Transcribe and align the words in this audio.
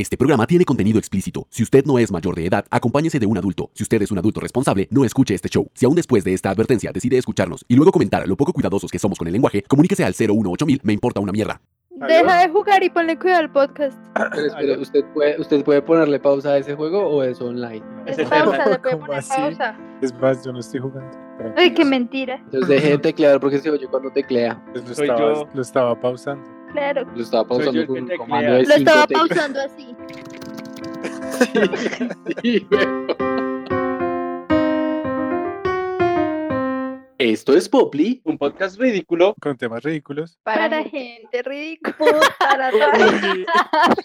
Este 0.00 0.16
programa 0.16 0.46
tiene 0.46 0.64
contenido 0.64 0.98
explícito. 0.98 1.46
Si 1.50 1.62
usted 1.62 1.84
no 1.84 1.98
es 1.98 2.10
mayor 2.10 2.34
de 2.34 2.46
edad, 2.46 2.64
acompáñese 2.70 3.18
de 3.18 3.26
un 3.26 3.36
adulto. 3.36 3.70
Si 3.74 3.82
usted 3.82 4.00
es 4.00 4.10
un 4.10 4.16
adulto 4.16 4.40
responsable, 4.40 4.88
no 4.90 5.04
escuche 5.04 5.34
este 5.34 5.50
show. 5.50 5.68
Si 5.74 5.84
aún 5.84 5.94
después 5.94 6.24
de 6.24 6.32
esta 6.32 6.48
advertencia 6.48 6.90
decide 6.90 7.18
escucharnos 7.18 7.66
y 7.68 7.76
luego 7.76 7.92
comentar 7.92 8.26
lo 8.26 8.34
poco 8.34 8.54
cuidadosos 8.54 8.90
que 8.90 8.98
somos 8.98 9.18
con 9.18 9.28
el 9.28 9.32
lenguaje, 9.34 9.60
comuníquese 9.60 10.02
al 10.02 10.14
018000, 10.14 10.80
me 10.84 10.94
importa 10.94 11.20
una 11.20 11.32
mierda. 11.32 11.60
Deja 11.90 12.38
de 12.40 12.48
jugar 12.48 12.82
y 12.82 12.88
ponle 12.88 13.18
cuidado 13.18 13.40
al 13.40 13.52
podcast. 13.52 13.98
Pero 14.14 14.46
espere, 14.46 14.78
¿usted 14.78 15.04
puede, 15.12 15.38
¿usted 15.38 15.64
puede 15.64 15.82
ponerle 15.82 16.18
pausa 16.18 16.52
a 16.52 16.56
ese 16.56 16.74
juego 16.74 17.06
o 17.06 17.22
es 17.22 17.38
online? 17.42 17.82
Es 18.06 18.16
pausa, 18.26 18.70
le 18.70 18.78
puede 18.78 18.92
¿cómo 18.94 19.04
poner 19.04 19.18
así? 19.18 19.34
pausa. 19.36 19.78
Es 20.00 20.14
más, 20.14 20.42
yo 20.42 20.50
no 20.50 20.60
estoy 20.60 20.80
jugando. 20.80 21.10
Ay, 21.58 21.74
qué 21.74 21.84
mentira. 21.84 22.36
Entonces 22.36 22.68
deje 22.70 22.88
de 22.88 22.98
teclear 22.98 23.38
porque 23.38 23.58
se 23.58 23.68
oye 23.68 23.86
cuando 23.86 24.10
teclea. 24.10 24.64
Pues 24.72 24.88
lo, 24.88 24.94
Soy 24.94 25.08
estaba, 25.08 25.34
yo. 25.34 25.48
lo 25.52 25.60
estaba 25.60 26.00
pausando. 26.00 26.59
Claro. 26.72 27.06
Lo 27.14 27.22
estaba 27.22 27.46
pausando 27.46 27.86
con 27.86 27.94
que 27.96 28.00
un 28.02 28.08
teclea. 28.08 28.18
comando 28.18 28.52
de 28.54 28.62
Lo 28.64 28.74
estaba 28.74 29.06
pausando 29.06 29.60
así. 29.60 29.94
Sí. 32.42 32.66
Esto 37.18 37.54
es 37.54 37.68
Poply. 37.68 38.22
Un 38.24 38.38
podcast 38.38 38.80
ridículo. 38.80 39.34
Con 39.40 39.56
temas 39.58 39.82
ridículos. 39.82 40.38
Para 40.42 40.82
gente 40.84 41.42
ridícula. 41.42 41.94
Para 42.38 42.70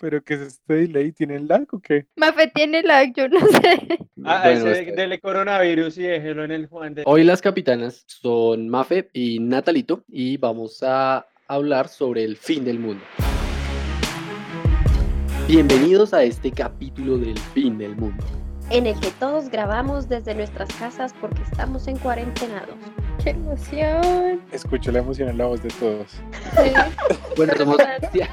¿Pero 0.01 0.21
qué 0.23 0.33
es 0.33 0.41
este 0.41 0.73
delay? 0.73 1.11
¿Tienen 1.13 1.47
lag 1.47 1.65
o 1.71 1.79
qué? 1.79 2.05
Mafe 2.17 2.51
tiene 2.53 2.83
lag, 2.83 3.13
yo 3.15 3.29
no 3.29 3.39
sé. 3.39 3.99
Ah, 4.25 4.41
Bueno, 4.43 4.69
ese 4.69 4.79
este- 4.81 4.95
dele 4.95 5.19
coronavirus 5.19 5.97
y 5.97 6.03
déjelo 6.03 6.43
en 6.43 6.51
el 6.51 6.67
Juan 6.67 6.93
de. 6.93 7.03
Hoy 7.05 7.23
las 7.23 7.41
capitanas 7.41 8.03
son 8.07 8.67
Mafe 8.67 9.09
y 9.13 9.39
Natalito 9.39 10.03
y 10.09 10.35
vamos 10.37 10.83
a 10.83 11.25
hablar 11.47 11.87
sobre 11.87 12.23
el 12.23 12.37
fin 12.37 12.65
del 12.65 12.79
mundo. 12.79 13.03
Bienvenidos 15.47 16.13
a 16.13 16.23
este 16.23 16.51
capítulo 16.51 17.17
del 17.17 17.37
fin 17.37 17.77
del 17.77 17.95
mundo. 17.95 18.23
en 18.71 18.87
el 18.87 18.99
que 18.99 19.11
todos 19.11 19.49
grabamos 19.49 20.09
desde 20.09 20.33
nuestras 20.33 20.67
casas 20.73 21.13
porque 21.21 21.43
estamos 21.43 21.87
en 21.87 21.97
cuarentenados. 21.99 22.75
Qué 23.23 23.29
emoción. 23.29 24.41
Escucho 24.51 24.91
la 24.91 24.99
emoción 24.99 25.29
en 25.29 25.37
la 25.37 25.45
voz 25.45 25.61
de 25.61 25.69
todos. 25.69 26.07
Sí. 26.11 26.71
Bueno, 27.37 27.53
somos 27.57 27.77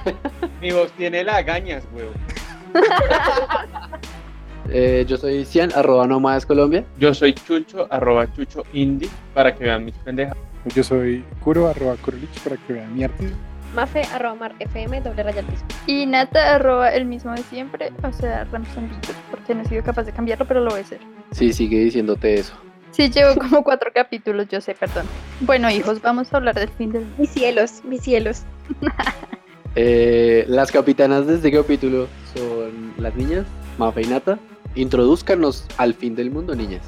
Mi 0.62 0.70
voz 0.72 0.90
tiene 0.92 1.22
lagañas, 1.22 1.84
huevo. 1.94 2.12
Eh, 4.70 5.04
yo 5.08 5.16
soy 5.16 5.44
Cian, 5.44 5.70
arroba 5.74 6.06
Nómadas 6.06 6.46
Colombia. 6.46 6.84
Yo 6.98 7.14
soy 7.14 7.34
Chucho, 7.34 7.86
arroba 7.90 8.32
Chucho 8.34 8.64
Indie, 8.72 9.08
para 9.34 9.54
que 9.54 9.64
vean 9.64 9.84
mis 9.84 9.94
pendejas. 9.96 10.36
Yo 10.74 10.82
soy 10.82 11.24
Kuro, 11.40 11.68
arroba 11.68 11.96
Kurolich, 11.96 12.38
para 12.44 12.56
que 12.56 12.72
vean 12.74 12.94
mi 12.94 13.04
arte. 13.04 13.30
Mafe, 13.74 14.02
arroba 14.12 14.34
mar, 14.34 14.54
FM, 14.58 15.00
doble 15.00 15.22
raya. 15.22 15.42
Y 15.86 16.06
Nata 16.06 16.56
arroba 16.56 16.90
el 16.90 17.06
mismo 17.06 17.32
de 17.32 17.42
siempre, 17.44 17.90
o 18.02 18.12
sea, 18.12 18.44
Ramsonvito, 18.44 19.12
porque 19.30 19.54
no 19.54 19.62
he 19.62 19.64
sido 19.64 19.82
capaz 19.82 20.04
de 20.04 20.12
cambiarlo, 20.12 20.46
pero 20.46 20.60
lo 20.60 20.70
voy 20.70 20.80
a 20.80 20.82
hacer. 20.82 21.00
Sí, 21.30 21.52
sigue 21.52 21.78
diciéndote 21.78 22.34
eso. 22.34 22.52
Sí, 22.90 23.08
llevo 23.08 23.34
como 23.36 23.64
cuatro 23.64 23.90
capítulos, 23.92 24.46
yo 24.48 24.60
sé, 24.60 24.74
perdón. 24.74 25.06
Bueno, 25.40 25.70
hijos, 25.70 26.02
vamos 26.02 26.32
a 26.32 26.36
hablar 26.36 26.54
del 26.54 26.68
fin 26.68 26.92
del 26.92 27.06
Mis 27.18 27.30
cielos, 27.30 27.82
mis 27.84 28.02
cielos. 28.02 28.42
Eh, 29.74 30.44
las 30.48 30.70
capitanas 30.70 31.26
de 31.26 31.36
este 31.36 31.50
capítulo 31.50 32.06
son 32.34 32.92
las 32.98 33.14
niñas, 33.16 33.46
Mafe 33.78 34.02
y 34.02 34.06
Nata. 34.06 34.38
Introduzcanos 34.74 35.66
al 35.76 35.94
fin 35.94 36.14
del 36.14 36.30
mundo, 36.30 36.54
niñas. 36.54 36.82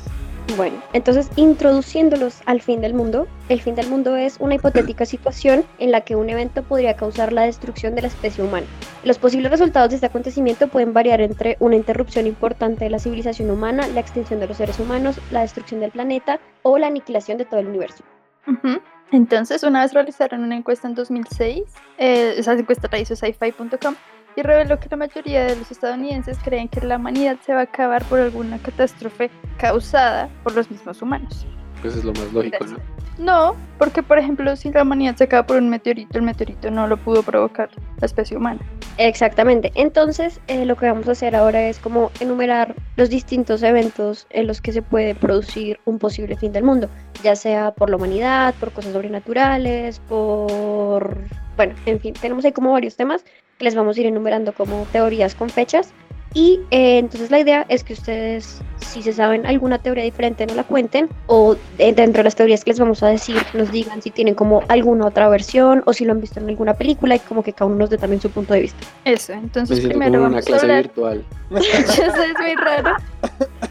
Bueno, 0.56 0.76
entonces 0.92 1.30
introduciéndolos 1.36 2.42
al 2.46 2.60
fin 2.60 2.80
del 2.80 2.94
mundo, 2.94 3.26
el 3.48 3.60
fin 3.60 3.74
del 3.74 3.88
mundo 3.88 4.14
es 4.16 4.36
una 4.38 4.54
hipotética 4.54 5.04
situación 5.06 5.64
en 5.78 5.90
la 5.90 6.02
que 6.02 6.16
un 6.16 6.30
evento 6.30 6.62
podría 6.62 6.94
causar 6.94 7.32
la 7.32 7.42
destrucción 7.42 7.94
de 7.94 8.02
la 8.02 8.08
especie 8.08 8.44
humana. 8.44 8.66
Los 9.04 9.18
posibles 9.18 9.50
resultados 9.50 9.90
de 9.90 9.96
este 9.96 10.06
acontecimiento 10.06 10.68
pueden 10.68 10.92
variar 10.92 11.20
entre 11.20 11.56
una 11.60 11.76
interrupción 11.76 12.26
importante 12.26 12.84
de 12.84 12.90
la 12.90 12.98
civilización 12.98 13.50
humana, 13.50 13.88
la 13.88 14.00
extinción 14.00 14.38
de 14.38 14.46
los 14.46 14.58
seres 14.58 14.78
humanos, 14.78 15.18
la 15.30 15.40
destrucción 15.40 15.80
del 15.80 15.90
planeta 15.90 16.40
o 16.62 16.78
la 16.78 16.86
aniquilación 16.86 17.38
de 17.38 17.46
todo 17.46 17.60
el 17.60 17.66
universo. 17.66 18.04
Entonces, 19.10 19.62
una 19.62 19.82
vez 19.82 19.92
realizaron 19.92 20.42
una 20.42 20.56
encuesta 20.56 20.86
en 20.86 20.94
2006, 20.94 21.62
eh, 21.98 22.34
esa 22.36 22.52
encuesta 22.52 22.88
la 22.90 22.98
hizo 22.98 23.16
sci-fi.com 23.16 23.94
y 24.36 24.42
reveló 24.42 24.78
que 24.78 24.88
la 24.90 24.96
mayoría 24.96 25.44
de 25.44 25.56
los 25.56 25.70
estadounidenses 25.70 26.38
creen 26.42 26.68
que 26.68 26.80
la 26.80 26.96
humanidad 26.96 27.38
se 27.44 27.52
va 27.54 27.60
a 27.60 27.64
acabar 27.64 28.04
por 28.04 28.20
alguna 28.20 28.58
catástrofe 28.58 29.30
causada 29.58 30.28
por 30.42 30.54
los 30.54 30.70
mismos 30.70 31.00
humanos. 31.02 31.46
Pues 31.82 31.96
es 31.96 32.04
lo 32.04 32.12
más 32.12 32.32
lógico, 32.32 32.64
¿no? 32.64 32.78
No, 33.18 33.54
porque 33.78 34.02
por 34.02 34.18
ejemplo, 34.18 34.56
si 34.56 34.72
la 34.72 34.82
humanidad 34.82 35.14
se 35.16 35.24
acaba 35.24 35.46
por 35.46 35.56
un 35.56 35.68
meteorito, 35.68 36.18
el 36.18 36.24
meteorito 36.24 36.70
no 36.70 36.88
lo 36.88 36.96
pudo 36.96 37.22
provocar 37.22 37.70
la 38.00 38.06
especie 38.06 38.36
humana. 38.36 38.60
Exactamente. 38.98 39.70
Entonces, 39.76 40.40
eh, 40.48 40.64
lo 40.64 40.76
que 40.76 40.86
vamos 40.86 41.08
a 41.08 41.12
hacer 41.12 41.36
ahora 41.36 41.68
es 41.68 41.78
como 41.78 42.10
enumerar 42.18 42.74
los 42.96 43.10
distintos 43.10 43.62
eventos 43.62 44.26
en 44.30 44.48
los 44.48 44.60
que 44.60 44.72
se 44.72 44.82
puede 44.82 45.14
producir 45.14 45.78
un 45.84 45.98
posible 45.98 46.36
fin 46.36 46.52
del 46.52 46.64
mundo, 46.64 46.88
ya 47.22 47.36
sea 47.36 47.72
por 47.72 47.88
la 47.88 47.96
humanidad, 47.96 48.54
por 48.58 48.72
cosas 48.72 48.92
sobrenaturales, 48.92 50.00
por... 50.00 51.16
Bueno, 51.56 51.74
en 51.86 52.00
fin, 52.00 52.14
tenemos 52.14 52.44
ahí 52.44 52.52
como 52.52 52.72
varios 52.72 52.96
temas 52.96 53.24
que 53.58 53.64
les 53.64 53.74
vamos 53.74 53.96
a 53.96 54.00
ir 54.00 54.06
enumerando 54.06 54.52
como 54.52 54.86
teorías 54.92 55.34
con 55.34 55.50
fechas. 55.50 55.92
Y 56.36 56.58
eh, 56.72 56.98
entonces 56.98 57.30
la 57.30 57.38
idea 57.38 57.64
es 57.68 57.84
que 57.84 57.92
ustedes, 57.92 58.60
si 58.78 59.02
se 59.02 59.12
saben 59.12 59.46
alguna 59.46 59.78
teoría 59.78 60.02
diferente, 60.02 60.44
no 60.46 60.54
la 60.56 60.64
cuenten, 60.64 61.08
o 61.28 61.54
de- 61.78 61.92
dentro 61.92 62.18
de 62.20 62.24
las 62.24 62.34
teorías 62.34 62.64
que 62.64 62.70
les 62.70 62.80
vamos 62.80 63.04
a 63.04 63.06
decir, 63.08 63.36
nos 63.54 63.70
digan 63.70 64.02
si 64.02 64.10
tienen 64.10 64.34
como 64.34 64.62
alguna 64.66 65.06
otra 65.06 65.28
versión 65.28 65.84
o 65.86 65.92
si 65.92 66.04
lo 66.04 66.10
han 66.10 66.20
visto 66.20 66.40
en 66.40 66.48
alguna 66.48 66.74
película 66.74 67.14
y 67.14 67.20
como 67.20 67.44
que 67.44 67.52
cada 67.52 67.66
uno 67.66 67.76
nos 67.76 67.90
dé 67.90 67.98
también 67.98 68.20
su 68.20 68.30
punto 68.30 68.52
de 68.52 68.62
vista. 68.62 68.84
Eso, 69.04 69.32
Me 69.32 69.42
entonces 69.42 69.78
siento 69.78 69.96
primero 69.96 70.18
como 70.18 70.26
en 70.26 70.32
una 70.32 70.40
vamos 70.40 70.44
a 70.44 70.46
clase 70.48 70.64
hablar... 70.64 70.82
virtual. 70.82 71.24
Sé, 71.60 72.02
es 72.04 72.40
muy 72.40 72.54
raro. 72.56 72.96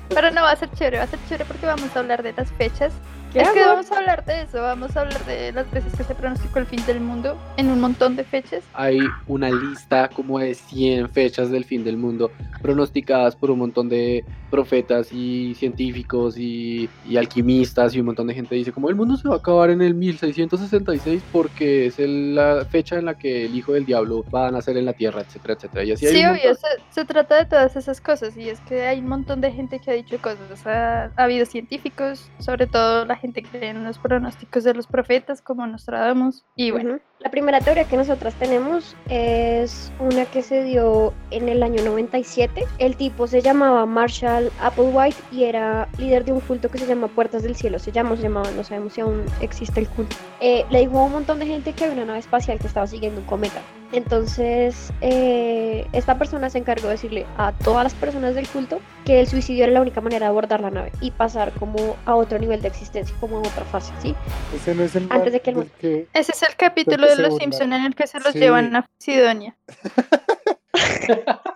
Pero 0.08 0.32
no 0.32 0.44
va 0.44 0.52
a 0.52 0.56
ser 0.56 0.70
chévere, 0.72 0.98
va 1.00 1.04
a 1.04 1.08
ser 1.08 1.20
chévere 1.28 1.44
porque 1.44 1.66
vamos 1.66 1.94
a 1.94 2.00
hablar 2.00 2.24
de 2.24 2.32
las 2.32 2.50
fechas. 2.54 2.94
Es 3.34 3.50
que 3.50 3.66
vamos 3.66 3.92
a 3.92 3.98
hablar 3.98 4.26
de 4.26 4.42
eso, 4.44 4.62
vamos 4.62 4.96
a 4.96 5.02
hablar 5.02 5.26
de 5.26 5.52
las 5.52 5.70
veces 5.72 5.94
que 5.96 6.04
se 6.04 6.14
pronosticó 6.14 6.60
el 6.60 6.66
fin 6.68 6.86
del 6.86 7.00
mundo 7.00 7.38
en 7.58 7.70
un 7.70 7.82
montón 7.82 8.16
de 8.16 8.24
fechas. 8.24 8.64
Hay 8.74 9.00
una 9.28 9.50
lista 9.50 10.08
como 10.10 10.38
de 10.40 10.54
100 10.54 11.10
fechas 11.10 11.50
del 11.50 11.66
fin 11.66 11.84
del 11.84 11.98
mundo 11.98 12.32
pronosticadas 12.62 13.36
por 13.36 13.50
un 13.52 13.60
montón 13.60 13.90
de 13.90 14.24
profetas 14.52 15.12
y 15.12 15.56
científicos 15.56 16.38
y, 16.38 16.88
y 17.10 17.18
alquimistas 17.18 17.96
y 17.96 18.00
un 18.00 18.06
montón 18.06 18.28
de 18.28 18.36
gente 18.36 18.54
dice 18.54 18.72
como 18.72 18.88
el 18.90 18.96
mundo 18.96 19.18
se 19.18 19.28
va 19.28 19.36
a 19.36 19.38
acabar 19.40 19.72
en 19.72 19.82
el 19.82 19.96
1666 19.96 21.24
porque 21.32 21.88
es 21.88 21.98
el- 22.00 22.36
la 22.36 22.64
fecha 22.70 22.98
en 22.98 23.06
la 23.06 23.18
que 23.18 23.46
el 23.46 23.56
hijo 23.56 23.74
del 23.74 23.86
diablo 23.86 24.24
va 24.34 24.48
a 24.48 24.52
nacer 24.52 24.78
en 24.78 24.86
la 24.86 24.94
tierra, 24.94 25.22
etcétera, 25.22 25.56
etcétera. 25.56 25.84
Y 25.84 25.92
así 25.94 26.06
hay 26.06 26.14
Sí, 26.16 26.24
un 26.24 26.32
obvio, 26.32 26.54
se, 26.56 26.68
se 26.92 27.06
trata 27.06 27.36
de 27.38 27.46
todas 27.46 27.76
esas 27.76 28.00
cosas 28.00 28.38
y 28.38 28.48
es 28.50 28.60
que 28.62 28.84
hay 28.86 29.00
un 29.00 29.08
montón 29.08 29.42
de 29.42 29.52
gente 29.52 29.80
que 29.80 29.90
ha 29.92 29.94
dicho 29.96 30.20
cosas. 30.22 30.66
Ha, 30.68 31.06
ha 31.16 31.24
habido 31.24 31.46
científicos, 31.48 32.30
sobre 32.40 32.68
todo 32.68 33.06
la 33.06 33.16
gente 33.24 33.42
cree 33.42 33.70
en 33.70 33.86
los 33.86 34.00
pronósticos 34.00 34.66
de 34.66 34.74
los 34.74 34.86
profetas 34.86 35.42
como 35.42 35.66
Nostradamus. 35.66 36.44
Y 36.58 36.72
bueno. 36.72 37.00
La 37.24 37.32
primera 37.32 37.62
teoría 37.62 37.86
que 37.86 37.96
nosotras 37.96 38.34
tenemos 38.36 38.98
es 39.08 39.94
una 39.98 40.26
que 40.26 40.42
se 40.42 40.62
dio 40.66 41.14
en 41.32 41.48
el 41.48 41.64
año 41.64 41.82
97. 41.82 42.66
El 42.80 42.98
tipo 42.98 43.28
se 43.28 43.42
llamaba 43.42 43.86
Marshall 43.86 44.52
Applewhite 44.60 45.16
y 45.32 45.46
era 45.46 45.88
líder 45.98 46.26
de 46.26 46.34
un 46.34 46.42
culto 46.42 46.70
que 46.70 46.80
se 46.80 46.86
llama 46.86 47.08
Puertas 47.08 47.44
del 47.44 47.56
Cielo. 47.56 47.80
Se 47.80 47.94
llama, 47.94 48.12
o 48.12 48.16
se 48.18 48.24
llamaba, 48.24 48.52
no 48.52 48.66
sabemos 48.66 48.92
si 48.92 49.02
aún 49.02 49.24
existe 49.40 49.80
el 49.80 49.88
culto. 49.88 50.18
Eh, 50.42 50.66
le 50.70 50.80
dijo 50.80 51.00
a 51.00 51.06
un 51.06 51.14
montón 51.14 51.40
de 51.40 51.46
gente 51.46 51.72
que 51.72 51.86
había 51.86 51.96
una 51.96 52.06
nave 52.08 52.20
espacial 52.20 52.60
que 52.60 52.68
estaba 52.68 52.88
siguiendo 52.88 53.22
un 53.22 53.26
cometa. 53.26 53.62
Entonces, 53.94 54.92
eh, 55.02 55.88
esta 55.94 56.18
persona 56.18 56.50
se 56.50 56.58
encargó 56.58 56.88
de 56.88 56.96
decirle 56.96 57.26
a 57.38 57.52
todas 57.52 57.84
las 57.84 57.94
personas 57.94 58.34
del 58.34 58.48
culto 58.48 58.82
que 59.06 59.20
el 59.20 59.28
suicidio 59.28 59.66
era 59.66 59.74
la 59.74 59.82
única 59.82 60.02
manera 60.02 60.26
de 60.26 60.30
abordar 60.30 60.62
la 60.62 60.72
nave 60.72 60.92
y 61.00 61.12
pasar 61.12 61.52
como 61.54 61.96
a 62.06 62.16
otro 62.16 62.40
nivel 62.40 62.62
de 62.62 62.70
existencia, 62.70 63.16
como 63.20 63.38
a 63.38 63.40
otra 63.42 63.64
fase, 63.66 63.94
¿sí? 64.02 64.16
Ese 64.56 64.74
no 64.74 64.84
es 64.84 64.96
el 64.96 65.08
Antes 65.12 65.34
de 65.34 65.42
que 65.42 65.52
el 65.52 65.72
que... 65.80 66.08
ese 66.14 66.32
es 66.32 66.42
el 66.42 66.56
capítulo 66.56 67.08
de 67.18 67.24
Los 67.24 67.32
burlaron. 67.34 67.54
Simpson 67.54 67.74
en 67.74 67.86
el 67.86 67.96
que 67.96 68.08
se 68.08 68.20
los 68.20 68.34
Sí. 68.34 68.40
llevan 68.40 68.76
a 68.76 68.86
Sidonia. 69.00 69.56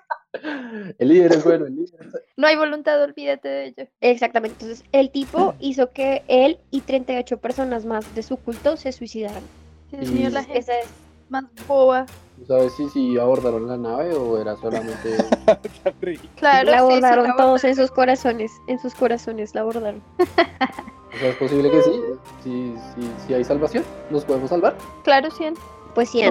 El 1.00 1.10
líder 1.10 1.34
es 1.34 1.44
bueno, 1.44 1.66
el 1.66 1.76
líder 1.76 2.08
No 2.38 2.48
hay 2.48 2.56
voluntad, 2.56 3.02
olvídate 3.02 3.48
de 3.50 3.66
ello. 3.68 3.88
Exactamente, 4.02 4.64
entonces 4.66 4.86
el 4.92 5.10
tipo 5.10 5.56
hizo 5.60 5.92
que 5.92 6.24
él 6.28 6.60
y 6.70 6.82
38 6.82 7.38
personas 7.40 7.86
más 7.86 8.14
de 8.14 8.22
su 8.24 8.38
culto 8.38 8.78
se 8.78 8.92
suicidaran. 8.92 9.44
Mío, 9.92 10.30
la 10.30 10.44
gente 10.44 10.60
Esa 10.60 10.78
es, 10.80 10.88
más 11.30 11.46
boba. 11.68 12.06
¿Tú 12.38 12.46
¿Sabes 12.46 12.74
si, 12.76 12.88
si 12.90 13.18
abordaron 13.18 13.68
la 13.68 13.78
nave 13.78 14.14
o 14.14 14.40
era 14.40 14.56
solamente... 14.58 15.18
Claro, 16.36 16.70
la 16.70 16.78
sí, 16.80 16.86
sí, 16.88 16.94
abordaron 16.94 17.28
la 17.30 17.36
todos 17.36 17.64
en 17.64 17.76
sus 17.76 17.90
corazones, 17.90 18.52
en 18.68 18.80
sus 18.80 18.94
corazones 18.94 19.56
la 19.56 19.62
abordaron. 19.62 20.04
O 21.14 21.18
sea, 21.18 21.30
es 21.30 21.36
posible 21.36 21.72
que 21.72 21.82
sí, 21.82 22.02
si, 22.44 22.76
si, 22.96 23.12
si 23.26 23.34
hay 23.34 23.44
salvación, 23.44 23.84
nos 24.10 24.26
podemos 24.26 24.50
salvar. 24.50 24.76
Claro, 25.04 25.30
sí, 25.32 25.46
Pues 25.94 26.10
sí, 26.10 26.22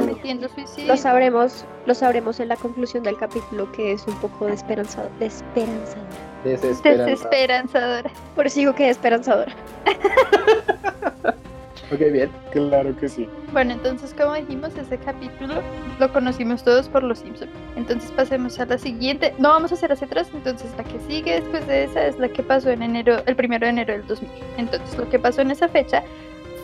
lo 0.86 0.96
sabremos, 0.96 1.64
lo 1.86 1.94
sabremos 1.94 2.38
en 2.40 2.48
la 2.48 2.56
conclusión 2.56 3.02
del 3.02 3.16
capítulo 3.16 3.70
que 3.72 3.92
es 3.92 4.06
un 4.06 4.14
poco 4.16 4.46
desesperanzador, 4.46 5.10
desesperanzador. 5.18 6.06
Desesperanza. 6.44 7.04
Desesperanzadora. 7.04 8.10
Por 8.34 8.46
eso 8.46 8.60
digo 8.60 8.74
que 8.74 8.84
desesperanzador. 8.84 9.48
Ok, 11.92 12.00
bien. 12.12 12.30
Claro 12.50 12.96
que 12.96 13.08
sí. 13.08 13.28
Bueno, 13.52 13.72
entonces 13.72 14.12
como 14.12 14.34
dijimos, 14.34 14.76
ese 14.76 14.98
capítulo 14.98 15.62
lo 16.00 16.12
conocimos 16.12 16.64
todos 16.64 16.88
por 16.88 17.04
los 17.04 17.20
Simpsons. 17.20 17.50
Entonces 17.76 18.10
pasemos 18.10 18.58
a 18.58 18.66
la 18.66 18.76
siguiente. 18.76 19.32
No 19.38 19.50
vamos 19.50 19.70
a 19.70 19.74
hacer 19.74 19.92
hacia 19.92 20.06
atrás, 20.06 20.28
entonces 20.34 20.70
la 20.76 20.84
que 20.84 20.98
sigue 21.06 21.40
después 21.40 21.66
de 21.68 21.84
esa 21.84 22.06
es 22.06 22.18
la 22.18 22.28
que 22.28 22.42
pasó 22.42 22.70
en 22.70 22.82
enero, 22.82 23.22
el 23.26 23.36
primero 23.36 23.66
de 23.66 23.70
enero 23.70 23.92
del 23.92 24.06
2000. 24.06 24.30
Entonces 24.56 24.98
lo 24.98 25.08
que 25.08 25.18
pasó 25.18 25.42
en 25.42 25.52
esa 25.52 25.68
fecha 25.68 26.02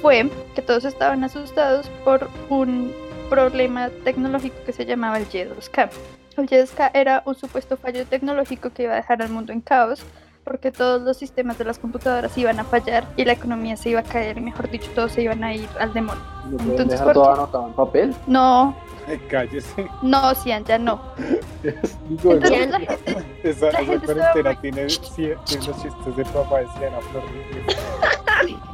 fue 0.01 0.29
que 0.57 0.63
todos 0.63 0.85
estaban 0.85 1.23
asustados 1.23 1.89
por 2.05 2.29
un 2.49 2.93
problema 3.31 3.91
tecnológico 4.05 4.57
que 4.67 4.73
se 4.73 4.85
llamaba 4.85 5.19
el 5.19 5.29
Y2K. 5.29 5.89
El 6.37 6.49
Y2K 6.49 6.91
era 6.95 7.23
un 7.25 7.37
supuesto 7.37 7.77
fallo 7.77 8.05
tecnológico 8.07 8.71
que 8.71 8.83
iba 8.85 8.95
a 8.95 8.97
dejar 8.97 9.23
al 9.23 9.31
mundo 9.31 9.53
en 9.53 9.61
caos 9.61 10.05
porque 10.45 10.73
todos 10.73 11.03
los 11.03 11.17
sistemas 11.17 11.59
de 11.59 11.65
las 11.65 11.79
computadoras 11.79 12.37
iban 12.37 12.59
a 12.61 12.65
fallar 12.65 13.07
y 13.17 13.25
la 13.25 13.33
economía 13.33 13.77
se 13.77 13.91
iba 13.91 14.01
a 14.01 14.05
caer 14.05 14.39
y 14.39 14.41
mejor 14.41 14.71
dicho 14.71 14.91
todos 14.95 15.13
se 15.13 15.23
iban 15.23 15.43
a 15.45 15.55
ir 15.55 15.69
al 15.79 15.93
demonio. 15.95 16.23
¿No 16.45 16.57
pueden 16.57 16.71
Entonces, 16.73 16.91
dejar 17.01 17.05
¿por 17.07 17.15
todo 17.15 17.25
qué? 17.27 17.33
anotado 17.41 17.67
en 17.69 17.73
papel? 17.75 18.15
No, 18.27 18.77
cállese. 19.31 19.87
no, 20.03 20.35
Cian, 20.35 20.65
ya 20.65 20.79
no. 20.79 21.01
Digo, 22.09 22.33
Entonces 22.35 22.49
Cian. 22.51 22.71
la 22.73 22.79
gente, 22.81 23.21
esa, 23.45 23.67
la 23.67 23.71
esa 23.71 23.85
gente 23.85 24.07
cuarentena 24.07 24.51
muy- 24.51 24.61
tiene, 24.61 24.83
los 24.83 25.01
chistes 25.03 26.17
de 26.17 26.25
papá 26.27 26.59
de 26.61 26.67
Siena 26.79 26.99
Flor. 27.11 27.23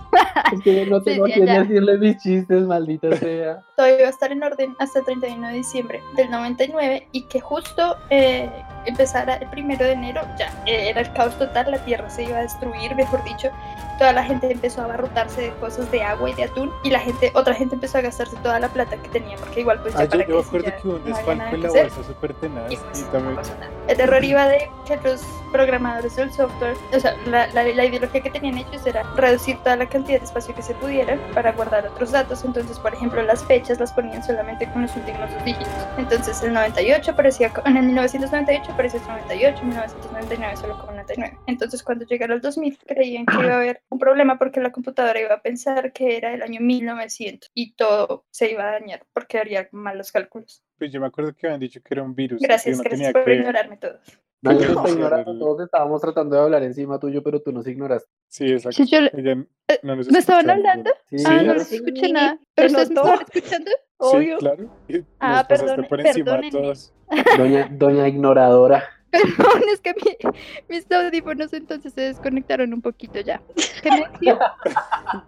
Es 0.53 0.61
que 0.63 0.87
no 0.87 1.03
tengo 1.03 1.27
sí, 1.27 1.33
a 1.35 1.45
ya. 1.45 1.61
decirle 1.61 1.99
mis 1.99 2.17
chistes, 2.19 2.63
maldita 2.63 3.15
sea. 3.17 3.63
todo 3.77 3.87
iba 3.89 4.07
a 4.07 4.11
estar 4.11 4.33
en 4.33 4.43
orden 4.43 4.75
hasta 4.79 5.01
el 5.01 5.05
31 5.05 5.49
de 5.49 5.53
diciembre 5.55 6.01
del 6.17 6.31
99 6.31 7.09
y 7.13 7.23
que 7.27 7.41
justo 7.41 7.97
eh, 8.09 8.51
empezara 8.89 9.35
el 9.37 9.49
primero 9.49 9.85
de 9.85 9.93
enero 9.93 10.23
ya 10.39 10.53
era 10.67 11.01
el 11.01 11.13
caos 11.13 11.37
total, 11.39 11.71
la 11.71 11.79
tierra 11.79 12.09
se 12.11 12.25
iba 12.25 12.39
a 12.39 12.43
destruir, 12.43 12.95
mejor 12.95 13.23
dicho, 13.25 13.51
toda 13.99 14.13
la 14.13 14.25
gente 14.25 14.51
empezó 14.51 14.81
a 14.81 14.85
abarrotarse 14.85 15.43
de 15.43 15.51
cosas 15.55 15.91
de 15.91 16.03
agua 16.03 16.31
y 16.31 16.35
de 16.35 16.45
atún 16.45 16.73
y 16.85 16.91
la 16.91 17.01
gente, 17.01 17.33
otra 17.35 17.55
gente 17.55 17.75
empezó 17.75 17.99
a 17.99 18.01
gastarse 18.03 18.37
toda 18.37 18.59
la 18.61 18.69
plata 18.69 18.97
que 18.97 19.09
tenía 19.09 19.37
porque 19.37 19.61
igual 19.61 19.81
pues 19.83 19.95
ya 19.95 20.01
Ah, 20.01 20.05
yo, 20.05 20.11
para 20.11 20.27
yo 20.27 20.43
si 20.43 20.49
acuerdo 20.49 20.67
ya 20.67 20.77
que 20.77 20.89
hubo 20.89 20.97
un 20.97 21.01
no 21.01 21.07
desfalco 21.07 21.35
nada 21.35 21.51
en 21.51 21.57
que 21.61 21.67
la 21.67 21.83
bolsa 21.83 22.05
súper 22.05 22.35
tenaz 22.35 22.71
y 22.71 22.75
y 22.75 22.77
pues, 22.77 23.01
no 23.03 23.09
también 23.09 23.35
nada. 23.37 23.71
El 23.89 24.01
error 24.01 24.25
iba 24.25 24.49
de 24.49 24.71
que 24.87 24.97
los 24.97 25.23
programadores 25.53 26.17
del 26.17 26.33
software, 26.33 26.77
o 26.95 27.01
sea, 27.01 27.15
la, 27.27 27.47
la, 27.49 27.65
la 27.65 27.85
ideología 27.85 28.21
que 28.21 28.31
tenían 28.31 28.59
ellos 28.59 28.87
era 28.87 29.03
reducir 29.15 29.57
toda 29.59 29.77
la 29.77 29.89
cantidad 29.89 30.19
de 30.19 30.25
espacio 30.25 30.55
que 30.55 30.63
se 30.63 30.75
pudiera 30.75 31.19
para 31.35 31.53
guardar 31.53 31.87
otros 31.87 32.13
datos. 32.13 32.45
Entonces, 32.45 32.79
por 32.79 32.95
ejemplo, 32.95 33.23
las 33.23 33.45
fechas 33.45 33.81
las 33.81 33.93
ponían 33.93 34.23
solamente 34.23 34.71
con 34.73 34.83
los 34.83 34.95
últimos 34.97 35.31
dos 35.33 35.45
dígitos. 35.45 35.69
Entonces, 35.97 36.43
el 36.43 36.53
98 36.53 37.17
parecía, 37.17 37.51
en 37.65 37.77
el 37.77 37.85
1998 37.87 38.73
parecía 38.79 39.01
98, 39.01 39.59
en 39.61 39.69
1999 39.71 40.57
solo 40.57 40.79
con 40.79 40.95
99. 40.95 41.39
Entonces, 41.49 41.83
cuando 41.83 42.07
llegara 42.07 42.33
el 42.33 42.41
2000, 42.41 42.79
creían 42.87 43.27
que 43.27 43.35
iba 43.35 43.55
a 43.55 43.57
haber 43.57 43.83
un 43.89 43.99
problema 43.99 44.39
porque 44.39 44.61
la 44.61 44.71
computadora 44.71 45.21
iba 45.21 45.35
a 45.35 45.43
pensar 45.43 45.93
que 45.93 46.17
era 46.17 46.33
el 46.33 46.43
año 46.43 46.61
1900 46.61 47.51
y 47.55 47.73
todo 47.75 48.25
se 48.31 48.53
iba 48.53 48.69
a 48.69 48.71
dañar 48.71 49.05
porque 49.13 49.39
haría 49.39 49.69
mal 49.73 49.99
los 49.99 50.13
cálculos. 50.13 50.63
Pues 50.79 50.93
yo 50.93 51.01
me 51.01 51.09
acuerdo 51.09 51.35
que 51.35 51.49
habían 51.49 51.59
dicho 51.59 51.81
que 51.83 51.93
era 51.93 52.05
un 52.05 52.15
virus. 52.15 52.41
Gracias, 52.41 52.81
gracias 52.81 53.01
tenía 53.01 53.13
por 53.13 53.25
que... 53.25 53.35
ignorarme 53.35 53.77
todos. 53.79 54.01
No, 54.43 54.53
no 54.53 54.89
ignorando, 54.89 55.33
el- 55.33 55.39
todos 55.41 55.65
estábamos 55.65 56.01
tratando 56.01 56.37
de 56.37 56.43
hablar 56.43 56.63
encima 56.63 57.01
tuyo, 57.01 57.21
pero 57.25 57.43
tú 57.43 57.51
nos 57.51 57.67
ignoraste. 57.67 58.09
Sí, 58.29 58.47
exacto. 58.53 58.85
Sí, 58.85 58.87
yo 58.87 58.99
Ella 58.99 59.35
no 59.83 59.97
¿Me 59.97 60.19
estaban 60.21 60.49
hablando? 60.49 60.93
Sí, 61.11 61.17
ah, 61.27 61.43
no 61.43 61.55
les 61.55 61.73
escuché 61.73 62.13
nada. 62.13 62.37
¿Se 62.37 62.45
¿Pero 62.55 62.69
ustedes 62.69 62.91
me 62.91 62.95
estaban 62.95 63.27
escuchando? 63.29 63.71
Sí, 64.01 64.17
Obvio. 64.17 64.39
claro. 64.39 64.65
y 64.89 64.99
Ah, 65.19 65.39
nos 65.39 65.43
pasaste 65.49 65.67
perdone- 65.83 65.89
por 65.89 66.01
encima 66.07 66.41
todos. 66.51 66.93
Doña, 67.37 67.69
doña 67.73 68.07
ignoradora. 68.09 68.85
Perdón, 69.11 69.63
es 69.73 69.81
que 69.81 69.95
mi- 69.95 70.31
mis 70.69 70.91
audífonos 70.93 71.53
entonces 71.55 71.95
se 71.95 72.03
desconectaron 72.03 72.73
un 72.75 72.83
poquito 72.83 73.19
ya. 73.21 73.41
¿Qué 73.83 73.91
me 73.91 74.07
decían? 74.13 74.39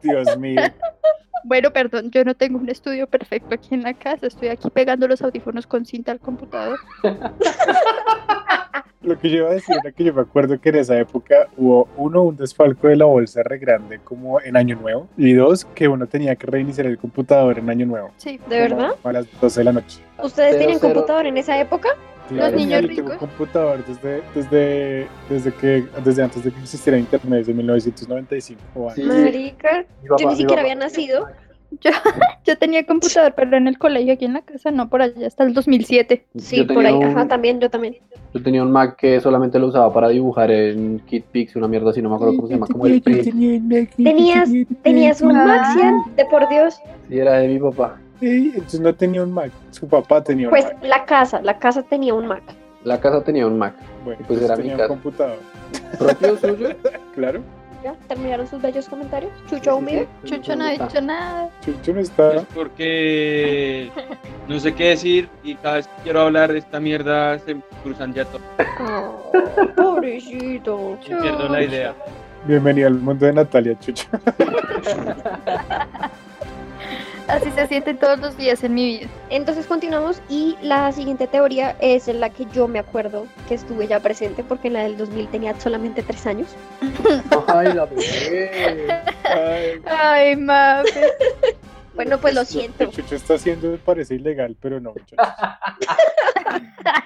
Dios 0.03 0.37
mío. 0.39 0.61
Bueno, 1.45 1.71
perdón, 1.73 2.11
yo 2.11 2.23
no 2.25 2.35
tengo 2.35 2.59
un 2.59 2.69
estudio 2.69 3.07
perfecto 3.09 3.55
aquí 3.55 3.75
en 3.75 3.83
la 3.83 3.95
casa. 3.95 4.27
Estoy 4.27 4.49
aquí 4.49 4.69
pegando 4.69 5.09
los 5.09 5.23
audífonos 5.23 5.67
con 5.67 5.87
cinta 5.87 6.13
al 6.13 6.21
computador. 6.21 6.79
Lo 9.03 9.19
que 9.19 9.31
yo 9.31 9.39
iba 9.39 9.51
a 9.51 9.55
decir 9.55 9.77
era 9.83 9.93
que 9.93 10.05
yo 10.05 10.13
me 10.13 10.21
acuerdo 10.21 10.61
que 10.61 10.69
en 10.69 10.77
esa 10.77 10.99
época 10.99 11.49
hubo, 11.57 11.89
uno, 11.97 12.23
un 12.23 12.37
desfalco 12.37 12.89
de 12.89 12.97
la 12.97 13.07
bolsa 13.07 13.43
re 13.43 13.59
grande 13.59 13.99
como 14.05 14.41
en 14.43 14.57
Año 14.57 14.77
Nuevo, 14.77 15.09
y 15.17 15.33
dos, 15.33 15.65
que 15.75 15.89
uno 15.89 16.07
tenía 16.07 16.37
que 16.37 16.47
reiniciar 16.47 16.87
el 16.87 16.99
computador 16.99 17.59
en 17.59 17.71
Año 17.71 17.87
Nuevo. 17.87 18.11
Sí. 18.19 18.39
¿De 18.49 18.61
verdad? 18.61 18.91
A 19.03 19.13
las 19.13 19.27
12 19.41 19.61
de 19.61 19.65
la 19.65 19.73
noche. 19.73 20.01
¿Ustedes 20.23 20.57
cero. 20.59 20.79
computador 20.81 21.27
en 21.27 21.39
esa 21.39 21.59
época? 21.59 21.89
Claro, 22.29 22.57
niños 22.57 22.83
yo 22.83 22.89
tengo 22.89 23.03
ricos. 23.03 23.17
computador 23.17 23.85
desde, 23.87 24.23
desde, 24.35 25.07
desde, 25.29 25.53
que, 25.55 25.85
desde 26.05 26.23
antes 26.23 26.45
de 26.45 26.53
que 26.53 26.61
existiera 26.61 26.99
Internet, 26.99 27.41
desde 27.41 27.55
1995. 27.55 28.61
o 28.75 28.89
antes. 28.91 29.03
Sí. 29.03 29.11
Marica, 29.11 29.85
yo 30.05 30.29
ni 30.29 30.37
siquiera 30.37 30.61
había 30.61 30.75
nacido. 30.75 31.27
Yo 32.45 32.59
tenía 32.59 32.85
computador, 32.85 33.33
pero 33.37 33.57
en 33.57 33.69
el 33.69 33.79
colegio 33.79 34.13
aquí 34.15 34.25
en 34.25 34.33
la 34.35 34.43
casa, 34.43 34.71
no 34.71 34.89
por 34.89 35.03
allá, 35.03 35.27
hasta 35.27 35.45
el 35.45 35.55
2007. 35.55 36.27
Sí, 36.37 36.65
por 36.65 36.85
ahí. 36.85 36.93
un- 36.95 37.05
Ajá, 37.05 37.29
también, 37.29 37.61
yo 37.61 37.71
también. 37.71 37.97
Yo 38.35 38.43
tenía 38.43 38.63
un 38.63 38.71
Mac 38.73 38.97
que 38.97 39.21
solamente 39.21 39.59
lo 39.59 39.67
usaba 39.69 39.93
para 39.93 40.09
dibujar 40.09 40.51
en 40.51 41.01
KitPix, 41.01 41.57
una 41.57 41.69
mierda 41.69 41.91
así, 41.91 42.01
no 42.03 42.09
me 42.11 42.15
acuerdo 42.17 42.37
cómo 42.37 42.49
se 42.49 42.55
llama, 42.55 42.67
como 42.67 42.87
el. 42.87 43.03
Tenías, 43.03 44.49
tenías 44.83 45.21
un 45.21 45.37
Ah. 45.37 45.45
Mac, 45.45 45.73
Cian, 45.73 45.95
de 46.17 46.25
por 46.27 46.49
Dios. 46.49 46.81
Sí, 47.09 47.19
era 47.19 47.39
de 47.39 47.49
mi 47.49 47.59
papá. 47.59 47.99
Sí, 48.21 48.53
entonces 48.55 48.81
no 48.81 48.95
tenía 48.95 49.23
un 49.23 49.33
Mac, 49.33 49.51
su 49.71 49.89
papá 49.89 50.23
tenía 50.23 50.47
un 50.47 50.51
Pues 50.51 50.65
Mac. 50.67 50.77
la 50.83 51.05
casa, 51.05 51.41
la 51.43 51.59
casa 51.59 51.83
tenía 51.83 52.15
un 52.15 52.27
Mac. 52.27 52.43
La 52.85 53.01
casa 53.01 53.23
tenía 53.23 53.47
un 53.47 53.59
Mac. 53.59 53.75
Bueno, 54.05 54.23
pues 54.27 54.43
era 54.43 54.55
mi 54.57 54.63
tenía 54.63 54.75
un 54.75 54.79
casa. 54.79 54.89
computador. 54.89 55.39
¿Propio 55.99 56.37
suyo? 56.37 56.69
Claro, 57.15 57.43
¿Ya? 57.83 57.95
¿Terminaron 58.09 58.47
sus 58.47 58.61
bellos 58.61 58.89
comentarios? 58.89 59.33
Chucho 59.49 59.81
vive. 59.81 60.07
Chucho 60.25 60.55
no 60.55 60.65
ha 60.65 60.71
dicho 60.71 61.01
nada. 61.01 61.49
Chucho 61.65 61.95
no 61.95 62.01
está. 62.01 62.35
Es 62.37 62.45
porque 62.55 63.91
no 64.49 64.61
sé 64.61 64.75
qué 64.75 64.91
decir 64.91 65.29
y 65.43 65.55
cada 65.55 65.77
vez 65.77 65.87
que 65.87 66.03
quiero 66.03 66.21
hablar 66.21 66.53
de 66.53 66.59
esta 66.59 66.79
mierda 66.79 67.39
se 67.39 67.57
cruzan 67.83 68.13
ya 68.13 68.27
todo. 68.27 68.43
Oh, 68.81 69.33
pobrecito. 69.77 70.99
Y 71.03 71.07
pierdo 71.07 71.49
la 71.49 71.63
idea. 71.63 71.95
Bienvenido 72.47 72.89
al 72.89 72.95
mundo 72.95 73.27
de 73.27 73.33
Natalia, 73.33 73.79
Chucho. 73.79 74.07
Así 77.31 77.51
se 77.53 77.67
siente 77.69 77.95
todos 77.95 78.19
los 78.19 78.37
días 78.37 78.65
en 78.65 78.75
mi 78.75 78.85
vida. 78.99 79.09
Entonces 79.31 79.67
continuamos 79.67 80.21
y 80.29 80.57
la 80.63 80.91
siguiente 80.93 81.27
teoría 81.29 81.77
es 81.81 82.09
en 82.09 82.19
la 82.21 82.31
que 82.31 82.45
yo 82.53 82.67
me 82.67 82.81
acuerdo 82.81 83.27
que 83.49 83.55
estuve 83.55 83.87
ya 83.87 84.01
presente 84.01 84.43
porque 84.43 84.67
en 84.69 84.75
la 84.75 84.83
del 84.83 84.97
2000 84.97 85.29
tenía 85.29 85.59
solamente 85.61 86.03
tres 86.03 86.27
años. 86.27 86.49
Ay, 87.47 87.73
la 87.73 87.87
bebé. 87.87 88.89
Ay, 89.25 89.81
Ay. 89.87 90.37
Bueno, 91.95 92.19
pues 92.19 92.35
lo 92.35 92.41
lo 92.41 92.47
siento. 92.47 92.79
que 92.79 92.97
Chucho 92.97 93.15
está 93.15 93.35
haciendo 93.35 93.77
parece 93.85 94.15
ilegal, 94.15 94.57
pero 94.59 94.81
no, 94.81 94.93
muchachos. 94.95 95.19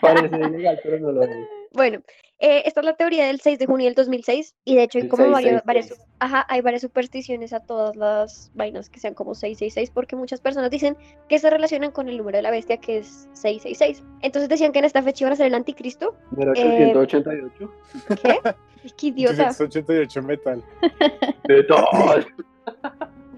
Parece 0.01 0.37
ilegal, 0.37 0.79
pero 0.85 1.01
no 1.01 1.11
lo 1.11 1.23
es. 1.25 1.31
Bueno, 1.73 2.01
eh, 2.41 2.63
esta 2.67 2.81
es 2.81 2.87
la 2.87 2.95
teoría 2.95 3.27
del 3.27 3.41
6 3.41 3.59
de 3.59 3.67
junio 3.67 3.87
del 3.87 3.95
2006 3.95 4.55
y 4.65 4.75
de 4.75 4.83
hecho 4.83 4.99
hay 4.99 5.09
como 5.09 5.31
varias, 5.31 5.63
666. 5.63 5.65
varias, 5.65 6.09
ajá, 6.19 6.47
hay 6.49 6.61
varias 6.63 6.83
supersticiones 6.83 7.53
a 7.53 7.61
todas 7.61 7.95
las 7.97 8.51
vainas 8.55 8.91
que 8.91 8.99
sean 8.99 9.15
como 9.15 9.35
666 9.35 9.91
porque 9.91 10.17
muchas 10.17 10.41
personas 10.41 10.71
dicen 10.71 10.97
que 11.29 11.39
se 11.39 11.49
relacionan 11.49 11.93
con 11.93 12.09
el 12.09 12.19
número 12.19 12.39
de 12.39 12.43
la 12.43 12.51
bestia 12.51 12.77
que 12.79 12.99
es 12.99 13.29
666. 13.35 14.03
Entonces 14.23 14.49
decían 14.49 14.73
que 14.73 14.81
en 14.81 14.85
esta 14.85 15.03
fecha 15.03 15.25
iban 15.25 15.33
a 15.33 15.37
ser 15.37 15.47
el 15.47 15.55
anticristo. 15.55 16.17
Número 16.33 16.53
888. 16.53 17.73
¿Qué? 18.21 18.39
Ay, 18.45 18.91
Qué 18.97 19.07
idiota. 19.07 19.51
88 19.59 20.23
metal. 20.23 20.63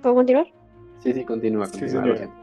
¿Puedo 0.02 0.14
continuar? 0.14 0.46
Sí, 1.00 1.12
sí, 1.12 1.24
continúa. 1.24 1.66
Sí, 1.66 1.80
continúa, 1.80 2.16
siento. 2.16 2.34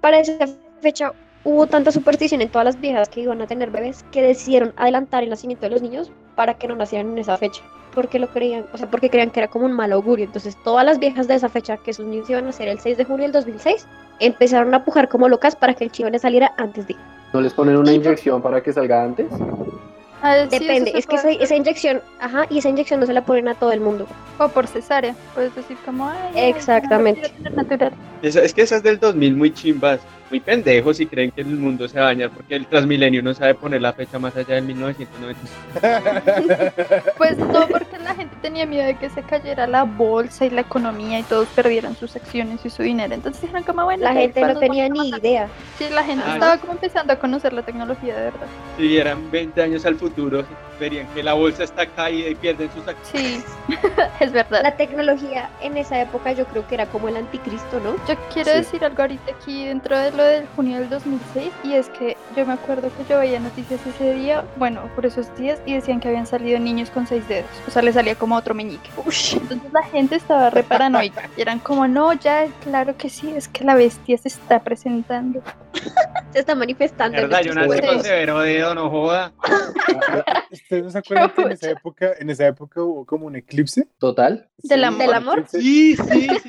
Para 0.00 0.20
esa 0.20 0.46
fecha 0.80 1.12
hubo 1.46 1.66
tanta 1.68 1.92
superstición 1.92 2.40
en 2.42 2.48
todas 2.48 2.64
las 2.64 2.80
viejas 2.80 3.08
que 3.08 3.20
iban 3.20 3.40
a 3.40 3.46
tener 3.46 3.70
bebés 3.70 4.04
que 4.10 4.20
decidieron 4.20 4.72
adelantar 4.76 5.22
el 5.22 5.30
nacimiento 5.30 5.64
de 5.64 5.70
los 5.70 5.80
niños 5.80 6.10
para 6.34 6.54
que 6.54 6.66
no 6.66 6.74
nacieran 6.74 7.12
en 7.12 7.18
esa 7.18 7.36
fecha. 7.38 7.62
Porque 7.94 8.18
lo 8.18 8.26
creían, 8.26 8.66
o 8.74 8.76
sea, 8.76 8.90
porque 8.90 9.08
creían 9.08 9.30
que 9.30 9.38
era 9.40 9.48
como 9.48 9.64
un 9.64 9.72
mal 9.72 9.92
augurio. 9.92 10.24
Entonces, 10.26 10.56
todas 10.64 10.84
las 10.84 10.98
viejas 10.98 11.28
de 11.28 11.36
esa 11.36 11.48
fecha, 11.48 11.76
que 11.78 11.94
sus 11.94 12.04
niños 12.04 12.28
iban 12.28 12.42
a 12.44 12.46
nacer 12.48 12.66
el 12.68 12.80
6 12.80 12.98
de 12.98 13.04
junio 13.04 13.22
del 13.22 13.32
2006, 13.32 13.86
empezaron 14.18 14.74
a 14.74 14.84
pujar 14.84 15.08
como 15.08 15.28
locas 15.28 15.54
para 15.56 15.72
que 15.74 15.84
el 15.84 15.92
chivo 15.92 16.10
les 16.10 16.22
saliera 16.22 16.52
antes 16.58 16.86
de. 16.88 16.96
¿No 17.32 17.40
les 17.40 17.54
ponen 17.54 17.76
una 17.76 17.92
Y- 17.92 17.96
inyección 17.96 18.42
para 18.42 18.60
que 18.62 18.72
salga 18.72 19.02
antes? 19.04 19.28
Ah, 20.22 20.44
sí, 20.50 20.58
Depende, 20.58 20.92
es 20.94 21.06
que 21.06 21.16
esa, 21.16 21.54
inyección, 21.56 22.00
ajá, 22.20 22.46
y 22.50 22.58
esa 22.58 22.68
inyección 22.70 23.00
no 23.00 23.06
se 23.06 23.12
la 23.12 23.24
ponen 23.24 23.48
a 23.48 23.54
todo 23.54 23.72
el 23.72 23.80
mundo. 23.80 24.06
O 24.38 24.48
por 24.48 24.66
cesárea. 24.66 25.14
Puedes 25.34 25.54
decir 25.54 25.76
como, 25.84 26.08
ay, 26.08 26.30
Exactamente. 26.50 27.30
Esa- 28.22 28.42
es 28.42 28.54
que 28.54 28.62
esas 28.62 28.82
del 28.82 28.98
2000 28.98 29.36
muy 29.36 29.52
chimbas, 29.52 30.00
muy 30.30 30.40
pendejos 30.40 30.98
y 30.98 31.06
creen 31.06 31.30
que 31.30 31.42
el 31.42 31.46
mundo 31.48 31.86
se 31.86 31.98
va 32.00 32.06
a 32.06 32.08
dañar 32.08 32.30
porque 32.30 32.56
el 32.56 32.66
Transmilenio 32.66 33.22
no 33.22 33.32
sabe 33.32 33.54
poner 33.54 33.80
la 33.80 33.92
fecha 33.92 34.18
más 34.18 34.34
allá 34.36 34.56
del 34.56 34.64
1990. 34.64 35.38
Pues 37.16 37.38
no, 37.38 37.66
porque 37.68 37.98
la 37.98 38.14
gente 38.14 38.34
tenía 38.42 38.66
miedo 38.66 38.84
de 38.86 38.96
que 38.96 39.08
se 39.10 39.22
cayera 39.22 39.66
la 39.66 39.84
bolsa 39.84 40.44
y 40.46 40.50
la 40.50 40.62
economía 40.62 41.18
y 41.18 41.22
todos 41.22 41.46
perdieran 41.48 41.94
sus 41.96 42.16
acciones 42.16 42.64
y 42.64 42.70
su 42.70 42.82
dinero. 42.82 43.14
Entonces 43.14 43.40
dijeron 43.42 43.62
como, 43.64 43.84
bueno, 43.84 44.02
La 44.04 44.12
gente 44.14 44.40
no 44.40 44.58
tenía 44.58 44.88
ni 44.88 44.98
matar". 45.10 45.20
idea. 45.20 45.48
Sí, 45.78 45.84
la 45.92 46.02
gente 46.04 46.24
Ah, 46.26 46.34
estaba 46.34 46.56
como 46.58 46.72
empezando 46.72 47.12
a 47.12 47.16
conocer 47.18 47.52
la 47.52 47.62
tecnología 47.62 48.16
de 48.16 48.24
verdad. 48.24 48.46
Si 48.76 48.82
vieran 48.88 49.30
20 49.30 49.62
años 49.62 49.84
al 49.86 49.94
futuro, 49.96 50.05
futuro. 50.06 50.44
Verían 50.78 51.06
que 51.08 51.22
la 51.22 51.32
bolsa 51.34 51.64
está 51.64 51.86
caída 51.86 52.28
y 52.28 52.34
pierden 52.34 52.70
sus 52.72 52.86
acciones. 52.86 53.44
Sí, 53.44 53.44
es 54.20 54.32
verdad. 54.32 54.60
La 54.62 54.76
tecnología 54.76 55.48
en 55.60 55.76
esa 55.76 56.00
época 56.00 56.32
yo 56.32 56.44
creo 56.46 56.66
que 56.66 56.74
era 56.74 56.86
como 56.86 57.08
el 57.08 57.16
anticristo, 57.16 57.80
¿no? 57.80 57.96
Yo 58.06 58.14
quiero 58.32 58.52
Sí. 58.52 58.58
decir 58.58 58.84
algo 58.84 59.02
ahorita 59.02 59.32
aquí 59.32 59.66
dentro 59.66 59.98
de 59.98 60.12
lo 60.12 60.22
del 60.22 60.46
junio 60.56 60.78
del 60.78 60.88
2006 60.90 61.50
y 61.64 61.74
es 61.74 61.88
que 61.90 62.16
yo 62.36 62.44
me 62.46 62.52
acuerdo 62.54 62.90
que 62.96 63.04
yo 63.08 63.18
veía 63.18 63.40
noticias 63.40 63.80
ese 63.86 64.14
día, 64.14 64.44
bueno, 64.56 64.82
por 64.94 65.06
esos 65.06 65.34
días 65.36 65.58
y 65.66 65.74
decían 65.74 66.00
que 66.00 66.08
habían 66.08 66.26
salido 66.26 66.58
niños 66.58 66.90
con 66.90 67.06
seis 67.06 67.26
dedos, 67.28 67.50
o 67.66 67.70
sea, 67.70 67.82
le 67.82 67.92
salía 67.92 68.14
como 68.14 68.36
otro 68.36 68.54
meñique. 68.54 68.90
Entonces 68.96 69.72
la 69.72 69.82
gente 69.84 70.16
estaba 70.16 70.50
re 70.50 70.62
paranoica 70.62 71.28
y 71.36 71.40
eran 71.42 71.58
como, 71.58 71.86
no, 71.88 72.12
ya, 72.12 72.46
claro 72.62 72.96
que 72.96 73.08
sí, 73.10 73.32
es 73.34 73.48
que 73.48 73.64
la 73.64 73.74
bestia 73.74 74.16
se 74.18 74.28
está 74.28 74.60
presentando. 74.60 75.42
Se 76.32 76.40
está 76.40 76.54
manifestando. 76.54 77.16
¿Verdad? 77.16 77.40
Yo 77.42 77.54
nací 77.54 77.80
con 77.80 78.02
severo 78.02 78.40
dedo, 78.40 78.74
no 78.74 78.90
joda. 78.90 79.32
¿Ustedes 80.66 80.82
no 80.82 80.90
se 80.90 80.98
acuerdan 80.98 81.30
que 81.30 81.42
en 81.42 81.52
esa 81.52 81.70
época, 81.70 82.12
en 82.18 82.30
esa 82.30 82.46
época 82.46 82.82
hubo 82.82 83.06
como 83.06 83.26
un 83.26 83.36
eclipse? 83.36 83.88
Total. 83.98 84.50
Del 84.68 84.84
amor. 84.84 85.00
¿Del 85.06 85.14
amor? 85.14 85.44
Sí, 85.48 85.96
sí, 85.96 86.28
sí. 86.28 86.48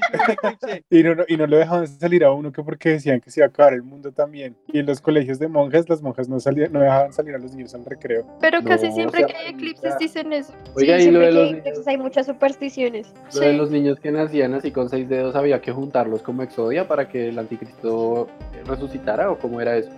que. 0.66 0.84
Y 0.90 1.04
no, 1.04 1.24
y 1.28 1.38
no 1.38 1.48
lo 1.48 1.58
dejaban 1.58 1.88
salir 1.88 2.24
a 2.24 2.32
uno 2.32 2.52
que 2.52 2.64
porque 2.64 2.90
decían 2.90 3.20
que 3.22 3.30
se 3.32 3.40
iba 3.40 3.46
a 3.48 3.50
acabar 3.50 3.74
el 3.74 3.84
mundo 3.84 4.12
también. 4.12 4.56
Y 4.72 4.80
en 4.80 4.86
los 4.86 5.02
colegios 5.02 5.40
de 5.40 5.48
monjas, 5.48 5.88
las 5.90 6.02
monjas 6.02 6.28
no 6.30 6.40
salían, 6.40 6.72
no 6.74 6.80
dejaban 6.80 7.14
salir 7.14 7.36
a 7.36 7.38
los 7.38 7.54
niños 7.54 7.74
al 7.76 7.86
recreo. 7.86 8.26
Pero 8.40 8.64
casi 8.64 8.88
No, 8.90 8.94
siempre 8.96 9.24
o 9.24 9.28
que 9.28 9.34
sea, 9.34 9.42
hay 9.44 9.50
eclipses 9.54 9.98
dicen 10.00 10.34
eso. 10.34 10.54
Oiga, 10.76 10.98
Sí, 11.00 11.08
y 11.08 11.12
lo 11.12 11.20
siempre 11.20 11.20
de 11.20 11.28
que 11.28 11.34
los 11.34 11.44
hay 11.44 11.54
niños, 11.72 11.88
hay 11.88 11.98
muchas 11.98 12.26
supersticiones. 12.26 13.08
lo 13.34 13.40
de 13.42 13.52
Sí. 13.52 13.58
los 13.58 13.72
niños 13.72 14.00
que 14.00 14.12
nacían 14.12 14.54
así 14.54 14.72
con 14.72 14.90
seis 14.90 15.08
dedos, 15.10 15.36
había 15.36 15.62
que 15.62 15.72
juntarlos 15.72 16.22
como 16.22 16.44
exodia 16.44 16.88
para 16.88 17.08
que 17.10 17.30
el 17.30 17.40
anticristo 17.40 18.28
resucitara 18.66 19.32
o 19.32 19.38
cómo 19.38 19.62
era 19.62 19.78
eso. 19.78 19.90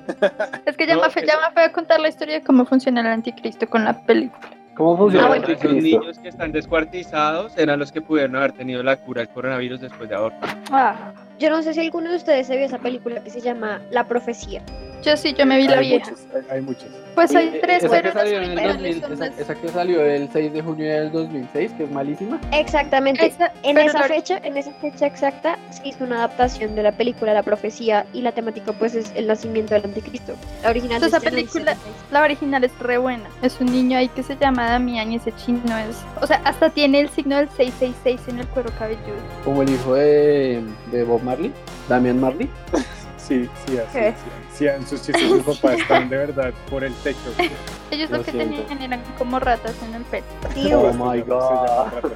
Es 0.66 0.76
que 0.78 0.86
ya 0.88 0.96
No, 0.96 1.02
me 1.04 1.10
fue, 1.10 1.22
es- 1.24 1.28
ya 1.28 1.36
me 1.48 1.54
fue 1.54 1.64
a 1.64 1.72
contar 1.72 2.00
la 2.00 2.10
historia 2.10 2.36
de 2.36 2.44
cómo 2.44 2.66
funciona 2.66 3.02
el 3.02 3.08
anticristo 3.08 3.68
con 3.68 3.84
la 3.86 4.06
película. 4.06 4.50
¿Cómo 4.80 4.96
funciona 4.96 5.26
Ah, 5.26 5.28
bueno. 5.28 5.46
Anticristo? 5.46 6.00
niños 6.00 6.20
que 6.20 6.30
están 6.30 6.54
descuartizados 6.54 7.52
eran 7.58 7.80
los 7.80 7.92
que 7.92 8.00
pudieron 8.00 8.38
haber 8.38 8.54
tenido 8.54 8.82
la 8.82 8.96
cura 8.96 9.20
del 9.20 9.28
coronavirus 9.30 9.82
después 9.82 10.08
de 10.08 10.16
aborto. 10.16 10.38
Ah, 10.72 11.12
Yo 11.40 11.50
no 11.50 11.64
sé 11.64 11.74
si 11.74 11.80
alguno 11.80 12.10
de 12.12 12.18
ustedes 12.18 12.48
se 12.48 12.58
vio 12.58 12.66
esa 12.66 12.80
película 12.80 13.24
que 13.24 13.30
se 13.30 13.40
llama 13.42 13.82
La 13.92 14.06
Profecía. 14.08 14.62
yo 15.02 15.16
sí, 15.16 15.34
yo 15.34 15.46
me 15.46 15.56
vi 15.58 15.68
la 15.68 15.78
hay 15.80 15.88
vieja. 15.90 16.12
muchas, 16.12 16.26
hay, 16.36 16.56
hay 16.58 16.62
muchas. 16.62 16.90
Pues 17.16 17.34
hay 17.36 17.60
tres, 17.62 17.84
esa 17.84 17.90
pero 17.90 18.12
que 18.14 18.20
salió 18.20 18.38
en 18.38 18.44
el 18.44 18.50
originales 18.60 19.02
2000, 19.02 19.02
son 19.02 19.14
esa, 19.14 19.26
más- 19.32 19.40
esa 19.40 19.56
que 19.56 19.68
salió 19.70 20.02
el 20.06 20.30
6 20.32 20.54
de 20.54 20.62
junio 20.62 20.86
del 20.94 21.12
2006, 21.12 21.72
que 21.78 21.84
es 21.86 21.92
malísima. 21.92 22.40
Exactamente. 22.52 23.26
Esa- 23.26 23.52
En 23.64 23.76
pero 23.76 23.90
esa 23.90 24.04
fecha, 24.04 24.40
en 24.44 24.58
esa 24.58 24.72
fecha 24.74 25.06
exacta, 25.06 25.58
se 25.72 25.88
hizo 25.88 26.04
una 26.04 26.18
adaptación 26.18 26.76
de 26.76 26.84
la 26.84 26.92
película 26.94 27.34
La 27.34 27.44
Profecía 27.44 28.06
y 28.14 28.22
la 28.22 28.32
temática 28.34 28.72
pues 28.74 28.96
es 28.96 29.12
el 29.16 29.28
nacimiento 29.28 29.74
del 29.74 29.86
anticristo. 29.86 30.34
La 30.64 30.70
original 30.70 30.98
Esa 31.04 31.18
es 31.18 31.24
del 31.24 31.34
película- 31.34 31.74
76. 31.76 32.12
La 32.12 32.22
original 32.24 32.64
es 32.66 32.80
re 32.80 32.98
buena. 32.98 33.30
Es 33.42 33.60
un 33.60 33.68
niño 33.72 33.98
ahí 33.98 34.08
que 34.10 34.24
se 34.24 34.36
llama 34.38 34.70
Damián 34.70 35.12
y 35.12 35.16
ese 35.16 35.34
chino 35.36 35.78
es. 35.78 35.98
O 36.22 36.28
sea, 36.28 36.42
hasta 36.46 36.70
tiene 36.70 37.00
el 37.02 37.10
signo 37.10 37.38
del 37.38 37.50
666 37.50 38.20
en 38.28 38.40
el 38.40 38.48
cuero 38.48 38.70
cabelludo. 38.78 39.16
Como 39.46 39.62
el 39.64 39.70
hijo 39.70 39.96
de, 39.96 40.62
de 40.92 41.04
Bob 41.04 41.22
Marley, 41.30 41.54
Damian 41.88 42.20
Marley. 42.20 42.50
Sí, 43.30 43.48
sí, 43.68 43.78
así. 43.78 43.94
¿Qué? 43.94 44.14
Sí, 44.58 44.66
sí, 44.66 44.86
sus 44.88 45.04
chistes 45.04 45.32
de 45.32 45.40
papá 45.44 45.76
están 45.76 46.10
de 46.10 46.18
verdad 46.18 46.52
por 46.68 46.84
el 46.84 46.92
techo. 47.04 47.20
Ellos 47.92 48.10
Lo 48.10 48.18
lo 48.18 48.24
que 48.24 48.32
siento. 48.32 48.64
tenían 48.64 48.82
eran 48.82 49.04
como 49.20 49.40
ratas 49.40 49.76
en 49.88 49.94
el 49.94 50.04
pelo. 50.06 50.26
Oh 50.90 50.94
my 50.94 51.22
God. 51.22 52.12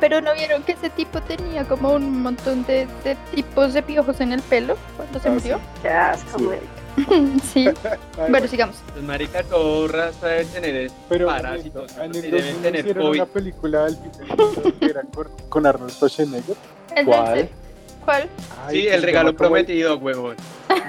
Pero 0.00 0.22
no 0.22 0.32
vieron 0.32 0.62
que 0.62 0.72
ese 0.72 0.88
tipo 0.88 1.20
tenía 1.20 1.64
como 1.64 1.92
un 1.92 2.22
montón 2.22 2.64
de, 2.64 2.88
de 3.04 3.14
tipos 3.34 3.74
de 3.74 3.82
piojos 3.82 4.20
en 4.22 4.32
el 4.32 4.40
pelo 4.40 4.76
cuando 4.96 5.20
se 5.20 5.28
Ah, 5.28 5.32
murió. 5.32 5.60
Qué 5.82 5.88
asco, 5.90 6.38
Sí. 6.38 6.44
marica. 6.46 7.42
sí. 7.52 7.68
Ay, 8.18 8.30
Bueno, 8.30 8.48
sigamos. 8.48 8.76
Pues 8.94 9.04
marica, 9.04 9.42
todo 9.42 9.86
raza 9.86 10.28
debe 10.28 10.44
tener 10.46 10.90
Pero 11.10 11.26
parásitos, 11.26 11.92
en 11.98 12.04
el 12.14 12.22
deben 12.22 12.32
2000 12.32 12.62
tener 12.62 12.80
hicieron 12.80 13.02
COVID. 13.06 13.20
una 13.20 13.26
película 13.30 13.84
del 13.84 13.98
que 14.78 14.86
era 14.86 15.02
con, 15.50 15.66
Arnold 15.66 15.92
Schwarzenegger. 15.92 16.56
¿Cuál? 17.04 17.50
Se- 18.00 18.04
¿Cuál? 18.04 18.28
Ay, 18.66 18.80
Sí, 18.82 18.88
el 18.88 19.00
se 19.00 19.06
regalo 19.06 19.28
llama 19.30 19.38
como 19.38 19.56
el- 19.56 19.64
prometido, 19.64 19.96
huevón. 19.98 20.36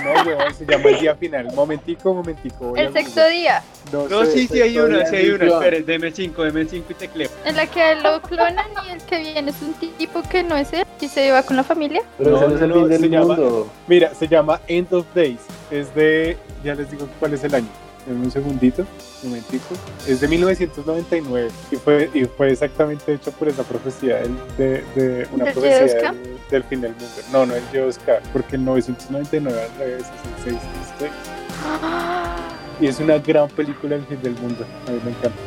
No, 0.04 0.24
huevón, 0.26 0.54
se 0.54 0.66
llama 0.66 0.90
el 0.90 1.00
día 1.00 1.16
final. 1.16 1.48
Momentico, 1.54 2.14
momentico. 2.14 2.76
El 2.76 2.92
sexto 2.94 3.28
día, 3.30 3.62
No, 3.92 4.08
No, 4.08 4.26
sé, 4.26 4.32
sí, 4.32 4.48
sí 4.48 4.62
hay 4.62 4.78
una, 4.78 5.06
sí 5.06 5.16
hay 5.16 5.30
una. 5.30 5.36
edición. 5.44 5.64
Espere, 5.64 5.82
deme 5.84 6.12
5, 6.12 6.44
deme 6.44 6.66
5 6.66 6.86
y 6.90 6.94
tecleo. 6.94 7.30
en 7.46 7.56
la 7.56 7.66
que 7.68 7.96
lo 7.96 8.22
clonan 8.22 8.66
y 8.88 8.92
el 8.92 9.02
que 9.04 9.18
viene 9.20 9.52
es 9.52 9.62
un 9.62 9.74
tipo 9.74 10.22
que 10.24 10.44
no 10.44 10.56
es 10.56 10.72
él 10.74 10.86
y 11.00 11.08
se 11.08 11.24
lleva 11.24 11.44
con 11.44 11.56
la 11.58 11.64
familia. 11.64 12.02
Pero 12.18 12.32
No, 12.32 12.38
ese 12.38 12.48
no 12.48 12.56
es 12.56 12.62
el 12.62 12.70
no, 12.70 12.76
fin 12.76 12.84
se 12.88 12.98
del 13.00 13.12
llama- 13.12 13.26
mundo. 13.36 13.70
Mira, 13.88 14.14
se 14.16 14.28
llama 14.28 14.62
End 14.68 14.94
of 14.94 15.06
Days. 15.14 15.40
Es 15.70 15.94
de. 15.96 16.38
Ya 16.64 16.76
les 16.76 16.90
digo 16.92 17.08
cuál 17.20 17.34
es 17.34 17.44
el 17.44 17.56
año. 17.56 17.68
En 18.08 18.18
un 18.20 18.32
segundito, 18.32 18.84
un 19.24 19.30
momentico. 19.30 19.76
Es 20.08 20.20
de 20.22 20.28
1999 20.28 21.50
y 21.72 21.76
fue, 21.76 22.10
y 22.14 22.26
fue 22.26 22.52
exactamente 22.52 23.14
hecho 23.14 23.32
por 23.32 23.48
esa 23.48 23.64
profecía 23.64 24.18
del- 24.18 24.38
de, 24.58 24.84
de 24.96 25.28
una 25.32 25.46
¿Del 25.46 25.54
profecía 25.54 26.12
del, 26.12 26.38
del 26.50 26.64
fin 26.64 26.82
del 26.82 26.92
mundo. 26.92 27.06
No, 27.32 27.46
no 27.46 27.56
es 27.56 27.64
Yeoska, 27.72 28.20
porque 28.34 28.56
el 28.56 28.66
999 28.66 29.62
al 29.62 29.78
revés 29.78 30.02
es 30.02 30.48
el 30.48 30.60
666. 30.60 31.12
Y 32.82 32.88
es 32.88 33.00
una 33.00 33.20
gran 33.20 33.48
película 33.50 33.96
del 33.96 34.06
fin 34.08 34.20
del 34.24 34.34
mundo. 34.38 34.66
A 34.88 34.92
mí 34.92 35.00
me 35.06 35.12
encanta. 35.12 35.38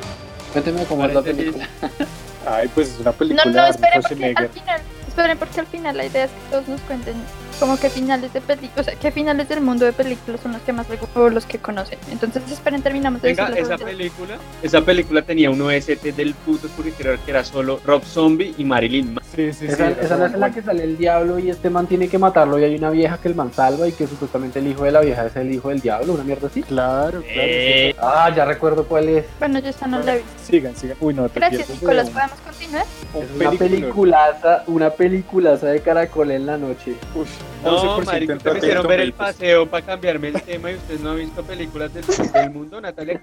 Cuénteme 0.53 0.85
cómo 0.85 1.05
es 1.05 1.15
la 1.15 1.23
película. 1.23 1.69
Ay, 2.47 2.71
pues 2.73 2.91
es 2.91 3.01
una 3.01 3.11
película 3.11 3.45
No, 3.47 3.51
de 3.51 3.57
no, 3.59 3.67
esperen 3.67 4.03
porque 4.03 4.15
Schwarzenegger. 4.15 4.45
al 4.45 4.49
final, 4.51 4.81
esperen 5.09 5.39
porque 5.39 5.61
al 5.61 5.67
final 5.67 5.97
la 5.97 6.05
idea 6.07 6.25
es 6.27 6.31
que 6.31 6.37
todos 6.53 6.69
nos 6.69 6.81
cuenten 6.83 7.15
como 7.55 7.79
que 7.79 7.91
finales 7.91 8.33
de 8.33 8.41
películas, 8.41 8.81
o 8.87 8.91
sea, 8.91 8.99
qué 8.99 9.11
finales 9.11 9.49
del 9.49 9.61
mundo 9.61 9.85
de 9.85 9.93
películas 9.93 10.41
son 10.41 10.53
los 10.53 10.63
que 10.63 10.73
más 10.73 10.89
les 10.89 11.01
gustan 11.01 11.23
o 11.23 11.29
los 11.29 11.47
que 11.47 11.59
conocen. 11.59 11.99
Entonces, 12.11 12.43
esperen, 12.51 12.83
terminamos 12.83 13.23
de 13.23 13.29
Venga, 13.35 13.49
esa 13.57 13.77
película, 13.79 14.39
esa 14.63 14.81
película 14.83 15.23
tenía 15.23 15.51
un 15.51 15.61
OST 15.61 16.03
del 16.17 16.35
puto 16.35 16.69
porque 16.77 16.93
creo 16.93 17.17
que 17.25 17.31
era 17.31 17.45
solo 17.45 17.81
Rob 17.85 18.03
Zombie 18.05 18.55
y 18.59 18.65
Marilyn 18.65 19.15
Manson. 19.15 19.35
Sí, 19.35 19.53
sí, 19.53 19.67
sí. 19.67 19.73
Esa, 19.73 19.91
era 19.91 20.03
esa 20.03 20.17
no 20.17 20.27
es 20.27 20.33
la 20.33 20.51
que 20.51 20.63
sale 20.63 20.85
el 20.85 20.97
diablo 20.97 21.39
y 21.39 21.51
este 21.51 21.71
man 21.71 21.87
tiene 21.87 22.09
que 22.09 22.19
matarlo 22.19 22.59
y 22.59 22.65
hay 22.65 22.77
una 22.77 22.91
vieja 22.91 23.19
que 23.19 23.29
el 23.29 23.35
man 23.35 23.53
salva 23.53 23.89
y 23.89 23.93
que 23.93 24.07
supuestamente 24.07 24.59
el 24.61 24.67
hijo 24.69 24.85
de 24.85 24.93
la 24.93 25.01
vieja 25.01 25.27
es 25.27 25.37
el 25.37 25.53
hijo 25.53 25.71
del 25.71 25.81
diablo, 25.81 26.13
una 26.15 26.25
mierda 26.25 26.47
así. 26.49 26.63
Claro, 26.63 27.21
claro. 27.23 27.25
Eh, 27.35 27.95
Ah, 28.01 28.31
ya 28.35 28.45
recuerdo 28.45 28.85
cuál 28.85 29.09
es. 29.09 29.25
Bueno, 29.39 29.59
yo 29.61 29.69
esta 29.71 29.87
no 29.87 29.99
la 30.01 30.17
vi. 30.17 30.23
Sigan, 30.43 30.77
sigan. 30.77 30.97
Uy, 31.01 31.15
no, 31.15 31.29
te 31.29 31.41
Gracias, 31.41 31.63
pierdes 31.67 31.83
Nicolás. 31.83 32.11
¿Podemos 32.11 32.41
continuar? 32.41 32.85
Es 33.15 33.31
una 33.41 33.51
peliculaza, 33.59 34.65
una 34.67 34.91
peliculaza 34.91 35.67
de 35.69 35.81
caracol 35.81 36.31
en 36.31 36.47
la 36.47 36.57
noche. 36.57 36.95
Uf, 37.15 37.29
No, 37.63 37.99
11% 37.99 38.05
marico, 38.05 38.35
me 38.53 38.59
hicieron 38.59 38.87
ver 38.87 39.01
el 39.01 39.13
paseo 39.15 39.67
para 39.69 39.87
cambiarme 39.87 40.29
el 40.29 40.43
tema 40.43 40.71
y 40.71 40.75
usted 40.75 41.01
no 41.01 41.11
ha 41.13 41.15
visto 41.15 41.43
películas 41.43 41.95
del 41.95 42.05
fin 42.05 42.31
del 42.33 42.51
mundo, 42.51 42.81
Natalia. 42.81 43.23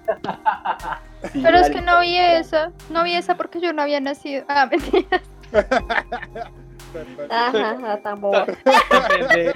Sí, 1.31 1.41
Pero 1.43 1.57
es 1.59 1.69
que 1.69 1.81
no 1.81 1.99
vi 1.99 2.17
esa. 2.17 2.71
No 2.89 3.03
vi 3.03 3.13
esa 3.13 3.35
porque 3.35 3.61
yo 3.61 3.71
no 3.73 3.83
había 3.83 3.99
nacido. 3.99 4.43
Ah, 4.47 4.65
mentira. 4.65 5.21
Ajá. 7.29 7.77
Depende. 9.17 9.53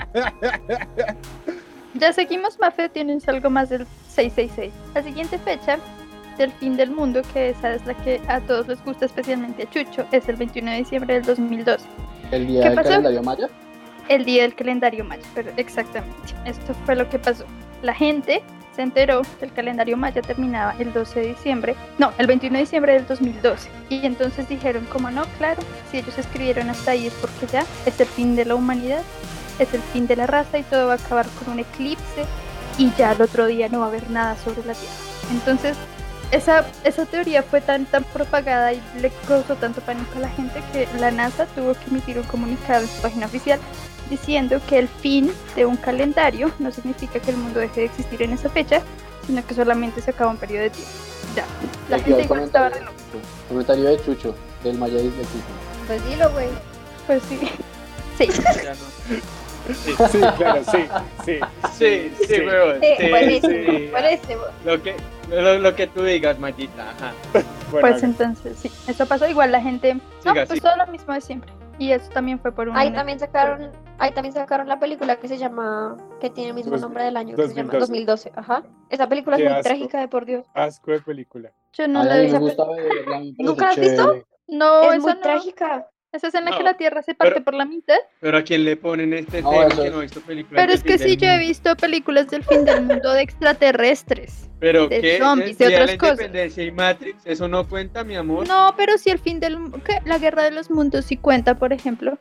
Ya 1.96 2.12
seguimos, 2.14 2.60
Mafe, 2.60 2.90
tienes 2.90 3.28
algo 3.28 3.50
más 3.50 3.70
del 3.70 3.88
666. 4.10 4.74
La 4.94 5.02
siguiente 5.04 5.40
fecha 5.40 5.80
del 6.38 6.52
fin 6.52 6.76
del 6.76 6.92
mundo, 6.92 7.22
que 7.34 7.50
esa 7.50 7.74
es 7.74 7.86
la 7.86 7.94
que 7.94 8.22
a 8.28 8.42
todos 8.42 8.68
les 8.68 8.84
gusta, 8.84 9.06
especialmente 9.06 9.64
a 9.64 9.70
Chucho, 9.70 10.06
es 10.12 10.28
el 10.28 10.36
21 10.36 10.72
de 10.72 10.78
diciembre 10.78 11.14
del 11.16 11.24
2002. 11.24 11.82
El 12.32 12.48
día 12.48 12.62
¿Qué 12.64 12.68
del 12.70 12.76
pasó? 12.76 12.90
calendario 12.90 13.24
maya. 13.24 13.50
El 14.10 14.26
día 14.26 14.44
del 14.44 14.56
calendario 14.56 15.04
maya, 15.04 15.24
pero 15.34 15.52
exactamente. 15.58 16.34
Esto 16.46 16.74
fue 16.86 16.96
lo 16.96 17.10
que 17.10 17.20
pasó. 17.20 17.46
La 17.82 17.94
gente 17.94 18.42
se 18.76 18.82
enteró 18.82 19.22
que 19.40 19.46
el 19.46 19.54
calendario 19.54 19.96
maya 19.98 20.22
terminaba 20.22 20.76
el 20.80 20.92
12 20.92 21.20
de 21.22 21.28
diciembre, 21.28 21.76
no, 21.98 22.12
el 22.18 22.28
21 22.28 22.56
de 22.58 22.64
diciembre 22.64 22.94
del 22.94 23.08
2012. 23.08 23.70
Y 23.90 24.06
entonces 24.06 24.50
dijeron, 24.50 24.86
como 24.86 25.10
no, 25.10 25.24
claro, 25.38 25.62
si 25.90 26.00
ellos 26.00 26.18
escribieron 26.18 26.70
hasta 26.70 26.92
ahí 26.92 27.08
es 27.08 27.14
porque 27.14 27.48
ya 27.52 27.66
es 27.86 28.00
el 28.00 28.08
fin 28.08 28.36
de 28.36 28.46
la 28.46 28.56
humanidad, 28.56 29.02
es 29.60 29.74
el 29.74 29.82
fin 29.82 30.08
de 30.08 30.18
la 30.18 30.28
raza 30.28 30.58
y 30.58 30.64
todo 30.64 30.88
va 30.88 30.94
a 30.94 30.98
acabar 30.98 31.26
con 31.40 31.54
un 31.54 31.60
eclipse 31.60 32.26
y 32.78 32.92
ya 32.98 33.12
al 33.12 33.22
otro 33.22 33.46
día 33.46 33.70
no 33.70 33.80
va 33.80 33.86
a 33.86 33.90
haber 33.90 34.10
nada 34.10 34.36
sobre 34.36 34.66
la 34.66 34.74
Tierra. 34.74 34.96
Entonces, 35.32 35.78
esa, 36.32 36.66
esa 36.84 37.06
teoría 37.06 37.44
fue 37.44 37.62
tan, 37.62 37.86
tan 37.86 38.04
propagada 38.04 38.74
y 38.74 38.82
le 39.00 39.12
causó 39.28 39.56
tanto 39.56 39.80
pánico 39.82 40.18
a 40.18 40.22
la 40.22 40.30
gente 40.30 40.62
que 40.74 40.88
la 41.00 41.12
NASA 41.12 41.46
tuvo 41.46 41.74
que 41.74 41.90
emitir 41.90 42.18
un 42.18 42.26
comunicado 42.26 42.82
en 42.82 42.90
su 42.90 43.02
página 43.02 43.28
oficial 43.28 43.60
diciendo 44.10 44.60
que 44.68 44.80
el 44.80 44.88
fin 44.88 45.32
de 45.56 45.66
un 45.66 45.78
calendario 45.78 46.52
no 46.60 46.72
significa 46.72 47.20
que 47.20 47.32
el 47.32 47.38
mundo 47.38 47.60
deje 47.60 47.82
de 47.82 47.86
existir 47.88 48.22
en 48.24 48.34
esa 48.34 48.50
fecha, 48.50 48.82
sino 49.26 49.46
que 49.46 49.54
solamente 49.54 50.02
se 50.02 50.12
acaba 50.12 50.32
un 50.32 50.38
periodo 50.38 50.64
de 50.64 50.70
tiempo. 50.72 50.92
Ya, 51.36 51.46
la 51.90 52.00
gente 52.00 52.24
igual 52.24 52.44
estaba 52.44 52.70
comentario, 52.70 52.92
re 53.12 53.20
loca. 53.20 53.28
comentario 53.50 53.84
de 53.86 54.06
Chucho, 54.06 54.36
del 54.64 54.78
Maya 54.78 54.96
de 54.96 55.10
Chucho. 55.10 55.26
Pues 55.88 56.06
dilo, 56.10 56.30
güey. 56.32 56.48
Pues 57.08 57.22
sí. 57.28 57.40
Sí, 58.18 58.28
no. 58.28 59.74
Sí, 59.74 60.20
claro, 60.38 60.62
sí, 60.72 60.86
sí. 61.26 61.40
Sí, 61.78 62.12
sí, 62.20 62.26
Sí. 62.28 62.42
huevón. 62.42 62.78
Sí, 62.82 62.88
Sí, 63.00 63.10
buenísimo, 63.10 63.54
sí. 63.54 63.88
buenísimo. 63.92 64.42
Lo 64.64 64.82
que, 64.84 64.96
lo, 65.30 65.60
lo 65.60 65.76
que 65.76 65.88
tú 65.88 66.04
digas, 66.04 66.38
Mayita. 66.40 66.92
Ajá. 66.92 67.14
Bueno, 67.72 67.90
Pues 67.90 68.04
entonces, 68.04 68.58
sí, 68.62 68.72
eso 68.88 69.06
pasó. 69.08 69.28
Igual 69.28 69.52
la 69.52 69.60
gente. 69.60 69.96
No, 69.96 70.02
Siga, 70.22 70.46
pues 70.46 70.60
siga. 70.60 70.72
todo 70.76 70.86
lo 70.86 70.92
mismo 70.92 71.14
de 71.16 71.20
siempre. 71.22 71.52
Y 71.78 71.92
eso 71.92 72.10
también 72.12 72.40
fue 72.40 72.52
por 72.54 72.70
un. 72.70 72.78
Ahí 72.78 72.92
también 72.94 73.20
sacaron, 73.20 73.70
ahí 73.98 74.12
también 74.12 74.34
sacaron 74.34 74.68
la 74.68 74.80
película 74.80 75.18
que 75.18 75.28
se 75.28 75.38
llama, 75.38 75.98
que 76.22 76.30
tiene 76.30 76.50
el 76.50 76.56
mismo 76.56 76.72
Dos- 76.72 76.82
nombre 76.82 77.04
del 77.04 77.18
año, 77.18 77.36
que 77.36 77.48
se 77.50 77.54
llama 77.54 77.74
2012. 77.74 78.30
2012. 78.30 78.32
Ajá. 78.36 78.64
Esa 78.90 79.10
película 79.10 79.36
Qué 79.38 79.44
es 79.44 79.50
muy 79.50 79.60
asco. 79.60 79.70
trágica 79.70 80.00
de 80.00 80.08
por 80.08 80.26
Dios. 80.26 80.46
asco 80.54 80.92
de 80.92 81.02
película. 81.02 81.52
Yo 81.74 81.88
no 81.88 82.02
Ay, 82.02 82.30
la 82.30 82.38
a 82.38 82.40
mí 82.40 83.36
vi. 83.38 83.44
¿Nunca 83.44 83.66
la 83.66 83.72
has 83.72 83.78
visto? 83.80 84.16
No, 84.48 84.84
es 84.84 84.98
esa 84.98 85.02
muy 85.02 85.14
no. 85.16 85.20
trágica. 85.20 85.88
Esa 86.16 86.28
es 86.28 86.36
en 86.36 86.46
la 86.46 86.52
que 86.52 86.58
No, 86.60 86.64
la 86.64 86.74
Tierra 86.76 87.02
se 87.02 87.14
parte 87.14 87.34
pero- 87.36 87.46
por 87.46 87.54
la 87.56 87.66
mitad. 87.66 87.96
Pero 88.22 88.38
a 88.38 88.42
quién 88.44 88.64
le 88.64 88.78
ponen 88.78 89.14
este 89.14 89.42
No, 89.42 89.52
tema 89.52 89.68
que 89.84 89.90
no 89.90 89.98
ha 89.98 90.02
visto 90.02 90.22
películas 90.22 90.62
Pero 90.62 90.72
del 90.72 90.78
es 90.78 90.84
que 90.84 90.98
fin 90.98 91.00
sí, 91.00 91.10
del 91.10 91.18
yo 91.18 91.28
he 91.28 91.32
mundo? 91.32 91.48
visto 91.48 91.76
películas 91.76 92.28
del 92.30 92.44
fin 92.44 92.64
del 92.66 92.82
mundo 92.84 93.12
de 93.14 93.22
extraterrestres. 93.22 94.50
Pero 94.60 94.88
de 94.88 95.02
qué, 95.02 95.18
zombies, 95.20 95.58
de 95.58 95.68
otras 95.68 95.92
la 95.92 95.98
cosas. 95.98 96.14
Independencia 96.14 96.64
y 96.64 96.72
Matrix, 96.72 97.22
eso 97.26 97.48
no 97.48 97.68
cuenta, 97.68 98.04
mi 98.06 98.16
amor. 98.16 98.48
No, 98.48 98.74
pero 98.78 98.98
sí 98.98 99.10
el 99.10 99.20
fin 99.20 99.40
del 99.40 99.58
¿qué? 99.86 100.00
La 100.06 100.18
guerra 100.18 100.44
de 100.44 100.52
los 100.52 100.72
mundos 100.72 101.06
sí 101.06 101.18
cuenta, 101.18 101.56
por 101.56 101.74
ejemplo. 101.74 102.18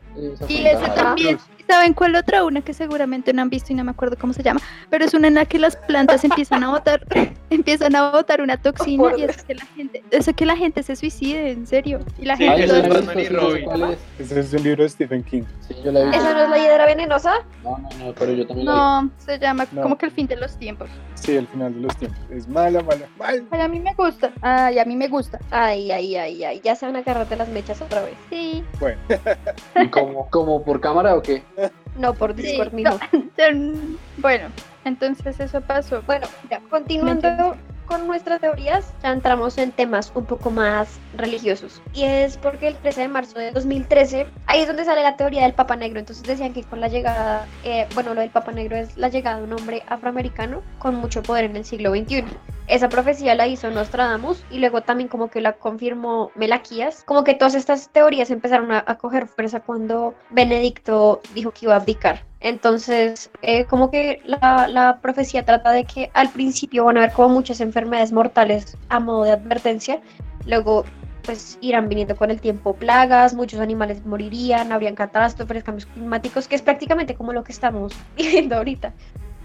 Y 0.49 0.67
ese 0.67 0.91
también. 0.97 1.39
¿Saben 1.67 1.95
cuál 1.95 2.15
otra? 2.17 2.45
Una 2.45 2.61
que 2.63 2.75
seguramente 2.75 3.33
no 3.33 3.43
han 3.43 3.51
visto 3.51 3.73
y 3.73 3.77
no 3.77 3.85
me 3.85 3.91
acuerdo 3.93 4.17
cómo 4.19 4.33
se 4.33 4.43
llama. 4.43 4.61
Pero 4.91 5.05
es 5.05 5.15
una 5.15 5.29
en 5.29 5.35
la 5.35 5.45
que 5.47 5.59
las 5.59 5.77
plantas 5.77 6.23
empiezan 6.25 6.63
a 6.65 6.71
botar, 6.71 7.01
empiezan 7.51 7.97
a 7.97 8.11
botar 8.11 8.41
una 8.41 8.57
toxina 8.59 9.03
Por 9.03 9.19
y 9.19 9.25
hace 9.25 9.45
que 9.47 9.55
la 9.55 9.67
gente, 9.67 10.05
hace 10.19 10.35
que 10.35 10.47
la 10.47 10.57
gente 10.57 10.83
se 10.83 10.95
suicide, 10.97 11.51
en 11.51 11.67
serio. 11.67 12.01
Y 12.19 12.27
la 12.27 12.37
Sí, 12.37 12.45
gente 12.45 12.65
eso 12.65 12.77
es 12.77 12.89
Batman 12.89 13.19
y 13.21 13.29
Robin. 13.29 13.65
cuál 13.65 13.83
es. 13.93 13.99
Ese 14.19 14.41
es 14.41 14.53
un 14.53 14.63
libro 14.63 14.83
de 14.83 14.89
Stephen 14.89 15.23
King. 15.25 15.43
Sí, 15.67 15.75
yo 15.85 15.91
la 15.93 16.05
visto. 16.05 16.19
¿Esa 16.19 16.35
no 16.35 16.41
es 16.45 16.51
la 16.51 16.59
hiedra 16.59 16.87
venenosa? 16.87 17.35
No, 17.63 17.79
no, 17.79 17.89
no, 18.07 18.13
pero 18.15 18.33
yo 18.33 18.47
también 18.47 18.67
la 18.67 18.73
no 19.03 19.11
se 19.19 19.39
llama 19.39 19.67
No. 19.73 19.83
como 19.83 19.97
que 19.99 20.07
el 20.07 20.13
fin 20.13 20.27
de 20.27 20.37
los 20.37 20.57
tiempos. 20.59 20.89
Sí, 21.15 21.35
el 21.37 21.47
final 21.49 21.75
de 21.75 21.81
los 21.81 21.97
tiempos. 21.97 22.21
Es 22.31 22.47
mala, 22.49 22.83
mala, 22.83 23.07
mal. 23.19 23.47
Ay, 23.51 23.61
a 23.61 23.69
mí 23.69 23.81
me 23.81 23.95
gusta. 23.95 24.31
Ay, 24.43 24.79
a 24.79 24.85
mí 24.85 24.95
me 24.97 25.09
gusta. 25.09 25.39
Ay, 25.51 25.91
ay, 25.91 26.17
ay, 26.17 26.45
ay. 26.45 26.61
Ya 26.63 26.75
se 26.77 26.85
van 26.85 26.97
a 26.97 26.99
agarrarte 26.99 27.37
las 27.37 27.49
mechas 27.49 27.81
otra 27.81 28.03
vez. 28.03 28.15
Sí. 28.29 28.63
Bueno, 28.79 28.99
vi. 29.09 29.83
¿Y 29.85 29.89
como, 29.89 30.29
como 30.29 30.63
por 30.63 30.81
cámara 30.81 31.15
o 31.17 31.23
qué? 31.23 31.43
No, 31.99 32.15
por 32.15 32.35
Sí, 32.37 32.43
Discord, 32.43 32.73
no. 32.73 32.77
mijo. 32.77 32.99
Bueno, 34.19 34.49
entonces 34.85 35.39
eso 35.41 35.61
pasó. 35.61 36.03
Bueno, 36.03 36.27
ya, 36.51 36.61
continuando 36.71 37.57
con 37.87 38.07
nuestras 38.07 38.41
teorías, 38.41 38.93
ya 39.03 39.13
entramos 39.13 39.59
en 39.59 39.73
temas 39.73 40.13
un 40.15 40.25
poco 40.25 40.51
más 40.51 40.99
religiosos. 41.17 41.83
Y 41.93 42.05
es 42.05 42.37
porque 42.37 42.69
el 42.69 42.77
13 42.77 43.03
de 43.03 43.09
marzo 43.09 43.39
de 43.39 43.51
2013, 43.51 44.27
ahí 44.47 44.61
es 44.61 44.67
donde 44.67 44.85
sale 44.85 45.03
la 45.03 45.17
teoría 45.17 45.43
del 45.43 45.55
Papa 45.55 45.77
Negro. 45.77 46.01
Entonces 46.01 46.25
decían 46.25 46.53
que 46.53 46.63
con 46.63 46.81
la 46.81 46.89
llegada, 46.89 47.47
eh, 47.65 47.87
bueno, 47.95 48.15
lo 48.15 48.21
del 48.21 48.31
Papa 48.31 48.53
Negro 48.53 48.77
es 48.77 48.97
la 48.97 49.09
llegada 49.09 49.39
de 49.39 49.45
un 49.45 49.53
hombre 49.53 49.83
afroamericano 49.89 50.63
con 50.79 50.95
mucho 50.97 51.23
poder 51.23 51.45
en 51.45 51.57
el 51.57 51.65
siglo 51.65 51.91
XXI. 51.91 52.25
Esa 52.67 52.89
profecía 52.89 53.35
la 53.35 53.47
hizo 53.47 53.71
Nostradamus 53.71 54.43
y 54.51 54.59
luego 54.59 54.81
también 54.81 55.09
como 55.09 55.29
que 55.29 55.41
la 55.41 55.53
confirmó 55.53 56.31
Melaquías. 56.35 57.05
Como 57.05 57.23
que 57.23 57.35
todas 57.35 57.55
estas 57.55 57.91
teorías 57.91 58.31
empezaron 58.31 58.73
a, 58.73 58.83
a 58.87 58.97
coger 58.97 59.27
fuerza 59.27 59.61
cuando 59.61 60.15
Benedicto 60.31 61.21
dijo 61.35 61.51
que 61.51 61.67
iba 61.67 61.75
a 61.75 61.79
abdicar. 61.79 62.23
Entonces, 62.45 63.31
eh, 63.41 63.65
como 63.65 63.91
que 63.91 64.21
la, 64.27 64.69
la 64.69 65.01
profecía 65.01 65.47
trata 65.47 65.73
de 65.73 65.87
que 65.87 66.11
al 66.13 66.29
principio 66.29 66.85
van 66.85 66.99
a 66.99 67.01
haber 67.01 67.13
como 67.15 67.31
muchas 67.31 67.59
enfermedades 67.63 68.13
mortales 68.13 68.77
a 68.91 69.01
modo 69.01 69.25
de 69.25 69.33
advertencia, 69.33 70.03
luego 70.47 70.85
pues 71.23 71.57
irán 71.63 71.89
viniendo 71.89 72.17
con 72.17 72.31
el 72.31 72.43
tiempo 72.43 72.75
plagas, 72.75 73.33
muchos 73.33 73.61
animales 73.61 74.05
morirían, 74.05 74.73
habrían 74.73 74.95
catástrofes, 74.95 75.65
cambios 75.65 75.87
climáticos, 75.87 76.47
que 76.47 76.57
es 76.57 76.61
prácticamente 76.61 77.15
como 77.15 77.33
lo 77.33 77.43
que 77.45 77.53
estamos 77.53 77.95
viviendo 78.17 78.57
ahorita. 78.57 78.93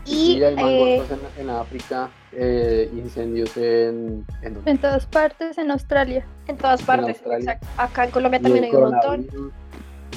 Y 0.04 0.34
Sí, 0.34 0.44
hay 0.44 0.56
eh, 0.58 0.96
en, 0.98 1.42
en 1.44 1.50
África, 1.52 2.10
eh, 2.34 2.90
incendios 2.94 3.56
en, 3.56 4.26
en, 4.42 4.58
En 4.66 4.78
todas 4.78 5.06
partes, 5.06 5.58
en 5.58 5.72
Australia. 5.72 6.26
en 6.48 6.58
todas 6.58 6.82
partes, 6.82 7.16
Australia. 7.16 7.54
exacto. 7.54 7.68
acá 7.78 8.04
en 8.04 8.12
Colombia 8.12 8.42
también 8.42 8.66
hay 8.66 8.72
un 8.72 8.82
montón. 8.82 9.54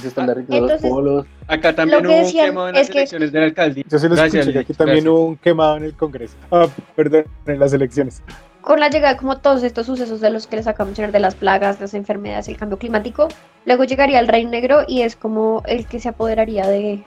Se 0.01 0.07
están 0.07 0.27
derritiendo 0.27 0.65
Entonces- 0.65 0.89
los 0.89 0.91
polos. 0.97 1.25
Acá 1.47 1.73
también 1.75 2.05
hubo 2.05 2.15
un 2.17 2.31
quemado 2.31 2.69
en 2.69 2.75
las 2.75 2.89
que- 2.89 2.97
elecciones 2.99 3.31
de 3.31 3.39
la 3.39 3.45
alcaldía. 3.45 3.83
yo 3.87 3.99
se 3.99 4.09
los 4.09 4.17
Gracias, 4.17 4.41
escuché 4.41 4.59
aquí 4.59 4.73
también 4.73 5.03
gracias. 5.03 5.11
hubo 5.13 5.25
un 5.27 5.35
quemado 5.37 5.77
en 5.77 5.83
el 5.83 5.93
Congreso. 5.93 6.35
Ah, 6.51 6.67
perdón, 6.95 7.25
en 7.45 7.59
las 7.59 7.73
elecciones. 7.73 8.21
con 8.61 8.79
la 8.79 8.89
llegada 8.89 9.17
como 9.17 9.39
todos 9.39 9.61
estos 9.63 9.85
sucesos 9.87 10.21
de 10.21 10.29
los 10.29 10.47
que 10.47 10.55
les 10.55 10.67
acabo 10.67 10.85
de 10.85 10.91
mencionar, 10.91 11.11
de 11.11 11.19
las 11.19 11.35
plagas, 11.35 11.81
las 11.81 11.93
enfermedades, 11.93 12.47
el 12.47 12.55
cambio 12.55 12.77
climático, 12.79 13.27
luego 13.65 13.83
llegaría 13.83 14.19
el 14.19 14.27
Rey 14.29 14.45
Negro 14.45 14.83
y 14.87 15.01
es 15.01 15.17
como 15.17 15.63
el 15.65 15.85
que 15.85 15.99
se 15.99 16.07
apoderaría 16.07 16.65
de 16.67 17.03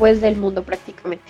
pues 0.00 0.20
del 0.20 0.34
mundo 0.34 0.64
prácticamente. 0.64 1.24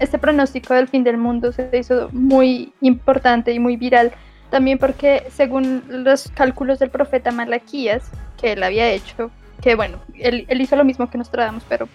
Este 0.00 0.18
pronóstico 0.18 0.74
del 0.74 0.88
fin 0.88 1.04
del 1.04 1.16
mundo 1.16 1.52
se 1.52 1.70
hizo 1.78 2.08
muy 2.10 2.72
importante 2.80 3.52
y 3.52 3.60
muy 3.60 3.76
viral. 3.76 4.10
También 4.50 4.78
porque 4.78 5.22
según 5.30 5.84
los 5.88 6.28
cálculos 6.34 6.80
del 6.80 6.90
profeta 6.90 7.30
Malaquías, 7.30 8.10
que 8.40 8.52
él 8.54 8.64
había 8.64 8.90
hecho, 8.90 9.30
que 9.60 9.74
bueno, 9.74 9.98
él, 10.14 10.46
él 10.48 10.60
hizo 10.60 10.76
lo 10.76 10.84
mismo 10.84 11.08
que 11.10 11.18
Nostradamus, 11.18 11.64
pero 11.68 11.88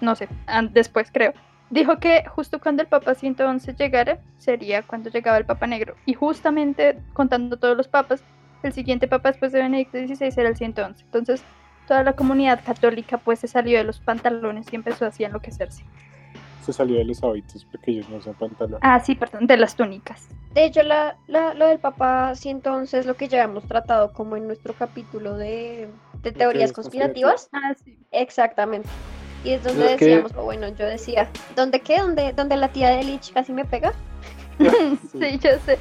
no 0.00 0.14
sé, 0.14 0.28
después 0.72 1.10
creo. 1.12 1.32
Dijo 1.70 1.98
que 1.98 2.24
justo 2.26 2.60
cuando 2.60 2.82
el 2.82 2.88
Papa 2.88 3.14
111 3.14 3.74
llegara, 3.74 4.18
sería 4.38 4.82
cuando 4.82 5.10
llegaba 5.10 5.36
el 5.36 5.44
Papa 5.44 5.66
Negro. 5.66 5.96
Y 6.06 6.14
justamente 6.14 6.98
contando 7.12 7.58
todos 7.58 7.76
los 7.76 7.88
papas, 7.88 8.22
el 8.62 8.72
siguiente 8.72 9.06
Papa 9.06 9.30
después 9.30 9.52
de 9.52 9.60
Benedicto 9.60 9.98
XVI 9.98 10.32
era 10.36 10.48
el 10.48 10.56
111. 10.56 11.04
Entonces, 11.04 11.44
toda 11.86 12.02
la 12.02 12.14
comunidad 12.14 12.64
católica 12.64 13.18
pues 13.18 13.40
se 13.40 13.48
salió 13.48 13.78
de 13.78 13.84
los 13.84 14.00
pantalones 14.00 14.66
y 14.72 14.76
empezó 14.76 15.04
así 15.04 15.24
a 15.24 15.26
enloquecerse. 15.26 15.84
Se 16.68 16.74
salió 16.74 16.98
de 16.98 17.04
los 17.06 17.22
hábitos 17.24 17.64
porque 17.64 17.92
ellos 17.92 18.06
no 18.10 18.18
usan 18.18 18.34
pantalón. 18.34 18.78
Ah, 18.82 19.00
sí, 19.00 19.14
perdón, 19.14 19.46
de 19.46 19.56
las 19.56 19.74
túnicas. 19.74 20.28
De 20.52 20.66
hecho, 20.66 20.82
la, 20.82 21.16
la- 21.26 21.54
lo 21.54 21.66
del 21.66 21.78
Papa 21.78 22.34
111 22.34 22.98
es 22.98 23.06
lo 23.06 23.14
que 23.16 23.26
ya 23.26 23.42
hemos 23.42 23.64
tratado 23.64 24.12
como 24.12 24.36
en 24.36 24.46
nuestro 24.46 24.74
capítulo 24.74 25.38
de, 25.38 25.88
de 26.22 26.32
teorías 26.32 26.72
conspirativas. 26.72 27.48
Ah, 27.54 27.72
sí. 27.82 27.96
Exactamente. 28.12 28.86
Y 29.44 29.52
es 29.52 29.64
donde 29.64 29.96
que- 29.96 30.04
decíamos, 30.04 30.32
o 30.36 30.42
bueno, 30.44 30.68
yo 30.68 30.84
decía, 30.84 31.30
¿dónde 31.56 31.80
qué? 31.80 32.00
¿Dónde, 32.00 32.34
donde 32.34 32.56
la 32.56 32.68
tía 32.68 32.90
de 32.90 33.02
Lich 33.02 33.32
casi 33.32 33.54
me 33.54 33.64
pega? 33.64 33.94
sí, 34.58 35.38
yo 35.42 35.50
sé. 35.64 35.78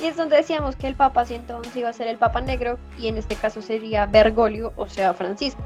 Y 0.00 0.06
es 0.06 0.16
donde 0.16 0.36
decíamos 0.36 0.76
que 0.76 0.86
el 0.86 0.94
Papa 0.94 1.24
111 1.24 1.76
iba 1.80 1.88
a 1.88 1.92
ser 1.92 2.06
el 2.06 2.18
Papa 2.18 2.40
Negro 2.40 2.78
y 3.00 3.08
en 3.08 3.18
este 3.18 3.34
caso 3.34 3.60
sería 3.62 4.06
Bergoglio, 4.06 4.72
o 4.76 4.88
sea, 4.88 5.12
Francisco. 5.12 5.60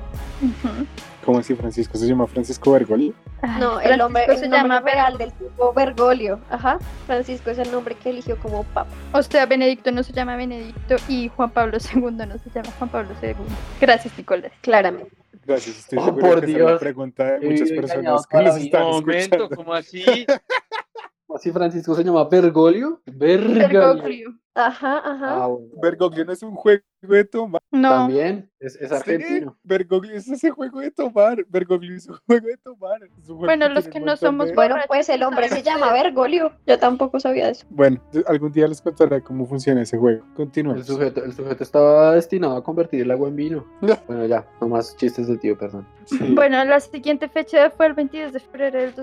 ¿Cómo 1.25 1.39
así 1.39 1.55
Francisco 1.55 1.97
se 1.97 2.07
llama 2.07 2.27
Francisco 2.27 2.73
Bergoli? 2.73 3.15
Ay, 3.43 3.61
No, 3.61 3.81
el 3.81 3.97
nombre, 3.97 4.25
Francisco 4.25 4.33
el 4.33 4.39
se 4.39 4.49
nombre 4.49 4.77
llama 4.77 4.81
real 4.81 5.19
del 5.19 5.33
tipo 5.33 5.73
Bergoglio. 5.73 6.41
Ajá. 6.51 6.79
Francisco 7.07 7.51
es 7.51 7.59
el 7.59 7.71
nombre 7.73 7.95
que 7.95 8.11
eligió 8.11 8.37
como 8.39 8.65
Papa. 8.65 8.91
O 9.13 9.23
sea, 9.23 9.47
Benedicto 9.47 9.91
no 9.91 10.03
se 10.03 10.13
llama 10.13 10.37
Benedicto 10.37 10.97
y 11.09 11.29
Juan 11.29 11.51
Pablo 11.51 11.79
II 11.95 12.01
no 12.03 12.39
se 12.39 12.51
llama 12.55 12.71
Juan 12.79 12.91
Pablo 12.91 13.11
II. 13.23 13.35
Gracias, 13.81 14.17
Nicolás. 14.19 14.53
Claramente. 14.61 15.11
Gracias, 15.47 15.79
estoy 15.79 15.99
Oh, 15.99 16.05
seguro 16.07 16.27
por 16.27 16.41
que 16.41 16.47
esa 16.47 16.57
es 16.59 16.63
la 16.63 16.69
Dios. 16.71 16.81
pregunta 16.81 17.25
de 17.39 17.51
muchas 17.51 17.71
personas 17.71 18.27
que 18.27 18.43
nos 18.43 18.57
están 18.57 18.83
momento, 18.83 19.13
escuchando. 19.13 19.49
¿cómo 19.57 19.75
así? 19.75 20.05
Así 21.35 21.51
Francisco 21.51 21.95
se 21.97 22.05
llama 22.05 22.25
Bergoglio. 22.25 23.01
Bergoglio. 23.07 23.69
Bergoglio. 23.69 24.35
Ajá, 24.57 24.99
ajá. 24.99 25.43
Ah, 25.43 25.47
bueno. 25.49 25.67
Bergoglio 25.83 26.25
no 26.25 26.33
es 26.33 26.43
un 26.43 26.55
juego 26.55 26.83
de 27.03 27.25
tomar. 27.25 27.61
No, 27.73 27.91
También 27.91 28.51
es, 28.61 28.77
es 28.77 28.89
Sí, 28.89 28.95
argentino. 28.95 29.59
Bergoglio 29.65 30.15
es 30.15 30.29
ese 30.29 30.51
juego 30.51 30.81
de 30.81 30.91
tomar. 30.93 31.45
Bergoglio 31.49 31.97
es 31.97 32.09
un 32.09 32.17
juego 32.27 32.47
de 32.47 32.57
tomar. 32.59 33.03
Es 33.03 33.11
un 33.29 33.37
juego 33.37 33.41
Bueno, 33.47 33.69
los 33.69 33.89
que 33.89 33.99
no 34.01 34.17
somos 34.17 34.49
de- 34.49 34.55
Bueno, 34.55 34.77
pues 34.87 35.09
el 35.09 35.23
hombre 35.25 35.49
se 35.49 35.63
llama 35.63 35.93
Bergoglio. 35.93 36.53
Yo 36.67 36.79
tampoco 36.79 37.19
sabía 37.19 37.51
eso. 37.51 37.67
Bueno, 37.69 38.01
algún 38.27 38.53
día 38.53 38.69
les 38.69 38.81
contaré 38.81 39.23
cómo 39.23 39.45
funciona 39.45 39.83
ese 39.83 39.99
juego. 39.99 40.25
El 40.25 40.35
Continuemos. 40.35 40.87
sujeto, 40.87 41.25
el 41.25 41.33
sujeto 41.33 41.63
estaba 41.65 42.13
destinado 42.15 42.57
a 42.57 42.63
convertir 42.63 43.03
el 43.03 43.11
agua 43.11 43.29
en 43.29 43.37
vino. 43.37 43.67
No. 43.81 43.97
Bueno, 44.07 44.25
ya, 44.27 44.47
no 44.61 44.69
más 44.69 44.97
chistes 44.97 45.27
del 45.27 45.41
tío, 45.41 45.59
perdón. 45.59 45.87
Sí. 46.05 46.19
Bueno, 46.35 46.65
la 46.65 46.79
siguiente 46.81 47.29
fecha 47.29 47.71
fue 47.71 47.87
el 47.87 47.95
22 47.95 48.33
de 48.33 48.41
febrero 48.41 48.79
del 48.81 48.95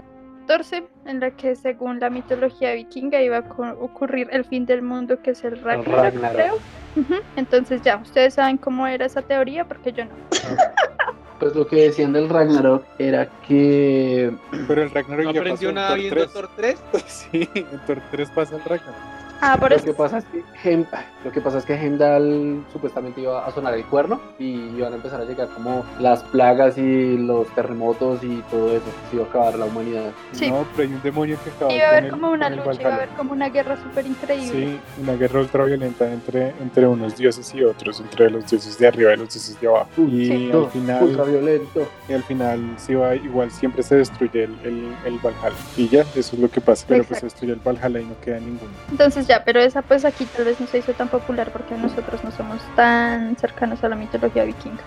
2014, 0.48 0.84
en 1.06 1.20
la 1.20 1.32
que 1.32 1.56
según 1.56 2.00
la 2.00 2.10
mitología 2.10 2.74
vikinga 2.74 3.22
iba 3.22 3.38
a 3.38 3.74
ocurrir 3.80 4.28
el 4.32 4.46
fin 4.46 4.66
del 4.66 4.82
mundo, 4.82 5.22
que 5.22 5.32
es 5.32 5.44
el 5.44 5.62
Ragnarok, 5.62 5.96
Ragnarok. 5.96 6.34
creo. 6.36 7.22
Entonces 7.36 7.82
ya, 7.82 7.98
ustedes 7.98 8.34
saben 8.34 8.58
cómo 8.58 8.86
era 8.88 9.06
esa 9.06 9.22
teoría, 9.22 9.66
porque 9.66 9.92
yo 9.92 10.06
no. 10.06 10.12
Pues 11.40 11.56
lo 11.56 11.66
que 11.66 11.78
decían 11.78 12.14
del 12.14 12.30
Ragnarok 12.30 12.86
era 13.00 13.26
que 13.48 14.32
Pero 14.68 14.84
el 14.84 14.92
Ragnarok 14.92 15.26
¿No 15.26 15.32
ya 15.34 15.40
aprendió 15.40 15.56
pasó 15.56 15.70
en 15.70 15.76
nada 15.76 15.90
Thor 15.90 15.98
viendo 15.98 16.16
3. 16.28 16.34
Thor 16.34 16.50
3? 16.56 16.84
Sí, 17.08 17.50
en 17.56 17.86
Thor 17.88 18.02
3 18.12 18.30
pasa 18.30 18.56
el 18.58 18.64
Ragnarok. 18.64 19.21
Ah, 19.44 19.58
por 19.60 19.72
Lo 19.72 19.76
eso. 19.76 19.86
que 19.86 19.94
pasa 19.94 20.20
es 20.20 20.26
que 20.26 20.44
Hem- 20.64 20.86
lo 21.26 21.32
que 21.32 21.42
pasa 21.42 21.58
es 21.58 21.66
que 21.66 21.74
Heimdall 21.74 22.64
supuestamente 22.72 23.22
iba 23.22 23.44
a 23.46 23.52
sonar 23.52 23.74
el 23.74 23.84
cuerno 23.86 24.22
y 24.38 24.68
iban 24.78 24.94
a 24.94 24.96
empezar 24.98 25.20
a 25.20 25.26
llegar 25.26 25.48
como 25.50 25.84
las 26.00 26.22
plagas 26.24 26.78
y 26.78 27.18
los 27.18 27.48
terremotos 27.56 28.24
y 28.24 28.38
todo 28.52 28.70
eso. 28.76 28.86
Se 29.10 29.16
iba 29.16 29.26
a 29.26 29.28
acabar 29.30 29.56
la 29.58 29.66
humanidad. 29.66 30.12
Sí. 30.32 30.50
No, 30.52 30.66
pero 30.76 30.88
hay 30.90 30.96
un 30.96 31.02
demonio 31.02 31.38
que 31.44 31.50
acaba 31.50 31.74
Iba 31.74 31.86
a 31.86 31.90
haber 31.90 32.10
como 32.12 32.30
una 32.32 32.50
lucha, 32.52 32.82
iba 32.82 32.92
a 32.92 32.96
haber 32.96 33.10
como 33.10 33.34
una 33.34 33.50
guerra 33.50 33.78
súper 33.82 34.06
increíble. 34.06 34.52
Sí, 34.52 34.80
una 35.02 35.14
guerra 35.14 35.40
ultraviolenta 35.42 36.12
entre, 36.12 36.50
entre 36.62 36.88
unos 36.88 37.16
dioses 37.18 37.54
y 37.56 37.64
otros, 37.64 38.00
entre 38.00 38.30
los 38.30 38.48
dioses 38.50 38.78
de 38.78 38.88
arriba 38.88 39.14
y 39.14 39.18
los 39.18 39.30
dioses 39.34 39.60
de 39.60 39.68
abajo. 39.68 39.90
Y 39.98 40.26
Sí. 40.28 40.52
al 40.54 40.70
final, 40.70 41.04
Ultraviolento. 41.04 41.88
y 42.08 42.14
al 42.14 42.24
final 42.24 42.60
sí 42.78 42.94
va, 42.94 43.16
igual 43.16 43.50
siempre 43.52 43.82
se 43.82 43.96
destruye 43.96 44.44
el, 44.44 44.56
el, 44.64 44.96
el 45.06 45.18
Valhalla. 45.20 45.56
Y 45.78 45.88
ya, 45.90 46.02
eso 46.02 46.36
es 46.36 46.40
lo 46.40 46.50
que 46.50 46.62
pasa. 46.62 46.86
Pero 46.88 47.04
pues 47.04 47.20
se 47.20 47.26
Exacto. 47.26 47.46
destruye 47.48 47.54
el 47.54 47.60
Valhalla 47.60 48.00
y 48.00 48.06
no 48.06 48.20
queda 48.24 48.40
ninguno. 48.40 48.72
Entonces 48.92 49.28
pero 49.46 49.60
esa 49.62 49.82
pues 49.84 50.06
aquí 50.06 50.28
tal 50.28 50.46
vez 50.46 50.60
no 50.60 50.68
se 50.68 50.78
hizo 50.80 50.94
tan 50.96 51.10
popular 51.10 51.52
porque 51.52 51.78
nosotros 51.78 52.24
no 52.24 52.32
somos 52.32 52.72
tan 52.74 53.38
cercanos 53.38 53.84
a 53.84 53.90
la 53.90 53.96
mitología 53.96 54.44
vikinga. 54.46 54.86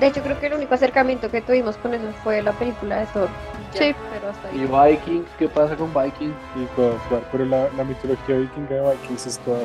De 0.00 0.06
hecho, 0.08 0.22
creo 0.22 0.38
que 0.40 0.46
el 0.46 0.54
único 0.54 0.74
acercamiento 0.74 1.30
que 1.30 1.40
tuvimos 1.40 1.76
con 1.76 1.94
eso 1.94 2.04
fue 2.22 2.42
la 2.42 2.52
película 2.52 3.00
de 3.00 3.06
Thor. 3.06 3.28
Ya, 3.72 3.80
Sí. 3.80 3.94
Pero 4.12 4.30
hasta 4.30 4.52
Y 4.54 4.60
ahí. 4.60 4.96
Vikings, 4.96 5.26
¿qué 5.38 5.48
pasa 5.48 5.76
con 5.76 5.92
Vikings? 5.92 6.34
Y 6.56 6.80
of 6.80 7.12
War, 7.12 7.22
pero 7.32 7.44
la, 7.44 7.68
la 7.76 7.84
mitología 7.84 8.36
vikinga 8.36 8.68
de 8.74 8.90
Vikings 8.92 9.26
es 9.26 9.38
toda 9.40 9.58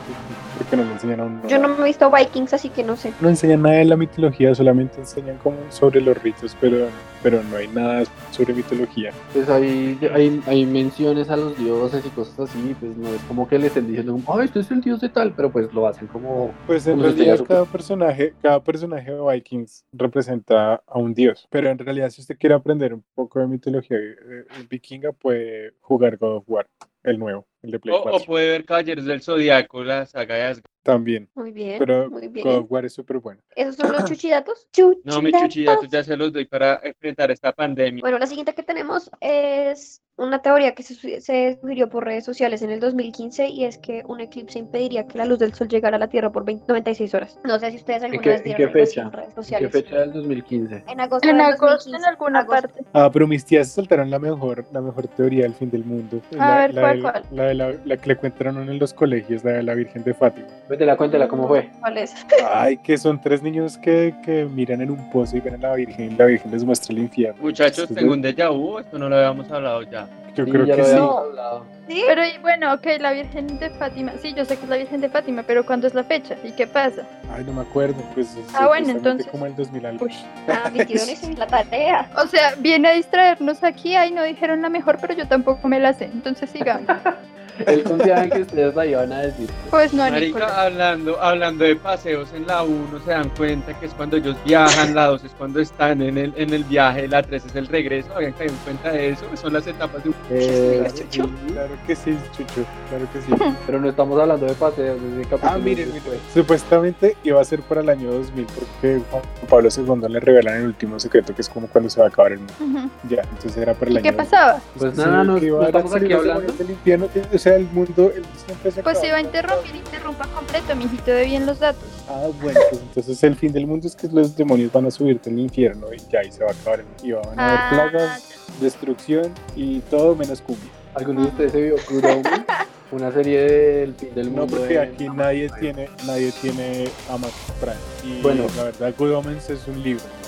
porque 0.58 0.78
no 0.78 0.84
le 0.84 0.92
enseñan 0.94 1.20
a 1.20 1.24
uno. 1.26 1.48
Yo 1.48 1.60
no 1.60 1.68
me 1.70 1.82
he 1.82 1.84
visto 1.86 2.10
Vikings, 2.12 2.54
así 2.54 2.70
que 2.70 2.84
no 2.84 2.96
sé. 2.96 3.14
no 3.20 3.30
enseñan 3.30 3.62
nada 3.62 3.78
de 3.78 3.86
la 3.86 3.96
mitología, 3.96 4.54
solamente 4.56 5.00
enseñan 5.00 5.38
como 5.38 5.58
sobre 5.70 6.02
los 6.02 6.18
ritos, 6.22 6.56
pero, 6.60 6.88
pero 7.22 7.42
no 7.44 7.58
hay 7.58 7.68
nada 7.68 8.04
sobre 8.32 8.54
mitología. 8.54 9.12
Pues 9.34 9.50
hay, 9.50 10.00
hay, 10.14 10.42
hay 10.48 10.66
menciones 10.66 11.30
a 11.30 11.38
los 11.38 11.58
dioses 11.58 12.04
y 12.06 12.10
cosas 12.10 12.50
así, 12.50 12.76
pues 12.80 12.98
no 12.98 13.10
es 13.10 13.22
como 13.24 13.48
que 13.48 13.60
le 13.60 13.68
estén 13.68 13.88
diciendo, 13.88 14.20
oh, 14.26 14.42
este 14.42 14.62
es 14.62 14.72
el 14.72 14.82
dios 14.82 15.02
de 15.02 15.10
tal, 15.10 15.34
pero 15.34 15.52
pues 15.52 15.72
lo 15.74 15.88
hacen 15.88 16.08
como... 16.08 16.52
Pues 16.66 16.88
en 16.88 16.94
Como 16.94 17.04
realidad 17.04 17.40
cada 17.48 17.66
personaje, 17.66 18.34
cada 18.42 18.62
personaje 18.64 19.12
de 19.12 19.22
Vikings 19.22 19.86
representa 19.94 20.19
a 20.28 20.98
un 21.00 21.14
dios. 21.14 21.48
Pero 21.50 21.70
en 21.70 21.78
realidad 21.78 22.10
si 22.10 22.22
usted 22.22 22.38
quiere 22.38 22.56
aprender 22.56 22.94
un 22.94 23.04
poco 23.16 23.40
de 23.40 23.48
mitología 23.48 23.98
eh, 23.98 24.46
vikinga, 24.70 25.12
puede 25.12 25.74
jugar 25.82 26.18
God 26.18 26.38
of 26.38 26.44
War, 26.48 26.68
el 27.10 27.20
nuevo, 27.20 27.46
el 27.62 27.72
de 27.72 27.80
Play 27.80 27.96
O, 27.96 28.00
o 28.00 28.04
4. 28.04 28.26
puede 28.26 28.50
ver 28.52 28.66
Caballeros 28.66 29.06
del 29.06 29.22
Zodiaco, 29.22 29.84
la 29.84 30.06
saga 30.06 30.36
de 30.36 30.44
Asgard. 30.44 30.66
También. 30.82 31.30
Muy 31.36 31.52
bien. 31.52 31.76
Pero 31.78 32.10
muy 32.10 32.30
bien. 32.30 32.48
God 32.48 32.56
of 32.60 32.72
War 32.72 32.86
es 32.86 32.94
súper 32.94 33.20
bueno. 33.20 33.42
¿Esos 33.56 33.76
son 33.76 33.92
los 33.92 34.06
chuchidatos? 34.06 34.68
No, 35.04 35.22
mis 35.22 35.34
chuchillatos 35.40 35.90
ya 35.90 36.04
se 36.04 36.16
los 36.16 36.32
doy 36.32 36.46
para 36.46 36.80
enfrentar 36.84 37.30
esta 37.32 37.52
pandemia. 37.52 38.02
Bueno, 38.02 38.18
la 38.18 38.26
siguiente 38.28 38.54
que 38.54 38.64
tenemos 38.64 39.12
es 39.20 40.02
una 40.16 40.42
teoría 40.42 40.74
que 40.74 40.84
se, 40.84 41.22
se 41.22 41.58
sugirió 41.62 41.90
por 41.90 42.06
redes 42.06 42.26
sociales 42.26 42.62
en 42.62 42.72
el 42.72 42.80
2015 42.80 43.48
y 43.50 43.66
es 43.66 43.78
que 43.78 44.04
un 44.08 44.20
eclipse 44.20 44.58
impediría 44.60 45.06
que 45.08 45.18
la 45.18 45.26
luz 45.26 45.40
del 45.40 45.54
sol 45.54 45.68
llegara 45.70 45.96
a 45.98 46.00
la 46.00 46.08
Tierra 46.10 46.32
por 46.32 46.44
20 46.46 46.66
96 46.68 47.14
horas. 47.14 47.40
No 47.46 47.60
sé 47.60 47.72
si 47.72 47.78
ustedes 47.78 48.04
alguna 48.04 48.22
qué- 48.22 48.30
vez 48.30 48.40
en 48.40 48.44
vieron 48.46 48.74
qué 48.74 48.82
así 48.82 48.90
fecha? 48.92 49.02
en 49.04 49.12
redes 49.12 49.30
¿Qué 49.30 49.36
sociales. 49.36 49.72
fecha 49.72 50.00
del 50.00 50.14
2015? 50.14 50.84
En 50.88 51.00
agosto 51.02 51.28
En 51.30 51.38
del 51.38 51.46
agosto, 51.46 51.66
2015. 51.68 51.98
en 51.98 52.06
alguna 52.06 52.40
Agosto. 52.40 52.62
parte. 52.68 52.84
Ah, 52.94 53.10
pero 53.12 53.28
mis 53.28 53.46
tías 53.46 53.70
saltaron 53.72 54.10
la 54.10 54.20
mejor, 54.20 54.66
la 54.74 54.82
mejor 54.82 55.08
teoría 55.10 55.44
del 55.44 55.54
fin 55.54 55.70
del 55.70 55.84
mundo. 55.86 56.22
A 56.34 56.36
la, 56.36 56.58
ver, 56.60 56.74
la 56.74 56.82
¿cuál, 56.82 56.99
La, 57.32 57.44
de 57.46 57.54
la, 57.54 57.74
la 57.86 57.98
que 57.98 58.08
le 58.10 58.16
cuentan 58.16 58.58
en 58.70 58.80
los 58.80 58.94
colegios, 58.94 59.44
la 59.44 59.54
de 59.54 59.64
la 59.64 59.74
Virgen 59.76 60.04
de 60.04 60.14
Fátima. 60.14 60.48
Cuéntela, 60.68 60.96
cuéntela, 60.98 61.28
¿cómo 61.28 61.48
fue? 61.48 61.70
¿Cuál 61.80 61.98
es? 61.98 62.14
Ay, 62.52 62.78
que 62.78 62.98
son 62.98 63.20
tres 63.22 63.42
niños 63.42 63.78
que, 63.78 64.14
que 64.24 64.46
miran 64.46 64.82
en 64.82 64.92
un 64.92 65.10
pozo 65.12 65.38
y 65.38 65.40
ven 65.40 65.56
a 65.56 65.58
la 65.58 65.76
Virgen 65.76 66.12
y 66.12 66.16
la 66.16 66.26
Virgen 66.26 66.52
les 66.52 66.64
muestra 66.64 66.94
el 66.94 67.00
infierno. 67.04 67.42
Muchachos, 67.42 67.90
Entonces, 67.90 68.04
un 68.12 68.22
déjà 68.24 68.50
vu, 68.52 68.80
esto 68.80 68.98
no 69.00 69.10
lo 69.10 69.16
habíamos 69.16 69.50
hablado 69.52 69.82
ya. 69.84 70.08
Yo 70.36 70.46
Sí, 70.46 70.52
creo 70.52 70.66
ya 70.66 70.76
que 70.76 70.82
lo 70.82 70.86
sí. 70.88 70.92
habíamos 70.94 71.18
hablado. 71.18 71.66
¿Sí? 71.90 72.04
Pero 72.06 72.24
y 72.24 72.38
bueno, 72.38 72.72
ok, 72.76 72.86
la 73.00 73.12
Virgen 73.14 73.58
de 73.58 73.72
Fátima. 73.72 74.12
Sí, 74.22 74.34
yo 74.36 74.46
sé 74.46 74.58
que 74.58 74.64
es 74.64 74.70
la 74.70 74.78
Virgen 74.78 75.02
de 75.02 75.10
Fátima, 75.10 75.42
pero 75.42 75.66
¿cuándo 75.66 75.88
es 75.88 75.96
la 75.96 76.04
fecha? 76.04 76.36
¿Y 76.44 76.52
qué 76.52 76.68
pasa? 76.68 77.02
Ay, 77.36 77.44
no 77.44 77.52
me 77.54 77.62
acuerdo. 77.62 77.96
Pues 78.14 78.38
Ah, 78.54 78.68
bueno, 78.68 78.92
entonces. 78.92 79.26
como 79.28 79.48
el 79.48 79.56
2000 79.56 79.86
algo. 79.88 80.06
Uy. 80.06 80.14
Ah, 80.48 80.70
mi 80.70 80.86
tío 80.86 81.04
no 81.04 81.12
hizo 81.12 81.30
la 81.32 81.48
tarea. 81.48 82.08
O 82.16 82.28
sea, 82.28 82.54
viene 82.60 82.90
a 82.90 82.92
distraernos 82.92 83.64
aquí. 83.64 83.96
Ay, 83.96 84.12
no 84.12 84.22
dijeron 84.24 84.62
la 84.62 84.70
mejor, 84.70 85.00
pero 85.02 85.16
yo 85.16 85.28
tampoco 85.28 85.68
me 85.68 85.80
la 85.80 85.94
sé. 85.94 86.06
Entonces 86.06 86.50
sigamos. 86.52 86.86
Él 87.68 87.84
confiaba 87.84 88.24
en 88.24 88.30
que 88.30 88.42
ustedes 88.42 88.76
la 88.76 88.86
iban 88.86 89.12
a 89.14 89.20
decir. 89.22 89.50
Pues 89.70 89.94
no. 89.94 90.04
Marica, 90.10 90.64
hablando, 90.64 91.22
hablando 91.22 91.64
de 91.64 91.76
paseos 91.76 92.30
en 92.34 92.48
la 92.48 92.64
1, 92.64 93.00
se 93.06 93.12
dan 93.12 93.30
cuenta 93.30 93.78
que 93.80 93.86
es 93.88 93.94
cuando 93.94 94.18
ellos 94.18 94.36
viajan, 94.46 94.96
la 94.96 95.08
2 95.08 95.24
es 95.26 95.32
cuando 95.38 95.60
están 95.60 96.02
en 96.02 96.18
el, 96.18 96.34
en 96.36 96.54
el 96.54 96.64
viaje, 96.64 97.08
la 97.08 97.22
3 97.24 97.46
es 97.46 97.56
el 97.56 97.68
regreso. 97.68 98.10
¿Habían 98.16 98.34
caído 98.34 98.54
en 98.54 98.60
cuenta 98.60 98.92
de 98.92 99.10
eso? 99.10 99.26
Son 99.36 99.54
las 99.54 99.66
etapas 99.68 100.04
de 100.04 100.10
un... 100.10 100.16
Eh, 100.30 100.88
Chucho. 100.94 101.24
sí, 101.26 101.52
Claro 101.54 101.70
que 101.88 101.96
sí, 101.96 102.18
Chucho. 102.38 102.66
Claro 102.90 103.08
que 103.14 103.22
sí. 103.22 103.56
pero 103.66 103.80
no 103.80 103.90
estamos 103.90 104.20
hablando 104.20 104.46
de 104.46 104.54
paseos, 104.54 104.98
desde 105.02 105.22
capítulo 105.30 105.52
Ah, 105.52 105.58
miren, 105.58 105.88
miren. 105.94 106.20
Supuestamente 106.34 107.16
iba 107.24 107.42
a 107.42 107.44
ser 107.44 107.62
para 107.62 107.82
el 107.82 107.90
año 107.90 108.12
2000 108.12 108.46
porque 108.46 109.02
Juan 109.12 109.24
Pablo 109.50 109.70
II 109.76 110.10
le 110.10 110.20
regalan 110.20 110.56
el 110.62 110.66
último 110.68 111.00
secreto 111.00 111.34
que 111.36 111.42
es 111.42 111.50
como 111.50 111.68
cuando 111.68 111.90
se 111.90 112.00
va 112.00 112.08
a 112.08 112.10
acabar 112.10 112.32
el 112.34 112.40
mundo. 112.40 112.54
Ujú. 112.60 112.90
Ya, 113.10 113.22
entonces 113.22 113.58
era 113.58 113.74
para 113.74 113.92
el 113.92 113.96
¿Y 113.96 113.98
año 114.00 114.04
qué 114.04 114.12
2000. 114.12 114.30
pasaba? 114.30 114.62
Pues 114.78 114.92
Sí, 114.94 114.98
nada, 115.00 115.24
no, 115.24 115.40
no 115.40 115.62
a 115.62 115.66
estamos 115.66 115.96
aquí 115.96 116.14
hablando. 116.14 116.54
del 116.54 116.70
infierno, 116.72 117.08
o 117.34 117.38
sea, 117.38 117.49
el 117.56 117.66
mundo 117.68 118.12
el 118.16 118.24
siempre 118.46 118.72
se 118.72 118.84
Pues 118.84 119.00
se 119.00 119.08
iba 119.08 119.18
a 119.18 119.22
interrumpir, 119.22 119.76
interrumpa 119.76 120.28
completo, 120.28 120.76
mijito, 120.76 121.12
de 121.12 121.26
bien 121.26 121.46
los 121.46 121.60
datos. 121.60 121.84
Ah, 122.08 122.28
bueno, 122.42 122.60
pues 122.70 122.82
entonces 122.82 123.24
el 123.24 123.36
fin 123.36 123.52
del 123.54 123.68
mundo 123.68 123.88
es 123.88 123.96
que 123.96 124.08
los 124.08 124.36
demonios 124.36 124.72
van 124.72 124.86
a 124.88 124.92
subirte 124.92 125.30
al 125.30 125.40
infierno 125.40 125.88
y 125.94 125.98
ya 126.12 126.20
ahí 126.20 126.32
se 126.32 126.44
va 126.44 126.50
a 126.52 126.54
acabar 126.54 126.80
el 126.80 126.86
mundo. 126.86 127.04
Y 127.06 127.12
van 127.12 127.40
a 127.40 127.48
haber 127.48 127.60
Ah, 127.62 127.70
plagas, 127.92 128.24
destrucción 128.62 129.34
y 129.56 129.80
todo 129.82 130.16
menos 130.16 130.42
cumbia. 130.42 130.70
¿Alguno 130.96 131.22
de 131.22 131.28
ustedes 131.28 131.52
se 131.52 131.62
vio 131.62 131.76
Good 131.90 132.06
Omens? 132.06 132.30
Una 132.92 133.12
serie 133.12 133.42
del 133.42 133.94
fin 133.94 134.10
del 134.16 134.34
No, 134.34 134.42
mundo. 134.42 134.58
porque 134.58 134.74
de- 134.74 134.80
aquí 134.80 135.08
nadie 135.10 135.48
tiene, 135.60 135.90
nadie 136.08 136.32
tiene 136.42 136.90
Amazon 137.08 137.56
Prime. 137.62 137.76
Y 138.18 138.22
Bueno. 138.24 138.46
la 138.58 138.64
verdad, 138.64 138.94
Good 138.98 139.12
Omens 139.14 139.48
es 139.52 139.68
un 139.68 139.84
libro, 139.84 140.04
no. 140.04 140.19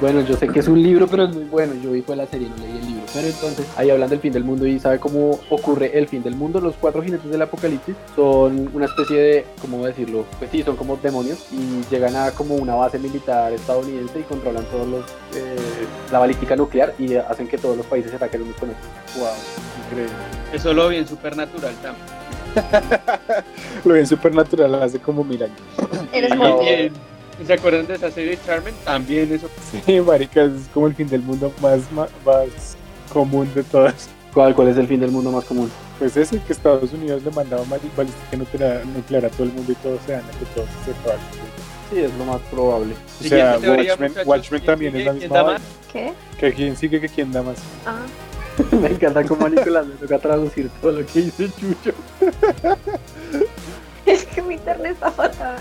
Bueno, 0.00 0.20
yo 0.20 0.36
sé 0.36 0.46
que 0.46 0.60
es 0.60 0.68
un 0.68 0.80
libro, 0.80 1.08
pero 1.08 1.24
es 1.24 1.34
muy 1.34 1.44
bueno. 1.44 1.74
Yo 1.82 1.90
vi 1.90 2.02
fue 2.02 2.14
la 2.14 2.24
serie, 2.26 2.48
no 2.48 2.56
leí 2.56 2.70
el 2.78 2.86
libro. 2.86 3.02
Pero 3.12 3.26
entonces, 3.26 3.66
ahí 3.76 3.90
hablan 3.90 4.08
del 4.08 4.20
fin 4.20 4.32
del 4.32 4.44
mundo 4.44 4.64
y 4.64 4.78
sabe 4.78 5.00
cómo 5.00 5.40
ocurre 5.50 5.98
el 5.98 6.06
fin 6.06 6.22
del 6.22 6.36
mundo. 6.36 6.60
Los 6.60 6.76
cuatro 6.76 7.02
jinetes 7.02 7.28
del 7.28 7.42
apocalipsis 7.42 7.96
son 8.14 8.70
una 8.72 8.84
especie 8.86 9.18
de, 9.20 9.46
¿cómo 9.60 9.84
decirlo? 9.84 10.24
Pues 10.38 10.52
sí, 10.52 10.62
son 10.62 10.76
como 10.76 10.96
demonios 10.98 11.46
y 11.50 11.82
llegan 11.92 12.14
a 12.14 12.30
como 12.30 12.54
una 12.54 12.76
base 12.76 13.00
militar 13.00 13.52
estadounidense 13.52 14.20
y 14.20 14.22
controlan 14.22 14.64
todos 14.66 14.86
los, 14.86 15.04
eh, 15.34 15.56
la 16.12 16.20
balística 16.20 16.54
nuclear 16.54 16.94
y 16.96 17.16
hacen 17.16 17.48
que 17.48 17.58
todos 17.58 17.76
los 17.76 17.86
países 17.86 18.10
se 18.10 18.16
ataquen 18.18 18.42
unos 18.42 18.54
con 18.56 18.70
otros. 18.70 18.86
Wow, 19.18 19.84
increíble. 19.88 20.14
Eso 20.52 20.72
lo 20.74 20.88
vi 20.90 20.96
en 20.98 21.08
Supernatural 21.08 21.74
también. 21.82 22.18
Lo 23.84 23.94
bien 23.94 24.06
supernatural 24.06 24.74
hace 24.82 24.98
como 24.98 25.22
mil 25.22 25.40
años. 25.42 25.56
Eres 26.12 26.34
muy 26.34 26.46
y 26.64 26.68
en- 26.68 26.92
¿Se 27.46 27.52
acuerdan 27.52 27.86
de 27.86 27.94
esa 27.94 28.10
serie 28.10 28.38
Charmen? 28.44 28.74
También 28.84 29.32
eso. 29.32 29.48
Sí, 29.86 30.00
marica, 30.00 30.42
es 30.44 30.52
como 30.74 30.86
el 30.88 30.94
fin 30.94 31.08
del 31.08 31.22
mundo 31.22 31.52
más, 31.62 31.80
ma- 31.92 32.08
más 32.26 32.76
común 33.12 33.48
de 33.54 33.62
todas. 33.62 34.08
¿Cuál, 34.34 34.54
¿Cuál 34.54 34.68
es 34.68 34.76
el 34.76 34.86
fin 34.86 35.00
del 35.00 35.10
mundo 35.10 35.30
más 35.32 35.44
común? 35.44 35.70
Pues 35.98 36.16
ese 36.16 36.38
que 36.40 36.52
Estados 36.52 36.92
Unidos 36.92 37.22
le 37.22 37.30
mandaba 37.30 37.64
mal- 37.64 37.80
balística 37.96 38.36
nuclear, 38.36 38.84
nuclear 38.86 39.24
a 39.26 39.28
todo 39.30 39.44
el 39.44 39.52
mundo 39.52 39.72
y 39.72 39.74
todo 39.76 39.98
se 40.04 40.12
daña, 40.12 40.28
que 40.38 40.44
todo 40.54 40.64
se 40.84 40.90
acaba. 40.90 41.16
Sí, 41.90 42.00
es 42.00 42.12
lo 42.14 42.24
más 42.26 42.40
probable. 42.50 42.94
O 43.20 43.24
sea, 43.24 43.56
teoría, 43.58 43.92
Watchmen. 43.94 44.12
Watchmen 44.26 44.60
¿Quién 44.60 44.66
también 44.66 44.96
es 44.96 45.00
sigue? 45.00 45.04
la 45.04 45.12
¿Quién 45.12 45.22
misma 45.30 45.36
da 45.38 45.44
más? 45.44 45.62
¿Qué? 45.92 46.12
Que 46.38 46.52
quién 46.52 46.76
sigue 46.76 47.00
que 47.00 47.08
quién 47.08 47.32
da 47.32 47.42
más. 47.42 47.56
Ah. 47.86 48.00
Me 48.72 48.88
encanta 48.88 49.24
cómo 49.24 49.46
a 49.46 49.48
Nicolás 49.48 49.86
le 49.86 49.94
toca 49.94 50.18
traducir 50.18 50.68
todo 50.82 50.92
lo 50.92 51.06
que 51.06 51.22
dice 51.22 51.48
Chucho. 51.48 51.92
Es 54.12 54.24
que 54.24 54.40
mi 54.40 54.54
internet 54.54 54.92
está 54.92 55.10
fatal. 55.10 55.58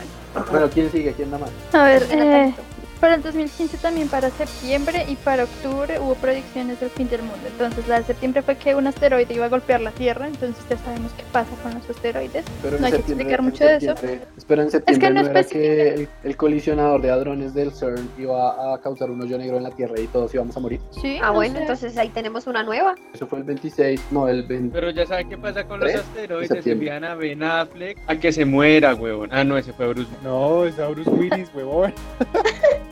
Bueno, 0.50 0.70
¿quién 0.74 0.90
sigue? 0.92 1.12
¿Quién 1.14 1.32
da 1.32 1.38
más? 1.38 1.50
A 1.74 1.84
ver, 1.84 2.08
eh. 2.12 2.54
Para 2.98 3.16
el 3.16 3.22
2015 3.24 3.78
también 3.78 4.08
para 4.08 4.30
septiembre 4.30 5.06
y 5.08 5.16
para 5.16 5.44
octubre 5.44 6.00
hubo 6.00 6.16
predicciones 6.16 6.80
del 6.80 6.90
fin 6.90 7.08
del 7.10 7.22
mundo. 7.22 7.38
Entonces 7.48 7.88
la 7.88 8.00
de 8.00 8.06
septiembre 8.06 8.42
fue 8.42 8.56
que 8.56 8.76
un 8.76 8.88
asteroide 8.88 9.34
iba 9.34 9.46
a 9.46 9.50
golpear 9.50 9.82
la 9.82 9.92
Tierra, 9.92 10.28
entonces 10.28 10.64
ya 10.70 10.78
sabemos 10.78 11.12
qué 11.14 11.24
pasa 11.32 11.50
con 11.64 11.74
los 11.74 11.90
asteroides. 11.90 12.46
Pero 12.62 12.76
en 12.76 12.82
No 12.82 12.86
hay 12.88 12.92
que 12.94 12.98
septiembre- 12.98 13.24
explicar 13.34 13.40
en 13.40 13.46
mucho 13.46 13.64
de 13.66 13.76
eso. 13.78 14.28
Espera, 14.38 14.64
en 14.64 14.72
septiembre 14.72 15.08
que 15.08 15.14
no 15.14 15.24
no 15.24 15.30
era 15.30 15.44
que 15.44 15.94
el, 15.94 16.10
el 16.24 16.38
colisionador 16.38 17.02
de 17.02 17.12
hadrones 17.12 17.54
del 17.54 17.72
CERN 17.72 18.10
iba 18.18 18.74
a 18.74 18.80
causar 18.82 19.10
un 19.12 19.22
hoyo 19.22 19.38
negro 19.38 19.58
en 19.58 19.64
la 19.64 19.72
Tierra 19.72 20.00
y 20.00 20.08
todos 20.08 20.34
íbamos 20.34 20.56
a 20.58 20.60
morir. 20.60 20.80
Sí, 21.02 21.18
Ah, 21.22 21.28
no 21.28 21.34
bueno, 21.36 21.56
sé. 21.56 21.62
entonces 21.62 21.98
ahí 21.98 22.10
tenemos 22.10 22.48
una 22.48 22.64
nueva. 22.64 22.96
Eso 23.14 23.28
fue 23.28 23.40
el 23.40 23.44
26, 23.46 24.02
no, 24.12 24.28
el 24.28 24.44
20. 24.44 24.74
Pero 24.74 24.92
ya 24.92 25.06
saben 25.06 25.30
qué 25.30 25.38
pasa 25.38 25.64
con 25.66 25.80
los 25.80 25.94
asteroides. 25.94 26.48
Septiembre. 26.50 26.88
Envían 26.88 27.04
a 27.04 27.16
Ben 27.16 27.44
Affleck 27.44 27.98
a 28.08 28.16
que 28.18 28.32
se 28.32 28.46
muera, 28.46 28.96
huevón. 28.96 29.30
Ah, 29.32 29.44
no, 29.44 29.58
ese 29.58 29.74
fue 29.74 29.88
Bruce. 29.88 30.10
No, 30.24 30.66
es 30.66 30.78
a 30.80 30.88
Bruce 30.88 31.10
Willis, 31.10 31.50
huevón. 31.54 31.94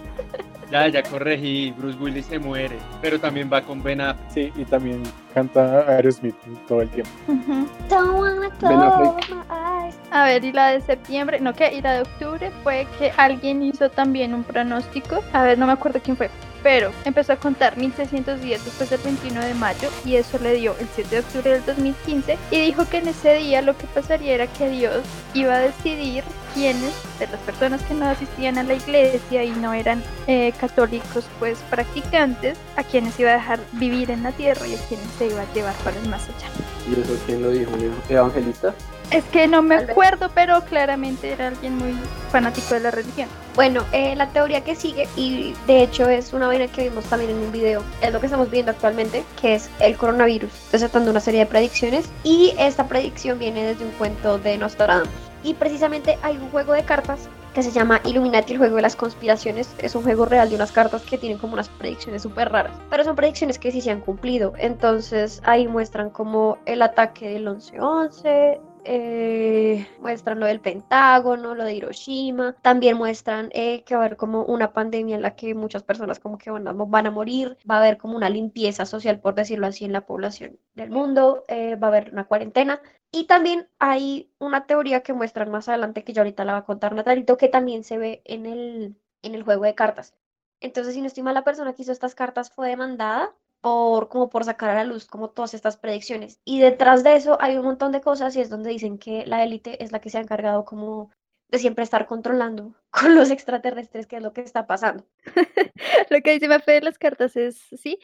Ya, 0.75 0.89
ya 0.89 1.03
corregí. 1.03 1.71
Bruce 1.77 1.97
Willis 1.97 2.25
se 2.25 2.38
muere. 2.38 2.77
Pero 3.01 3.17
también 3.17 3.49
va 3.51 3.61
con 3.61 3.81
Ben 3.81 4.01
Affleck. 4.01 4.29
Sí, 4.29 4.61
y 4.61 4.65
también 4.65 5.01
canta 5.33 5.85
Aerosmith 5.88 6.35
todo 6.67 6.81
el 6.81 6.89
tiempo. 6.89 7.11
Affleck. 7.29 8.57
close 8.59 9.33
my 9.33 9.41
eyes. 9.49 9.95
A 10.11 10.25
ver, 10.25 10.43
y 10.43 10.51
la 10.51 10.71
de 10.71 10.81
septiembre, 10.81 11.39
no, 11.39 11.53
¿qué? 11.53 11.73
Y 11.73 11.81
la 11.81 11.93
de 11.93 12.01
octubre 12.01 12.51
fue 12.61 12.85
que 12.99 13.13
alguien 13.15 13.63
hizo 13.63 13.89
también 13.89 14.33
un 14.33 14.43
pronóstico. 14.43 15.23
A 15.31 15.43
ver, 15.43 15.57
no 15.57 15.65
me 15.65 15.71
acuerdo 15.71 16.01
quién 16.03 16.17
fue. 16.17 16.29
pero 16.61 16.91
empezó 17.05 17.31
a 17.31 17.35
contar 17.38 17.77
1600 17.77 18.41
días 18.41 18.65
después 18.65 18.89
del 18.89 18.99
21 18.99 19.39
de 19.39 19.53
mayo 19.53 19.88
y 20.03 20.15
eso 20.15 20.39
le 20.39 20.55
dio 20.55 20.75
el 20.79 20.88
7 20.93 21.09
de 21.09 21.19
octubre 21.21 21.51
del 21.51 21.65
2015 21.65 22.38
y 22.49 22.59
dijo 22.65 22.89
que 22.89 22.97
en 22.97 23.07
ese 23.07 23.35
día 23.35 23.61
lo 23.61 23.77
que 23.77 23.85
pasaría 23.85 24.33
era 24.33 24.47
que 24.47 24.67
Dios 24.69 25.03
iba 25.35 25.53
a 25.53 25.59
decidir 25.59 26.23
quiénes 26.56 26.94
de 27.20 27.28
las 27.28 27.39
personas 27.41 27.82
que 27.84 27.94
no 27.94 28.08
asistían 28.08 28.58
a 28.58 28.63
la 28.63 28.74
iglesia 28.74 29.44
y 29.44 29.52
no 29.52 29.74
eran 29.74 30.02
eh, 30.26 30.54
católicos 30.60 31.26
pues 31.38 31.60
practicantes, 31.70 32.58
a 32.78 32.84
quienes 32.84 33.20
iba 33.20 33.30
a 33.32 33.34
dejar 33.34 33.60
vivir 33.74 34.10
en 34.10 34.24
la 34.24 34.32
tierra 34.32 34.65
y 34.65 34.74
a 34.74 34.80
quienes 34.88 35.06
se 35.20 35.28
iba 35.28 35.41
a 35.41 35.54
llevar 35.54 35.76
para 35.84 35.98
el 35.98 36.10
más 36.10 36.24
allá. 36.24 36.48
¿Y 36.89 37.00
eso 37.00 37.15
quién 37.28 37.44
lo 37.44 37.52
dijo? 37.52 37.72
¿Un 37.74 37.94
evangelista? 38.10 38.74
Es 39.12 39.24
que 39.26 39.48
no 39.48 39.62
me 39.62 39.76
acuerdo, 39.76 40.32
pero 40.34 40.62
claramente 40.62 41.32
era 41.32 41.50
alguien 41.50 41.78
muy 41.78 41.96
fanático 42.32 42.74
de 42.74 42.80
la 42.80 42.91
religión. 42.91 43.30
Bueno, 43.54 43.86
eh, 43.91 44.15
la 44.15 44.30
teoría 44.30 44.62
que 44.62 44.76
sigue, 44.76 45.08
y 45.15 45.54
de 45.68 45.84
hecho 45.84 46.10
es 46.10 46.34
una 46.34 46.48
vaina 46.48 46.68
que 46.68 46.89
vimos 46.89 47.06
también 47.06 47.32
en 47.32 47.38
un 47.38 47.52
video, 47.52 47.84
es 48.02 48.12
lo 48.12 48.20
que 48.20 48.26
estamos 48.26 48.50
viendo 48.50 48.72
actualmente, 48.72 49.24
que 49.39 49.56
es 49.56 49.70
el 49.80 49.96
coronavirus, 49.96 50.50
desatando 50.72 51.12
una 51.12 51.20
serie 51.20 51.41
de 51.41 51.46
predicciones, 51.46 52.06
y 52.24 52.56
esta 52.58 52.88
predicción 52.88 53.38
viene 53.38 53.63
desde 53.63 53.86
un 53.86 53.91
cuento 53.91 54.39
de 54.39 54.58
Nostradamus. 54.58 55.10
Y 55.45 55.53
precisamente 55.53 56.17
hay 56.23 56.38
un 56.38 56.49
juego 56.49 56.73
de 56.73 56.84
cartas 56.84 57.29
que 57.53 57.62
se 57.62 57.71
llama 57.71 58.01
Illuminati, 58.03 58.53
el 58.53 58.58
juego 58.58 58.77
de 58.77 58.81
las 58.81 58.95
conspiraciones. 58.95 59.75
Es 59.77 59.93
un 59.93 60.01
juego 60.01 60.25
real 60.25 60.49
de 60.49 60.55
unas 60.55 60.71
cartas 60.71 61.03
que 61.03 61.19
tienen 61.19 61.38
como 61.38 61.53
unas 61.53 61.69
predicciones 61.69 62.23
súper 62.23 62.51
raras, 62.51 62.73
pero 62.89 63.03
son 63.03 63.15
predicciones 63.15 63.60
que 63.60 63.71
sí 63.71 63.79
se 63.79 63.91
han 63.91 64.01
cumplido. 64.01 64.53
Entonces 64.58 65.41
ahí 65.45 65.67
muestran 65.67 66.10
como 66.10 66.58
el 66.65 66.81
ataque 66.81 67.29
del 67.29 67.47
11-11, 67.47 68.60
eh, 68.86 69.88
muestran 70.00 70.39
lo 70.39 70.45
del 70.45 70.62
Pentágono, 70.62 71.56
lo 71.56 71.63
de 71.63 71.74
Hiroshima, 71.74 72.56
también 72.62 72.98
muestran 72.98 73.50
eh, 73.54 73.84
que 73.84 73.95
va 73.95 74.02
a 74.04 74.06
haber 74.06 74.17
como 74.17 74.43
una 74.43 74.74
pandemia 74.74 75.15
en 75.15 75.21
la 75.21 75.36
que 75.36 75.54
muchas 75.56 75.84
personas 75.84 76.19
como 76.19 76.38
que 76.38 76.52
van 76.52 76.67
a, 76.67 77.12
morir, 77.12 77.58
va 77.69 77.76
a 77.76 77.80
haber 77.80 77.98
como 77.98 78.15
una 78.15 78.30
limpieza 78.30 78.86
social, 78.86 79.19
por 79.19 79.36
decirlo 79.36 79.67
así, 79.67 79.86
en 79.86 79.93
la 79.93 80.06
población 80.06 80.60
del 80.76 80.91
mundo, 80.91 81.43
eh, 81.48 81.76
va 81.76 81.88
a 81.88 81.89
haber 81.89 82.12
una 82.13 82.26
cuarentena. 82.26 82.82
Y 83.12 83.26
también 83.26 83.67
hay 83.80 84.32
una 84.39 84.65
teoría 84.67 85.02
que 85.02 85.13
muestran 85.13 85.50
más 85.52 85.67
adelante, 85.67 86.04
que 86.04 86.13
yo 86.13 86.21
ahorita 86.21 86.45
la 86.45 86.54
va 86.54 86.60
a 86.60 86.65
contar 86.65 86.93
Natalito, 86.93 87.38
que 87.38 87.48
también 87.48 87.84
se 87.84 87.98
ve 87.98 88.21
en 88.26 88.45
el, 88.45 88.95
en 89.24 89.36
el 89.36 89.43
juego 89.43 89.63
de 89.63 89.76
cartas. 89.76 90.15
Entonces, 90.60 90.93
si 90.93 91.02
no 91.02 91.08
estoy 91.08 91.24
mal, 91.24 91.34
la 91.34 91.43
persona 91.43 91.74
que 91.74 91.82
hizo 91.82 91.91
estas 91.91 92.15
cartas 92.15 92.52
fue 92.52 92.69
demandada 92.69 93.34
por 93.65 94.10
como 94.10 94.30
por 94.30 94.43
sacar 94.43 94.69
a 94.69 94.75
la 94.75 94.84
luz 94.84 95.08
como 95.08 95.32
todas 95.32 95.56
estas 95.56 95.75
predicciones. 95.75 96.39
Y 96.45 96.60
detrás 96.60 97.04
de 97.04 97.15
eso 97.15 97.41
hay 97.41 97.58
un 97.58 97.65
montón 97.65 97.91
de 97.91 97.99
cosas 97.99 98.36
y 98.36 98.41
es 98.41 98.51
donde 98.51 98.69
dicen 98.69 98.99
que 98.99 99.25
la 99.25 99.43
élite 99.43 99.84
es 99.84 99.91
la 99.91 99.99
que 99.99 100.12
se 100.12 100.19
ha 100.19 100.21
encargado 100.21 100.65
como 100.65 101.10
de 101.49 101.58
siempre 101.58 101.84
estar 101.84 102.06
controlando 102.06 102.75
con 102.91 103.15
los 103.15 103.32
extraterrestres 103.32 104.06
qué 104.06 104.17
es 104.17 104.21
lo 104.21 104.34
que 104.34 104.41
está 104.41 104.67
pasando. 104.67 105.08
Lo 106.12 106.21
que 106.21 106.34
dice 106.34 106.47
Mafe 106.47 106.73
de 106.73 106.82
las 106.82 106.99
cartas 106.99 107.36
es, 107.36 107.58
sí, 107.82 107.97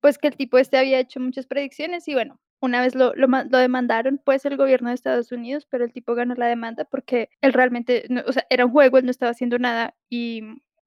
pues 0.00 0.16
que 0.16 0.28
el 0.28 0.36
tipo 0.36 0.58
este 0.58 0.78
había 0.78 1.00
hecho 1.00 1.18
muchas 1.18 1.46
predicciones 1.46 2.06
y 2.06 2.14
bueno, 2.14 2.38
una 2.60 2.80
vez 2.80 2.94
lo, 2.94 3.12
lo, 3.16 3.26
lo 3.26 3.58
demandaron, 3.58 4.20
pues 4.24 4.44
el 4.44 4.56
gobierno 4.56 4.90
de 4.90 4.94
Estados 4.94 5.32
Unidos, 5.32 5.66
pero 5.68 5.84
el 5.84 5.92
tipo 5.92 6.14
ganó 6.14 6.36
la 6.36 6.46
demanda 6.46 6.84
porque 6.84 7.30
él 7.40 7.52
realmente, 7.52 8.04
no- 8.10 8.22
o 8.28 8.32
sea, 8.32 8.46
era 8.48 8.64
un 8.66 8.70
juego, 8.70 8.98
él 8.98 9.06
no 9.06 9.10
estaba 9.10 9.32
haciendo 9.32 9.58
nada 9.58 9.96
y 10.08 10.42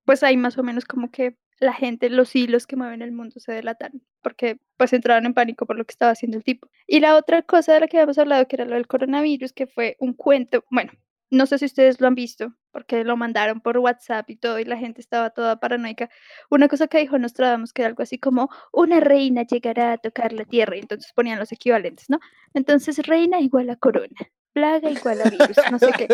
pues 0.06 0.24
ahí 0.24 0.38
más 0.38 0.58
o 0.58 0.64
menos 0.64 0.86
como 0.86 1.12
que 1.12 1.36
la 1.60 1.74
gente, 1.74 2.10
los 2.10 2.36
hilos 2.36 2.68
que 2.68 2.76
mueven 2.76 3.02
el 3.02 3.12
mundo 3.14 3.40
se 3.40 3.52
delataron, 3.54 4.02
porque 4.24 4.58
pues 4.78 4.94
entraron 4.94 5.26
en 5.26 5.34
pánico 5.34 5.66
por 5.66 5.78
lo 5.78 5.86
que 5.86 5.92
estaba 5.92 6.12
haciendo 6.12 6.38
el 6.38 6.44
tipo. 6.44 6.70
Y 6.88 7.00
la 7.00 7.16
otra 7.16 7.44
cosa 7.44 7.74
de 7.74 7.82
la 7.82 7.88
que 7.88 7.98
habíamos 7.98 8.18
hablado, 8.18 8.48
que 8.48 8.56
era 8.56 8.66
lo 8.66 8.76
del 8.76 8.88
coronavirus, 8.88 9.54
que 9.54 9.68
fue 9.68 9.96
un 10.00 10.14
cuento, 10.14 10.64
bueno, 10.72 10.92
no 11.34 11.48
sé 11.48 11.58
si 11.58 11.66
ustedes 11.66 12.00
lo 12.00 12.08
han 12.08 12.16
visto, 12.16 12.54
porque 12.72 13.04
lo 13.04 13.18
mandaron 13.18 13.60
por 13.60 13.80
WhatsApp 13.80 14.30
y 14.30 14.36
todo, 14.36 14.60
y 14.60 14.66
la 14.66 14.78
gente 14.78 15.02
estaba 15.02 15.32
toda 15.32 15.60
paranoica. 15.60 16.10
Una 16.50 16.68
cosa 16.68 16.88
que 16.88 17.00
dijo 17.00 17.18
Nostradamus, 17.18 17.74
que 17.74 17.82
era 17.82 17.90
algo 17.90 18.04
así 18.04 18.20
como, 18.20 18.50
una 18.72 19.00
reina 19.00 19.44
llegará 19.44 19.94
a 19.94 19.98
tocar 19.98 20.32
la 20.32 20.46
tierra, 20.46 20.76
y 20.76 20.82
entonces 20.82 21.12
ponían 21.14 21.40
los 21.40 21.52
equivalentes, 21.52 22.10
¿no? 22.10 22.20
Entonces, 22.54 22.98
reina 23.08 23.40
igual 23.42 23.70
a 23.72 23.76
corona, 23.76 24.32
plaga 24.54 24.92
igual 24.92 25.22
a 25.22 25.30
virus, 25.30 25.58
no 25.72 25.80
sé 25.80 25.92
qué. 25.98 26.08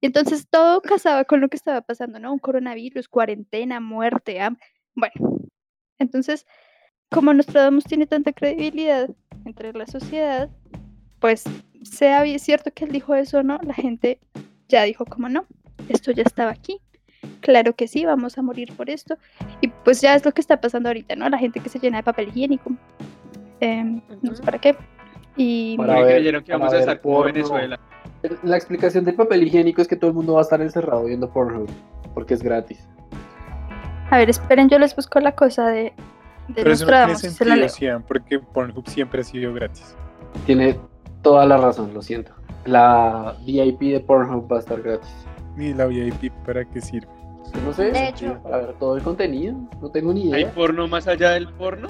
Y 0.00 0.06
entonces 0.06 0.46
todo 0.48 0.82
casaba 0.82 1.24
con 1.24 1.40
lo 1.40 1.48
que 1.48 1.56
estaba 1.56 1.80
pasando, 1.80 2.18
¿no? 2.18 2.32
Un 2.32 2.38
coronavirus, 2.38 3.08
cuarentena, 3.08 3.80
muerte, 3.80 4.40
hambre. 4.40 4.62
Bueno, 4.94 5.14
entonces, 5.98 6.46
como 7.10 7.32
Nostradamus 7.32 7.84
tiene 7.84 8.06
tanta 8.06 8.32
credibilidad 8.32 9.08
entre 9.44 9.72
la 9.72 9.86
sociedad, 9.86 10.48
pues 11.20 11.44
sea 11.82 12.22
bien 12.22 12.38
cierto 12.38 12.70
que 12.74 12.84
él 12.84 12.92
dijo 12.92 13.14
eso 13.14 13.38
o 13.38 13.42
no, 13.42 13.58
la 13.62 13.74
gente 13.74 14.18
ya 14.68 14.82
dijo 14.82 15.04
como 15.04 15.28
no, 15.28 15.46
esto 15.88 16.10
ya 16.12 16.22
estaba 16.24 16.50
aquí. 16.50 16.80
Claro 17.40 17.74
que 17.74 17.88
sí, 17.88 18.04
vamos 18.04 18.38
a 18.38 18.42
morir 18.42 18.72
por 18.76 18.90
esto. 18.90 19.16
Y 19.60 19.68
pues 19.68 20.00
ya 20.00 20.14
es 20.14 20.24
lo 20.24 20.32
que 20.32 20.40
está 20.40 20.60
pasando 20.60 20.88
ahorita, 20.88 21.16
¿no? 21.16 21.28
La 21.28 21.38
gente 21.38 21.60
que 21.60 21.68
se 21.68 21.78
llena 21.78 21.98
de 21.98 22.02
papel 22.02 22.28
higiénico. 22.28 22.72
em, 23.60 24.00
No 24.22 24.34
sé 24.34 24.42
para 24.42 24.58
qué. 24.58 24.76
Y 25.36 25.76
Para 25.76 25.94
Porque 25.94 26.04
ver- 26.04 26.14
creyeron 26.16 26.42
que 26.44 26.52
para 26.52 26.58
vamos 26.58 26.74
a 26.74 26.78
estar 26.80 27.00
como. 27.00 27.22
Venezuela. 27.24 27.78
La 28.42 28.56
explicación 28.56 29.04
del 29.04 29.14
papel 29.14 29.42
higiénico 29.44 29.80
es 29.82 29.88
que 29.88 29.96
todo 29.96 30.10
el 30.10 30.16
mundo 30.16 30.34
va 30.34 30.40
a 30.40 30.42
estar 30.42 30.60
encerrado 30.60 31.04
viendo 31.04 31.30
Pornhub, 31.30 31.68
porque 32.14 32.34
es 32.34 32.42
gratis. 32.42 32.88
a 34.10 34.18
ver, 34.18 34.30
esperen, 34.30 34.68
yo 34.68 34.78
les 34.78 34.94
busco 34.96 35.20
la 35.20 35.32
cosa 35.32 35.66
de, 35.68 35.92
de 36.48 36.54
Pero 36.54 36.72
eso 36.72 36.86
no 36.86 36.90
tiene 37.16 37.68
sentido, 37.68 38.02
porque 38.06 38.38
Pornhub 38.38 38.88
siempre 38.88 39.20
ha 39.20 39.24
sido 39.24 39.52
gratis. 39.52 39.94
Tiene 40.46 40.78
toda 41.22 41.44
la 41.46 41.56
razón, 41.56 41.92
lo 41.94 42.02
siento. 42.02 42.32
La 42.64 43.34
VIP 43.44 43.80
de 43.92 44.00
Pornhub 44.00 44.50
va 44.50 44.56
a 44.56 44.60
estar 44.60 44.80
gratis. 44.82 45.12
¿Y 45.56 45.72
la 45.74 45.86
VIP 45.86 46.32
para 46.44 46.64
qué 46.64 46.80
sirve? 46.80 47.08
No 47.64 47.72
sé, 47.72 47.90
De 47.90 48.08
hecho- 48.08 48.38
para 48.42 48.58
ver 48.58 48.72
todo 48.74 48.96
el 48.96 49.02
contenido, 49.02 49.56
no 49.80 49.88
tengo 49.90 50.12
ni 50.12 50.32
¿Hay 50.34 50.42
idea. 50.42 50.52
porno 50.52 50.86
más 50.88 51.06
allá 51.08 51.30
del 51.30 51.48
porno? 51.48 51.88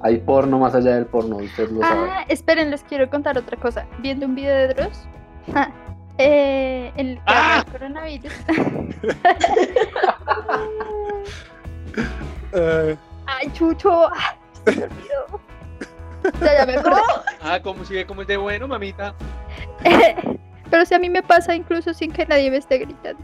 Hay 0.00 0.18
porno 0.18 0.58
más 0.58 0.74
allá 0.74 0.94
del 0.96 1.06
porno, 1.06 1.36
usted 1.38 1.70
lo 1.70 1.80
sabe. 1.80 2.08
Ah, 2.10 2.24
esperen, 2.28 2.70
les 2.70 2.82
quiero 2.84 3.08
contar 3.10 3.38
otra 3.38 3.56
cosa. 3.56 3.86
Viendo 4.00 4.26
un 4.26 4.34
video 4.34 4.54
de 4.54 4.68
Dross, 4.74 5.08
eh, 6.18 6.92
el 6.96 7.14
que 7.16 7.22
¡Ah! 7.26 7.64
del 7.64 7.72
coronavirus. 7.72 8.32
Ay, 13.28 13.50
Chucho, 13.52 14.08
se 14.64 14.76
me 14.76 14.84
olvidó. 14.84 15.40
Ya, 16.40 16.58
ya 16.58 16.66
me 16.66 16.76
acordé. 16.76 17.00
Ah, 17.42 17.60
como 17.62 17.84
si 17.84 17.94
ve 17.94 18.04
cómo 18.04 18.22
es 18.22 18.28
de 18.28 18.36
bueno, 18.36 18.66
mamita. 18.66 19.14
Pero 20.70 20.84
si 20.84 20.94
a 20.94 20.98
mí 20.98 21.08
me 21.08 21.22
pasa 21.22 21.54
incluso 21.54 21.94
sin 21.94 22.10
que 22.12 22.26
nadie 22.26 22.50
me 22.50 22.56
esté 22.58 22.78
gritando. 22.78 23.22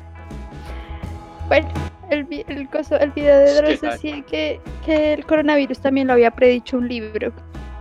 Bueno, 1.48 1.68
el, 2.10 2.26
el, 2.48 2.70
coso- 2.70 2.96
el 3.00 3.10
video 3.10 3.38
de 3.38 3.46
¿Qué 3.46 3.52
Dross 3.54 3.80
decía 3.80 4.22
que, 4.22 4.60
que 4.84 5.12
el 5.14 5.26
coronavirus 5.26 5.80
también 5.80 6.06
lo 6.06 6.12
había 6.14 6.30
predicho 6.30 6.78
un 6.78 6.88
libro. 6.88 7.32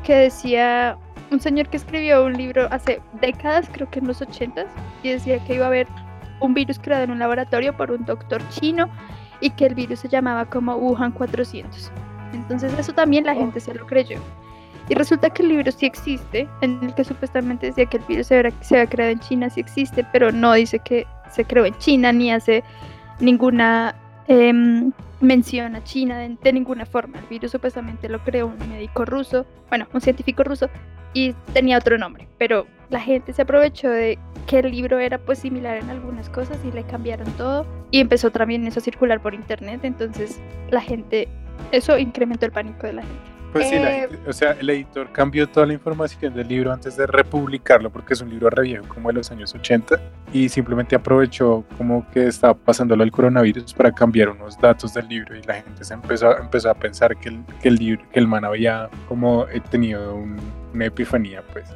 Que 0.04 0.16
decía 0.16 0.98
un 1.32 1.40
señor 1.40 1.68
que 1.70 1.78
escribió 1.78 2.26
un 2.26 2.34
libro 2.34 2.68
hace 2.72 3.02
décadas, 3.22 3.70
creo 3.72 3.90
que 3.90 4.00
en 4.00 4.08
los 4.08 4.22
80 4.22 4.66
y 5.04 5.12
decía 5.12 5.40
que 5.46 5.56
iba 5.56 5.66
a 5.66 5.68
haber 5.70 5.88
un 6.42 6.54
virus 6.54 6.78
creado 6.80 7.04
en 7.06 7.12
un 7.12 7.20
laboratorio 7.20 7.76
por 7.78 7.90
un 7.92 8.04
doctor 8.06 8.42
chino 8.50 8.90
y 9.40 9.50
que 9.52 9.66
el 9.68 9.76
virus 9.76 10.00
se 10.00 10.10
llamaba 10.10 10.46
como 10.46 10.76
Wuhan 10.76 11.12
400. 11.12 11.90
Entonces 12.34 12.74
eso 12.78 12.94
también 12.94 13.26
la 13.26 13.36
gente 13.36 13.60
se 13.60 13.74
lo 13.74 13.86
creyó. 13.86 14.20
Y 14.90 14.96
resulta 14.96 15.30
que 15.30 15.44
el 15.44 15.50
libro 15.50 15.72
sí 15.72 15.86
existe, 15.86 16.48
en 16.62 16.84
el 16.84 16.94
que 16.94 17.04
supuestamente 17.04 17.68
decía 17.68 17.86
que 17.86 17.98
el 17.98 18.04
virus 18.04 18.28
se 18.28 18.38
había, 18.38 18.52
se 18.62 18.76
había 18.76 18.90
creado 18.90 19.12
en 19.12 19.20
China, 19.20 19.50
sí 19.50 19.62
existe, 19.62 20.06
pero 20.12 20.32
no 20.32 20.54
dice 20.54 20.80
que 20.80 21.08
se 21.32 21.46
creó 21.46 21.66
en 21.66 21.78
China 21.78 22.12
ni 22.12 22.32
hace 22.32 22.64
ninguna 23.20 23.96
em, 24.28 24.92
mención 25.22 25.76
a 25.76 25.84
China 25.84 26.18
de, 26.18 26.38
de 26.42 26.54
ninguna 26.54 26.86
forma. 26.86 27.20
El 27.20 27.26
virus 27.28 27.52
supuestamente 27.52 28.10
lo 28.10 28.20
creó 28.24 28.48
un 28.48 28.70
médico 28.70 29.06
ruso, 29.06 29.46
bueno, 29.70 29.88
un 29.94 30.02
científico 30.02 30.44
ruso, 30.44 30.70
y 31.14 31.34
tenía 31.54 31.78
otro 31.78 31.98
nombre, 31.98 32.28
pero 32.38 32.66
la 32.90 33.00
gente 33.00 33.34
se 33.34 33.44
aprovechó 33.44 33.90
de 33.90 34.18
que 34.48 34.60
el 34.60 34.72
libro 34.72 35.00
era 35.00 35.18
pues 35.18 35.40
similar 35.40 35.78
en 35.78 35.90
algunas 35.90 36.30
cosas 36.30 36.58
y 36.66 36.72
le 36.72 36.84
cambiaron 36.84 37.32
todo 37.34 37.66
y 37.92 38.00
empezó 38.00 38.32
también 38.32 38.68
eso 38.68 38.80
a 38.80 38.84
circular 38.84 39.22
por 39.22 39.34
internet, 39.34 39.82
entonces 39.84 40.42
la 40.70 40.82
gente, 40.82 41.28
eso 41.72 41.98
incrementó 41.98 42.46
el 42.46 42.52
pánico 42.52 42.88
de 42.88 42.94
la 42.94 43.02
gente. 43.02 43.32
Pues 43.54 43.70
sí, 43.70 43.76
la 43.78 43.92
Eh, 43.96 44.08
gente- 44.10 44.20
o 44.30 44.34
sea, 44.34 44.52
el 44.60 44.68
editor 44.72 45.12
cambió 45.12 45.48
toda 45.48 45.68
la 45.68 45.74
información 45.74 46.34
del 46.34 46.48
libro 46.48 46.74
antes 46.74 46.98
de 46.98 47.06
republicarlo 47.06 47.92
porque 47.92 48.14
es 48.16 48.22
un 48.22 48.30
libro 48.32 48.50
re 48.50 48.64
viejo 48.64 48.88
como 48.88 49.10
de 49.10 49.14
los 49.14 49.30
años 49.30 49.54
80 49.54 50.00
y 50.32 50.50
simplemente 50.50 50.96
aprovechó 50.96 51.64
como 51.78 52.10
que 52.10 52.26
estaba 52.26 52.56
pasando 52.56 52.96
lo 52.96 53.04
del 53.04 53.12
coronavirus 53.12 53.72
para 53.76 53.92
cambiar 53.92 54.30
unos 54.30 54.58
datos 54.60 54.96
del 54.96 55.08
libro 55.08 55.36
y 55.38 55.44
la 55.44 55.54
gente 55.54 55.84
se 55.84 55.94
empezó, 55.94 56.36
empezó 56.36 56.72
a 56.72 56.74
pensar 56.74 57.16
que 57.18 57.30
el, 57.30 57.44
que 57.62 57.68
el 57.68 57.76
libro, 57.76 58.04
que 58.12 58.20
el 58.20 58.28
man 58.28 58.44
había 58.44 58.90
como 59.08 59.46
eh, 59.50 59.62
tenido 59.70 60.16
un- 60.16 60.40
una 60.74 60.86
epifanía 60.86 61.44
pues. 61.54 61.70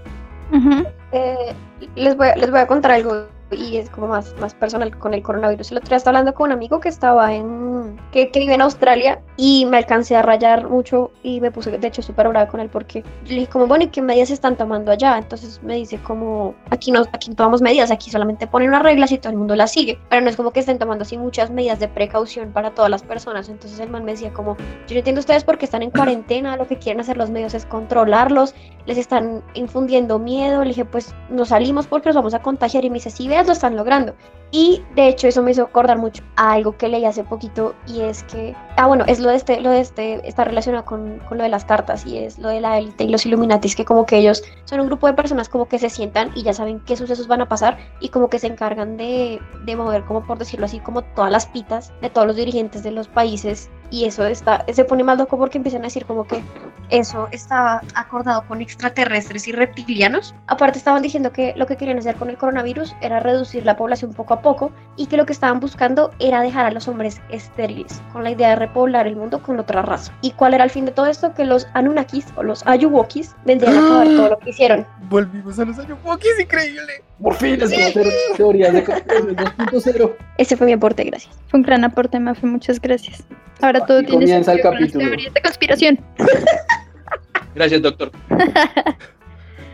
Eh, 1.12 1.54
les, 1.96 2.18
voy, 2.18 2.30
a- 2.30 2.36
les 2.38 2.50
voy 2.50 2.60
a 2.60 2.66
contar 2.66 2.92
algo 2.94 3.28
y 3.52 3.78
es 3.78 3.90
como 3.90 4.08
más, 4.08 4.36
más 4.40 4.54
personal 4.54 4.98
con 4.98 5.14
el 5.14 5.22
coronavirus. 5.22 5.72
El 5.72 5.78
otro 5.78 5.90
día 5.90 5.98
estaba 5.98 6.18
hablando 6.18 6.34
con 6.34 6.48
un 6.48 6.54
amigo 6.54 6.80
que 6.80 6.90
estaba 6.90 7.34
en, 7.34 7.98
que, 8.12 8.30
que 8.32 8.40
vive 8.40 8.54
en 8.54 8.62
Australia 8.62 9.22
y 9.38 9.66
me 9.66 9.78
alcancé 9.78 10.16
a 10.16 10.22
rayar 10.22 10.70
mucho 10.70 11.12
y 11.24 11.40
me 11.40 11.52
puse 11.52 11.78
de 11.78 11.88
hecho 11.88 12.02
súper 12.02 12.28
brava 12.28 12.48
con 12.48 12.60
él 12.60 12.70
porque 12.70 13.04
le 13.26 13.36
dije 13.36 13.48
como, 13.48 13.68
bueno, 13.68 13.86
¿y 13.86 13.88
qué 13.88 14.02
medidas 14.02 14.32
están 14.32 14.56
tomando 14.56 14.92
allá? 14.92 15.18
Entonces 15.18 15.62
me 15.64 15.76
dice 15.76 15.98
como, 16.00 16.56
aquí 16.70 16.92
no, 16.92 17.04
aquí 17.14 17.30
no 17.30 17.36
tomamos 17.36 17.62
medidas, 17.62 17.92
aquí 17.92 18.10
solamente 18.10 18.48
ponen 18.48 18.70
unas 18.70 18.84
reglas 18.84 19.12
y 19.12 19.18
todo 19.18 19.32
el 19.32 19.38
mundo 19.38 19.56
las 19.56 19.72
sigue, 19.72 20.00
pero 20.10 20.22
no 20.22 20.30
es 20.30 20.36
como 20.36 20.52
que 20.52 20.60
estén 20.60 20.80
tomando 20.80 21.04
así 21.04 21.18
muchas 21.18 21.50
medidas 21.50 21.80
de 21.80 21.88
precaución 21.88 22.52
para 22.52 22.72
todas 22.72 22.92
las 22.92 23.04
personas. 23.04 23.50
Entonces 23.50 23.80
el 23.80 23.90
man 23.90 24.04
me 24.04 24.12
decía 24.12 24.34
como, 24.34 24.58
yo 24.88 24.94
no 24.94 24.98
entiendo 24.98 25.20
ustedes 25.20 25.44
porque 25.44 25.66
están 25.66 25.84
en 25.84 25.92
cuarentena, 25.92 26.58
lo 26.58 26.68
que 26.68 26.78
quieren 26.78 27.00
hacer 27.00 27.18
los 27.18 27.30
medios 27.30 27.54
es 27.54 27.66
controlarlos, 27.66 28.56
les 28.86 28.98
están 28.98 29.44
infundiendo 29.54 30.20
miedo, 30.20 30.64
le 30.64 30.70
dije, 30.70 30.86
pues 30.86 31.14
no 31.30 31.46
salimos 31.46 31.88
porque 31.88 32.10
nos 32.10 32.16
vamos 32.16 32.34
a 32.34 32.42
contagiar 32.42 32.86
y 32.86 32.90
me 32.90 32.96
dice, 32.96 33.10
sí, 33.10 33.28
veas, 33.38 33.48
lo 33.48 33.54
están 33.54 33.76
logrando. 33.76 34.16
Y 34.52 34.82
de 34.96 35.10
hecho 35.10 35.28
eso 35.28 35.44
me 35.44 35.52
hizo 35.52 35.64
acordar 35.64 35.98
mucho 35.98 36.24
a 36.38 36.54
algo 36.54 36.78
que 36.78 36.88
leí 36.88 37.06
hace 37.06 37.24
poquito 37.24 37.76
y 37.86 38.02
es 38.02 38.24
que, 38.24 38.56
ah 38.78 38.88
bueno, 38.88 39.04
es 39.06 39.20
lo 39.20 39.30
de 39.30 39.36
este, 39.36 39.60
lo 39.60 39.72
de 39.72 39.82
este, 39.82 40.28
está 40.28 40.46
relacionado 40.46 40.86
con, 40.86 41.20
con 41.28 41.38
lo 41.38 41.44
de 41.44 41.50
las 41.50 41.66
cartas 41.66 42.06
y 42.06 42.18
es 42.18 42.40
lo 42.40 42.48
de 42.48 42.62
la 42.62 42.78
élite 42.78 43.04
y 43.04 43.10
los 43.10 43.26
Illuminatis, 43.26 43.76
que 43.76 43.84
como 43.84 44.06
que 44.06 44.18
ellos 44.18 44.44
son 44.64 44.80
un 44.80 44.88
grupo 44.88 45.08
de 45.08 45.14
personas 45.14 45.50
como 45.50 45.68
que 45.68 45.80
se 45.80 45.90
sientan 45.90 46.32
y 46.34 46.44
ya 46.44 46.54
saben 46.54 46.80
qué 46.86 46.96
sucesos 46.96 47.28
van 47.28 47.42
a 47.42 47.50
pasar 47.50 47.78
y 48.00 48.10
como 48.10 48.30
que 48.30 48.40
se 48.40 48.48
encargan 48.48 48.96
de, 48.96 49.42
de 49.66 49.76
mover, 49.76 50.06
como 50.06 50.26
por 50.26 50.38
decirlo 50.38 50.66
así, 50.66 50.80
como 50.80 51.02
todas 51.02 51.32
las 51.32 51.46
pitas 51.46 51.92
de 52.02 52.10
todos 52.10 52.28
los 52.28 52.38
dirigentes 52.38 52.84
de 52.84 52.92
los 52.92 53.10
países 53.10 53.70
y 53.90 54.06
eso 54.06 54.26
está, 54.26 54.66
se 54.72 54.84
pone 54.84 55.04
más 55.04 55.18
loco 55.18 55.38
porque 55.38 55.58
empiezan 55.58 55.82
a 55.82 55.86
decir 55.86 56.06
como 56.06 56.26
que 56.26 56.42
eso 56.90 57.28
está 57.32 57.82
acordado 57.96 58.46
con 58.48 58.62
extraterrestres 58.62 59.48
y 59.48 59.52
reptilianos. 59.52 60.34
Aparte 60.48 60.78
estaban 60.78 61.02
diciendo 61.02 61.32
que 61.32 61.54
lo 61.56 61.66
que 61.68 61.78
querían 61.78 61.98
hacer 61.98 62.16
con 62.16 62.30
el 62.30 62.38
coronavirus 62.38 62.96
era 63.02 63.20
reducir 63.20 63.66
la 63.66 63.76
población 63.78 64.14
poco 64.14 64.34
a 64.38 64.42
poco 64.42 64.72
y 64.96 65.06
que 65.06 65.18
lo 65.18 65.26
que 65.26 65.34
estaban 65.34 65.60
buscando 65.60 66.12
era 66.20 66.42
dejar 66.42 66.66
a 66.66 66.72
los 66.72 66.88
hombres 66.88 67.22
estériles, 67.30 68.02
con 68.12 68.24
la 68.24 68.32
idea 68.32 68.50
de 68.50 68.56
repoblar 68.56 69.06
el 69.06 69.16
mundo 69.16 69.42
con 69.44 69.60
otra 69.60 69.82
raza. 69.84 70.12
¿Y 70.22 70.32
cuál 70.32 70.54
era 70.56 70.64
el 70.64 70.70
fin 70.72 70.86
de 70.86 70.92
todo 70.92 71.06
esto? 71.06 71.34
Que 71.34 71.46
los 71.46 71.68
Anunnakis 71.74 72.26
o 72.36 72.44
los 72.44 72.66
Ayuwokis 72.66 73.36
vendrían 73.46 73.76
a 73.76 73.80
acabar 73.80 74.08
todo 74.08 74.30
lo 74.30 74.40
que 74.40 74.50
hicieron. 74.50 74.88
Volvimos 75.10 75.60
a 75.60 75.66
los 75.66 75.78
años 75.80 75.98
Pokis, 76.04 76.40
increíble. 76.40 77.04
Por 77.22 77.36
fin, 77.36 77.62
es 77.62 77.70
que 77.70 77.82
va 77.82 77.88
a 77.88 77.92
ser 77.92 78.08
teorías 78.36 78.74
de 78.74 78.84
conspiración 78.84 79.36
2.0. 79.58 80.16
Ese 80.38 80.58
fue 80.58 80.66
mi 80.68 80.74
aporte, 80.74 81.04
gracias. 81.04 81.38
Fue 81.48 81.60
un 81.60 81.64
gran 81.64 81.84
aporte, 81.84 82.20
Mafe, 82.20 82.46
muchas 82.48 82.82
gracias. 82.82 83.24
Ahora 83.62 83.86
todo 83.86 84.00
tiene 84.00 84.14
comienza 84.14 84.52
el 84.52 84.58
sentido 84.58 84.64
con 84.72 84.74
las 84.74 84.82
capítulo. 84.82 85.06
teorías 85.10 85.34
de 85.34 85.42
conspiración. 85.42 86.00
Gracias, 87.56 87.82
doctor. 87.82 88.12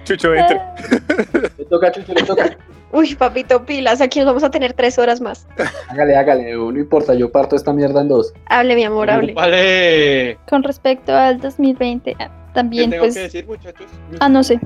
Chucho, 0.03 0.33
entre. 0.33 0.59
Le 1.57 1.65
toca, 1.65 1.91
Chucho, 1.91 2.13
le 2.13 2.23
toca. 2.23 2.57
Uy, 2.91 3.15
papito, 3.15 3.65
pilas, 3.65 4.01
aquí 4.01 4.19
nos 4.19 4.27
vamos 4.27 4.43
a 4.43 4.51
tener 4.51 4.73
tres 4.73 4.99
horas 4.99 5.19
más. 5.19 5.47
Hágale, 5.89 6.15
hágale, 6.15 6.53
no 6.53 6.77
importa, 6.77 7.15
yo 7.15 7.31
parto 7.31 7.55
esta 7.55 7.73
mierda 7.73 8.01
en 8.01 8.07
dos. 8.07 8.33
Hable, 8.45 8.75
mi 8.75 8.83
amor, 8.83 9.09
hable. 9.09 9.33
Vale. 9.33 10.37
Con 10.47 10.61
respecto 10.61 11.11
al 11.11 11.39
2020, 11.39 12.15
ah, 12.19 12.27
¿Qué 12.27 12.53
también 12.53 12.91
tengo 12.91 13.05
pues... 13.05 13.15
que 13.15 13.21
decir, 13.21 13.47
muchachos? 13.47 13.87
Ah, 14.19 14.29
no 14.29 14.43
sé. 14.43 14.59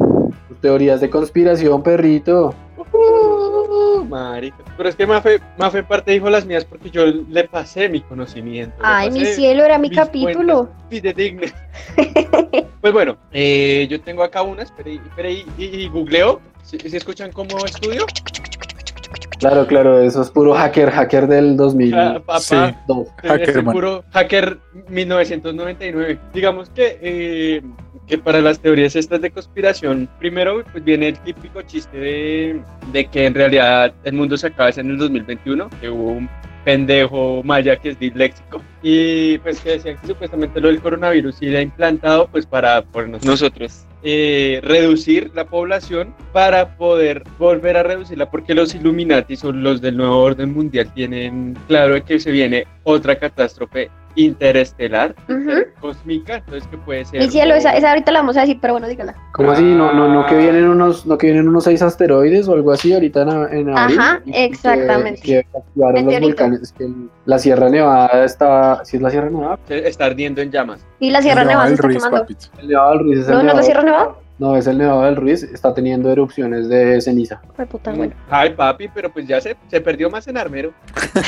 Teorías 0.60 1.00
de 1.00 1.10
conspiración, 1.10 1.82
perrito. 1.82 2.54
Uh, 2.92 3.37
marica. 4.08 4.58
Pero 4.76 4.90
es 4.90 4.96
que 4.96 5.06
Mafe, 5.06 5.40
Mafe 5.58 5.80
en 5.80 5.86
parte 5.86 6.12
dijo 6.12 6.30
las 6.30 6.46
mías 6.46 6.66
porque 6.66 6.90
yo 6.90 7.06
le 7.06 7.44
pasé 7.46 7.90
mi 7.90 8.02
conocimiento. 8.02 8.76
Ay, 8.82 9.12
mi 9.12 9.26
cielo, 9.26 9.64
era 9.64 9.78
mi 9.78 9.90
capítulo. 9.90 10.70
fidedignas. 10.90 11.54
pues 12.82 12.94
bueno, 12.94 13.18
eh, 13.32 13.88
yo 13.90 14.02
tengo 14.02 14.24
acá 14.24 14.42
unas, 14.42 14.66
espere, 14.66 14.96
espere, 14.96 15.32
y, 15.32 15.46
y, 15.58 15.66
y 15.66 15.88
googleo. 15.90 16.42
¿Si 16.64 16.78
escuchan 16.96 17.32
cómo 17.32 17.66
estudio? 17.66 18.06
Claro, 19.40 19.68
claro, 19.68 20.00
eso 20.00 20.22
es 20.22 20.32
puro 20.32 20.54
hacker, 20.54 20.90
hacker 20.90 21.28
del 21.28 21.58
2002. 21.58 22.00
Ah, 22.00 22.14
papá. 22.20 22.40
Sí. 22.40 22.56
Hacker, 22.56 23.50
es 23.50 23.64
puro 23.64 24.04
hacker 24.12 24.58
1999. 24.90 26.20
Digamos 26.34 26.70
que, 26.72 27.00
eh, 27.02 27.62
que 28.08 28.18
para 28.18 28.42
las 28.42 28.60
teorías 28.60 28.96
estas 28.96 29.22
de 29.22 29.30
conspiración, 29.32 30.10
primero 30.20 30.64
pues 30.72 30.84
viene 30.84 31.10
el 31.10 31.20
típico 31.20 31.62
chiste 31.62 31.98
de, 31.98 32.62
de 32.92 33.06
que 33.06 33.26
en 33.26 33.36
realidad 33.36 33.94
el 34.04 34.14
mundo 34.14 34.38
se 34.38 34.48
acaba 34.48 34.70
en 34.70 34.90
el 34.90 34.98
2021, 34.98 35.70
que 35.82 35.90
hubo 35.90 36.12
un 36.12 36.30
pendejo 36.68 37.42
maya 37.46 37.78
que 37.78 37.92
es 37.92 38.00
disléxico. 38.00 38.62
Y 38.84 39.38
pues 39.38 39.62
que 39.62 39.70
decían 39.72 39.98
que 40.02 40.08
supuestamente 40.08 40.60
lo 40.60 40.68
del 40.68 40.82
coronavirus 40.82 41.36
sí 41.38 41.48
era 41.48 41.62
implantado 41.62 42.28
pues 42.28 42.46
para 42.46 42.82
ponernos 42.82 43.24
nosotros 43.24 43.88
eh, 44.04 44.60
reducir 44.64 45.32
la 45.34 45.46
población 45.46 46.14
para 46.32 46.78
poder 46.78 47.24
volver 47.40 47.78
a 47.78 47.84
reducirla 47.84 48.30
porque 48.30 48.54
los 48.54 48.76
Illuminati 48.76 49.36
o 49.44 49.52
los 49.52 49.82
del 49.82 49.98
nuevo 49.98 50.20
orden 50.20 50.54
mundial. 50.54 50.92
Tienen 50.94 51.58
claro 51.68 52.04
que 52.04 52.20
se 52.20 52.32
viene 52.32 52.68
otra 52.90 53.18
catástrofe 53.20 53.92
interestelar, 54.16 55.14
cósmica, 55.80 56.38
entonces 56.38 56.68
que 56.70 56.78
puede 56.78 57.04
ser 57.06 57.22
Mi 57.22 57.30
cielo, 57.30 57.54
o- 57.54 57.58
esa, 57.58 57.76
esa 57.76 57.90
ahorita 57.90 58.12
la 58.12 58.20
vamos 58.22 58.36
a 58.38 58.42
decir, 58.42 58.58
pero 58.60 58.74
bueno, 58.74 58.88
dígala. 58.88 59.14
¿Cómo 59.34 59.52
así? 59.52 59.62
No, 59.62 59.94
no, 59.94 60.08
no 60.12 60.26
que 60.26 60.36
vienen 60.38 60.68
unos, 60.68 61.06
no 61.06 61.18
que 61.20 61.28
vienen 61.28 61.48
unos 61.48 61.66
seis 61.66 61.82
asteroides 61.84 62.48
o 62.48 62.54
algo 62.54 62.72
así 62.72 62.94
ahorita 62.94 63.22
en, 63.24 63.30
en 63.60 63.78
abril. 63.78 64.00
Ajá, 64.00 64.22
Y 64.26 64.32
que- 64.32 64.46
exactamente. 64.46 65.22
Que, 65.22 65.46
activaron 65.56 66.06
los 66.06 66.20
volcanes. 66.22 66.62
Es 66.62 66.72
que 66.72 66.86
el- 66.86 67.10
la 67.26 67.38
Sierra 67.38 67.70
Nevada 67.70 68.24
está, 68.24 68.84
¿sí 68.86 68.96
es 68.98 69.04
la 69.04 69.10
Sierra 69.12 69.30
Nevada? 69.30 69.60
está 69.70 70.06
ardiendo 70.06 70.42
en 70.42 70.50
llamas. 70.50 70.84
Y 71.00 71.12
la 71.12 71.22
Sierra 71.22 71.44
No, 71.44 71.50
Nevada 71.50 71.66
se 71.68 71.74
el 71.74 71.76
está 71.76 71.88
Ruiz, 71.88 71.98
quemando. 71.98 72.18
papito. 72.22 72.46
El 72.60 72.68
Nevado 72.70 72.90
del 72.92 73.00
Ruiz 73.00 73.20
es 73.20 73.28
el 73.28 73.34
¿No, 73.34 73.44
no 73.44 73.50
es 73.52 73.56
la 73.58 73.64
Sierra 73.64 73.84
Nevada? 73.84 74.10
No, 74.40 74.56
es 74.56 74.66
el 74.68 74.78
Nevado 74.80 75.02
del 75.04 75.16
Ruiz, 75.16 75.44
está 75.44 75.74
teniendo 75.76 76.12
erupciones 76.12 76.70
de 76.70 77.02
ceniza. 77.02 77.42
Puta, 77.70 77.92
bueno. 77.92 78.14
Ay, 78.30 78.52
papi, 78.54 78.88
pero 78.88 79.12
pues 79.12 79.28
ya 79.28 79.40
se, 79.42 79.56
se 79.68 79.82
perdió 79.82 80.10
más 80.10 80.28
en 80.28 80.38
Armero. 80.38 80.72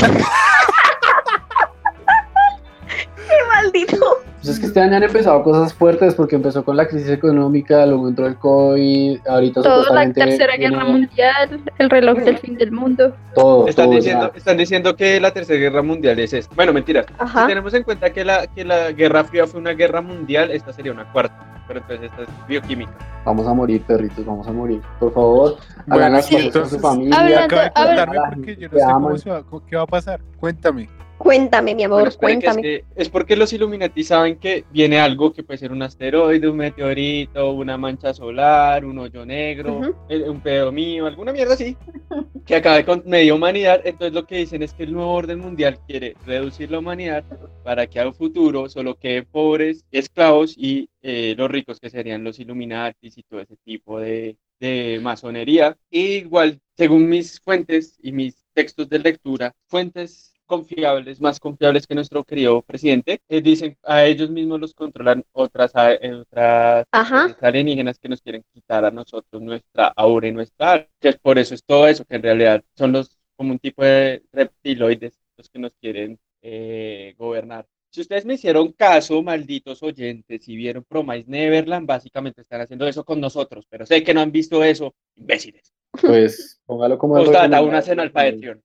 ¡Qué 3.16 3.36
maldito! 3.48 3.98
Pues 4.42 4.50
es 4.54 4.60
que 4.60 4.68
este 4.68 4.80
año 4.80 4.96
han 4.96 5.04
empezado 5.04 5.44
cosas 5.44 5.74
fuertes 5.74 6.16
porque 6.16 6.36
empezó 6.38 6.64
con 6.64 6.78
la 6.78 6.88
crisis 6.88 7.10
económica, 7.10 7.86
luego 7.86 8.08
entró 8.08 8.26
el 8.26 8.38
COVID, 8.38 9.20
ahorita 9.28 9.62
Toda 9.62 9.94
la 9.94 10.14
tercera 10.14 10.56
viene 10.56 10.76
guerra 10.76 10.86
mundial, 10.90 11.62
el 11.78 11.90
reloj 11.90 12.20
del 12.20 12.38
fin 12.38 12.56
del 12.58 12.72
mundo. 12.72 13.14
todo, 13.36 13.68
Están 13.68 13.88
todo, 13.88 13.96
diciendo, 13.96 14.32
están 14.34 14.56
diciendo 14.58 14.96
que 14.96 15.20
la 15.20 15.32
tercera 15.32 15.60
guerra 15.60 15.82
mundial 15.82 16.20
es 16.20 16.32
esta. 16.34 16.56
Bueno, 16.56 16.72
mentira. 16.72 17.04
Si 17.04 17.14
Ajá. 17.18 17.48
tenemos 17.48 17.74
en 17.74 17.84
cuenta 17.84 18.12
que 18.12 18.24
la, 18.24 18.48
que 18.48 18.64
la 18.64 18.92
guerra 18.94 19.26
fría 19.26 19.46
fue 19.46 19.60
una 19.60 19.72
guerra 19.72 20.00
mundial, 20.02 20.52
esta 20.52 20.72
sería 20.72 20.94
una 20.94 21.12
cuarta. 21.12 21.36
Pero 21.68 21.82
entonces 21.82 22.10
esta 22.10 22.24
es 22.24 22.48
bioquímica. 22.48 22.92
vamos 23.26 23.46
a 23.46 23.54
morir, 23.54 23.84
perritos, 23.84 24.26
vamos 24.26 24.48
a 24.48 24.52
morir. 24.54 24.82
Por 25.00 25.14
favor, 25.14 25.58
hagan 25.86 25.86
Bueno, 25.88 26.10
las 26.16 26.26
sí, 26.26 26.36
cosas 26.36 26.52
con 26.54 26.70
su 26.70 26.80
familia. 26.80 27.20
Hablando- 27.20 27.44
Acaba 27.60 27.62
de 27.64 27.72
a 27.76 27.86
ver- 27.86 28.06
contarme 28.08 28.36
porque 28.38 28.56
yo 28.56 28.70
no 28.70 28.78
sé 28.80 28.86
cómo 28.86 29.18
se 29.18 29.30
va, 29.30 29.44
cómo- 29.44 29.66
qué 29.68 29.76
va 29.76 29.82
a 29.84 29.86
pasar. 29.88 30.20
Cuéntame. 30.40 30.90
Cuéntame, 31.20 31.76
mi 31.76 31.84
amor, 31.84 31.98
Bueno, 31.98 32.10
esperen 32.10 32.40
que 32.40 32.48
es, 32.48 32.54
cuéntame. 32.54 32.62
que- 32.62 32.86
es 32.96 33.10
porque 33.10 33.36
los 33.36 33.52
Illuminati 33.52 34.04
saben 34.06 34.38
que 34.38 34.64
viene 34.72 35.00
algo 35.00 35.34
que 35.34 35.44
puede 35.44 35.58
ser 35.60 35.74
un 35.74 35.82
asteroide, 35.84 36.48
un 36.48 36.56
meteorito, 36.56 37.52
una 37.52 37.78
mancha 37.78 38.14
solar, 38.14 38.86
un 38.86 38.98
hoyo 39.00 39.26
negro, 39.26 39.82
eh, 40.08 40.30
un 40.30 40.40
pedo 40.40 40.72
mío, 40.72 41.06
alguna 41.08 41.34
mierda 41.34 41.56
así, 41.56 41.76
que 42.46 42.56
acabe 42.56 42.86
con 42.86 43.04
media 43.06 43.34
humanidad. 43.36 43.82
Entonces 43.84 44.14
lo 44.14 44.26
que 44.26 44.38
dicen 44.38 44.64
es 44.64 44.74
que 44.74 44.84
el 44.84 44.94
nuevo 44.94 45.12
orden 45.12 45.40
mundial 45.40 45.78
quiere 45.86 46.16
reducir 46.26 46.72
la 46.72 46.80
humanidad 46.80 47.26
para 47.66 47.86
que 47.86 48.00
a 48.00 48.08
un 48.08 48.14
futuro 48.14 48.70
solo 48.70 48.96
queden 48.96 49.26
pobres, 49.26 49.84
esclavos 49.92 50.56
y 50.58 50.90
eh, 51.02 51.36
los 51.38 51.52
ricos 51.52 51.82
que 51.82 51.90
serían 51.90 52.24
los 52.24 52.40
Illuminatis 52.40 53.18
y 53.18 53.24
todo 53.24 53.42
ese 53.42 53.58
tipo 53.66 54.00
de, 54.00 54.38
de 54.62 55.00
masonería. 55.04 55.76
Y 55.92 56.00
igual, 56.20 56.60
según 56.78 57.10
mis 57.10 57.42
fuentes 57.42 58.00
y 58.02 58.14
mis 58.14 58.36
textos 58.54 58.88
de 58.90 59.00
lectura, 59.00 59.54
fuentes 59.68 60.29
confiables, 60.50 61.22
más 61.22 61.40
confiables 61.40 61.88
que 61.88 61.96
nuestro 61.96 62.24
querido 62.26 62.62
presidente, 62.64 63.22
eh, 63.30 63.42
dicen 63.42 63.78
a 63.84 64.04
ellos 64.06 64.30
mismos 64.32 64.60
los 64.60 64.74
controlan 64.74 65.24
otras, 65.32 65.76
a- 65.76 65.94
eh, 65.94 66.14
otras 66.14 66.86
Ajá. 66.92 67.38
alienígenas 67.42 68.00
que 68.00 68.10
nos 68.10 68.22
quieren 68.22 68.44
quitar 68.54 68.84
a 68.86 68.92
nosotros 68.92 69.42
nuestra 69.42 69.88
aura 69.96 70.28
y 70.28 70.32
nuestra 70.34 70.72
alma. 70.74 70.88
Que 71.00 71.14
por 71.14 71.38
eso 71.40 71.54
es 71.56 71.64
todo 71.64 71.88
eso, 71.88 72.04
que 72.06 72.16
en 72.16 72.24
realidad 72.24 72.64
son 72.76 72.92
los 72.94 73.18
como 73.38 73.52
un 73.54 73.60
tipo 73.60 73.84
de 73.84 74.24
reptiloides 74.34 75.14
los 75.38 75.50
que 75.50 75.60
nos 75.60 75.74
quieren 75.82 76.20
eh, 76.42 77.16
gobernar. 77.18 77.66
Si 77.92 78.02
ustedes 78.02 78.26
me 78.26 78.36
hicieron 78.36 78.72
caso, 78.74 79.22
malditos 79.24 79.82
oyentes, 79.82 80.48
y 80.48 80.56
vieron 80.56 80.84
Promise 80.84 81.26
Neverland, 81.28 81.88
básicamente 81.88 82.42
están 82.42 82.62
haciendo 82.62 82.88
eso 82.88 83.04
con 83.04 83.20
nosotros, 83.20 83.66
pero 83.70 83.86
sé 83.86 84.04
que 84.04 84.14
no 84.14 84.22
han 84.22 84.32
visto 84.32 84.64
eso, 84.64 84.94
imbéciles. 85.16 85.74
Pues 85.92 86.59
póngalo 86.70 87.00
como 87.00 87.18
recomendado. 87.18 87.66
una 87.66 87.82
cena 87.82 88.04
al 88.04 88.12
Patreon. 88.12 88.62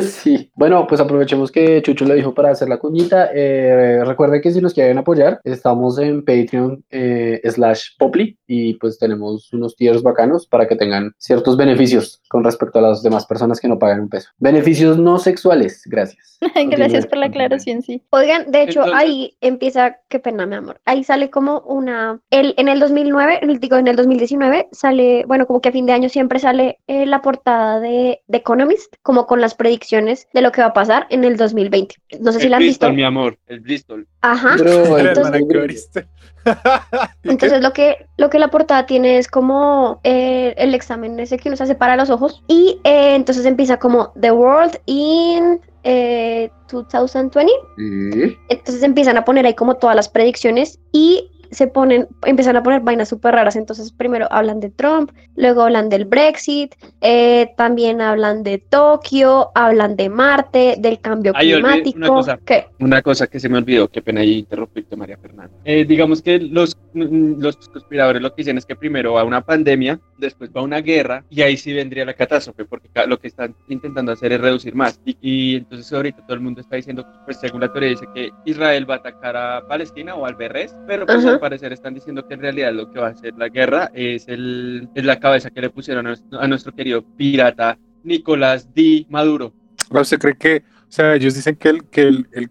sí, 0.00 0.50
bueno, 0.54 0.86
pues 0.86 1.00
aprovechemos 1.00 1.52
que 1.52 1.80
Chucho 1.82 2.06
lo 2.06 2.14
dijo 2.14 2.32
para 2.34 2.50
hacer 2.50 2.68
la 2.68 2.78
cuñita. 2.78 3.28
Eh, 3.34 4.02
recuerden 4.04 4.40
que 4.40 4.50
si 4.50 4.60
nos 4.62 4.72
quieren 4.72 4.96
apoyar, 4.98 5.40
estamos 5.44 5.98
en 5.98 6.24
Patreon 6.24 6.82
eh, 6.90 7.40
slash 7.44 7.90
Poply 7.98 8.38
y 8.46 8.74
pues 8.74 8.98
tenemos 8.98 9.52
unos 9.52 9.76
tiers 9.76 10.02
bacanos 10.02 10.46
para 10.46 10.66
que 10.66 10.74
tengan 10.74 11.12
ciertos 11.18 11.56
beneficios 11.58 12.22
con 12.30 12.42
respecto 12.44 12.78
a 12.78 12.82
las 12.82 13.02
demás 13.02 13.26
personas 13.26 13.60
que 13.60 13.68
no 13.68 13.78
pagan 13.78 14.00
un 14.00 14.08
peso. 14.08 14.30
Beneficios 14.38 14.98
no 14.98 15.18
sexuales, 15.18 15.82
gracias. 15.86 16.38
Gracias 16.68 17.06
por 17.06 17.18
la 17.18 17.26
aclaración, 17.26 17.80
sí. 17.80 18.02
Oigan, 18.10 18.50
de 18.50 18.62
hecho, 18.64 18.80
Entonces- 18.80 18.94
ahí 19.00 19.36
empieza, 19.40 19.96
qué 20.08 20.18
pena, 20.18 20.44
mi 20.46 20.56
amor. 20.56 20.78
Ahí 20.84 21.02
sale 21.04 21.30
como 21.30 21.60
una, 21.60 22.20
el, 22.30 22.54
en 22.58 22.68
el 22.68 22.80
2009, 22.80 23.38
en 23.42 23.50
el- 23.50 23.60
digo, 23.60 23.76
en 23.76 23.86
el 23.88 23.96
2019, 23.96 24.68
sale, 24.72 25.24
bueno, 25.26 25.46
como 25.46 25.60
que 25.62 25.70
a 25.70 25.72
fin 25.72 25.86
de 25.86 25.92
año 25.92 26.08
siempre 26.10 26.38
sale 26.38 26.80
eh, 26.86 27.06
la 27.06 27.22
portada 27.36 27.80
de 27.80 28.20
The 28.30 28.38
Economist, 28.38 28.94
como 29.02 29.26
con 29.26 29.40
las 29.40 29.54
predicciones 29.54 30.28
de 30.32 30.40
lo 30.42 30.52
que 30.52 30.60
va 30.60 30.68
a 30.68 30.72
pasar 30.72 31.06
en 31.10 31.24
el 31.24 31.36
2020. 31.36 31.96
No 32.20 32.32
sé 32.32 32.40
si 32.40 32.44
el 32.46 32.50
la 32.52 32.56
han 32.58 32.62
visto. 32.62 32.86
Bristol, 32.86 32.96
mi 32.96 33.04
amor, 33.04 33.38
el 33.46 33.60
Bristol. 33.60 34.06
Ajá. 34.20 34.56
Bro, 34.56 34.98
entonces-. 34.98 35.42
¿Y? 35.42 36.04
Entonces 37.24 37.62
lo 37.62 37.72
que, 37.72 38.06
lo 38.16 38.30
que 38.30 38.38
la 38.38 38.48
portada 38.48 38.86
tiene 38.86 39.18
es 39.18 39.28
como 39.28 40.00
eh, 40.04 40.54
el 40.56 40.74
examen 40.74 41.18
ese 41.20 41.38
que 41.38 41.48
uno 41.48 41.56
se 41.56 41.64
hace 41.64 41.74
para 41.74 41.96
los 41.96 42.10
ojos 42.10 42.42
y 42.48 42.80
eh, 42.84 43.14
entonces 43.14 43.46
empieza 43.46 43.78
como 43.78 44.12
The 44.20 44.30
World 44.32 44.78
in 44.86 45.60
eh, 45.84 46.50
2020 46.70 47.52
Sí. 47.76 48.36
entonces 48.48 48.82
empiezan 48.82 49.16
a 49.16 49.24
poner 49.24 49.46
ahí 49.46 49.54
como 49.54 49.76
todas 49.76 49.96
las 49.96 50.08
predicciones 50.08 50.78
y 50.92 51.30
se 51.54 51.66
ponen, 51.68 52.08
empiezan 52.24 52.56
a 52.56 52.62
poner 52.62 52.80
vainas 52.80 53.08
súper 53.08 53.34
raras. 53.34 53.56
Entonces, 53.56 53.92
primero 53.92 54.26
hablan 54.30 54.60
de 54.60 54.70
Trump, 54.70 55.10
luego 55.36 55.62
hablan 55.62 55.88
del 55.88 56.04
Brexit, 56.04 56.74
eh, 57.00 57.52
también 57.56 58.00
hablan 58.00 58.42
de 58.42 58.58
Tokio, 58.58 59.50
hablan 59.54 59.96
de 59.96 60.08
Marte, 60.08 60.76
del 60.78 61.00
cambio 61.00 61.32
Ay, 61.34 61.54
olvidé 61.54 61.66
una 61.66 61.82
climático. 61.82 62.14
cosa. 62.14 62.38
¿Qué? 62.44 62.66
Una 62.80 63.02
cosa 63.02 63.26
que 63.26 63.40
se 63.40 63.48
me 63.48 63.58
olvidó, 63.58 63.88
qué 63.88 64.02
pena 64.02 64.20
ahí 64.20 64.38
interrumpirte, 64.38 64.96
María 64.96 65.16
Fernanda. 65.16 65.54
Eh, 65.64 65.84
digamos 65.84 66.20
que 66.22 66.38
los, 66.38 66.76
mm, 66.92 67.40
los 67.40 67.56
conspiradores 67.56 68.20
lo 68.20 68.30
que 68.30 68.42
dicen 68.42 68.58
es 68.58 68.66
que 68.66 68.76
primero 68.76 69.14
va 69.14 69.24
una 69.24 69.40
pandemia, 69.40 70.00
después 70.18 70.50
va 70.50 70.62
una 70.62 70.80
guerra, 70.80 71.24
y 71.30 71.42
ahí 71.42 71.56
sí 71.56 71.72
vendría 71.72 72.04
la 72.04 72.14
catástrofe, 72.14 72.64
porque 72.64 72.88
lo 73.06 73.18
que 73.18 73.28
están 73.28 73.54
intentando 73.68 74.12
hacer 74.12 74.32
es 74.32 74.40
reducir 74.40 74.74
más. 74.74 75.00
Y, 75.04 75.16
y 75.20 75.56
entonces 75.56 75.92
ahorita 75.92 76.22
todo 76.22 76.34
el 76.34 76.40
mundo 76.40 76.60
está 76.60 76.76
diciendo, 76.76 77.06
pues 77.24 77.38
según 77.38 77.60
la 77.60 77.72
teoría 77.72 77.90
dice 77.90 78.06
que 78.14 78.30
Israel 78.44 78.88
va 78.88 78.94
a 78.94 78.98
atacar 78.98 79.36
a 79.36 79.66
Palestina 79.66 80.14
o 80.14 80.26
al 80.26 80.34
Berres, 80.34 80.74
pero 80.86 81.06
pues 81.06 81.24
al 81.24 81.40
parecer 81.44 81.72
están 81.74 81.92
diciendo 81.94 82.26
que 82.26 82.34
en 82.34 82.40
realidad 82.40 82.72
lo 82.72 82.90
que 82.90 82.98
va 82.98 83.08
a 83.08 83.10
hacer 83.10 83.34
la 83.36 83.48
guerra 83.50 83.90
es, 83.92 84.26
el, 84.28 84.88
es 84.94 85.04
la 85.04 85.20
cabeza 85.20 85.50
que 85.50 85.60
le 85.60 85.68
pusieron 85.70 86.06
a 86.06 86.08
nuestro, 86.10 86.40
a 86.40 86.48
nuestro 86.48 86.72
querido 86.72 87.02
pirata 87.18 87.78
Nicolás 88.02 88.72
D. 88.74 89.04
Maduro. 89.10 89.52
¿Usted 89.90 90.18
cree 90.18 90.36
que, 90.36 90.62
o 90.88 90.92
sea, 90.96 91.14
ellos 91.14 91.34
dicen 91.34 91.56
que 91.56 91.68
el 91.68 91.84
que, 91.90 92.02
el, 92.02 92.26
el, 92.32 92.48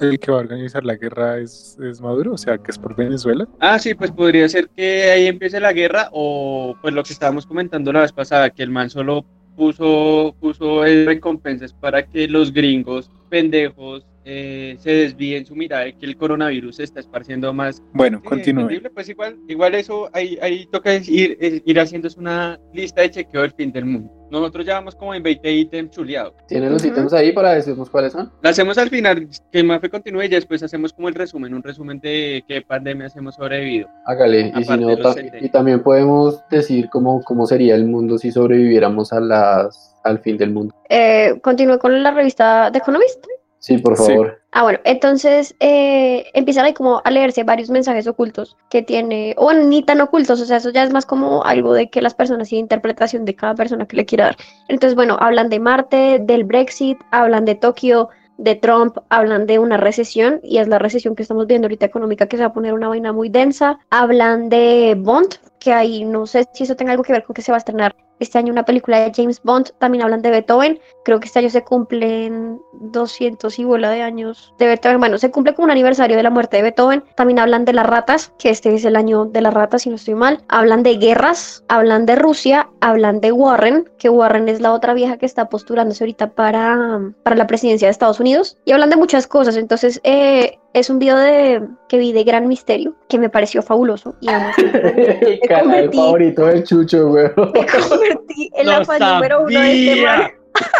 el- 0.00 0.18
que 0.18 0.30
va 0.30 0.36
a 0.38 0.40
organizar 0.40 0.84
la 0.84 0.96
guerra 0.96 1.38
es, 1.38 1.78
es 1.82 2.00
Maduro, 2.00 2.34
o 2.34 2.38
sea, 2.38 2.58
que 2.58 2.70
es 2.70 2.78
por 2.78 2.94
Venezuela? 2.94 3.48
Ah, 3.60 3.78
sí, 3.78 3.94
pues 3.94 4.10
podría 4.10 4.46
ser 4.48 4.68
que 4.76 5.10
ahí 5.10 5.26
empiece 5.26 5.58
la 5.58 5.72
guerra 5.72 6.08
o 6.12 6.76
pues 6.82 6.92
lo 6.94 7.02
que 7.02 7.12
estábamos 7.14 7.46
comentando 7.46 7.92
la 7.92 8.02
vez 8.02 8.12
pasada, 8.12 8.50
que 8.50 8.62
el 8.62 8.70
man 8.70 8.90
solo 8.90 9.24
puso, 9.56 10.34
puso 10.40 10.84
recompensas 10.84 11.72
para 11.72 12.02
que 12.04 12.28
los 12.28 12.52
gringos 12.52 13.10
pendejos 13.30 14.06
eh, 14.24 14.76
se 14.78 14.90
desvíen 14.90 15.44
su 15.44 15.54
mirada 15.54 15.84
de 15.84 15.96
que 15.96 16.06
el 16.06 16.16
coronavirus 16.16 16.76
se 16.76 16.84
está 16.84 17.00
esparciendo 17.00 17.52
más. 17.52 17.82
Bueno, 17.92 18.18
eh, 18.24 18.28
continúe. 18.28 18.68
Pues 18.94 19.08
igual, 19.08 19.36
igual 19.48 19.74
eso, 19.74 20.08
ahí, 20.12 20.38
ahí 20.40 20.66
toca 20.72 20.94
ir, 20.94 21.62
ir 21.64 21.80
haciendo 21.80 22.08
una 22.16 22.58
lista 22.72 23.02
de 23.02 23.10
chequeo 23.10 23.42
del 23.42 23.52
fin 23.52 23.70
del 23.72 23.84
mundo. 23.84 24.10
Nosotros 24.30 24.66
ya 24.66 24.74
vamos 24.74 24.96
como 24.96 25.14
en 25.14 25.22
20 25.22 25.52
ítems 25.52 25.90
chuleados. 25.92 26.32
¿Tienen 26.48 26.72
los 26.72 26.82
Ujú. 26.82 26.92
ítems 26.92 27.12
ahí 27.12 27.30
para 27.32 27.52
decirnos 27.54 27.88
cuáles 27.88 28.12
son? 28.12 28.32
Lo 28.42 28.48
hacemos 28.50 28.76
al 28.78 28.88
final, 28.88 29.28
que 29.52 29.62
Mafe 29.62 29.88
continúe 29.90 30.22
y 30.24 30.28
ya 30.30 30.36
después 30.36 30.62
hacemos 30.62 30.92
como 30.92 31.08
el 31.08 31.14
resumen, 31.14 31.54
un 31.54 31.62
resumen 31.62 32.00
de 32.00 32.42
qué 32.48 32.62
pandemias 32.62 33.14
hemos 33.16 33.36
sobrevivido. 33.36 33.88
Hágale. 34.06 34.52
Y, 34.56 34.64
si 34.64 34.76
no, 34.76 34.96
ta- 34.96 35.12
70. 35.12 35.38
y 35.44 35.48
también 35.50 35.82
podemos 35.82 36.40
decir 36.50 36.88
cómo, 36.90 37.22
cómo 37.22 37.46
sería 37.46 37.74
el 37.76 37.84
mundo 37.84 38.18
si 38.18 38.32
sobreviviéramos 38.32 39.12
a 39.12 39.20
las, 39.20 39.94
al 40.02 40.18
fin 40.18 40.36
del 40.36 40.50
mundo. 40.52 40.74
Eh, 40.88 41.38
continúo 41.42 41.78
con 41.78 42.02
la 42.02 42.10
revista 42.10 42.70
The 42.72 42.78
Economist. 42.78 43.24
Sí, 43.64 43.78
por 43.78 43.96
Sí. 43.96 44.12
favor. 44.12 44.42
Ah, 44.52 44.62
bueno, 44.62 44.78
entonces 44.84 45.56
eh, 45.58 46.26
empiezan 46.34 46.66
ahí 46.66 46.74
como 46.74 47.00
a 47.02 47.10
leerse 47.10 47.44
varios 47.44 47.70
mensajes 47.70 48.06
ocultos 48.06 48.58
que 48.68 48.82
tiene, 48.82 49.34
o 49.38 49.44
bueno, 49.44 49.62
ni 49.64 49.82
tan 49.82 50.02
ocultos, 50.02 50.38
o 50.42 50.44
sea, 50.44 50.58
eso 50.58 50.68
ya 50.68 50.84
es 50.84 50.92
más 50.92 51.06
como 51.06 51.42
algo 51.44 51.72
de 51.72 51.88
que 51.88 52.02
las 52.02 52.12
personas 52.14 52.52
y 52.52 52.58
interpretación 52.58 53.24
de 53.24 53.34
cada 53.34 53.54
persona 53.54 53.86
que 53.86 53.96
le 53.96 54.04
quiera 54.04 54.26
dar. 54.26 54.36
Entonces, 54.68 54.94
bueno, 54.94 55.16
hablan 55.18 55.48
de 55.48 55.60
Marte, 55.60 56.18
del 56.20 56.44
Brexit, 56.44 56.98
hablan 57.10 57.46
de 57.46 57.54
Tokio, 57.54 58.10
de 58.36 58.54
Trump, 58.54 58.98
hablan 59.08 59.46
de 59.46 59.58
una 59.58 59.78
recesión, 59.78 60.40
y 60.42 60.58
es 60.58 60.68
la 60.68 60.78
recesión 60.78 61.16
que 61.16 61.22
estamos 61.22 61.46
viendo 61.46 61.64
ahorita 61.64 61.86
económica, 61.86 62.26
que 62.26 62.36
se 62.36 62.42
va 62.42 62.50
a 62.50 62.52
poner 62.52 62.74
una 62.74 62.88
vaina 62.88 63.14
muy 63.14 63.30
densa. 63.30 63.78
Hablan 63.88 64.50
de 64.50 64.94
Bond, 64.98 65.36
que 65.58 65.72
ahí 65.72 66.04
no 66.04 66.26
sé 66.26 66.44
si 66.52 66.64
eso 66.64 66.76
tenga 66.76 66.92
algo 66.92 67.02
que 67.02 67.14
ver 67.14 67.24
con 67.24 67.32
que 67.32 67.40
se 67.40 67.50
va 67.50 67.56
a 67.56 67.58
estrenar 67.64 67.96
este 68.24 68.38
año 68.38 68.52
una 68.52 68.64
película 68.64 69.00
de 69.00 69.12
James 69.14 69.40
Bond. 69.42 69.70
También 69.78 70.02
hablan 70.02 70.22
de 70.22 70.30
Beethoven, 70.30 70.80
creo 71.04 71.20
que 71.20 71.26
este 71.26 71.38
año 71.38 71.50
se 71.50 71.62
cumplen 71.62 72.60
200 72.72 73.58
y 73.58 73.64
bola 73.64 73.90
de 73.90 74.02
años 74.02 74.52
de 74.58 74.66
Beethoven. 74.66 74.98
Bueno, 74.98 75.18
se 75.18 75.30
cumple 75.30 75.54
como 75.54 75.66
un 75.66 75.70
aniversario 75.70 76.16
de 76.16 76.22
la 76.22 76.30
muerte 76.30 76.56
de 76.56 76.64
Beethoven. 76.64 77.04
También 77.16 77.38
hablan 77.38 77.64
de 77.64 77.72
las 77.72 77.86
ratas, 77.86 78.32
que 78.38 78.50
este 78.50 78.74
es 78.74 78.84
el 78.84 78.96
año 78.96 79.24
de 79.26 79.40
las 79.40 79.54
ratas, 79.54 79.82
si 79.82 79.90
no 79.90 79.96
estoy 79.96 80.14
mal. 80.14 80.42
Hablan 80.48 80.82
de 80.82 80.96
guerras, 80.96 81.64
hablan 81.68 82.06
de 82.06 82.16
Rusia, 82.16 82.68
hablan 82.80 83.20
de 83.20 83.32
Warren, 83.32 83.90
que 83.98 84.08
Warren 84.08 84.48
es 84.48 84.60
la 84.60 84.72
otra 84.72 84.94
vieja 84.94 85.16
que 85.16 85.26
está 85.26 85.48
postulándose 85.48 86.04
ahorita 86.04 86.30
para, 86.30 87.00
para 87.22 87.36
la 87.36 87.46
presidencia 87.46 87.86
de 87.88 87.92
Estados 87.92 88.20
Unidos. 88.20 88.56
Y 88.64 88.72
hablan 88.72 88.90
de 88.90 88.96
muchas 88.96 89.26
cosas. 89.26 89.56
Entonces, 89.56 90.00
eh, 90.04 90.58
es 90.74 90.90
un 90.90 90.98
video 90.98 91.16
de, 91.16 91.62
que 91.88 91.96
vi 91.98 92.12
de 92.12 92.24
Gran 92.24 92.46
Misterio, 92.48 92.94
que 93.08 93.18
me 93.18 93.30
pareció 93.30 93.62
fabuloso. 93.62 94.16
Y. 94.20 94.28
El 94.58 95.40
canal 95.48 95.62
convertí. 95.64 95.96
favorito 95.96 96.46
del 96.46 96.64
Chucho, 96.64 97.08
güey. 97.08 97.26
me 97.36 97.66
convertí 97.66 98.50
en 98.54 98.66
la 98.66 98.80
¡Lo 98.80 98.84
fan 98.84 99.00
número 99.00 99.40
uno 99.44 99.48
de 99.60 99.88
este 99.92 100.02
man. 100.04 100.30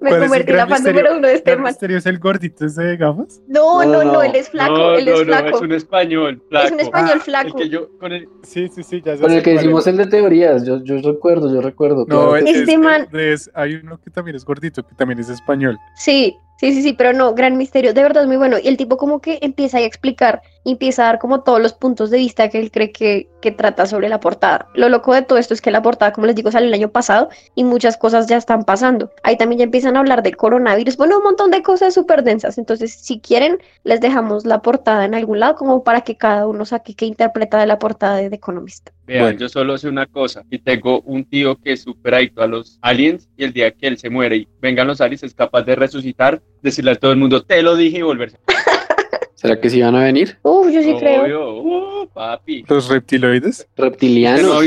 Me 0.00 0.10
¿Cuál 0.10 0.22
es 0.24 0.24
el 0.24 0.28
convertí 0.28 0.50
en 0.50 0.56
la 0.58 0.66
fan 0.66 0.70
misterio? 0.82 1.00
número 1.00 1.16
uno 1.18 1.28
de 1.28 1.34
este 1.34 1.52
¿El 1.52 1.56
man. 1.60 1.66
misterio 1.70 1.96
es 1.96 2.04
el 2.06 2.18
gordito 2.18 2.66
ese 2.66 2.82
de 2.82 2.96
gafas? 2.98 3.40
No, 3.46 3.82
No, 3.86 4.04
no, 4.04 4.22
él 4.22 4.34
es 4.34 4.50
flaco, 4.50 4.72
no, 4.76 4.94
él 4.96 5.06
no, 5.06 5.12
es 5.12 5.18
no, 5.20 5.24
flaco. 5.24 5.56
es 5.56 5.62
un 5.62 5.72
español 5.72 6.42
flaco. 6.50 6.66
Es 6.66 6.72
un 6.72 6.80
español 6.80 7.10
El 7.14 7.20
flaco. 7.22 7.56
que 7.56 7.68
yo, 7.70 7.98
con 7.98 8.12
el, 8.12 8.28
Sí, 8.42 8.68
sí, 8.68 8.82
sí, 8.82 9.00
ya 9.02 9.16
sé 9.16 9.22
Con 9.22 9.32
el 9.32 9.42
que 9.42 9.54
hicimos 9.54 9.86
el 9.86 9.96
de 9.96 10.06
teorías, 10.08 10.66
yo, 10.66 10.82
yo 10.84 10.98
recuerdo, 10.98 11.50
yo 11.54 11.62
recuerdo. 11.62 12.00
No, 12.00 12.30
claro 12.32 12.36
es, 12.36 12.44
Este 12.54 12.72
es- 12.74 12.78
man- 12.78 13.08
es- 13.14 13.50
hay 13.54 13.76
uno 13.76 13.98
que 13.98 14.10
también 14.10 14.36
es 14.36 14.44
gordito, 14.44 14.82
que 14.86 14.94
también 14.94 15.20
es 15.20 15.30
español. 15.30 15.78
Sí, 15.94 16.36
sí, 16.56 16.72
sí, 16.72 16.82
sí, 16.82 16.92
pero 16.92 17.12
no, 17.12 17.34
gran 17.34 17.56
misterio, 17.56 17.92
de 17.94 18.02
verdad 18.02 18.22
es 18.22 18.28
muy 18.28 18.36
bueno. 18.36 18.56
Y 18.62 18.68
el 18.68 18.76
tipo 18.76 18.96
como 18.96 19.20
que 19.20 19.38
empieza 19.42 19.78
a 19.78 19.80
explicar, 19.82 20.42
empieza 20.64 21.02
a 21.02 21.06
dar 21.06 21.18
como 21.18 21.42
todos 21.42 21.60
los 21.60 21.72
puntos 21.72 22.10
de 22.10 22.18
vista 22.18 22.48
que 22.48 22.58
él 22.58 22.70
cree 22.70 22.92
que, 22.92 23.28
que 23.40 23.52
trata 23.52 23.86
sobre 23.86 24.08
la 24.08 24.20
portada. 24.20 24.68
Lo 24.74 24.88
loco 24.88 25.14
de 25.14 25.22
todo 25.22 25.38
esto 25.38 25.54
es 25.54 25.60
que 25.60 25.70
la 25.70 25.82
portada, 25.82 26.12
como 26.12 26.26
les 26.26 26.36
digo, 26.36 26.50
sale 26.50 26.66
el 26.66 26.74
año 26.74 26.90
pasado 26.90 27.28
y 27.54 27.64
muchas 27.64 27.96
cosas 27.96 28.26
ya 28.26 28.36
están 28.36 28.64
pasando. 28.64 29.10
Ahí 29.22 29.36
también 29.36 29.58
ya 29.58 29.64
empiezan 29.64 29.96
a 29.96 30.00
hablar 30.00 30.22
del 30.22 30.36
coronavirus, 30.36 30.96
bueno, 30.96 31.18
un 31.18 31.24
montón 31.24 31.50
de 31.50 31.62
cosas 31.62 31.94
súper 31.94 32.22
densas. 32.22 32.58
Entonces, 32.58 32.94
si 32.94 33.20
quieren, 33.20 33.58
les 33.82 34.00
dejamos 34.00 34.46
la 34.46 34.62
portada 34.62 35.04
en 35.04 35.14
algún 35.14 35.40
lado 35.40 35.56
como 35.56 35.84
para 35.84 36.02
que 36.02 36.16
cada 36.16 36.46
uno 36.46 36.64
saque 36.64 36.94
qué 36.94 37.06
interpreta 37.06 37.58
de 37.58 37.66
la 37.66 37.78
portada 37.78 38.16
de 38.16 38.30
The 38.30 38.36
Economist. 38.36 38.93
Vean, 39.06 39.22
Bueno. 39.22 39.38
yo 39.38 39.48
solo 39.48 39.76
sé 39.76 39.88
una 39.88 40.06
cosa, 40.06 40.44
y 40.50 40.58
tengo 40.58 41.00
un 41.02 41.24
tío 41.24 41.56
que 41.56 41.72
es 41.72 41.82
súper 41.82 42.14
adicto 42.14 42.42
a 42.42 42.46
los 42.46 42.78
aliens, 42.80 43.28
y 43.36 43.44
el 43.44 43.52
día 43.52 43.70
que 43.70 43.86
él 43.86 43.98
se 43.98 44.08
muere 44.08 44.36
y 44.36 44.48
vengan 44.60 44.86
los 44.86 45.00
aliens, 45.00 45.22
es 45.24 45.34
capaz 45.34 45.62
de 45.62 45.76
resucitar, 45.76 46.40
decirle 46.62 46.92
a 46.92 46.96
todo 46.96 47.12
el 47.12 47.18
mundo, 47.18 47.42
te 47.42 47.62
lo 47.62 47.76
dije 47.76 47.98
y 47.98 48.02
volverse. 48.02 48.38
¿Será 49.34 49.60
que 49.60 49.68
sí 49.68 49.82
van 49.82 49.94
a 49.94 50.04
venir? 50.04 50.38
Uf, 50.42 50.72
yo 50.72 50.82
sí 50.82 50.94
creo. 50.98 51.22
Obvio, 51.22 51.54
uh, 52.02 52.08
papi. 52.08 52.64
Los 52.66 52.88
reptiloides. 52.88 53.68
Reptilianos. 53.76 54.64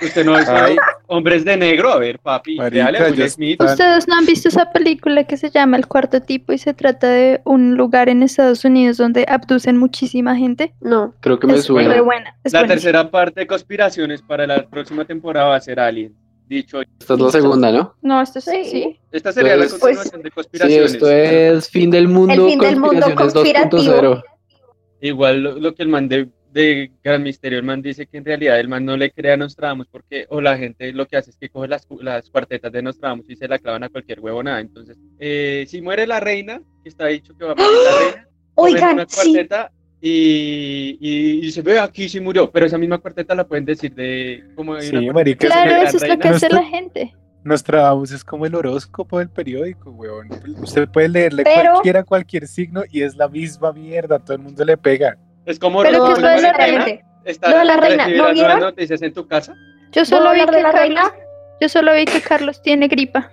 Usted 0.00 0.24
no 0.24 0.34
Ay. 0.36 0.76
hombres 1.06 1.44
de 1.44 1.56
negro, 1.56 1.90
a 1.90 1.98
ver, 1.98 2.18
papi. 2.18 2.56
Marica, 2.56 2.90
Dale 2.92 3.28
Smith. 3.28 3.62
¿Ustedes 3.62 4.06
no 4.08 4.14
han 4.16 4.26
visto 4.26 4.48
esa 4.48 4.70
película 4.72 5.24
que 5.24 5.36
se 5.36 5.50
llama 5.50 5.76
El 5.76 5.86
Cuarto 5.86 6.20
Tipo 6.20 6.52
y 6.52 6.58
se 6.58 6.74
trata 6.74 7.08
de 7.08 7.40
un 7.44 7.76
lugar 7.76 8.08
en 8.08 8.22
Estados 8.22 8.64
Unidos 8.64 8.96
donde 8.98 9.24
abducen 9.28 9.76
muchísima 9.78 10.36
gente? 10.36 10.74
No. 10.80 11.14
Creo 11.20 11.38
que 11.38 11.46
me 11.46 11.54
es 11.54 11.64
suena. 11.64 12.00
buena. 12.02 12.36
es 12.44 12.52
La 12.52 12.66
tercera 12.66 13.10
parte 13.10 13.40
de 13.40 13.46
conspiraciones 13.46 14.22
para 14.22 14.46
la 14.46 14.66
próxima 14.66 15.04
temporada 15.04 15.48
va 15.48 15.56
a 15.56 15.60
ser 15.60 15.80
Alien. 15.80 16.14
Dicho, 16.48 16.80
Esta 16.80 17.14
es 17.14 17.20
la 17.20 17.30
segunda, 17.30 17.72
¿no? 17.72 17.94
No, 18.02 18.22
esto 18.22 18.38
es, 18.38 18.44
Sí. 18.44 18.64
sí. 18.64 19.00
esta 19.10 19.32
sería 19.32 19.56
la 19.56 19.62
Pues- 19.66 19.72
continuación 19.80 20.22
de 20.22 20.28
Sí, 20.28 20.34
conspiraciones. 20.34 20.92
esto 20.94 21.10
es 21.10 21.68
fin 21.68 21.90
del 21.90 22.06
mundo, 22.06 22.34
El 22.34 22.50
fin 22.50 22.58
del 22.60 22.76
mundo 22.76 23.06
conspirativo. 23.16 23.82
2.0. 23.82 24.22
Igual 25.00 25.42
lo, 25.42 25.58
lo 25.58 25.74
que 25.74 25.82
el 25.82 25.88
man 25.88 26.08
de, 26.08 26.28
de 26.56 26.90
Gran 27.04 27.22
Misterio, 27.22 27.58
el 27.58 27.64
man 27.64 27.82
dice 27.82 28.06
que 28.06 28.16
en 28.18 28.24
realidad 28.24 28.58
el 28.58 28.68
man 28.68 28.84
no 28.84 28.96
le 28.96 29.10
cree 29.10 29.32
a 29.32 29.36
Nostradamus 29.36 29.86
porque, 29.88 30.26
o 30.30 30.40
la 30.40 30.56
gente 30.56 30.92
lo 30.92 31.06
que 31.06 31.16
hace 31.18 31.30
es 31.30 31.36
que 31.36 31.48
coge 31.50 31.68
las, 31.68 31.84
cu- 31.86 32.00
las 32.02 32.30
cuartetas 32.30 32.72
de 32.72 32.82
Nostradamus 32.82 33.28
y 33.28 33.36
se 33.36 33.46
la 33.46 33.58
clavan 33.58 33.84
a 33.84 33.88
cualquier 33.90 34.20
huevonada. 34.20 34.60
Entonces, 34.60 34.96
eh, 35.18 35.66
si 35.68 35.82
muere 35.82 36.06
la 36.06 36.18
reina, 36.18 36.62
que 36.82 36.88
está 36.88 37.06
dicho 37.06 37.36
que 37.36 37.44
va 37.44 37.52
a 37.52 37.54
morir 37.54 37.70
la 37.84 37.98
reina, 37.98 38.28
cogen 38.54 38.74
Oigan, 38.74 38.94
una 38.94 39.06
sí. 39.06 39.14
cuarteta 39.32 39.70
y, 40.00 40.98
y, 41.00 41.46
y 41.46 41.50
se 41.52 41.62
ve 41.62 41.78
aquí 41.78 42.08
sí 42.08 42.20
murió, 42.20 42.50
pero 42.50 42.64
esa 42.66 42.78
misma 42.78 42.98
cuarteta 42.98 43.34
la 43.34 43.46
pueden 43.46 43.64
decir 43.64 43.94
de 43.94 44.42
como 44.54 44.80
Sí, 44.80 45.10
marica, 45.10 45.46
Claro, 45.48 45.82
eso 45.86 45.96
es 45.98 46.02
lo 46.08 46.16
que 46.16 46.22
reina. 46.22 46.36
hace 46.36 46.48
la 46.48 46.64
gente. 46.64 47.14
Nostradamus 47.44 48.10
es 48.10 48.24
como 48.24 48.44
el 48.46 48.54
horóscopo 48.54 49.18
del 49.20 49.28
periódico, 49.28 49.90
weón. 49.90 50.28
Usted 50.62 50.88
puede 50.88 51.08
leerle 51.08 51.44
Pero- 51.44 51.72
cualquiera 51.72 52.02
cualquier 52.02 52.48
signo 52.48 52.82
y 52.90 53.02
es 53.02 53.14
la 53.14 53.28
misma 53.28 53.72
mierda, 53.72 54.18
todo 54.18 54.36
el 54.36 54.42
mundo 54.42 54.64
le 54.64 54.76
pega. 54.76 55.16
Es 55.46 55.58
como 55.58 55.82
Pero 55.82 55.98
los- 55.98 56.06
¿qué 56.08 56.12
es 56.14 56.20
lo 56.20 56.28
de 56.28 56.40
la 56.42 56.52
reina, 56.52 56.84
reina? 56.84 57.02
está- 57.24 57.58
de 57.58 57.64
la 57.64 57.76
reina, 57.76 58.08
¿no 58.08 58.32
vieron? 58.32 58.60
noticias 58.60 59.00
en 59.02 59.12
tu 59.12 59.26
casa. 59.26 59.54
Yo 59.92 60.04
solo, 60.04 60.32
vi 60.32 60.40
que 60.40 60.46
de 60.46 60.62
la 60.62 60.72
Carlos, 60.72 60.80
reina? 60.80 61.12
yo 61.60 61.68
solo 61.68 61.94
vi 61.94 62.04
que 62.04 62.20
Carlos 62.20 62.60
tiene 62.62 62.88
gripa. 62.88 63.30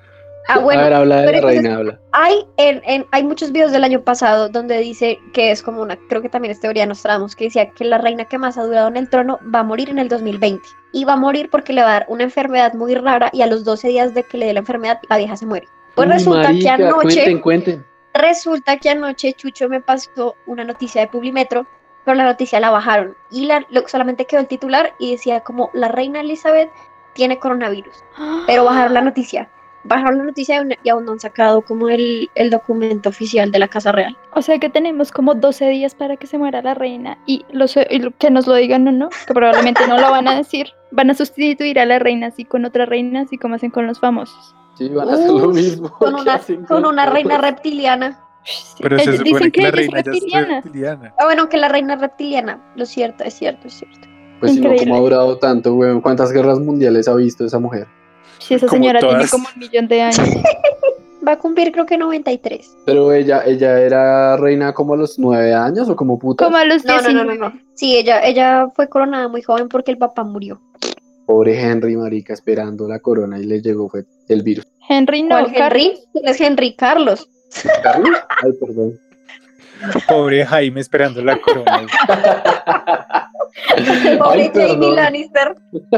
Ah, 0.48 0.60
bueno, 0.60 0.82
a 0.82 0.84
ver, 0.84 0.94
habla 0.94 1.16
de 1.22 1.26
la 1.26 1.32
entonces- 1.38 1.62
reina, 1.64 1.78
habla. 1.78 2.00
Hay, 2.12 2.46
en, 2.58 2.82
en- 2.86 3.06
hay 3.12 3.24
muchos 3.24 3.52
videos 3.54 3.72
del 3.72 3.84
año 3.86 4.02
pasado 4.02 4.50
donde 4.50 4.78
dice 4.80 5.18
que 5.34 5.52
es 5.52 5.64
como 5.64 5.82
una, 5.82 5.98
creo 6.10 6.22
que 6.22 6.28
también 6.30 6.52
es 6.52 6.60
teoría 6.60 6.86
Nostradamus, 6.86 7.36
que 7.36 7.46
decía 7.46 7.70
que 7.72 7.86
la 7.86 7.98
reina 7.98 8.26
que 8.26 8.38
más 8.38 8.58
ha 8.58 8.64
durado 8.64 8.90
en 8.90 8.98
el 8.98 9.10
trono 9.10 9.40
va 9.54 9.60
a 9.60 9.64
morir 9.64 9.90
en 9.90 10.00
el 10.00 10.10
2020. 10.10 10.62
Y 10.92 11.06
va 11.06 11.14
a 11.14 11.18
morir 11.18 11.50
porque 11.50 11.72
le 11.74 11.82
va 11.82 11.88
a 11.90 11.94
dar 11.94 12.06
una 12.10 12.24
enfermedad 12.24 12.74
muy 12.74 12.94
rara 12.94 13.30
y 13.34 13.42
a 13.42 13.48
los 13.48 13.64
12 13.64 13.88
días 13.88 14.14
de 14.14 14.24
que 14.24 14.38
le 14.38 14.46
dé 14.48 14.54
la 14.54 14.60
enfermedad, 14.60 15.00
la 15.10 15.18
vieja 15.18 15.36
se 15.38 15.46
muere. 15.46 15.68
Pues 15.96 16.08
Uy, 16.08 16.14
resulta 16.14 16.50
marica, 16.50 16.76
que 16.78 16.84
anoche, 16.84 17.02
Cuenten, 17.02 17.40
cuenten. 17.40 17.86
resulta 18.14 18.78
que 18.78 18.90
anoche 18.90 19.34
Chucho 19.34 19.70
me 19.70 19.80
pasó 19.82 20.36
una 20.46 20.64
noticia 20.66 21.02
de 21.02 21.08
Publimetro, 21.08 21.66
pero 22.06 22.16
la 22.16 22.24
noticia 22.26 22.60
la 22.60 22.70
bajaron. 22.70 23.16
Y 23.32 23.46
la, 23.46 23.66
lo- 23.70 23.88
solamente 23.88 24.26
quedó 24.26 24.42
el 24.42 24.48
titular 24.48 24.94
y 25.00 25.12
decía 25.12 25.42
como 25.42 25.70
la 25.74 25.88
reina 25.88 26.22
Elizabeth 26.22 26.70
tiene 27.14 27.40
coronavirus. 27.40 28.04
Pero 28.48 28.64
bajaron 28.66 28.94
la 28.94 29.02
noticia. 29.02 29.50
Bajaron 29.86 30.20
la 30.20 30.24
noticia 30.24 30.66
y 30.84 30.90
aún- 30.90 31.04
no 31.06 31.12
han 31.12 31.20
sacado 31.20 31.62
como 31.62 31.90
el, 31.90 32.30
el 32.36 32.50
documento 32.50 33.10
oficial 33.10 33.52
de 33.52 33.60
la 33.60 33.68
Casa 33.68 33.92
Real. 33.92 34.18
O 34.34 34.42
sea 34.42 34.58
que 34.58 34.70
tenemos 34.70 35.12
como 35.12 35.36
12 35.36 35.68
días 35.70 35.94
para 35.94 36.16
que 36.16 36.26
se 36.26 36.38
muera 36.38 36.62
la 36.62 36.74
reina 36.74 37.18
y, 37.26 37.46
los, 37.52 37.76
y 37.78 38.00
lo- 38.00 38.12
que 38.18 38.32
nos 38.32 38.48
lo 38.48 38.56
digan 38.56 38.88
o 38.88 38.92
no, 38.94 39.10
que 39.28 39.34
probablemente 39.34 39.86
no 39.88 39.98
lo 39.98 40.10
van 40.10 40.28
a 40.30 40.36
decir. 40.36 40.68
Van 40.92 41.10
a 41.10 41.14
sustituir 41.16 41.80
a 41.80 41.86
la 41.86 42.00
reina 42.00 42.28
así 42.28 42.46
con 42.46 42.64
otra 42.66 42.86
reina, 42.86 43.22
así 43.22 43.38
como 43.38 43.56
hacen 43.56 43.72
con 43.72 43.86
los 43.88 44.00
famosos. 44.00 44.56
Sí, 44.78 44.88
van 44.90 45.10
a 45.10 45.14
hacer 45.14 45.30
lo 45.32 45.50
mismo. 45.50 45.90
Con 45.92 46.16
una, 46.16 46.40
con 46.68 46.86
una 46.86 47.06
reina 47.08 47.38
reptiliana. 47.38 48.20
Sí, 48.46 48.76
Pero 48.82 49.00
se 49.00 49.18
supone 49.18 49.24
dicen 49.24 49.52
que 49.52 49.62
la 49.62 49.68
ella 49.70 49.70
es 49.70 49.76
reina 49.76 49.94
ya 49.94 50.00
es 50.00 50.06
reptiliana. 50.06 50.62
reptiliana. 50.62 51.14
Ah, 51.20 51.26
bueno, 51.26 51.50
que 51.50 51.58
la 51.58 51.70
reina 51.70 51.96
reptiliana. 51.96 52.62
Lo 52.76 52.86
cierto, 52.86 53.24
es 53.24 53.34
cierto, 53.34 53.68
es 53.68 53.74
cierto. 53.76 54.08
Pues 54.40 54.54
si 54.54 54.60
no. 54.62 54.76
¿cómo 54.76 54.96
ha 54.96 55.00
durado 55.00 55.38
tanto, 55.38 55.74
weón? 55.76 56.02
¿Cuántas 56.02 56.32
guerras 56.32 56.60
mundiales 56.60 57.08
ha 57.08 57.16
visto 57.16 57.46
esa 57.46 57.60
mujer? 57.60 57.88
Sí, 58.40 58.56
esa 58.56 58.68
Como 58.68 58.82
señora 58.84 59.00
tiene 59.00 59.28
como 59.30 59.48
un 59.54 59.60
millón 59.60 59.88
de 59.88 60.02
años. 60.02 60.20
Va 61.26 61.34
a 61.34 61.40
cumplir 61.40 61.72
creo 61.72 61.86
que 61.86 61.98
93. 61.98 62.76
Pero 62.86 63.14
ella, 63.14 63.44
ella 63.46 63.80
era 63.80 64.36
reina 64.36 64.74
como 64.74 64.96
a 64.96 64.98
los 64.98 65.18
nueve 65.18 65.54
años 65.54 65.88
o 65.88 65.96
como 65.96 66.20
puta. 66.20 66.44
Como 66.44 66.58
a 66.58 66.66
los 66.66 66.84
No, 66.84 66.96
no, 66.96 67.00
19. 67.02 67.26
no, 67.26 67.34
no, 67.36 67.50
no. 67.50 67.60
Sí, 67.76 67.96
ella, 67.96 68.22
ella 68.26 68.68
fue 68.76 68.90
coronada 68.90 69.30
muy 69.30 69.42
joven 69.42 69.70
porque 69.70 69.92
el 69.92 69.98
papá 69.98 70.26
murió. 70.26 70.60
Pobre 71.26 71.58
Henry, 71.58 71.96
marica, 71.96 72.34
esperando 72.34 72.90
la 72.90 73.00
corona 73.00 73.40
y 73.40 73.46
le 73.46 73.62
llegó 73.62 73.88
fue 73.88 74.04
el 74.28 74.44
virus. 74.44 74.68
Henry 74.90 75.22
no, 75.24 75.30
¿Cuál 75.30 75.46
Henry? 75.46 75.58
Carlos. 75.94 76.08
¿Quién 76.12 76.28
es 76.28 76.42
Henry 76.42 76.76
Carlos? 76.76 77.30
¿Carlos? 77.84 78.20
Ay, 78.44 78.52
perdón. 78.60 79.00
Pobre 80.08 80.46
Jaime 80.46 80.82
esperando 80.82 81.22
la 81.22 81.40
corona. 81.42 81.86
Pobre 84.20 84.44
Ay, 84.44 84.52
Jamie 84.54 84.68
perdón. 84.68 84.96
Lannister. 84.96 85.56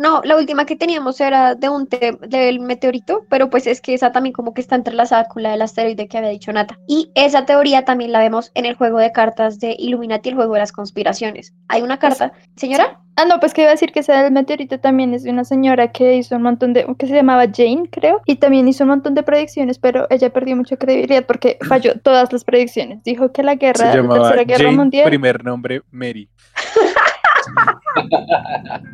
No, 0.00 0.22
la 0.24 0.36
última 0.36 0.64
que 0.64 0.76
teníamos 0.76 1.20
era 1.20 1.54
de 1.54 1.68
un 1.68 1.86
del 2.26 2.60
meteorito, 2.60 3.26
pero 3.28 3.50
pues 3.50 3.66
es 3.66 3.82
que 3.82 3.92
esa 3.92 4.12
también 4.12 4.32
como 4.32 4.54
que 4.54 4.62
está 4.62 4.74
entrelazada 4.74 5.28
con 5.28 5.42
la 5.42 5.50
del 5.50 5.60
asteroide 5.60 6.08
que 6.08 6.16
había 6.16 6.30
dicho 6.30 6.50
Nata. 6.54 6.78
Y 6.86 7.10
esa 7.14 7.44
teoría 7.44 7.84
también 7.84 8.10
la 8.10 8.20
vemos 8.20 8.50
en 8.54 8.64
el 8.64 8.76
juego 8.76 8.96
de 8.96 9.12
cartas 9.12 9.60
de 9.60 9.76
Illuminati, 9.78 10.30
el 10.30 10.36
juego 10.36 10.54
de 10.54 10.60
las 10.60 10.72
conspiraciones. 10.72 11.52
Hay 11.68 11.82
una 11.82 11.98
carta, 11.98 12.32
señora, 12.56 12.98
Ah, 13.20 13.26
no, 13.26 13.38
pues 13.38 13.52
que 13.52 13.60
iba 13.60 13.68
a 13.68 13.72
decir 13.72 13.92
que 13.92 14.00
esa 14.00 14.22
del 14.22 14.32
meteorito 14.32 14.80
también 14.80 15.12
es 15.12 15.24
de 15.24 15.30
una 15.30 15.44
señora 15.44 15.92
que 15.92 16.16
hizo 16.16 16.36
un 16.36 16.42
montón 16.42 16.72
de, 16.72 16.86
que 16.98 17.06
se 17.06 17.12
llamaba 17.12 17.44
Jane, 17.54 17.82
creo, 17.92 18.22
y 18.24 18.36
también 18.36 18.66
hizo 18.66 18.84
un 18.84 18.88
montón 18.88 19.14
de 19.14 19.22
predicciones, 19.22 19.78
pero 19.78 20.06
ella 20.08 20.32
perdió 20.32 20.56
mucha 20.56 20.78
credibilidad 20.78 21.26
porque 21.26 21.58
falló 21.68 22.00
todas 22.00 22.32
las 22.32 22.44
predicciones. 22.44 23.02
Dijo 23.04 23.30
que 23.30 23.42
la 23.42 23.56
guerra, 23.56 23.92
Se 23.92 24.02
la 24.02 24.08
tercera 24.08 24.44
guerra 24.44 24.64
Jane, 24.64 24.76
mundial, 24.76 25.04
primer 25.04 25.44
nombre 25.44 25.82
Mary. 25.90 26.30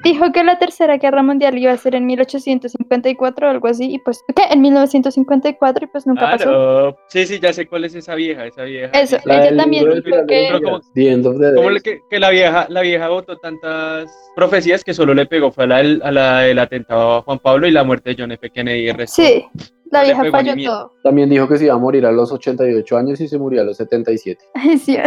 dijo 0.04 0.32
que 0.32 0.44
la 0.44 0.58
tercera 0.58 0.96
guerra 0.98 1.22
mundial 1.22 1.56
iba 1.58 1.72
a 1.72 1.76
ser 1.76 1.94
en 1.94 2.06
1854 2.06 3.46
o 3.46 3.50
algo 3.50 3.68
así, 3.68 3.92
y 3.94 3.98
pues, 3.98 4.22
¿qué? 4.34 4.42
En 4.50 4.60
1954 4.62 5.84
y 5.84 5.88
pues 5.88 6.06
nunca 6.06 6.28
Ah, 6.28 6.36
pasó. 6.36 6.50
no. 6.90 6.96
Sí, 7.08 7.26
sí, 7.26 7.38
ya 7.40 7.52
sé 7.52 7.66
cuál 7.66 7.84
es 7.84 7.94
esa 7.94 8.14
vieja, 8.14 8.46
esa 8.46 8.62
vieja. 8.64 8.90
Eso, 8.98 9.16
La 9.24 9.36
ella 9.36 9.44
del 9.46 9.56
también 9.56 9.84
dijo 10.04 10.26
que... 10.26 10.48
Como 10.52 11.70
que, 11.82 12.00
que 12.10 12.18
la 12.18 12.30
vieja, 12.30 12.66
la 12.68 12.80
vieja 12.80 13.08
votó 13.08 13.36
tantas 13.38 14.10
profecías 14.34 14.82
que 14.84 14.94
solo 14.94 15.14
le 15.14 15.26
pegó 15.26 15.50
fue 15.50 15.64
a 15.64 15.66
la, 15.66 15.76
del- 15.78 16.00
a 16.04 16.10
la 16.10 16.40
del 16.40 16.58
atentado 16.58 17.16
a 17.16 17.22
Juan 17.22 17.38
Pablo 17.38 17.66
y 17.66 17.70
la 17.70 17.84
muerte 17.84 18.10
de 18.10 18.16
John 18.18 18.32
F. 18.32 18.50
Kennedy. 18.50 18.84
y 18.84 18.88
el 18.88 18.96
resto- 18.96 19.22
Sí, 19.22 19.44
la 19.90 20.02
vieja 20.02 20.24
falló 20.30 20.54
todo. 20.64 20.92
También 21.02 21.28
dijo 21.28 21.46
que 21.48 21.58
se 21.58 21.64
iba 21.66 21.74
a 21.74 21.78
morir 21.78 22.04
a 22.06 22.12
los 22.12 22.32
88 22.32 22.96
años 22.96 23.20
y 23.20 23.28
se 23.28 23.38
murió 23.38 23.60
a 23.60 23.64
los 23.64 23.76
77. 23.76 24.44
Ay, 24.54 24.78
sí. 24.78 24.98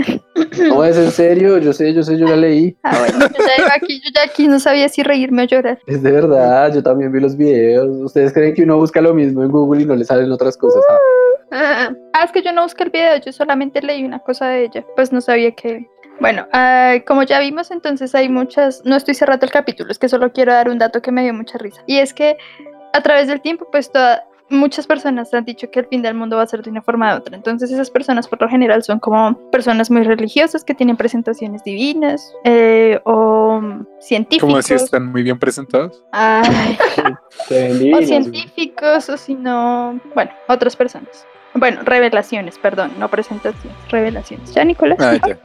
No, 0.68 0.84
es 0.84 0.98
en 0.98 1.12
serio, 1.12 1.58
yo 1.58 1.74
sé, 1.74 1.94
yo 1.94 2.04
sé, 2.04 2.18
yo 2.18 2.28
la 2.28 2.36
leí. 2.38 2.78
Ah, 2.84 2.98
bueno, 3.00 3.20
yo 3.20 3.46
ya 3.46 3.64
iba 3.66 3.74
aquí, 3.76 4.00
yo 4.02 4.10
ya 4.16 4.24
aquí 4.24 4.48
no 4.48 4.60
sabía 4.60 4.90
si 4.90 5.04
reírme 5.04 5.44
o 5.44 5.46
llorar. 5.46 5.80
Es 5.86 6.02
de 6.02 6.12
verdad, 6.12 6.74
yo 6.74 6.82
también 6.82 7.12
vi 7.12 7.20
los 7.20 7.36
videos. 7.38 7.88
¿Ustedes 8.04 8.34
creen 8.34 8.54
que 8.54 8.64
uno 8.64 8.78
busca 8.78 9.02
lo 9.02 9.14
mismo 9.14 9.44
en 9.44 9.52
Google 9.52 9.82
y 9.82 9.86
no 9.86 9.96
le 9.96 10.06
salen 10.06 10.32
otras 10.32 10.56
cosas? 10.58 10.82
Ah, 10.90 10.98
ah, 11.52 11.94
Ah, 12.14 12.24
es 12.26 12.32
que 12.32 12.42
yo 12.42 12.52
no 12.52 12.64
busqué 12.64 12.84
el 12.84 12.90
video, 12.90 13.18
yo 13.18 13.32
solamente 13.32 13.82
leí 13.82 14.04
una 14.04 14.20
cosa 14.20 14.48
de 14.50 14.66
ella. 14.66 14.86
Pues 14.96 15.12
no 15.12 15.22
sabía 15.22 15.52
que. 15.52 15.88
Bueno, 16.20 16.48
ah, 16.52 16.96
como 17.08 17.24
ya 17.24 17.40
vimos, 17.40 17.72
entonces 17.72 18.14
hay 18.16 18.28
muchas. 18.30 18.82
No 18.86 18.96
estoy 18.96 19.14
cerrando 19.16 19.46
el 19.46 19.52
capítulo, 19.52 19.92
es 19.92 20.00
que 20.00 20.10
solo 20.10 20.32
quiero 20.34 20.52
dar 20.52 20.70
un 20.70 20.78
dato 20.80 21.02
que 21.02 21.12
me 21.12 21.24
dio 21.24 21.34
mucha 21.34 21.58
risa. 21.58 21.82
Y 21.88 21.98
es 22.00 22.14
que 22.14 22.38
a 22.94 23.02
través 23.02 23.28
del 23.28 23.40
tiempo, 23.42 23.68
pues 23.72 23.92
toda- 23.92 24.26
muchas 24.50 24.88
personas 24.88 25.34
han 25.34 25.46
dicho 25.46 25.70
que 25.70 25.82
el 25.82 25.86
fin 25.88 26.02
del 26.02 26.16
mundo 26.16 26.38
va 26.38 26.44
a 26.44 26.48
ser 26.48 26.64
de 26.64 26.70
una 26.70 26.82
forma 26.82 27.14
u 27.14 27.18
otra. 27.18 27.36
Entonces, 27.36 27.72
esas 27.72 27.90
personas 27.90 28.28
por 28.28 28.42
lo 28.42 28.50
general 28.50 28.84
son 28.84 29.00
como 29.00 29.38
personas 29.52 29.92
muy 29.92 30.04
religiosas 30.04 30.64
que 30.64 30.74
tienen 30.74 30.98
presentaciones 30.98 31.64
divinas 31.64 32.34
o 33.04 33.60
Como 33.60 33.86
científicos. 34.00 34.66
si 34.66 34.74
están 34.74 35.12
muy 35.12 35.24
bien 35.24 35.38
presentados. 35.40 36.04
Ay, 36.12 36.78
o 37.94 38.02
científicos, 38.02 39.10
o 39.10 39.18
si 39.18 39.36
no, 39.36 40.00
bueno, 40.16 40.32
otras 40.48 40.76
personas. 40.76 41.26
Bueno, 41.56 41.82
revelaciones, 41.84 42.60
perdón, 42.60 42.92
no 43.00 43.10
presentaciones, 43.10 43.76
revelaciones. 43.90 44.54
¿Ya, 44.54 44.64
Nicolás? 44.64 45.00
Ah, 45.02 45.18
ya. 45.28 45.40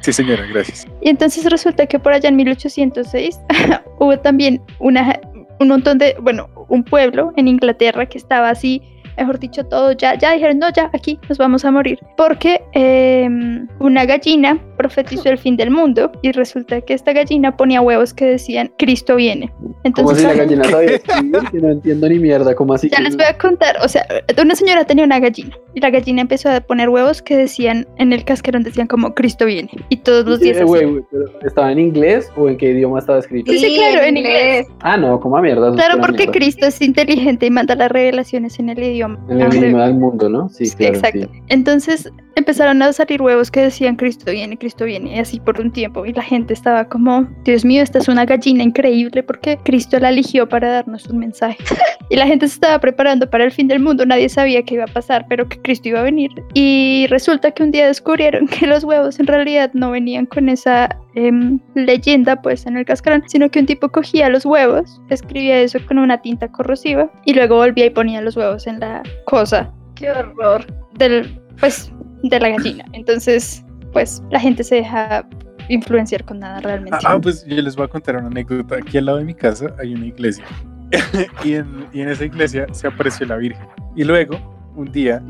Sí, 0.00 0.12
señora, 0.12 0.44
gracias. 0.46 0.86
Y 1.00 1.08
entonces 1.08 1.50
resulta 1.50 1.86
que 1.86 1.98
por 1.98 2.12
allá 2.12 2.28
en 2.28 2.36
1806 2.36 3.40
hubo 3.98 4.18
también 4.18 4.62
una, 4.78 5.18
un 5.60 5.68
montón 5.68 5.98
de, 5.98 6.16
bueno, 6.20 6.48
un 6.68 6.84
pueblo 6.84 7.32
en 7.36 7.48
Inglaterra 7.48 8.06
que 8.06 8.18
estaba 8.18 8.50
así, 8.50 8.82
mejor 9.16 9.38
dicho, 9.38 9.64
todo 9.64 9.92
ya, 9.92 10.14
ya 10.16 10.32
dijeron, 10.32 10.58
no, 10.58 10.70
ya, 10.70 10.90
aquí 10.92 11.18
nos 11.28 11.38
vamos 11.38 11.64
a 11.64 11.70
morir. 11.70 11.98
Porque 12.16 12.62
em, 12.72 13.66
una 13.80 14.04
gallina 14.04 14.60
profetizó 14.76 15.28
el 15.30 15.38
fin 15.38 15.56
del 15.56 15.70
mundo 15.70 16.12
y 16.22 16.32
resulta 16.32 16.80
que 16.80 16.94
esta 16.94 17.12
gallina 17.12 17.56
ponía 17.56 17.80
huevos 17.80 18.12
que 18.14 18.26
decían, 18.26 18.70
Cristo 18.78 19.16
viene. 19.16 19.50
Como 19.56 19.74
Entonces, 19.84 20.18
si 20.18 20.24
la 20.24 20.34
gallina 20.44 20.64
sabía 20.64 20.98
que 20.98 21.58
no 21.60 21.70
entiendo 21.70 22.08
ni 22.08 22.18
mierda, 22.18 22.54
como 22.54 22.74
así. 22.74 22.88
ya 22.90 23.00
les 23.00 23.16
voy 23.16 23.26
a 23.26 23.36
contar, 23.38 23.76
o 23.82 23.88
sea, 23.88 24.04
una 24.40 24.54
señora 24.54 24.84
tenía 24.84 25.04
una 25.04 25.18
gallina 25.20 25.56
y 25.74 25.80
la 25.80 25.90
gallina 25.90 26.22
empezó 26.22 26.50
a 26.50 26.60
poner 26.60 26.88
huevos 26.88 27.22
que 27.22 27.36
decían, 27.36 27.86
en 27.98 28.12
el 28.12 28.24
cascarón 28.24 28.62
decían 28.62 28.86
como 28.86 29.14
Cristo 29.14 29.44
viene. 29.46 29.70
Y 29.88 29.98
todos 29.98 30.24
los 30.26 30.38
Sí, 30.38 30.44
días... 30.44 30.56
así. 30.58 30.64
güey, 30.66 30.84
güey, 30.86 31.02
pero 31.10 31.24
¿Estaba 31.46 31.72
en 31.72 31.78
inglés 31.78 32.30
o 32.36 32.48
en 32.48 32.56
qué 32.56 32.70
idioma 32.70 32.98
estaba 32.98 33.18
escrito? 33.18 33.52
Sí, 33.52 33.76
claro, 33.76 34.06
en 34.06 34.16
inglés. 34.16 34.66
Ah, 34.80 34.96
no, 34.96 35.20
como 35.20 35.36
a 35.36 35.42
mierda. 35.42 35.72
Claro, 35.74 36.00
porque 36.00 36.24
mierda. 36.24 36.32
Cristo 36.32 36.66
es 36.66 36.80
inteligente 36.82 37.46
y 37.46 37.50
manda 37.50 37.74
las 37.74 37.90
revelaciones 37.90 38.58
en 38.58 38.70
el 38.70 38.78
idioma. 38.82 39.18
En 39.28 39.40
el 39.40 39.54
idioma 39.54 39.84
del 39.86 39.94
mundo, 39.94 40.28
¿no? 40.28 40.48
Sí, 40.48 40.66
sí, 40.66 40.76
claro. 40.76 40.94
exacto. 40.96 41.28
sí. 41.32 41.40
Entonces 41.48 42.10
empezaron 42.36 42.82
a 42.82 42.92
salir 42.92 43.22
huevos 43.22 43.50
que 43.50 43.60
decían 43.60 43.96
Cristo 43.96 44.30
viene, 44.30 44.58
Cristo 44.66 44.84
viene, 44.84 45.14
y 45.14 45.18
así 45.20 45.38
por 45.38 45.60
un 45.60 45.70
tiempo. 45.70 46.04
Y 46.06 46.12
la 46.12 46.22
gente 46.22 46.52
estaba 46.52 46.88
como, 46.88 47.28
Dios 47.44 47.64
mío, 47.64 47.84
esta 47.84 48.00
es 48.00 48.08
una 48.08 48.24
gallina 48.24 48.64
increíble 48.64 49.22
porque 49.22 49.58
Cristo 49.62 50.00
la 50.00 50.08
eligió 50.08 50.48
para 50.48 50.68
darnos 50.68 51.06
un 51.06 51.18
mensaje. 51.18 51.58
Y 52.08 52.14
la 52.14 52.26
gente 52.28 52.46
se 52.46 52.54
estaba 52.54 52.78
preparando 52.78 53.28
para 53.28 53.42
el 53.42 53.50
fin 53.50 53.66
del 53.66 53.80
mundo, 53.80 54.06
nadie 54.06 54.28
sabía 54.28 54.62
qué 54.62 54.74
iba 54.74 54.84
a 54.84 54.86
pasar, 54.86 55.26
pero 55.28 55.48
que 55.48 55.60
Cristo 55.60 55.88
iba 55.88 55.98
a 55.98 56.04
venir. 56.04 56.30
Y 56.54 57.06
resulta 57.10 57.50
que 57.50 57.64
un 57.64 57.72
día 57.72 57.88
descubrieron 57.88 58.46
que 58.60 58.68
los 58.68 58.84
huevos 58.84 59.18
en 59.18 59.26
realidad 59.26 59.72
no 59.74 59.90
venían 59.90 60.24
con 60.26 60.48
esa 60.48 60.88
em, 61.16 61.58
leyenda 61.74 62.40
pues 62.40 62.64
en 62.64 62.76
el 62.76 62.84
cascarón, 62.84 63.24
sino 63.26 63.50
que 63.50 63.58
un 63.58 63.66
tipo 63.66 63.88
cogía 63.88 64.28
los 64.28 64.46
huevos, 64.46 65.00
escribía 65.10 65.60
eso 65.60 65.80
con 65.84 65.98
una 65.98 66.22
tinta 66.22 66.46
corrosiva 66.46 67.10
y 67.24 67.34
luego 67.34 67.56
volvía 67.56 67.86
y 67.86 67.90
ponía 67.90 68.20
los 68.20 68.36
huevos 68.36 68.68
en 68.68 68.78
la 68.78 69.02
cosa 69.24 69.72
Qué 69.96 70.08
horror. 70.12 70.64
del, 70.94 71.40
pues, 71.58 71.90
de 72.22 72.38
la 72.38 72.50
gallina. 72.50 72.84
Entonces, 72.92 73.65
pues, 73.96 74.22
la 74.30 74.38
gente 74.38 74.62
se 74.62 74.74
deja 74.74 75.26
influenciar 75.70 76.22
con 76.22 76.40
nada 76.40 76.60
realmente. 76.60 76.98
Ah, 77.02 77.14
ah, 77.14 77.18
pues 77.18 77.46
yo 77.46 77.56
les 77.62 77.74
voy 77.74 77.86
a 77.86 77.88
contar 77.88 78.18
una 78.18 78.26
anécdota. 78.26 78.76
Aquí 78.76 78.98
al 78.98 79.06
lado 79.06 79.16
de 79.16 79.24
mi 79.24 79.32
casa 79.32 79.74
hay 79.78 79.94
una 79.94 80.04
iglesia. 80.04 80.44
y, 81.44 81.54
en, 81.54 81.86
y 81.94 82.02
en 82.02 82.10
esa 82.10 82.26
iglesia 82.26 82.66
se 82.72 82.88
apareció 82.88 83.26
la 83.26 83.36
Virgen. 83.36 83.66
Y 83.94 84.04
luego, 84.04 84.36
un 84.76 84.92
día, 84.92 85.22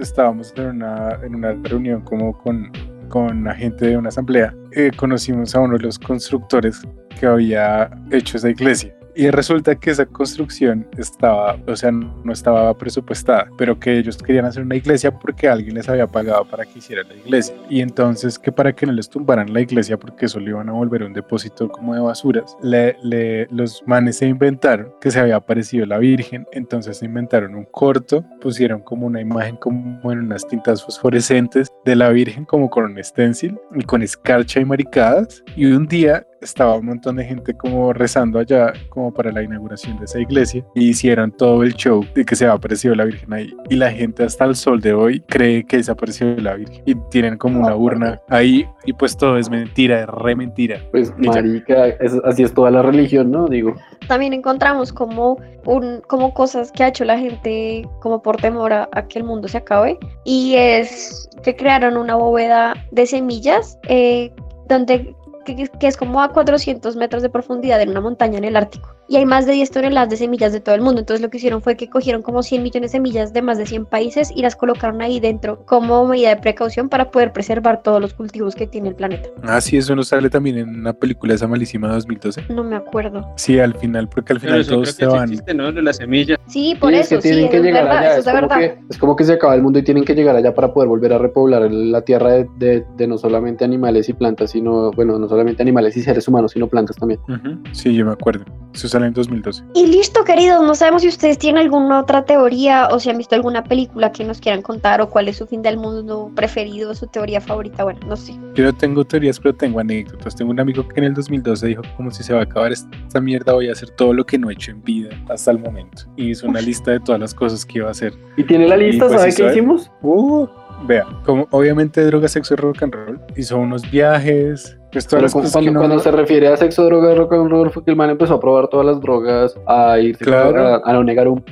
estábamos 0.00 0.52
en 0.56 0.66
una, 0.66 1.16
en 1.22 1.36
una 1.36 1.52
reunión 1.62 2.00
como 2.00 2.36
con, 2.38 2.72
con 3.08 3.44
la 3.44 3.54
gente 3.54 3.86
de 3.86 3.96
una 3.96 4.08
asamblea. 4.08 4.52
eh, 4.72 4.90
conocimos 4.96 5.54
a 5.54 5.60
uno 5.60 5.76
de 5.78 5.84
los 5.84 5.96
constructores 5.96 6.82
que 7.20 7.26
había 7.26 7.88
hecho 8.10 8.36
esa 8.36 8.50
iglesia. 8.50 8.92
Y 9.14 9.30
resulta 9.30 9.74
que 9.74 9.90
esa 9.90 10.06
construcción 10.06 10.86
estaba, 10.96 11.58
o 11.66 11.76
sea, 11.76 11.90
no 11.90 12.32
estaba 12.32 12.76
presupuestada, 12.76 13.48
pero 13.58 13.78
que 13.78 13.98
ellos 13.98 14.16
querían 14.16 14.46
hacer 14.46 14.62
una 14.62 14.76
iglesia 14.76 15.10
porque 15.10 15.48
alguien 15.48 15.74
les 15.74 15.88
había 15.88 16.06
pagado 16.06 16.44
para 16.44 16.64
que 16.64 16.78
hicieran 16.78 17.08
la 17.08 17.14
iglesia. 17.14 17.54
Y 17.68 17.80
entonces 17.80 18.38
que 18.38 18.52
para 18.52 18.72
que 18.74 18.86
no 18.86 18.92
les 18.92 19.08
tumbaran 19.08 19.52
la 19.52 19.60
iglesia 19.60 19.98
porque 19.98 20.26
eso 20.26 20.40
le 20.40 20.50
iban 20.50 20.68
a 20.68 20.72
volver 20.72 21.02
un 21.02 21.12
depósito 21.12 21.68
como 21.68 21.94
de 21.94 22.00
basuras, 22.00 22.56
los 22.62 23.82
manes 23.86 24.16
se 24.18 24.26
inventaron 24.26 24.92
que 25.00 25.10
se 25.10 25.20
había 25.20 25.36
aparecido 25.36 25.86
la 25.86 25.98
Virgen, 25.98 26.46
entonces 26.52 26.98
se 26.98 27.06
inventaron 27.06 27.54
un 27.54 27.64
corto, 27.64 28.24
pusieron 28.40 28.80
como 28.80 29.06
una 29.06 29.20
imagen 29.20 29.56
como 29.56 30.12
en 30.12 30.20
unas 30.20 30.46
tintas 30.46 30.84
fosforescentes 30.84 31.68
de 31.84 31.96
la 31.96 32.08
Virgen 32.10 32.44
como 32.44 32.70
con 32.70 32.84
un 32.84 33.02
stencil 33.02 33.58
y 33.74 33.82
con 33.84 34.02
escarcha 34.02 34.60
y 34.60 34.64
maricadas. 34.64 35.42
Y 35.56 35.66
un 35.66 35.86
día 35.86 36.26
estaba 36.42 36.74
un 36.76 36.86
montón 36.86 37.16
de 37.16 37.24
gente 37.24 37.54
como 37.54 37.92
rezando 37.92 38.38
allá 38.38 38.72
como 38.88 39.12
para 39.14 39.30
la 39.32 39.42
inauguración 39.42 39.98
de 39.98 40.04
esa 40.04 40.18
iglesia 40.20 40.64
y 40.74 40.88
hicieron 40.90 41.30
todo 41.32 41.62
el 41.62 41.74
show 41.74 42.04
de 42.14 42.24
que 42.24 42.36
se 42.36 42.44
había 42.44 42.56
aparecido 42.56 42.94
la 42.94 43.04
Virgen 43.04 43.32
ahí. 43.32 43.54
Y 43.70 43.76
la 43.76 43.90
gente 43.90 44.24
hasta 44.24 44.44
el 44.44 44.54
sol 44.56 44.80
de 44.80 44.92
hoy 44.92 45.20
cree 45.20 45.64
que 45.64 45.76
desapareció 45.78 46.36
la 46.36 46.54
Virgen 46.54 46.82
y 46.86 46.94
tienen 47.10 47.38
como 47.38 47.60
una 47.60 47.76
urna 47.76 48.20
ahí 48.28 48.66
y 48.84 48.92
pues 48.92 49.16
todo 49.16 49.38
es 49.38 49.48
mentira, 49.48 50.00
es 50.00 50.06
re 50.08 50.34
mentira. 50.36 50.80
Pues, 50.90 51.12
marica, 51.18 51.86
es- 51.88 52.20
así 52.24 52.42
es 52.42 52.52
toda 52.52 52.70
la 52.70 52.82
religión, 52.82 53.30
¿no? 53.30 53.46
Digo, 53.46 53.74
También 54.08 54.32
encontramos 54.32 54.92
como, 54.92 55.38
un, 55.66 56.00
como 56.08 56.34
cosas 56.34 56.72
que 56.72 56.82
ha 56.84 56.88
hecho 56.88 57.04
la 57.04 57.18
gente 57.18 57.88
como 58.00 58.20
por 58.22 58.36
temor 58.38 58.72
a, 58.72 58.88
a 58.92 59.06
que 59.06 59.18
el 59.20 59.24
mundo 59.24 59.48
se 59.48 59.58
acabe. 59.58 59.98
Y 60.24 60.54
es 60.56 61.28
que 61.42 61.54
crearon 61.56 61.96
una 61.96 62.16
bóveda 62.16 62.74
de 62.90 63.06
semillas 63.06 63.78
eh, 63.88 64.32
donde 64.68 65.14
que, 65.44 65.68
es 65.80 65.96
como 65.96 66.22
a 66.22 66.32
400 66.32 66.96
metros 66.96 67.22
de 67.22 67.28
profundidad 67.28 67.80
en 67.80 67.90
una 67.90 68.00
montaña 68.00 68.38
en 68.38 68.44
el 68.44 68.56
Ártico. 68.56 68.94
Y 69.12 69.16
hay 69.18 69.26
más 69.26 69.44
de 69.44 69.52
10 69.52 69.70
toneladas 69.70 70.08
de 70.08 70.16
semillas 70.16 70.54
de 70.54 70.60
todo 70.60 70.74
el 70.74 70.80
mundo. 70.80 71.00
Entonces 71.00 71.20
lo 71.20 71.28
que 71.28 71.36
hicieron 71.36 71.60
fue 71.60 71.76
que 71.76 71.90
cogieron 71.90 72.22
como 72.22 72.42
100 72.42 72.62
millones 72.62 72.92
de 72.92 72.96
semillas 72.96 73.34
de 73.34 73.42
más 73.42 73.58
de 73.58 73.66
100 73.66 73.84
países 73.84 74.32
y 74.34 74.40
las 74.40 74.56
colocaron 74.56 75.02
ahí 75.02 75.20
dentro 75.20 75.66
como 75.66 76.06
medida 76.06 76.30
de 76.34 76.40
precaución 76.40 76.88
para 76.88 77.10
poder 77.10 77.30
preservar 77.34 77.82
todos 77.82 78.00
los 78.00 78.14
cultivos 78.14 78.54
que 78.54 78.66
tiene 78.66 78.88
el 78.88 78.94
planeta. 78.94 79.28
Ah, 79.42 79.60
sí, 79.60 79.76
eso 79.76 79.94
nos 79.94 80.08
sale 80.08 80.30
también 80.30 80.56
en 80.56 80.70
una 80.80 80.94
película 80.94 81.34
esa 81.34 81.46
malísima 81.46 81.88
de 81.88 81.94
2012. 81.96 82.46
No 82.48 82.64
me 82.64 82.74
acuerdo. 82.74 83.28
Sí, 83.36 83.60
al 83.60 83.74
final, 83.74 84.08
porque 84.08 84.32
al 84.32 84.40
Pero 84.40 84.52
final 84.52 84.64
creo 84.64 84.76
todos 84.76 84.88
que 84.88 84.92
se 84.94 85.10
sí 85.10 85.14
van. 85.14 85.22
existe, 85.24 85.52
¿no? 85.52 85.64
Lo 85.64 85.72
de 85.72 85.82
la 85.82 85.92
semilla. 85.92 86.36
Sí, 86.46 86.74
por 86.80 86.92
sí, 86.92 86.96
es 86.98 87.06
eso, 87.12 87.16
que 87.16 87.20
tienen 87.22 87.44
sí, 87.44 87.50
que 87.50 87.56
es 87.58 87.62
llegar 87.64 87.84
verdad, 87.84 87.98
allá. 87.98 88.10
eso 88.12 88.20
Es 88.20 88.26
es 88.26 88.32
como, 88.32 88.40
verdad. 88.48 88.56
que, 88.56 88.78
es 88.88 88.96
como 88.98 89.16
que 89.16 89.24
se 89.24 89.32
acaba 89.34 89.54
el 89.54 89.60
mundo 89.60 89.78
y 89.78 89.82
tienen 89.82 90.06
que 90.06 90.14
llegar 90.14 90.36
allá 90.36 90.54
para 90.54 90.72
poder 90.72 90.88
volver 90.88 91.12
a 91.12 91.18
repoblar 91.18 91.70
la 91.70 92.00
tierra 92.00 92.30
de, 92.30 92.46
de- 92.56 92.86
de 92.96 93.06
no 93.06 93.18
solamente 93.18 93.62
animales 93.62 94.08
y 94.08 94.14
plantas, 94.14 94.52
sino, 94.52 94.90
bueno, 94.92 95.18
no 95.18 95.28
solamente 95.28 95.62
animales 95.62 95.98
y 95.98 96.02
seres 96.02 96.26
humanos, 96.28 96.52
sino 96.52 96.66
plantas 96.66 96.96
también. 96.96 97.20
Ujú, 97.28 97.58
Sí, 97.72 97.94
yo 97.94 98.06
me 98.06 98.12
acuerdo. 98.12 98.46
Eso 98.72 98.88
sale 99.02 99.08
en 99.08 99.14
2012. 99.14 99.64
Y 99.74 99.86
listo, 99.86 100.24
queridos, 100.24 100.62
no 100.62 100.74
sabemos 100.74 101.02
si 101.02 101.08
ustedes 101.08 101.38
tienen 101.38 101.62
alguna 101.62 102.00
otra 102.00 102.24
teoría 102.24 102.88
o 102.90 102.98
si 102.98 103.10
han 103.10 103.18
visto 103.18 103.34
alguna 103.34 103.64
película 103.64 104.12
que 104.12 104.24
nos 104.24 104.40
quieran 104.40 104.62
contar 104.62 105.00
o 105.00 105.08
cuál 105.08 105.28
es 105.28 105.36
su 105.36 105.46
fin 105.46 105.62
del 105.62 105.76
mundo 105.76 106.30
preferido, 106.34 106.94
su 106.94 107.06
teoría 107.06 107.40
favorita, 107.40 107.84
bueno, 107.84 108.00
no 108.06 108.16
sé. 108.16 108.34
Yo 108.54 108.64
no 108.64 108.72
tengo 108.74 109.04
teorías, 109.04 109.38
pero 109.38 109.54
tengo 109.54 109.80
anécdotas. 109.80 110.36
Tengo 110.36 110.50
un 110.50 110.60
amigo 110.60 110.86
que 110.86 111.00
en 111.00 111.04
el 111.04 111.14
2012 111.14 111.66
dijo 111.66 111.82
como 111.96 112.10
si 112.10 112.22
se 112.22 112.34
va 112.34 112.40
a 112.40 112.44
acabar 112.44 112.72
esta 112.72 113.20
mierda 113.20 113.52
voy 113.52 113.68
a 113.68 113.72
hacer 113.72 113.90
todo 113.90 114.12
lo 114.12 114.24
que 114.24 114.38
no 114.38 114.50
he 114.50 114.54
hecho 114.54 114.70
en 114.70 114.82
vida 114.82 115.10
hasta 115.28 115.50
el 115.50 115.58
momento. 115.58 116.02
Y 116.16 116.30
hizo 116.30 116.46
una 116.46 116.60
lista 116.60 116.92
de 116.92 117.00
todas 117.00 117.20
las 117.20 117.34
cosas 117.34 117.64
que 117.64 117.78
iba 117.78 117.88
a 117.88 117.92
hacer. 117.92 118.12
¿Y 118.36 118.44
tiene 118.44 118.68
la 118.68 118.76
lista? 118.76 119.06
pues, 119.06 119.18
¿Sabe 119.18 119.30
qué 119.30 119.36
sabe. 119.36 119.52
hicimos? 119.52 119.90
Uh, 120.02 120.46
vea, 120.86 121.06
como 121.24 121.46
obviamente 121.50 122.04
droga, 122.04 122.28
sexo 122.28 122.54
y 122.54 122.56
rock 122.56 122.82
and 122.82 122.94
roll. 122.94 123.20
Hizo 123.36 123.58
unos 123.58 123.90
viajes, 123.90 124.78
pues 124.92 125.06
Pero 125.10 125.26
cuando, 125.32 125.60
que 125.60 125.70
no- 125.70 125.80
cuando 125.80 125.98
se 125.98 126.10
refiere 126.10 126.48
a 126.48 126.56
sexo, 126.56 126.84
droga, 126.84 127.14
rock 127.14 127.32
and 127.32 127.50
roll, 127.50 127.70
fue 127.70 127.84
que 127.84 127.90
el 127.92 127.96
man 127.96 128.10
empezó 128.10 128.34
a 128.34 128.40
probar 128.40 128.68
todas 128.68 128.84
las 128.86 129.00
drogas, 129.00 129.54
a 129.66 129.98
irse 129.98 130.24
Claro. 130.24 130.66
a, 130.66 130.80
a 130.84 130.92
no 130.92 131.02
negar 131.02 131.28
un 131.28 131.42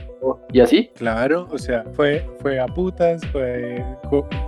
y 0.52 0.60
así. 0.60 0.90
Claro, 0.96 1.46
o 1.50 1.58
sea, 1.58 1.84
fue, 1.92 2.26
fue 2.40 2.58
a 2.60 2.66
putas, 2.66 3.20
fue, 3.32 3.84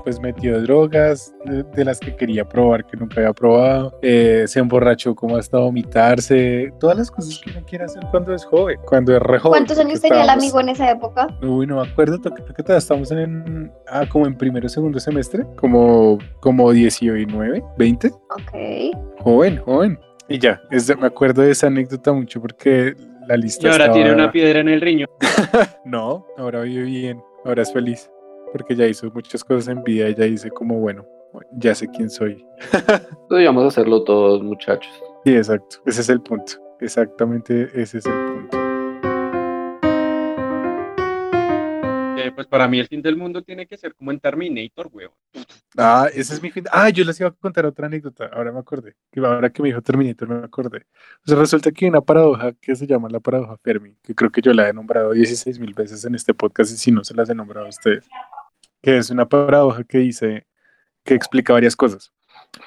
pues 0.04 0.20
metió 0.20 0.60
drogas 0.60 1.34
de, 1.44 1.62
de 1.62 1.84
las 1.84 1.98
que 2.00 2.14
quería 2.14 2.46
probar 2.48 2.84
que 2.86 2.96
nunca 2.96 3.20
había 3.20 3.32
probado, 3.32 3.98
eh, 4.02 4.44
se 4.46 4.60
emborrachó 4.60 5.14
como 5.14 5.36
hasta 5.36 5.58
vomitarse, 5.58 6.72
todas 6.80 6.96
las 6.98 7.10
cosas 7.10 7.40
que 7.42 7.50
uno 7.50 7.64
quiere 7.66 7.84
hacer 7.84 8.02
cuando 8.10 8.34
es 8.34 8.44
joven, 8.44 8.78
cuando 8.86 9.14
es 9.16 9.22
re 9.22 9.38
joven. 9.38 9.60
¿Cuántos 9.64 9.78
años 9.78 10.00
tenía 10.00 10.22
el 10.24 10.30
amigo 10.30 10.60
en 10.60 10.68
esa 10.70 10.90
época? 10.90 11.26
Uy, 11.42 11.66
no 11.66 11.76
me 11.82 11.88
acuerdo, 11.88 12.18
creo 12.20 12.34
que 12.54 12.62
todavía 12.62 12.78
estamos 12.78 13.10
en, 13.12 13.72
ah, 13.88 14.04
como 14.10 14.26
en 14.26 14.36
primero 14.36 14.66
o 14.66 14.68
segundo 14.68 14.98
semestre, 15.00 15.46
como, 15.56 16.18
como 16.40 16.70
19, 16.72 17.62
20, 17.78 18.08
Ok. 18.08 19.20
joven, 19.20 19.58
joven. 19.58 19.98
Y 20.28 20.38
ya, 20.38 20.60
es 20.70 20.86
de- 20.86 20.96
me 20.96 21.06
acuerdo 21.06 21.42
de 21.42 21.50
esa 21.50 21.66
anécdota 21.66 22.12
mucho 22.12 22.40
porque 22.40 22.94
la 23.28 23.36
lista 23.36 23.66
Y 23.66 23.70
ahora 23.70 23.84
estaba- 23.84 23.94
tiene 23.98 24.12
una 24.14 24.30
piedra 24.32 24.60
en 24.60 24.68
el 24.68 24.80
riño. 24.80 25.06
No, 25.84 26.26
ahora 26.38 26.62
vive 26.62 26.84
bien, 26.84 27.22
ahora 27.44 27.62
es 27.62 27.72
feliz, 27.72 28.10
porque 28.52 28.74
ya 28.76 28.86
hizo 28.86 29.10
muchas 29.12 29.42
cosas 29.44 29.68
en 29.68 29.82
vida 29.82 30.08
y 30.08 30.14
ya 30.14 30.24
dice 30.24 30.50
como, 30.50 30.78
bueno, 30.78 31.04
ya 31.52 31.74
sé 31.74 31.88
quién 31.88 32.08
soy. 32.10 32.44
Debíamos 33.30 33.64
hacerlo 33.66 34.04
todos, 34.04 34.42
muchachos. 34.42 34.92
Sí, 35.24 35.34
exacto, 35.36 35.76
ese 35.86 36.00
es 36.02 36.08
el 36.08 36.20
punto, 36.20 36.52
exactamente 36.80 37.68
ese 37.74 37.98
es 37.98 38.06
el 38.06 38.12
punto. 38.12 38.61
Pues 42.34 42.46
para 42.46 42.68
mí 42.68 42.78
el 42.78 42.88
fin 42.88 43.02
del 43.02 43.16
mundo 43.16 43.42
tiene 43.42 43.66
que 43.66 43.76
ser 43.76 43.94
como 43.94 44.10
en 44.10 44.20
Terminator, 44.20 44.88
huevo. 44.92 45.16
Ah, 45.76 46.08
ese 46.12 46.34
es 46.34 46.42
mi 46.42 46.50
fin. 46.50 46.64
Ah, 46.70 46.90
yo 46.90 47.04
les 47.04 47.18
iba 47.20 47.28
a 47.28 47.32
contar 47.32 47.66
otra 47.66 47.86
anécdota, 47.86 48.26
ahora 48.32 48.52
me 48.52 48.58
acordé, 48.58 48.94
ahora 49.16 49.50
que 49.50 49.62
me 49.62 49.68
dijo 49.68 49.82
Terminator 49.82 50.28
me 50.28 50.44
acordé. 50.44 50.86
O 51.24 51.28
sea, 51.28 51.36
resulta 51.36 51.70
que 51.70 51.84
hay 51.84 51.90
una 51.90 52.00
paradoja 52.00 52.52
que 52.54 52.74
se 52.74 52.86
llama 52.86 53.08
la 53.08 53.20
paradoja 53.20 53.56
Fermi, 53.58 53.96
que 54.02 54.14
creo 54.14 54.30
que 54.30 54.40
yo 54.40 54.52
la 54.52 54.68
he 54.68 54.72
nombrado 54.72 55.12
16 55.12 55.58
mil 55.58 55.74
veces 55.74 56.04
en 56.04 56.14
este 56.14 56.34
podcast 56.34 56.72
y 56.72 56.76
si 56.76 56.90
no 56.90 57.04
se 57.04 57.14
las 57.14 57.28
he 57.30 57.34
nombrado 57.34 57.66
a 57.66 57.70
ustedes, 57.70 58.06
que 58.82 58.96
es 58.98 59.10
una 59.10 59.28
paradoja 59.28 59.84
que 59.84 59.98
dice, 59.98 60.46
que 61.04 61.14
explica 61.14 61.52
varias 61.52 61.76
cosas, 61.76 62.12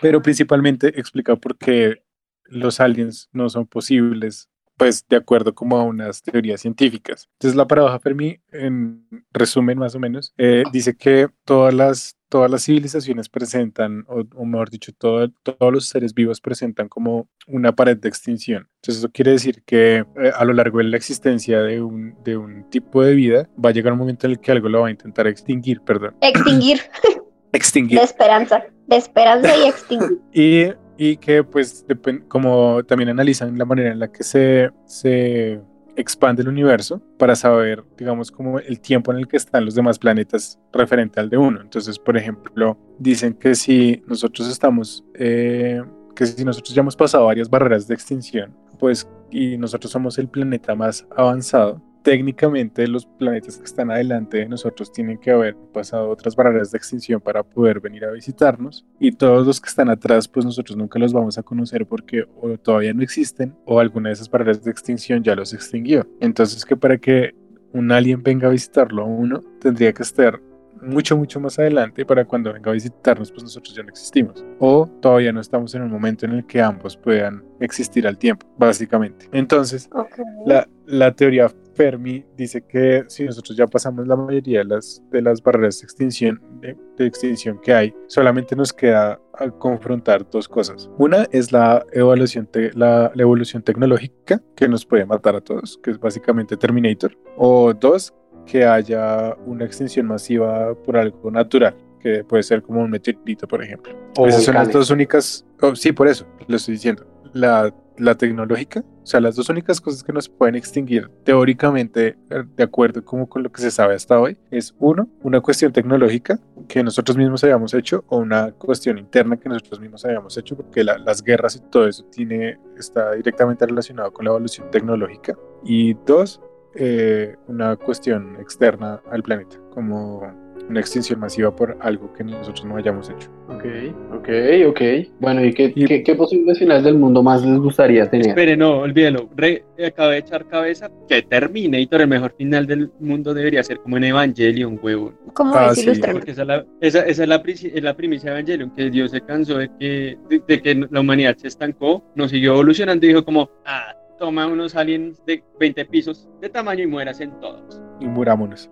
pero 0.01 0.21
principalmente 0.21 0.99
explica 0.99 1.35
por 1.35 1.57
qué 1.57 2.03
los 2.45 2.79
aliens 2.79 3.29
no 3.31 3.49
son 3.49 3.65
posibles, 3.65 4.49
pues 4.77 5.05
de 5.07 5.15
acuerdo 5.17 5.53
como 5.55 5.77
a 5.77 5.83
unas 5.83 6.21
teorías 6.21 6.61
científicas. 6.61 7.29
Entonces 7.33 7.55
la 7.55 7.67
paradoja 7.67 7.99
Fermi, 7.99 8.39
en 8.51 9.07
resumen 9.31 9.77
más 9.77 9.95
o 9.95 9.99
menos, 9.99 10.33
eh, 10.37 10.63
dice 10.71 10.95
que 10.95 11.27
todas 11.45 11.73
las, 11.73 12.17
todas 12.29 12.51
las 12.51 12.65
civilizaciones 12.65 13.29
presentan, 13.29 14.03
o, 14.07 14.23
o 14.35 14.45
mejor 14.45 14.69
dicho, 14.69 14.91
todo- 14.97 15.29
todos 15.43 15.71
los 15.73 15.85
seres 15.85 16.13
vivos 16.13 16.41
presentan 16.41 16.89
como 16.89 17.27
una 17.47 17.73
pared 17.75 17.97
de 17.97 18.09
extinción. 18.09 18.67
Entonces 18.81 19.03
eso 19.03 19.11
quiere 19.11 19.31
decir 19.31 19.63
que 19.65 19.97
eh, 19.99 20.31
a 20.35 20.43
lo 20.45 20.53
largo 20.53 20.79
de 20.79 20.85
la 20.85 20.97
existencia 20.97 21.61
de 21.61 21.81
un, 21.81 22.15
de 22.23 22.35
un 22.37 22.69
tipo 22.69 23.03
de 23.03 23.13
vida 23.13 23.49
va 23.63 23.69
a 23.69 23.73
llegar 23.73 23.93
un 23.93 23.99
momento 23.99 24.27
en 24.27 24.31
el 24.33 24.39
que 24.39 24.51
algo 24.51 24.67
lo 24.69 24.81
va 24.81 24.87
a 24.87 24.91
intentar 24.91 25.27
extinguir, 25.27 25.81
perdón. 25.81 26.15
Extinguir, 26.21 26.79
Extinguir. 27.53 27.99
de 27.99 28.03
esperanza, 28.05 28.63
de 28.87 28.95
esperanza 28.97 29.55
y 29.57 29.67
extinguir. 29.69 30.19
Y, 30.33 30.73
y 30.97 31.17
que 31.17 31.43
pues 31.43 31.85
como 32.27 32.83
también 32.83 33.09
analizan 33.09 33.57
la 33.57 33.65
manera 33.65 33.91
en 33.91 33.99
la 33.99 34.11
que 34.11 34.23
se, 34.23 34.71
se 34.85 35.61
expande 35.95 36.41
el 36.41 36.49
universo 36.49 37.01
para 37.17 37.35
saber, 37.35 37.83
digamos, 37.97 38.31
como 38.31 38.59
el 38.59 38.79
tiempo 38.79 39.11
en 39.11 39.19
el 39.19 39.27
que 39.27 39.37
están 39.37 39.65
los 39.65 39.75
demás 39.75 39.99
planetas 39.99 40.59
referente 40.71 41.19
al 41.19 41.29
de 41.29 41.37
uno. 41.37 41.61
Entonces, 41.61 41.97
por 41.99 42.17
ejemplo, 42.17 42.77
dicen 42.99 43.33
que 43.33 43.55
si 43.55 44.03
nosotros 44.07 44.49
estamos, 44.49 45.03
eh, 45.13 45.81
que 46.15 46.25
si 46.25 46.43
nosotros 46.43 46.73
ya 46.73 46.81
hemos 46.81 46.95
pasado 46.95 47.25
varias 47.25 47.49
barreras 47.49 47.87
de 47.87 47.93
extinción, 47.93 48.55
pues 48.79 49.07
y 49.31 49.57
nosotros 49.57 49.91
somos 49.91 50.17
el 50.17 50.27
planeta 50.27 50.75
más 50.75 51.05
avanzado, 51.15 51.81
técnicamente 52.05 52.87
los 52.87 53.07
planetas 53.07 53.57
que 53.57 53.63
están 53.63 53.89
adelante 53.89 54.37
de 54.37 54.47
nosotros 54.47 54.91
tienen 54.91 55.17
que 55.17 55.31
haber 55.31 55.55
pasado 55.73 56.07
otras 56.07 56.35
barreras 56.35 56.71
de 56.71 56.77
extinción 56.77 57.19
para 57.19 57.41
poder 57.41 57.79
venir 57.79 58.05
a 58.05 58.11
visitarnos 58.11 58.85
y 58.99 59.11
todos 59.11 59.47
los 59.47 59.59
que 59.59 59.69
están 59.69 59.89
atrás 59.89 60.27
pues 60.27 60.45
nosotros 60.45 60.77
nunca 60.77 60.99
los 60.99 61.13
vamos 61.13 61.39
a 61.39 61.43
conocer 61.43 61.87
porque 61.87 62.23
o 62.39 62.59
todavía 62.59 62.93
no 62.93 63.01
existen 63.01 63.55
o 63.65 63.79
alguna 63.79 64.09
de 64.09 64.13
esas 64.13 64.29
barreras 64.29 64.63
de 64.63 64.69
extinción 64.69 65.23
ya 65.23 65.35
los 65.35 65.51
extinguió. 65.51 66.07
Entonces 66.19 66.63
que 66.63 66.77
para 66.77 66.99
que 66.99 67.33
un 67.73 67.91
alien 67.91 68.21
venga 68.21 68.47
a 68.49 68.51
visitarlo 68.51 69.01
a 69.01 69.05
uno 69.05 69.41
tendría 69.59 69.91
que 69.91 70.03
estar 70.03 70.39
mucho, 70.83 71.17
mucho 71.17 71.39
más 71.39 71.57
adelante 71.57 72.05
para 72.05 72.23
cuando 72.25 72.53
venga 72.53 72.69
a 72.69 72.73
visitarnos, 72.75 73.31
pues 73.31 73.41
nosotros 73.41 73.73
ya 73.75 73.81
no 73.81 73.89
existimos. 73.89 74.45
O 74.59 74.85
todavía 75.01 75.31
no 75.31 75.41
estamos 75.41 75.73
en 75.73 75.81
un 75.81 75.89
momento 75.89 76.27
en 76.27 76.33
el 76.33 76.45
que 76.45 76.61
ambos 76.61 76.95
puedan 76.97 77.43
existir 77.59 78.05
al 78.05 78.19
tiempo, 78.19 78.45
básicamente. 78.59 79.27
Entonces, 79.31 79.89
Ok. 79.91 80.19
la, 80.45 80.67
la 80.85 81.11
teoría 81.15 81.49
Fermi 81.75 82.25
dice 82.37 82.61
que 82.61 83.03
si 83.07 83.25
nosotros 83.25 83.55
ya 83.57 83.67
pasamos 83.67 84.07
la 84.07 84.15
mayoría 84.15 84.59
de 84.59 84.65
las, 84.65 85.03
de 85.11 85.21
las 85.21 85.43
barreras 85.43 85.79
de 85.81 85.85
extinción, 85.85 86.41
de, 86.61 86.75
de 86.97 87.05
extinción 87.05 87.59
que 87.61 87.73
hay, 87.73 87.93
solamente 88.07 88.55
nos 88.55 88.71
queda 88.73 89.19
a 89.37 89.49
confrontar 89.51 90.27
dos 90.29 90.47
cosas. 90.47 90.89
Una 90.97 91.27
es 91.31 91.51
la 91.51 91.85
evaluación, 91.91 92.47
te- 92.47 92.71
la, 92.73 93.11
la 93.13 93.21
evolución 93.21 93.61
tecnológica 93.61 94.41
que 94.55 94.67
nos 94.69 94.85
puede 94.85 95.05
matar 95.05 95.35
a 95.35 95.41
todos, 95.41 95.77
que 95.83 95.91
es 95.91 95.99
básicamente 95.99 96.55
Terminator. 96.57 97.11
O 97.37 97.73
dos, 97.73 98.13
que 98.45 98.63
haya 98.63 99.35
una 99.45 99.65
extinción 99.65 100.05
masiva 100.07 100.73
por 100.83 100.95
algo 100.97 101.29
natural, 101.29 101.75
que 101.99 102.23
puede 102.23 102.43
ser 102.43 102.61
como 102.61 102.81
un 102.81 102.89
meteorito, 102.91 103.47
por 103.47 103.61
ejemplo. 103.63 103.93
O 104.17 104.27
Esas 104.27 104.43
son 104.45 104.53
las 104.55 104.71
dos 104.71 104.89
únicas. 104.91 105.45
oh, 105.61 105.75
sí, 105.75 105.91
por 105.91 106.07
eso 106.07 106.25
lo 106.47 106.55
estoy 106.55 106.75
diciendo. 106.75 107.05
La 107.35 107.71
la 107.97 108.15
tecnológica. 108.15 108.83
O 109.03 109.05
sea, 109.05 109.21
las 109.21 109.35
dos 109.35 109.47
únicas 109.49 109.79
cosas 109.79 110.03
que 110.03 110.11
nos 110.11 110.27
pueden 110.27 110.55
extinguir 110.55 111.09
teóricamente, 111.23 112.17
eh, 112.29 112.43
de 112.55 112.63
acuerdo 112.63 113.05
con 113.05 113.43
lo 113.43 113.51
que 113.51 113.61
se 113.61 113.71
sabe 113.71 113.95
hasta 113.95 114.19
hoy, 114.19 114.37
es 114.51 114.75
uno, 114.79 115.07
una 115.23 115.39
cuestión 115.41 115.71
tecnológica 115.71 116.39
que 116.67 116.83
nosotros 116.83 117.15
mismos 117.15 117.43
hayamos 117.43 117.73
hecho 117.73 118.03
o 118.09 118.17
una 118.17 118.51
cuestión 118.51 118.97
interna 118.97 119.37
que 119.37 119.47
nosotros 119.47 119.79
mismos 119.79 120.03
hayamos 120.05 120.37
hecho, 120.37 120.55
porque 120.57 120.83
la- 120.83 120.97
las 120.97 121.23
guerras 121.23 121.55
y 121.55 121.59
todo 121.69 121.87
eso 121.87 122.03
tiene, 122.11 122.57
está 122.77 123.13
directamente 123.13 123.65
relacionado 123.65 124.11
con 124.11 124.25
la 124.25 124.31
evolución 124.31 124.69
tecnológica. 124.71 125.37
Y 125.63 125.93
dos, 126.05 126.41
eh, 126.73 127.35
una 127.47 127.77
cuestión 127.77 128.35
externa 128.41 129.01
al 129.11 129.23
planeta, 129.23 129.57
como 129.69 130.21
una 130.69 130.79
extinción 130.79 131.19
masiva 131.19 131.55
por 131.55 131.77
algo 131.81 132.11
que 132.13 132.23
nosotros 132.23 132.65
no 132.65 132.77
hayamos 132.77 133.09
hecho. 133.09 133.29
Ok, 133.49 133.65
ok, 134.13 134.29
ok. 134.69 134.81
Bueno, 135.19 135.43
¿y 135.45 135.53
qué, 135.53 135.71
Y- 135.75 135.85
qué, 135.85 136.01
qué 136.03 136.15
posibles 136.15 136.57
finales 136.57 136.83
del 136.83 136.97
mundo 136.97 137.21
más 137.21 137.45
les 137.45 137.59
gustaría 137.59 138.09
tener? 138.09 138.29
Espere, 138.29 138.57
no, 138.57 138.79
olvídelo. 138.79 139.29
Re, 139.35 139.63
acabé 139.85 140.13
de 140.13 140.19
echar 140.19 140.45
cabeza 140.47 140.89
que 141.07 141.21
Terminator, 141.21 142.01
el 142.01 142.07
mejor 142.07 142.33
final 142.37 142.65
del 142.65 142.91
mundo, 142.99 143.33
debería 143.33 143.63
ser 143.63 143.79
como 143.79 143.97
en 143.97 144.05
Evangelion, 144.05 144.79
huevón. 144.81 145.15
¿Cómo 145.33 145.53
Ah, 145.55 145.67
es? 145.71 145.75
sí. 145.79 145.83
Ilústranos. 145.85 146.19
Porque 146.19 146.31
esa 146.31 146.41
es 146.41 146.47
la, 146.47 146.65
esa, 146.81 146.99
esa 147.05 147.23
es 147.23 147.29
la, 147.29 147.43
prisi- 147.43 147.71
es 147.73 147.83
la 147.83 147.95
primicia 147.95 148.31
de 148.31 148.39
Evangelion, 148.39 148.71
que 148.71 148.89
Dios 148.89 149.11
se 149.11 149.21
cansó 149.21 149.57
de 149.59 149.69
que, 149.79 150.17
de, 150.29 150.41
de 150.47 150.61
que 150.61 150.87
la 150.89 150.99
humanidad 150.99 151.35
se 151.37 151.47
estancó, 151.47 152.03
no 152.15 152.27
siguió 152.27 152.53
evolucionando 152.53 153.05
y 153.05 153.09
dijo 153.09 153.23
como, 153.23 153.49
ah, 153.65 153.93
toma 154.17 154.47
unos 154.47 154.75
aliens 154.75 155.23
de 155.25 155.43
20 155.59 155.85
pisos 155.85 156.27
de 156.41 156.49
tamaño 156.49 156.83
y 156.83 156.87
mueras 156.87 157.19
en 157.21 157.31
todos. 157.39 157.81
Y 157.99 158.05
murámonos. 158.07 158.69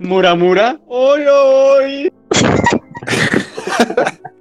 Muramura, 0.00 0.80
¡oy, 0.86 1.20
oy! 1.30 2.12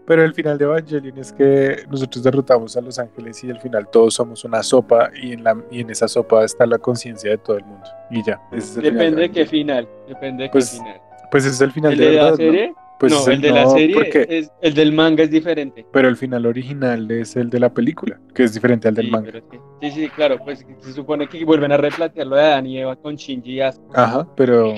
Pero 0.07 0.23
el 0.23 0.33
final 0.33 0.57
de 0.57 0.65
Evangelion 0.65 1.17
es 1.19 1.31
que 1.33 1.83
nosotros 1.91 2.23
derrotamos 2.23 2.75
a 2.77 2.81
los 2.81 2.97
ángeles 2.97 3.43
y 3.43 3.51
al 3.51 3.59
final 3.59 3.87
todos 3.91 4.15
somos 4.15 4.43
una 4.43 4.63
sopa 4.63 5.11
y 5.21 5.33
en, 5.33 5.43
la, 5.43 5.55
y 5.69 5.81
en 5.81 5.89
esa 5.91 6.07
sopa 6.07 6.43
está 6.45 6.65
la 6.65 6.79
conciencia 6.79 7.29
de 7.29 7.37
todo 7.37 7.57
el 7.57 7.65
mundo. 7.65 7.85
Y 8.09 8.23
ya. 8.23 8.41
ese 8.51 8.57
es 8.57 8.77
el 8.77 8.83
final 8.83 8.93
Depende 8.97 9.21
de 9.21 9.31
qué 9.31 9.45
final, 9.45 9.87
depende 10.07 10.43
de 10.45 10.49
Pues, 10.49 10.71
qué 10.71 10.77
final. 10.77 11.01
Pues 11.29 11.45
ese 11.45 11.53
es 11.55 11.61
el 11.61 11.71
final 11.73 11.91
¿El 11.93 11.99
de, 11.99 12.05
de 12.05 12.13
la 12.15 12.35
serie? 12.35 12.73
Pues 12.99 13.13
no, 13.13 13.19
es 13.19 13.27
el 13.27 13.41
de 13.41 13.51
la 13.51 13.63
no, 13.63 13.69
serie, 13.71 14.25
es, 14.29 14.51
el 14.61 14.73
del 14.73 14.91
manga 14.91 15.23
es 15.23 15.29
diferente. 15.29 15.85
Pero 15.93 16.09
el 16.09 16.17
final 16.17 16.45
original 16.47 17.09
es 17.11 17.35
el 17.35 17.49
de 17.49 17.59
la 17.59 17.73
película, 17.73 18.19
que 18.33 18.43
es 18.43 18.53
diferente 18.53 18.87
al 18.87 18.95
del 18.95 19.05
Sí, 19.05 19.11
manga. 19.11 19.25
pero 19.31 19.37
es 19.37 19.43
que- 19.45 19.59
sí, 19.81 19.91
sí, 20.01 20.09
claro, 20.09 20.37
pues 20.43 20.65
se 20.81 20.93
supone 20.93 21.27
que 21.27 21.45
vuelven 21.45 21.71
a 21.71 21.77
replantear 21.77 22.25
lo 22.27 22.35
de 22.35 22.41
Adán 22.43 22.65
y 22.65 22.79
Eva 22.79 22.95
con 22.95 23.15
Shinji 23.15 23.51
y 23.53 23.61
Asuka. 23.61 24.03
Ajá, 24.03 24.27
pero 24.35 24.73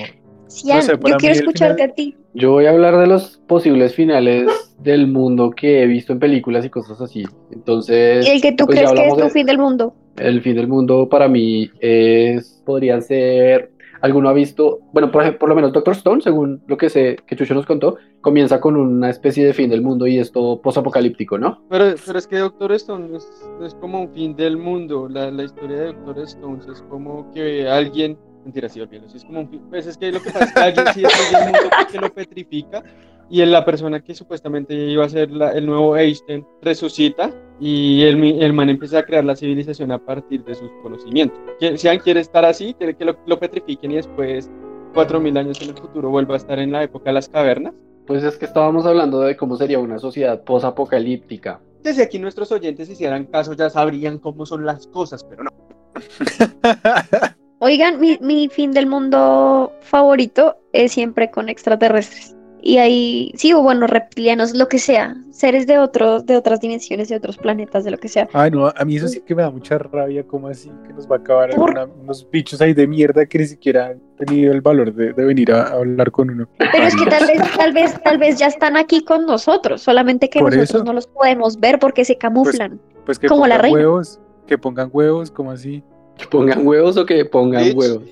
Cian, 0.52 0.82
sé, 0.82 0.98
para 0.98 1.14
yo 1.14 1.18
quiero 1.18 1.34
escucharte 1.34 1.74
final- 1.74 1.90
a 1.90 1.94
ti. 1.94 2.16
Yo 2.34 2.52
voy 2.52 2.66
a 2.66 2.70
hablar 2.70 2.96
de 2.98 3.06
los 3.06 3.38
posibles 3.46 3.94
finales 3.94 4.46
del 4.78 5.06
mundo 5.06 5.50
que 5.50 5.82
he 5.82 5.86
visto 5.86 6.12
en 6.12 6.18
películas 6.18 6.64
y 6.64 6.70
cosas 6.70 7.00
así. 7.00 7.24
Entonces, 7.50 8.26
El 8.28 8.40
que 8.42 8.52
tú 8.52 8.66
pues 8.66 8.78
crees 8.78 8.92
que 8.92 9.06
es 9.08 9.14
tu 9.14 9.20
de- 9.24 9.30
fin 9.30 9.46
del 9.46 9.58
mundo. 9.58 9.94
el 10.16 10.40
fin 10.42 10.54
del 10.56 10.68
mundo 10.68 11.08
para 11.08 11.28
mí 11.28 11.70
es, 11.80 12.62
podría 12.66 13.00
ser, 13.00 13.70
alguno 14.00 14.28
ha 14.28 14.32
visto, 14.32 14.80
bueno, 14.92 15.10
por, 15.12 15.38
por 15.38 15.48
lo 15.48 15.54
menos 15.54 15.72
Doctor 15.72 15.94
Stone, 15.94 16.22
según 16.22 16.62
lo 16.66 16.76
que 16.76 16.88
sé, 16.90 17.16
que 17.26 17.36
Chucho 17.36 17.54
nos 17.54 17.66
contó, 17.66 17.96
comienza 18.20 18.60
con 18.60 18.76
una 18.76 19.10
especie 19.10 19.44
de 19.44 19.52
fin 19.52 19.70
del 19.70 19.82
mundo 19.82 20.06
y 20.06 20.18
esto 20.18 20.60
posapocalíptico, 20.62 21.38
¿no? 21.38 21.62
Pero, 21.70 21.94
pero 22.04 22.18
es 22.18 22.26
que 22.26 22.38
Doctor 22.38 22.72
Stone 22.72 23.16
es, 23.16 23.28
es 23.64 23.74
como 23.76 24.00
un 24.02 24.12
fin 24.12 24.34
del 24.34 24.56
mundo. 24.56 25.08
La, 25.08 25.30
la 25.30 25.44
historia 25.44 25.76
de 25.76 25.86
Doctor 25.92 26.18
Stone 26.20 26.60
es 26.72 26.82
como 26.88 27.30
que 27.32 27.68
alguien. 27.68 28.16
Mentira, 28.44 28.68
sí, 28.68 28.80
olvídalo. 28.80 29.08
sí 29.08 29.16
es 29.18 29.24
como 29.24 29.40
un. 29.40 29.48
Pues 29.70 29.86
es 29.86 29.96
que 29.96 30.10
lo 30.10 30.20
que 30.20 30.30
pasa 30.30 30.44
es 30.46 30.52
que 30.52 30.60
alguien 30.60 30.86
sí 30.94 31.02
destruye 31.02 31.38
el 31.38 31.44
mundo 31.52 31.58
porque 31.78 31.98
lo 31.98 32.12
petrifica. 32.12 32.82
Y 33.30 33.42
la 33.46 33.64
persona 33.64 34.00
que 34.00 34.14
supuestamente 34.14 34.74
iba 34.74 35.04
a 35.06 35.08
ser 35.08 35.30
la- 35.30 35.52
el 35.52 35.64
nuevo 35.64 35.96
Einstein 35.96 36.44
resucita. 36.60 37.30
Y 37.60 38.02
el, 38.02 38.22
el 38.42 38.52
man 38.52 38.68
empieza 38.68 38.98
a 38.98 39.02
crear 39.04 39.24
la 39.24 39.36
civilización 39.36 39.92
a 39.92 39.98
partir 39.98 40.44
de 40.44 40.54
sus 40.56 40.70
conocimientos. 40.82 41.38
Que- 41.60 41.78
Si 41.78 41.86
alguien 41.88 42.02
quiere 42.02 42.20
estar 42.20 42.44
así, 42.44 42.74
quiere 42.74 42.94
que 42.96 43.04
lo, 43.04 43.16
lo 43.26 43.38
petrifiquen 43.38 43.92
y 43.92 43.96
después, 43.96 44.50
cuatro 44.92 45.20
mil 45.20 45.36
años 45.38 45.62
en 45.62 45.70
el 45.70 45.76
futuro, 45.76 46.10
vuelva 46.10 46.34
a 46.34 46.38
estar 46.38 46.58
en 46.58 46.72
la 46.72 46.82
época 46.82 47.06
de 47.10 47.14
las 47.14 47.28
cavernas. 47.28 47.72
Pues 48.06 48.24
es 48.24 48.36
que 48.36 48.46
estábamos 48.46 48.84
hablando 48.84 49.20
de 49.20 49.36
cómo 49.36 49.56
sería 49.56 49.78
una 49.78 49.98
sociedad 50.00 50.42
posapocalíptica. 50.42 51.60
Desde 51.84 52.02
aquí 52.02 52.18
nuestros 52.18 52.50
oyentes 52.52 52.90
hicieran 52.90 53.26
caso 53.26 53.52
ya 53.54 53.70
sabrían 53.70 54.18
cómo 54.18 54.44
son 54.44 54.66
las 54.66 54.88
cosas, 54.88 55.24
pero 55.24 55.44
no. 55.44 55.50
Oigan, 57.64 58.00
mi, 58.00 58.18
mi 58.20 58.48
fin 58.48 58.72
del 58.72 58.88
mundo 58.88 59.72
favorito 59.82 60.56
es 60.72 60.90
siempre 60.90 61.30
con 61.30 61.48
extraterrestres. 61.48 62.34
Y 62.60 62.78
ahí, 62.78 63.30
sí, 63.36 63.52
o 63.52 63.62
bueno, 63.62 63.86
reptilianos, 63.86 64.52
lo 64.56 64.66
que 64.68 64.80
sea, 64.80 65.14
seres 65.30 65.68
de 65.68 65.78
otros, 65.78 66.26
de 66.26 66.36
otras 66.36 66.58
dimensiones, 66.60 67.08
de 67.08 67.14
otros 67.16 67.36
planetas, 67.38 67.84
de 67.84 67.92
lo 67.92 67.98
que 67.98 68.08
sea. 68.08 68.28
Ay, 68.32 68.50
no, 68.50 68.66
a 68.66 68.84
mí 68.84 68.96
eso 68.96 69.06
sí 69.06 69.20
que 69.20 69.36
me 69.36 69.42
da 69.42 69.50
mucha 69.52 69.78
rabia, 69.78 70.24
como 70.24 70.48
así 70.48 70.72
que 70.84 70.92
nos 70.92 71.08
va 71.08 71.16
a 71.16 71.18
acabar 71.20 71.50
alguna- 71.52 71.84
unos 71.84 72.28
bichos 72.32 72.60
ahí 72.60 72.74
de 72.74 72.88
mierda 72.88 73.26
que 73.26 73.38
ni 73.38 73.46
siquiera 73.46 73.86
han 73.90 74.00
tenido 74.16 74.52
el 74.52 74.60
valor 74.60 74.92
de, 74.92 75.12
de 75.12 75.24
venir 75.24 75.52
a, 75.52 75.62
a 75.68 75.72
hablar 75.74 76.10
con 76.10 76.30
uno. 76.30 76.48
Pero 76.58 76.84
es 76.84 76.96
que 76.96 77.06
tal 77.06 77.26
vez, 77.28 77.40
tal 77.56 77.72
vez, 77.72 78.02
tal 78.02 78.18
vez 78.18 78.38
ya 78.40 78.46
están 78.48 78.76
aquí 78.76 79.04
con 79.04 79.24
nosotros, 79.24 79.82
solamente 79.82 80.28
que 80.28 80.40
Por 80.40 80.50
nosotros 80.54 80.70
eso. 80.82 80.84
no 80.84 80.92
los 80.94 81.06
podemos 81.06 81.60
ver 81.60 81.78
porque 81.78 82.04
se 82.04 82.18
camuflan. 82.18 82.80
Pues 83.06 83.20
que 83.20 83.28
Como 83.28 83.46
la 83.46 83.54
pongan 83.56 83.62
reina. 83.62 83.78
huevos, 83.78 84.20
que 84.48 84.58
pongan 84.58 84.90
huevos, 84.92 85.30
como 85.30 85.52
así. 85.52 85.84
¿Que 86.18 86.26
pongan 86.26 86.66
huevos 86.66 86.96
o 86.96 87.06
que 87.06 87.24
pongan 87.24 87.72
huevos? 87.74 88.02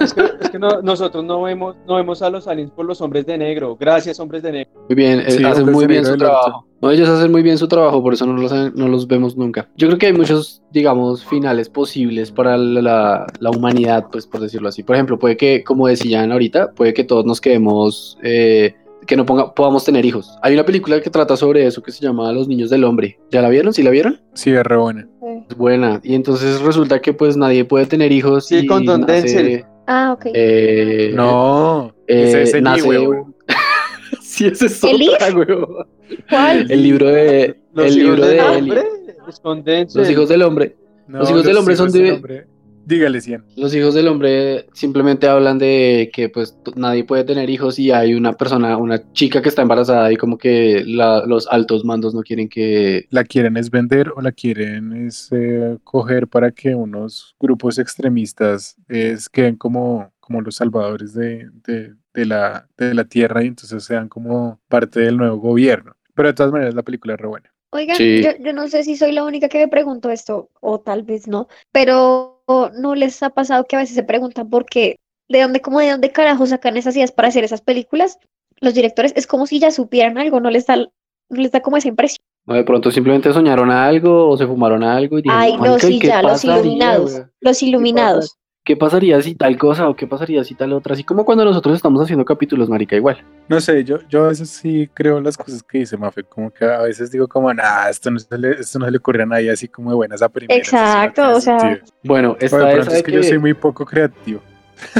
Es 0.00 0.12
que, 0.14 0.22
es 0.40 0.50
que 0.50 0.58
no- 0.58 0.82
nosotros 0.82 1.24
no 1.24 1.42
vemos, 1.42 1.76
no 1.86 1.96
vemos 1.96 2.20
a 2.22 2.30
los 2.30 2.46
aliens 2.46 2.70
por 2.70 2.84
los 2.86 3.00
hombres 3.00 3.26
de 3.26 3.38
negro. 3.38 3.76
Gracias, 3.78 4.20
hombres 4.20 4.42
de 4.42 4.52
negro. 4.52 4.72
Muy 4.88 4.94
bien, 4.96 5.20
eh, 5.20 5.30
Sí, 5.30 5.44
hacen 5.44 5.70
muy 5.72 5.86
bien 5.86 6.04
su 6.04 6.16
trabajo. 6.16 6.66
No, 6.80 6.90
ellos 6.92 7.08
hacen 7.08 7.32
muy 7.32 7.42
bien 7.42 7.58
su 7.58 7.66
trabajo, 7.66 8.00
por 8.02 8.12
eso 8.12 8.24
no 8.26 8.34
los, 8.40 8.52
no 8.74 8.86
los 8.88 9.06
vemos 9.08 9.36
nunca. 9.36 9.68
Yo 9.76 9.88
creo 9.88 9.98
que 9.98 10.06
hay 10.06 10.12
muchos, 10.12 10.62
digamos, 10.70 11.24
finales 11.24 11.68
posibles 11.68 12.30
para 12.30 12.56
la, 12.56 12.82
la- 12.82 13.26
la 13.40 13.50
humanidad, 13.50 14.06
pues 14.12 14.26
por 14.26 14.40
decirlo 14.40 14.68
así. 14.68 14.82
Por 14.84 14.94
ejemplo, 14.96 15.18
puede 15.18 15.36
que, 15.36 15.64
como 15.64 15.88
decían 15.88 16.30
ahorita, 16.32 16.72
puede 16.72 16.94
que 16.94 17.02
todos 17.04 17.24
nos 17.24 17.40
quedemos, 17.40 18.16
eh, 18.22 18.76
que 19.08 19.16
no 19.16 19.24
ponga, 19.26 19.52
podamos 19.54 19.84
tener 19.84 20.04
hijos. 20.04 20.36
Hay 20.42 20.52
una 20.54 20.64
película 20.64 21.00
que 21.00 21.08
trata 21.10 21.36
sobre 21.36 21.66
eso 21.66 21.82
que 21.82 21.90
se 21.90 22.00
llama 22.00 22.30
Los 22.32 22.46
Niños 22.46 22.68
del 22.70 22.84
Hombre. 22.84 23.18
¿Ya 23.30 23.40
la 23.42 23.48
vieron? 23.48 23.72
¿Sí 23.72 23.82
la 23.82 23.90
vieron? 23.90 24.20
Sí, 24.34 24.50
es 24.50 24.62
re 24.62 24.76
buena. 24.76 25.08
Es 25.50 25.56
buena. 25.56 26.00
Y 26.04 26.14
entonces 26.14 26.60
resulta 26.60 27.00
que 27.00 27.14
pues 27.14 27.36
nadie 27.36 27.64
puede 27.64 27.86
tener 27.86 28.12
hijos. 28.12 28.46
Sí, 28.46 28.58
y 28.58 28.66
con 28.66 28.84
Don 28.84 29.00
nace, 29.00 29.12
Denzel. 29.22 29.64
Ah, 29.86 30.12
ok. 30.12 30.26
eh, 30.34 31.10
No, 31.14 31.94
eh, 32.06 32.24
ese 32.28 32.42
es 32.42 32.54
el 32.54 32.62
nace 32.62 32.82
huevo. 32.86 33.34
sí, 34.22 34.46
ese 34.46 34.66
es 34.66 34.84
¿El 34.84 35.08
otra, 35.08 35.34
huevo. 35.34 35.86
¿Cuál? 36.28 36.70
El 36.70 36.82
libro 36.82 37.06
de. 37.08 37.58
Los 37.72 37.86
el 37.86 37.92
hijos 38.02 38.16
libro 38.18 38.26
del 38.26 38.68
de 38.68 38.84
escondense. 39.28 39.98
Los 39.98 40.10
hijos 40.10 40.28
del 40.28 40.42
hombre. 40.42 40.76
No, 41.06 41.20
Los 41.20 41.30
hijos 41.30 41.44
del 41.44 41.56
hombre 41.56 41.76
son 41.76 41.90
de- 41.90 42.12
hombre- 42.12 42.46
Dígale, 42.88 43.20
Cian. 43.20 43.44
Los 43.54 43.74
hijos 43.74 43.92
del 43.92 44.08
hombre 44.08 44.64
simplemente 44.72 45.26
hablan 45.28 45.58
de 45.58 46.10
que 46.10 46.30
pues 46.30 46.56
nadie 46.74 47.04
puede 47.04 47.22
tener 47.22 47.50
hijos 47.50 47.78
y 47.78 47.90
hay 47.90 48.14
una 48.14 48.32
persona, 48.32 48.78
una 48.78 49.12
chica 49.12 49.42
que 49.42 49.50
está 49.50 49.60
embarazada 49.60 50.10
y 50.10 50.16
como 50.16 50.38
que 50.38 50.84
la- 50.86 51.22
los 51.26 51.46
altos 51.48 51.84
mandos 51.84 52.14
no 52.14 52.22
quieren 52.22 52.48
que... 52.48 53.06
La 53.10 53.24
quieren 53.24 53.58
es 53.58 53.70
vender 53.70 54.10
o 54.16 54.22
la 54.22 54.32
quieren 54.32 54.94
es 55.06 55.28
eh, 55.32 55.76
coger 55.84 56.28
para 56.28 56.50
que 56.50 56.74
unos 56.74 57.36
grupos 57.38 57.78
extremistas 57.78 58.76
es, 58.88 59.28
queden 59.28 59.56
como, 59.56 60.10
como 60.18 60.40
los 60.40 60.54
salvadores 60.56 61.12
de, 61.12 61.50
de- 61.66 61.92
de 62.14 62.24
la, 62.24 62.68
de 62.78 62.94
la 62.94 63.04
tierra 63.04 63.44
y 63.44 63.48
entonces 63.48 63.84
sean 63.84 64.08
como 64.08 64.60
parte 64.66 65.00
del 65.00 65.18
nuevo 65.18 65.36
gobierno. 65.36 65.94
Pero 66.14 66.28
de 66.28 66.34
todas 66.34 66.52
maneras 66.52 66.74
la 66.74 66.82
película 66.84 67.12
es 67.14 67.20
re 67.20 67.28
buena. 67.28 67.52
Oigan, 67.70 67.96
Sí. 67.98 68.22
yo, 68.22 68.30
yo 68.42 68.54
no 68.54 68.66
sé 68.68 68.82
si 68.82 68.96
soy 68.96 69.12
la 69.12 69.24
única 69.24 69.50
que 69.50 69.58
me 69.58 69.68
pregunto 69.68 70.10
esto, 70.10 70.48
o 70.62 70.80
tal 70.80 71.02
vez 71.02 71.28
no, 71.28 71.48
pero 71.70 72.37
¿no 72.78 72.94
les 72.94 73.22
ha 73.22 73.30
pasado 73.30 73.64
que 73.64 73.76
a 73.76 73.80
veces 73.80 73.94
se 73.94 74.02
preguntan 74.02 74.48
por 74.48 74.64
qué, 74.64 74.96
de 75.28 75.42
dónde, 75.42 75.60
como 75.60 75.80
de 75.80 75.90
dónde 75.90 76.10
carajo 76.10 76.46
sacan 76.46 76.76
esas 76.76 76.96
ideas 76.96 77.12
para 77.12 77.28
hacer 77.28 77.44
esas 77.44 77.60
películas? 77.60 78.18
Los 78.60 78.74
directores 78.74 79.12
es 79.16 79.26
como 79.26 79.46
si 79.46 79.58
ya 79.60 79.70
supieran 79.70 80.18
algo, 80.18 80.40
no 80.40 80.50
les 80.50 80.66
da, 80.66 80.76
no 80.76 80.88
les 81.30 81.52
da 81.52 81.60
como 81.60 81.76
esa 81.76 81.88
impresión. 81.88 82.24
o 82.46 82.54
de 82.54 82.64
pronto 82.64 82.90
simplemente 82.90 83.30
soñaron 83.34 83.70
algo 83.70 84.26
o 84.30 84.36
se 84.38 84.46
fumaron 84.46 84.82
algo 84.82 85.18
y 85.18 85.22
dijeron, 85.22 85.42
Ay, 85.42 85.52
no, 85.58 85.76
"Marica, 85.76 85.86
¿y 85.88 86.00
ya, 86.00 86.22
los 86.22 86.42
iluminados, 86.44 87.22
los 87.40 87.62
iluminados. 87.62 88.38
¿Qué 88.68 88.76
pasaría 88.76 89.18
si 89.22 89.34
tal 89.34 89.56
cosa 89.56 89.88
o 89.88 89.96
qué 89.96 90.06
pasaría 90.06 90.44
si 90.44 90.54
tal 90.54 90.74
otra? 90.74 90.92
Así 90.92 91.02
como 91.02 91.24
cuando 91.24 91.42
nosotros 91.42 91.74
estamos 91.74 92.02
haciendo 92.02 92.26
capítulos, 92.26 92.68
marica, 92.68 92.96
igual. 92.96 93.16
No 93.48 93.62
sé, 93.62 93.82
yo, 93.82 94.00
yo 94.10 94.26
a 94.26 94.28
veces 94.28 94.50
sí 94.50 94.90
creo 94.92 95.22
las 95.22 95.38
cosas 95.38 95.62
que 95.62 95.78
dice 95.78 95.96
Mafe, 95.96 96.22
como 96.22 96.50
que 96.50 96.66
a 96.66 96.82
veces 96.82 97.10
digo 97.10 97.26
como, 97.28 97.50
nah, 97.54 97.88
esto 97.88 98.10
no 98.10 98.18
se 98.18 98.36
le, 98.36 98.50
esto 98.60 98.78
no 98.78 98.84
se 98.84 98.90
le 98.90 98.98
ocurre 98.98 99.22
a 99.22 99.26
nadie 99.26 99.50
así 99.50 99.68
como 99.68 99.88
de 99.88 99.96
buenas 99.96 100.20
a 100.20 100.28
primeras. 100.28 100.70
no 100.70 100.78
Exacto, 100.78 101.30
o 101.30 101.40
sea, 101.40 101.58
sentido". 101.58 101.86
Bueno, 102.04 102.32
O 102.32 102.34
de 102.36 102.44
está 102.44 102.58
pronto 102.58 102.80
esa, 102.82 102.96
es 102.98 103.02
que 103.02 103.12
yo 103.12 103.22
soy 103.22 103.38
muy 103.38 103.54
poco 103.54 103.86
creativo. 103.86 104.42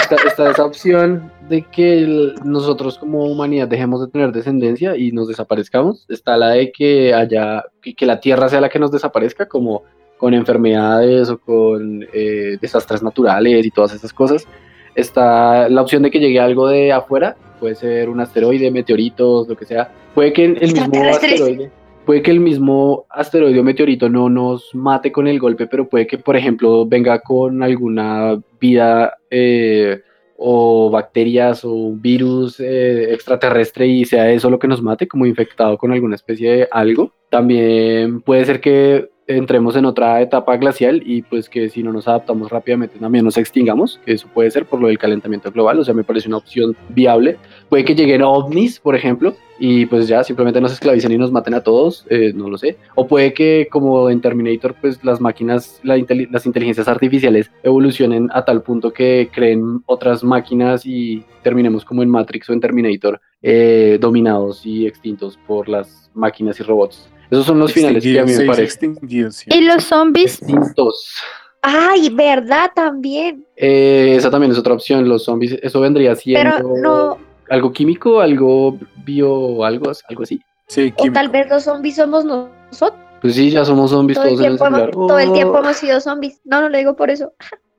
está, 0.00 0.16
está 0.28 0.50
esa 0.52 0.64
opción 0.64 1.32
de 1.48 1.62
que 1.62 1.98
el- 1.98 2.34
nosotros 2.44 2.98
como 2.98 3.24
humanidad 3.26 3.66
dejemos 3.66 4.00
de 4.00 4.12
tener 4.12 4.30
descendencia 4.30 4.96
y 4.96 5.10
nos 5.10 5.26
desaparezcamos. 5.26 6.06
Está 6.08 6.36
la 6.36 6.50
de 6.50 6.70
que 6.70 7.12
haya, 7.12 7.64
que, 7.82 7.94
que 7.94 8.06
la 8.06 8.20
Tierra 8.20 8.48
sea 8.48 8.60
la 8.60 8.68
que 8.68 8.78
nos 8.78 8.92
desaparezca, 8.92 9.48
como 9.48 9.82
con 10.16 10.34
enfermedades 10.34 11.28
o 11.30 11.38
con 11.38 12.06
eh, 12.12 12.56
desastres 12.60 13.02
naturales 13.02 13.64
y 13.64 13.70
todas 13.70 13.94
esas 13.94 14.12
cosas. 14.12 14.46
Está 14.94 15.68
la 15.68 15.82
opción 15.82 16.02
de 16.02 16.10
que 16.10 16.18
llegue 16.18 16.40
algo 16.40 16.68
de 16.68 16.92
afuera, 16.92 17.36
puede 17.60 17.74
ser 17.74 18.08
un 18.08 18.20
asteroide, 18.20 18.70
meteoritos, 18.70 19.48
lo 19.48 19.56
que 19.56 19.66
sea. 19.66 19.90
Puede 20.14 20.32
que 20.32 20.44
el 20.44 20.72
mismo 20.72 21.04
asteroide, 21.04 21.70
puede 22.06 22.22
que 22.22 22.30
el 22.30 22.40
mismo 22.40 23.04
asteroide 23.10 23.60
o 23.60 23.64
meteorito 23.64 24.08
no 24.08 24.30
nos 24.30 24.74
mate 24.74 25.12
con 25.12 25.26
el 25.26 25.38
golpe, 25.38 25.66
pero 25.66 25.88
puede 25.88 26.06
que, 26.06 26.16
por 26.16 26.36
ejemplo, 26.36 26.86
venga 26.86 27.20
con 27.20 27.62
alguna 27.62 28.40
vida 28.58 29.18
eh, 29.30 30.00
o 30.38 30.90
bacterias 30.90 31.62
o 31.64 31.92
virus 31.92 32.60
eh, 32.60 33.12
extraterrestre 33.12 33.86
y 33.86 34.04
sea 34.04 34.30
eso 34.30 34.48
lo 34.48 34.58
que 34.58 34.68
nos 34.68 34.82
mate, 34.82 35.08
como 35.08 35.26
infectado 35.26 35.76
con 35.76 35.92
alguna 35.92 36.14
especie 36.14 36.50
de 36.50 36.68
algo. 36.70 37.12
También 37.28 38.20
puede 38.22 38.44
ser 38.44 38.60
que 38.60 39.10
entremos 39.26 39.76
en 39.76 39.84
otra 39.84 40.20
etapa 40.22 40.56
glacial 40.56 41.02
y 41.04 41.22
pues 41.22 41.48
que 41.48 41.68
si 41.68 41.82
no 41.82 41.92
nos 41.92 42.06
adaptamos 42.08 42.50
rápidamente 42.50 42.98
también 42.98 43.24
nos 43.24 43.36
extingamos, 43.36 44.00
que 44.04 44.12
eso 44.12 44.28
puede 44.32 44.50
ser 44.50 44.66
por 44.66 44.80
lo 44.80 44.88
del 44.88 44.98
calentamiento 44.98 45.50
global, 45.50 45.78
o 45.78 45.84
sea, 45.84 45.94
me 45.94 46.04
parece 46.04 46.28
una 46.28 46.36
opción 46.38 46.76
viable. 46.88 47.36
Puede 47.68 47.84
que 47.84 47.94
lleguen 47.94 48.22
ovnis, 48.22 48.78
por 48.78 48.94
ejemplo, 48.94 49.34
y 49.58 49.86
pues 49.86 50.06
ya 50.06 50.22
simplemente 50.22 50.60
nos 50.60 50.72
esclavicen 50.72 51.12
y 51.12 51.18
nos 51.18 51.32
maten 51.32 51.54
a 51.54 51.62
todos, 51.62 52.06
eh, 52.10 52.32
no 52.34 52.48
lo 52.48 52.58
sé. 52.58 52.76
O 52.94 53.06
puede 53.06 53.32
que 53.32 53.68
como 53.70 54.10
en 54.10 54.20
Terminator, 54.20 54.74
pues 54.80 55.02
las 55.04 55.20
máquinas, 55.20 55.80
las 55.82 56.46
inteligencias 56.46 56.88
artificiales 56.88 57.50
evolucionen 57.62 58.28
a 58.32 58.44
tal 58.44 58.62
punto 58.62 58.92
que 58.92 59.30
creen 59.32 59.82
otras 59.86 60.22
máquinas 60.22 60.84
y 60.84 61.24
terminemos 61.42 61.84
como 61.84 62.02
en 62.02 62.10
Matrix 62.10 62.50
o 62.50 62.52
en 62.52 62.60
Terminator, 62.60 63.20
eh, 63.42 63.98
dominados 64.00 64.64
y 64.66 64.86
extintos 64.86 65.38
por 65.46 65.68
las 65.68 66.10
máquinas 66.14 66.60
y 66.60 66.62
robots. 66.62 67.08
Esos 67.30 67.46
son 67.46 67.58
los 67.58 67.72
finales 67.72 68.02
que 68.02 68.20
a 68.20 68.24
mí 68.24 68.32
me 68.34 68.46
parecen. 68.46 68.98
sí. 69.32 69.46
Y 69.50 69.60
los 69.62 69.84
zombies, 69.84 70.40
Extintos. 70.40 71.16
Ay, 71.62 72.10
verdad 72.10 72.70
también. 72.74 73.44
Eh, 73.56 74.14
esa 74.16 74.30
también 74.30 74.52
es 74.52 74.58
otra 74.58 74.74
opción, 74.74 75.08
los 75.08 75.24
zombies. 75.24 75.58
Eso 75.62 75.80
vendría 75.80 76.14
siendo 76.14 76.56
Pero 76.56 76.76
no, 76.76 77.18
algo 77.50 77.72
químico, 77.72 78.20
algo 78.20 78.78
bio, 79.04 79.64
algo, 79.64 79.90
algo 80.08 80.22
así. 80.22 80.40
Sí, 80.68 80.92
o 80.96 81.12
tal 81.12 81.28
vez 81.28 81.48
los 81.48 81.64
zombies 81.64 81.96
somos 81.96 82.24
nosotros. 82.24 83.00
Pues 83.20 83.34
sí, 83.34 83.50
ya 83.50 83.64
somos 83.64 83.90
zombies 83.90 84.18
Todo 84.18 84.28
el, 84.28 84.36
todos 84.36 84.40
en 84.44 84.52
el 84.52 84.58
tiempo 84.58 84.76
hemos, 84.76 84.90
todo 84.90 85.18
el 85.18 85.32
tiempo 85.32 85.58
hemos 85.58 85.76
sido 85.76 86.00
zombies. 86.00 86.40
No, 86.44 86.60
no 86.60 86.68
lo 86.68 86.78
digo 86.78 86.94
por 86.94 87.10
eso. 87.10 87.32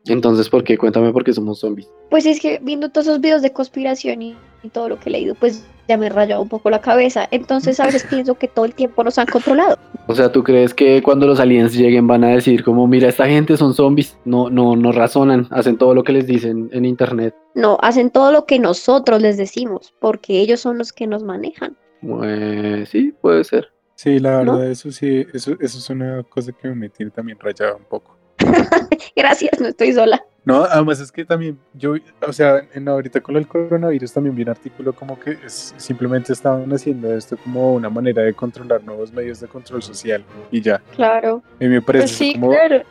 Entonces, 0.05 0.49
¿por 0.49 0.63
qué? 0.63 0.77
Cuéntame 0.77 1.11
por 1.11 1.23
qué 1.23 1.31
somos 1.33 1.59
zombies. 1.59 1.89
Pues 2.09 2.25
es 2.25 2.39
que 2.39 2.59
viendo 2.61 2.89
todos 2.89 3.07
esos 3.07 3.21
videos 3.21 3.41
de 3.41 3.53
conspiración 3.53 4.21
y, 4.21 4.35
y 4.63 4.69
todo 4.69 4.89
lo 4.89 4.99
que 4.99 5.09
he 5.09 5.11
leído, 5.13 5.35
pues 5.35 5.65
ya 5.87 5.97
me 5.97 6.09
rayado 6.09 6.41
un 6.41 6.49
poco 6.49 6.69
la 6.69 6.81
cabeza. 6.81 7.27
Entonces 7.31 7.79
a 7.79 7.85
veces 7.85 8.03
pienso 8.09 8.35
que 8.35 8.47
todo 8.47 8.65
el 8.65 8.73
tiempo 8.73 9.03
nos 9.03 9.17
han 9.17 9.27
controlado. 9.27 9.77
O 10.07 10.15
sea, 10.15 10.31
¿tú 10.31 10.43
crees 10.43 10.73
que 10.73 11.01
cuando 11.01 11.27
los 11.27 11.39
aliens 11.39 11.73
lleguen 11.73 12.07
van 12.07 12.23
a 12.23 12.29
decir 12.29 12.63
como, 12.63 12.87
mira, 12.87 13.09
esta 13.09 13.27
gente 13.27 13.57
son 13.57 13.73
zombies? 13.73 14.17
No, 14.25 14.49
no, 14.49 14.75
no 14.75 14.91
razonan, 14.91 15.47
hacen 15.51 15.77
todo 15.77 15.93
lo 15.93 16.03
que 16.03 16.13
les 16.13 16.27
dicen 16.27 16.69
en 16.71 16.85
internet. 16.85 17.35
No, 17.55 17.77
hacen 17.81 18.09
todo 18.09 18.31
lo 18.31 18.45
que 18.45 18.59
nosotros 18.59 19.21
les 19.21 19.37
decimos, 19.37 19.93
porque 19.99 20.39
ellos 20.39 20.59
son 20.59 20.77
los 20.77 20.93
que 20.93 21.07
nos 21.07 21.23
manejan. 21.23 21.77
Pues 22.01 22.89
sí, 22.89 23.13
puede 23.21 23.43
ser. 23.43 23.69
Sí, 23.95 24.19
la 24.19 24.43
¿No? 24.43 24.53
verdad, 24.53 24.71
eso 24.71 24.91
sí, 24.91 25.25
eso, 25.33 25.53
eso 25.59 25.77
es 25.79 25.89
una 25.89 26.23
cosa 26.23 26.51
que 26.51 26.69
me 26.69 26.87
tiene 26.89 27.11
también 27.11 27.39
rayada 27.39 27.75
un 27.75 27.85
poco. 27.85 28.16
Gracias, 29.15 29.59
no 29.59 29.67
estoy 29.67 29.93
sola. 29.93 30.23
No, 30.45 30.63
además 30.63 30.99
es 31.01 31.11
que 31.11 31.25
también 31.25 31.59
yo, 31.73 31.95
o 32.25 32.31
sea, 32.31 32.61
en 32.73 32.87
ahorita 32.87 33.19
con 33.19 33.35
el 33.35 33.45
coronavirus 33.47 34.13
también 34.13 34.33
vi 34.35 34.43
un 34.43 34.49
artículo 34.49 34.93
como 34.93 35.19
que 35.19 35.31
es- 35.45 35.73
simplemente 35.77 36.31
estaban 36.31 36.71
haciendo 36.71 37.13
esto 37.13 37.35
como 37.37 37.73
una 37.73 37.89
manera 37.89 38.21
de 38.23 38.33
controlar 38.33 38.81
nuevos 38.83 39.11
medios 39.11 39.41
de 39.41 39.47
control 39.47 39.83
social 39.83 40.23
y 40.49 40.61
ya. 40.61 40.81
Claro. 40.95 41.43
A 41.59 41.63
mí 41.63 41.67
me 41.67 41.81
parece 41.81 42.03
pues 42.05 42.11
sí, 42.17 42.33
como, 42.35 42.51
claro. 42.51 42.81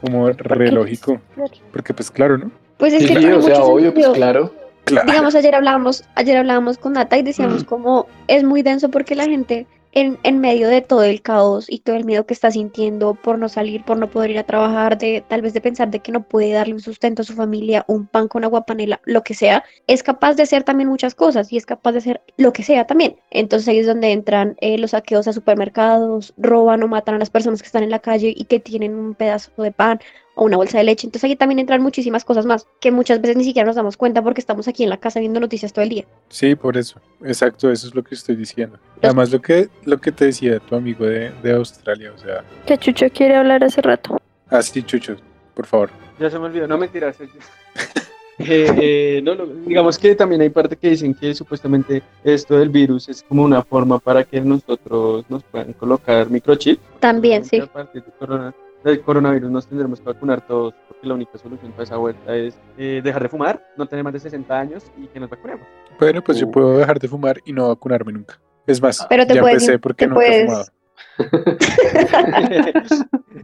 como 0.00 0.28
re 0.30 0.70
lógico, 0.70 1.18
claro. 1.34 1.50
porque 1.72 1.94
pues 1.94 2.10
claro, 2.10 2.36
¿no? 2.36 2.50
Pues 2.76 2.92
es 2.92 3.02
Sí, 3.02 3.08
que 3.14 3.20
sí, 3.20 3.26
o 3.26 3.40
sea, 3.42 3.54
mucho 3.60 3.64
obvio, 3.72 3.94
pues 3.94 4.08
claro. 4.08 4.52
Claro. 4.84 5.06
digamos, 5.10 5.34
ayer 5.34 5.54
hablábamos, 5.54 6.04
ayer 6.16 6.36
hablábamos 6.36 6.76
con 6.76 6.94
Nata 6.94 7.16
y 7.16 7.22
decíamos 7.22 7.64
como 7.64 8.08
es 8.26 8.42
muy 8.44 8.62
denso 8.62 8.90
porque 8.90 9.14
la 9.14 9.24
gente 9.24 9.66
en, 9.92 10.18
en 10.22 10.38
medio 10.38 10.68
de 10.68 10.80
todo 10.80 11.04
el 11.04 11.22
caos 11.22 11.66
y 11.68 11.80
todo 11.80 11.96
el 11.96 12.04
miedo 12.04 12.26
que 12.26 12.34
está 12.34 12.50
sintiendo 12.50 13.14
por 13.14 13.38
no 13.38 13.48
salir, 13.48 13.84
por 13.84 13.98
no 13.98 14.10
poder 14.10 14.30
ir 14.30 14.38
a 14.38 14.44
trabajar, 14.44 14.98
de 14.98 15.24
tal 15.26 15.42
vez 15.42 15.52
de 15.54 15.60
pensar 15.60 15.90
de 15.90 16.00
que 16.00 16.12
no 16.12 16.22
puede 16.22 16.52
darle 16.52 16.74
un 16.74 16.80
sustento 16.80 17.22
a 17.22 17.24
su 17.24 17.34
familia, 17.34 17.84
un 17.88 18.06
pan 18.06 18.28
con 18.28 18.44
agua 18.44 18.66
panela, 18.66 19.00
lo 19.04 19.22
que 19.22 19.34
sea, 19.34 19.64
es 19.86 20.02
capaz 20.02 20.34
de 20.34 20.44
hacer 20.44 20.62
también 20.64 20.88
muchas 20.88 21.14
cosas 21.14 21.52
y 21.52 21.56
es 21.56 21.66
capaz 21.66 21.92
de 21.92 21.98
hacer 21.98 22.22
lo 22.36 22.52
que 22.52 22.62
sea 22.62 22.86
también. 22.86 23.16
Entonces 23.30 23.68
ahí 23.68 23.78
es 23.78 23.86
donde 23.86 24.12
entran 24.12 24.56
eh, 24.60 24.78
los 24.78 24.92
saqueos 24.92 25.26
a 25.28 25.32
supermercados, 25.32 26.34
roban 26.36 26.82
o 26.82 26.88
matan 26.88 27.16
a 27.16 27.18
las 27.18 27.30
personas 27.30 27.62
que 27.62 27.66
están 27.66 27.82
en 27.82 27.90
la 27.90 27.98
calle 27.98 28.32
y 28.36 28.44
que 28.44 28.60
tienen 28.60 28.94
un 28.94 29.14
pedazo 29.14 29.62
de 29.62 29.72
pan 29.72 30.00
o 30.40 30.44
una 30.46 30.56
bolsa 30.56 30.78
de 30.78 30.84
leche. 30.84 31.06
Entonces 31.06 31.28
ahí 31.28 31.36
también 31.36 31.58
entran 31.58 31.82
muchísimas 31.82 32.24
cosas 32.24 32.46
más 32.46 32.66
que 32.80 32.90
muchas 32.90 33.20
veces 33.20 33.36
ni 33.36 33.44
siquiera 33.44 33.66
nos 33.66 33.76
damos 33.76 33.98
cuenta 33.98 34.22
porque 34.22 34.40
estamos 34.40 34.66
aquí 34.68 34.82
en 34.84 34.88
la 34.88 34.96
casa 34.96 35.20
viendo 35.20 35.38
noticias 35.38 35.70
todo 35.74 35.82
el 35.82 35.90
día. 35.90 36.04
Sí, 36.30 36.54
por 36.54 36.78
eso. 36.78 36.98
Exacto, 37.22 37.70
eso 37.70 37.86
es 37.86 37.94
lo 37.94 38.02
que 38.02 38.14
estoy 38.14 38.36
diciendo. 38.36 38.78
Además, 39.02 39.30
lo 39.30 39.42
que, 39.42 39.68
lo 39.84 39.98
que 40.00 40.12
te 40.12 40.24
decía 40.24 40.58
tu 40.58 40.74
amigo 40.76 41.04
de, 41.04 41.30
de 41.42 41.52
Australia, 41.52 42.12
o 42.14 42.18
sea, 42.18 42.42
Que 42.66 42.78
Chucho 42.78 43.06
quiere 43.10 43.36
hablar 43.36 43.62
hace 43.64 43.82
rato. 43.82 44.16
así, 44.48 44.82
Chucho, 44.82 45.16
por 45.54 45.66
favor. 45.66 45.90
Ya 46.18 46.30
se 46.30 46.38
me 46.38 46.46
olvidó, 46.46 46.66
no 46.66 46.78
mentiras. 46.78 47.18
yo. 47.18 47.26
Eh, 48.42 48.72
eh, 48.80 49.20
no, 49.22 49.34
no, 49.34 49.44
digamos 49.44 49.98
que 49.98 50.14
también 50.14 50.40
hay 50.40 50.48
parte 50.48 50.74
que 50.74 50.88
dicen 50.88 51.12
que 51.12 51.34
supuestamente 51.34 52.02
esto 52.24 52.58
del 52.58 52.70
virus 52.70 53.06
es 53.10 53.22
como 53.22 53.42
una 53.42 53.62
forma 53.62 53.98
para 53.98 54.24
que 54.24 54.40
nosotros 54.40 55.26
nos 55.28 55.42
puedan 55.42 55.74
colocar 55.74 56.30
microchip. 56.30 56.80
También, 57.00 57.44
sí. 57.44 57.58
A 57.60 57.66
partir 57.66 58.02
del, 58.02 58.14
corona- 58.14 58.54
del 58.84 59.00
coronavirus 59.02 59.50
nos 59.50 59.66
tendremos 59.66 60.00
que 60.00 60.06
vacunar 60.06 60.46
todos 60.46 60.74
porque 60.88 61.06
la 61.06 61.14
única 61.14 61.36
solución 61.38 61.72
para 61.72 61.84
esa 61.84 61.96
vuelta 61.96 62.34
es 62.34 62.58
eh, 62.78 63.00
dejar 63.04 63.22
de 63.22 63.28
fumar, 63.28 63.62
no 63.76 63.86
tener 63.86 64.02
más 64.04 64.12
de 64.14 64.20
60 64.20 64.58
años 64.58 64.84
y 64.96 65.06
que 65.08 65.20
nos 65.20 65.28
vacunemos. 65.30 65.66
Bueno, 65.98 66.22
pues 66.22 66.38
yo 66.38 66.46
Uh. 66.46 66.50
puedo 66.50 66.78
dejar 66.78 66.98
de 66.98 67.08
fumar 67.08 67.38
y 67.44 67.52
no 67.52 67.68
vacunarme 67.68 68.12
nunca. 68.12 68.40
Es 68.66 68.80
más, 68.80 69.04
Pero 69.08 69.26
te 69.26 69.34
ya 69.34 69.40
puedes- 69.42 69.62
empecé 69.62 69.78
porque 69.78 70.06
nunca 70.06 70.26
he 70.26 70.46
fumado. 70.46 70.66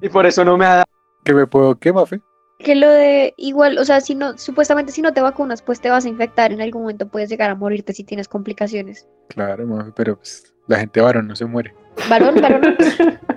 y 0.01 0.09
por 0.09 0.27
eso 0.27 0.45
no 0.45 0.57
me 0.57 0.65
ha 0.67 0.75
dado. 0.77 0.85
¿Qué 1.25 1.35
me 1.35 1.47
puedo, 1.47 1.75
qué, 1.79 1.93
Mafe? 1.93 2.21
Que 2.59 2.75
lo 2.75 2.89
de 2.89 3.35
igual, 3.37 3.77
o 3.79 3.85
sea, 3.85 4.01
si 4.01 4.15
no, 4.15 4.39
supuestamente 4.39 4.93
si 4.93 5.03
no 5.03 5.13
te 5.13 5.21
vacunas, 5.21 5.61
pues 5.61 5.81
te 5.81 5.91
vas 5.91 6.05
a 6.07 6.09
infectar, 6.09 6.53
en 6.53 6.61
algún 6.63 6.83
momento 6.83 7.09
puedes 7.09 7.29
llegar 7.29 7.51
a 7.51 7.55
morirte 7.55 7.93
si 7.93 8.05
tienes 8.05 8.29
complicaciones. 8.29 9.07
Claro, 9.29 9.67
Mafe, 9.67 9.93
pero 9.95 10.17
pues 10.17 10.55
la 10.67 10.79
gente 10.79 11.01
varón 11.01 11.27
no 11.29 11.37
se 11.37 11.45
muere. 11.45 11.75
Varón, 12.09 12.37
varón. 12.41 12.63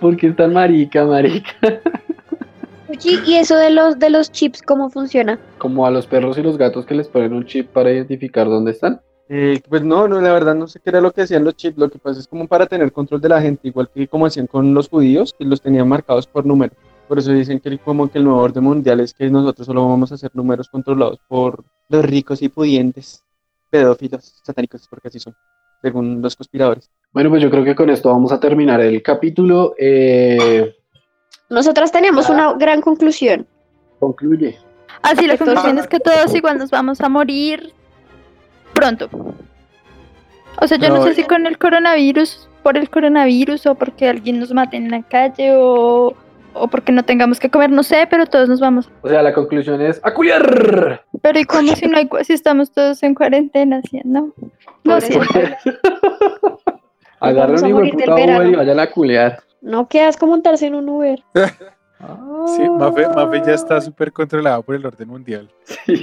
Porque 0.00 0.28
es 0.28 0.36
tan 0.36 0.52
marica, 0.52 1.04
marica. 1.04 1.50
Oye, 2.88 3.20
y 3.26 3.34
eso 3.34 3.56
de 3.56 3.70
los 3.70 3.98
de 3.98 4.10
los 4.10 4.30
chips, 4.30 4.62
¿cómo 4.62 4.90
funciona? 4.90 5.38
Como 5.58 5.86
a 5.86 5.90
los 5.90 6.06
perros 6.06 6.36
y 6.38 6.42
los 6.42 6.58
gatos 6.58 6.84
que 6.86 6.94
les 6.94 7.08
ponen 7.08 7.32
un 7.32 7.46
chip 7.46 7.68
para 7.70 7.90
identificar 7.90 8.46
dónde 8.46 8.72
están. 8.72 9.00
Eh, 9.28 9.60
pues 9.68 9.82
no, 9.82 10.06
no, 10.06 10.20
la 10.20 10.32
verdad 10.34 10.54
no 10.54 10.68
sé 10.68 10.80
qué 10.80 10.90
era 10.90 11.00
lo 11.00 11.10
que 11.10 11.22
hacían 11.22 11.44
los 11.44 11.56
chips, 11.56 11.78
lo 11.78 11.88
que 11.88 11.98
pasa 11.98 12.20
es 12.20 12.28
como 12.28 12.46
para 12.46 12.66
tener 12.66 12.92
control 12.92 13.22
de 13.22 13.30
la 13.30 13.40
gente, 13.40 13.68
igual 13.68 13.88
que 13.92 14.06
como 14.06 14.26
hacían 14.26 14.46
con 14.46 14.74
los 14.74 14.90
judíos, 14.90 15.34
que 15.38 15.46
los 15.46 15.62
tenían 15.62 15.88
marcados 15.88 16.26
por 16.26 16.44
número. 16.44 16.74
Por 17.08 17.18
eso 17.18 17.32
dicen 17.32 17.58
que 17.58 17.70
el- 17.70 17.80
como 17.80 18.10
que 18.10 18.18
el 18.18 18.24
nuevo 18.24 18.40
orden 18.40 18.64
mundial 18.64 19.00
es 19.00 19.14
que 19.14 19.30
nosotros 19.30 19.66
solo 19.66 19.88
vamos 19.88 20.12
a 20.12 20.16
hacer 20.16 20.30
números 20.34 20.68
controlados 20.68 21.18
por 21.26 21.64
los 21.88 22.04
ricos 22.04 22.42
y 22.42 22.50
pudientes, 22.50 23.24
pedófilos, 23.70 24.40
satánicos, 24.44 24.86
porque 24.88 25.08
así 25.08 25.18
son, 25.18 25.34
según 25.84 26.22
los 26.22 26.34
conspiradores. 26.34 26.90
Bueno, 27.12 27.28
pues 27.28 27.42
yo 27.42 27.50
creo 27.50 27.62
que 27.62 27.74
con 27.74 27.90
esto 27.90 28.08
vamos 28.08 28.32
a 28.32 28.40
terminar 28.40 28.80
el 28.80 29.02
capítulo. 29.02 29.74
Eh, 29.78 30.74
Nosotras 31.50 31.92
tenemos 31.92 32.30
una 32.30 32.54
gran 32.54 32.80
conclusión. 32.80 33.46
concluye. 34.00 34.58
Así 35.02 35.26
la 35.26 35.36
conclusión 35.36 35.76
es 35.76 35.86
que 35.86 36.00
todos 36.00 36.34
igual 36.34 36.56
nos 36.56 36.70
vamos 36.70 37.02
a 37.02 37.10
morir 37.10 37.74
pronto. 38.72 39.10
O 40.58 40.66
sea, 40.66 40.78
yo 40.78 40.88
no, 40.88 40.96
No, 40.96 41.02
sé 41.04 41.14
si 41.14 41.24
con 41.24 41.46
el 41.46 41.58
coronavirus, 41.58 42.48
por 42.62 42.78
el 42.78 42.88
coronavirus 42.88 43.66
o 43.66 43.74
porque 43.74 44.08
alguien 44.08 44.40
nos 44.40 44.54
mate 44.54 44.78
en 44.78 44.90
la 44.90 45.02
calle 45.02 45.52
o, 45.54 46.14
o 46.54 46.68
porque 46.68 46.92
no 46.92 47.04
tengamos 47.04 47.38
que 47.40 47.50
comer, 47.50 47.70
no 47.70 47.82
sé, 47.82 48.06
pero 48.08 48.26
todos 48.26 48.48
nos 48.48 48.60
vamos. 48.60 48.90
O 49.02 49.08
sea, 49.08 49.22
la 49.22 49.34
conclusión 49.34 49.80
es 49.82 50.00
¡a 50.02 50.14
culiar! 50.14 51.04
Pero 51.20 51.38
¿y 51.38 51.44
cómo 51.44 51.74
si 51.76 51.86
no 51.86 51.98
hay, 51.98 52.08
cu- 52.08 52.18
si 52.22 52.32
estamos 52.32 52.72
todos 52.72 53.02
en 53.02 53.14
cuarentena? 53.14 53.80
¿sí? 53.90 54.00
No, 54.04 54.32
sé. 55.00 55.18
eso. 55.18 55.20
Agarren 57.20 57.54
vamos 57.56 57.62
a 57.62 57.66
un 57.66 57.70
hijo 57.70 57.80
de 57.80 57.90
puta 57.92 58.14
Uber 58.14 58.46
y 58.48 58.54
vayan 58.56 58.80
a 58.80 58.90
culear. 58.90 59.38
No 59.62 59.88
quedas 59.88 60.16
como 60.16 60.32
montarse 60.32 60.66
en 60.66 60.74
un 60.74 60.88
Uber. 60.88 61.22
Sí, 62.56 62.68
Mafe, 62.68 63.08
Mafe 63.08 63.40
ya 63.46 63.54
está 63.54 63.80
súper 63.80 64.12
controlado 64.12 64.62
por 64.62 64.74
el 64.74 64.84
orden 64.84 65.08
mundial. 65.08 65.48
Sí. 65.86 66.02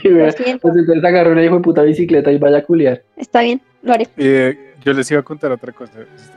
Pues 0.61 0.75
entonces 0.75 1.03
agarre 1.03 1.31
una 1.31 1.43
hijo 1.43 1.55
de 1.55 1.61
puta 1.61 1.81
bicicleta 1.83 2.31
y 2.31 2.37
vaya 2.37 2.57
a 2.59 2.63
culear. 2.63 3.01
Está 3.17 3.41
bien, 3.41 3.61
lo 3.83 3.93
haré. 3.93 4.07
Eh, 4.17 4.73
yo 4.83 4.93
les 4.93 5.09
iba 5.11 5.19
a 5.19 5.23
contar 5.23 5.51
otra 5.51 5.71
cosa. 5.71 5.93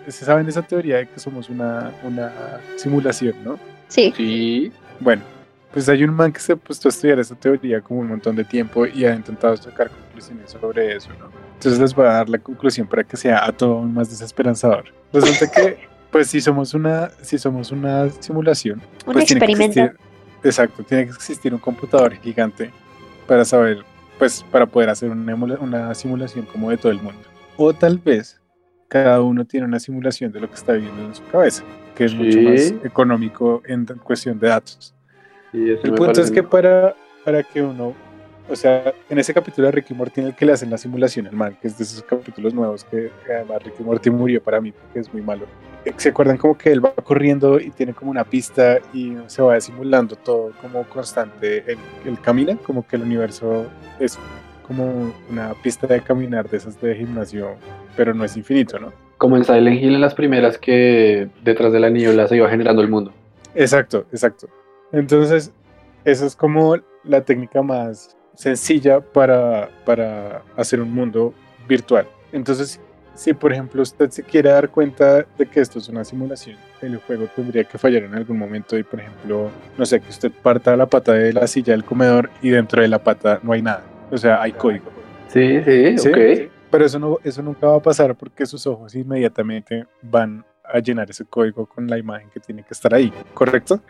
¿Se 0.07 0.25
saben 0.25 0.47
esa 0.49 0.63
teoría 0.63 0.97
de 0.99 1.09
que 1.09 1.19
somos 1.19 1.49
una, 1.51 1.91
una 2.05 2.33
simulación, 2.77 3.35
no? 3.45 3.59
Sí. 3.95 4.13
Sí. 4.17 4.73
Bueno, 5.01 5.23
pues 5.73 5.89
hay 5.89 6.03
un 6.05 6.15
man 6.15 6.33
que 6.33 6.41
se 6.41 6.53
ha 6.53 6.57
puesto 6.57 6.89
a 6.89 6.91
estudiar 6.91 7.19
esa 7.19 7.35
teoría 7.35 7.81
como 7.81 8.01
un 8.01 8.09
montón 8.09 8.35
de 8.37 8.45
tiempo 8.45 8.87
y 8.87 9.05
ha 9.05 9.15
intentado 9.15 9.57
sacar 9.57 9.91
conclusiones 9.91 10.51
sobre 10.51 10.97
eso, 10.97 11.11
¿no? 11.19 11.31
Entonces 11.55 11.81
les 11.81 11.95
voy 11.95 12.07
a 12.07 12.11
dar 12.15 12.29
la 12.29 12.39
conclusión 12.39 12.87
para 12.87 13.05
que 13.05 13.17
sea 13.17 13.45
a 13.45 13.53
todo 13.53 13.79
aún 13.79 13.95
más 13.95 14.11
desesperanzador. 14.11 14.85
Resulta 15.13 15.51
que, 15.51 15.79
pues 16.11 16.29
si 16.29 16.41
somos 16.41 16.75
una, 16.75 17.11
si 17.23 17.39
somos 17.39 17.71
una 17.71 18.09
simulación, 18.11 18.83
Un 19.07 19.13
pues 19.15 19.27
tiene 19.27 19.47
que 19.47 19.53
existir, 19.53 19.97
exacto, 20.43 20.83
tiene 20.83 21.05
que 21.07 21.11
existir 21.13 21.53
un 21.55 21.61
computador 21.61 22.15
gigante 22.17 22.71
para 23.27 23.45
saber, 23.45 23.85
pues 24.19 24.45
para 24.51 24.67
poder 24.67 24.91
hacer 24.91 25.11
una, 25.11 25.33
emula- 25.37 25.59
una 25.61 25.95
simulación 25.95 26.45
como 26.47 26.71
de 26.71 26.77
todo 26.77 26.93
el 26.93 26.99
mundo. 27.01 27.21
O 27.57 27.73
tal 27.73 27.99
vez 27.99 28.41
cada 28.89 29.21
uno 29.23 29.45
tiene 29.45 29.67
una 29.67 29.81
simulación 29.81 30.31
de 30.33 30.41
lo 30.41 30.49
que 30.49 30.55
está 30.57 30.73
viviendo 30.75 31.05
en 31.05 31.15
su 31.15 31.25
cabeza, 31.27 31.63
que 31.95 32.05
es 32.05 32.15
mucho 32.15 32.33
Sí. 32.39 32.45
más 32.45 32.85
económico 32.85 33.63
en 33.67 33.85
cuestión 34.03 34.39
de 34.39 34.49
datos. 34.49 34.95
Sí, 35.53 35.71
El 35.83 35.95
punto 35.95 36.21
es 36.21 36.31
que 36.31 36.43
para, 36.43 36.95
para 37.25 37.43
que 37.43 37.63
uno, 37.63 37.95
o 38.49 38.57
sea, 38.57 38.93
en 39.09 39.19
ese 39.19 39.33
capítulo 39.33 39.67
de 39.69 39.73
Ricky 39.73 39.95
Morty 39.95 40.21
en 40.21 40.27
el 40.29 40.35
que 40.35 40.45
le 40.45 40.53
hacen 40.53 40.69
la 40.71 40.77
simulación 40.79 41.27
al 41.29 41.35
man, 41.37 41.57
que 41.61 41.69
es 41.69 41.79
de 41.79 41.85
esos 41.85 42.03
capítulos 42.03 42.53
nuevos 42.53 42.85
que 42.85 43.11
que 43.25 43.33
además 43.33 43.63
Ricky 43.63 43.83
Morty 43.83 44.11
murió 44.11 44.43
para 44.43 44.61
mí 44.61 44.73
porque 44.73 44.99
es 45.01 45.13
muy 45.13 45.23
malo. 45.23 45.47
¿Se 45.99 46.09
acuerdan 46.09 46.39
como 46.39 46.57
que 46.57 46.73
él 46.73 46.83
va 46.85 46.95
corriendo 46.95 47.61
y 47.61 47.71
tiene 47.71 47.93
como 47.93 48.11
una 48.11 48.25
pista 48.25 48.79
y 48.95 49.17
se 49.27 49.43
va 49.43 49.61
simulando 49.61 50.17
todo 50.17 50.51
como 50.61 50.83
constante? 50.85 51.63
Él, 51.71 51.79
él 52.07 52.19
camina, 52.21 52.57
como 52.57 52.87
que 52.87 52.97
el 52.97 53.03
universo 53.03 53.67
es 54.01 54.19
como 54.67 55.13
una 55.31 55.53
pista 55.63 55.87
de 55.87 56.01
caminar 56.01 56.49
de 56.49 56.57
esas 56.57 56.81
de 56.81 56.95
gimnasio, 56.97 57.51
pero 57.97 58.15
no 58.15 58.25
es 58.25 58.35
infinito, 58.37 58.79
¿no? 58.79 58.93
Como 59.25 59.39
en 59.39 59.45
Silent 59.47 59.83
Hill 59.83 59.95
en 59.95 60.03
las 60.03 60.13
primeras 60.13 60.59
que 60.59 61.29
detrás 61.43 61.73
de 61.73 61.81
la 61.81 61.89
niebla 61.89 62.29
se 62.29 62.37
iba 62.37 62.47
generando 62.51 62.83
el 62.83 62.89
mundo. 62.89 63.11
Exacto, 63.55 64.05
exacto. 64.13 64.51
Entonces, 64.93 65.51
esa 66.05 66.27
es 66.27 66.37
como 66.37 66.77
la 67.05 67.23
técnica 67.23 67.63
más 67.63 68.19
sencilla 68.35 69.01
para, 69.01 69.71
para 69.87 70.43
hacer 70.59 70.79
un 70.79 70.93
mundo 70.93 71.33
virtual. 71.67 72.07
Entonces, 72.33 72.79
si 73.15 73.33
por 73.33 73.51
ejemplo 73.51 73.81
usted 73.81 74.11
se 74.11 74.23
quiere 74.23 74.51
dar 74.51 74.69
cuenta 74.69 75.25
de 75.39 75.47
que 75.47 75.61
esto 75.61 75.79
es 75.79 75.89
una 75.89 76.05
simulación, 76.05 76.59
el 76.83 76.99
juego 76.99 77.27
tendría 77.35 77.65
que 77.65 77.79
fallar 77.79 78.03
en 78.03 78.15
algún 78.15 78.39
momento 78.39 78.77
y 78.77 78.83
por 78.83 79.01
ejemplo, 79.01 79.49
no 79.79 79.87
sé, 79.87 80.01
que 80.01 80.11
usted 80.11 80.33
parta 80.43 80.77
la 80.77 80.85
pata 80.85 81.13
de 81.13 81.33
la 81.33 81.47
silla 81.47 81.73
del 81.73 81.85
comedor 81.85 82.29
y 82.43 82.51
dentro 82.51 82.83
de 82.83 82.89
la 82.89 82.99
pata 82.99 83.41
no 83.43 83.55
hay 83.55 83.63
nada. 83.63 83.85
O 84.11 84.19
sea, 84.19 84.43
hay 84.43 84.53
código. 84.53 84.91
Sí, 85.29 85.63
sí, 85.65 85.97
¿Sí? 85.97 86.09
ok. 86.11 86.54
Pero 86.75 86.87
eso, 86.87 86.99
no, 86.99 87.19
eso 87.23 87.41
nunca 87.41 87.69
va 87.69 87.77
a 87.77 87.81
pasar 87.81 88.17
porque 88.17 88.45
sus 88.47 88.67
ojos 88.67 88.97
inmediatamente 88.97 89.87
van 90.03 90.45
a 90.65 90.81
llenar 90.81 91.09
ese 91.09 91.25
código 91.25 91.67
con 91.67 91.87
la 91.87 91.99
imagen 91.99 92.29
que 92.31 92.41
tiene 92.41 92.65
que 92.65 92.75
estar 92.75 92.93
ahí, 92.93 93.13
¿correcto? 93.33 93.81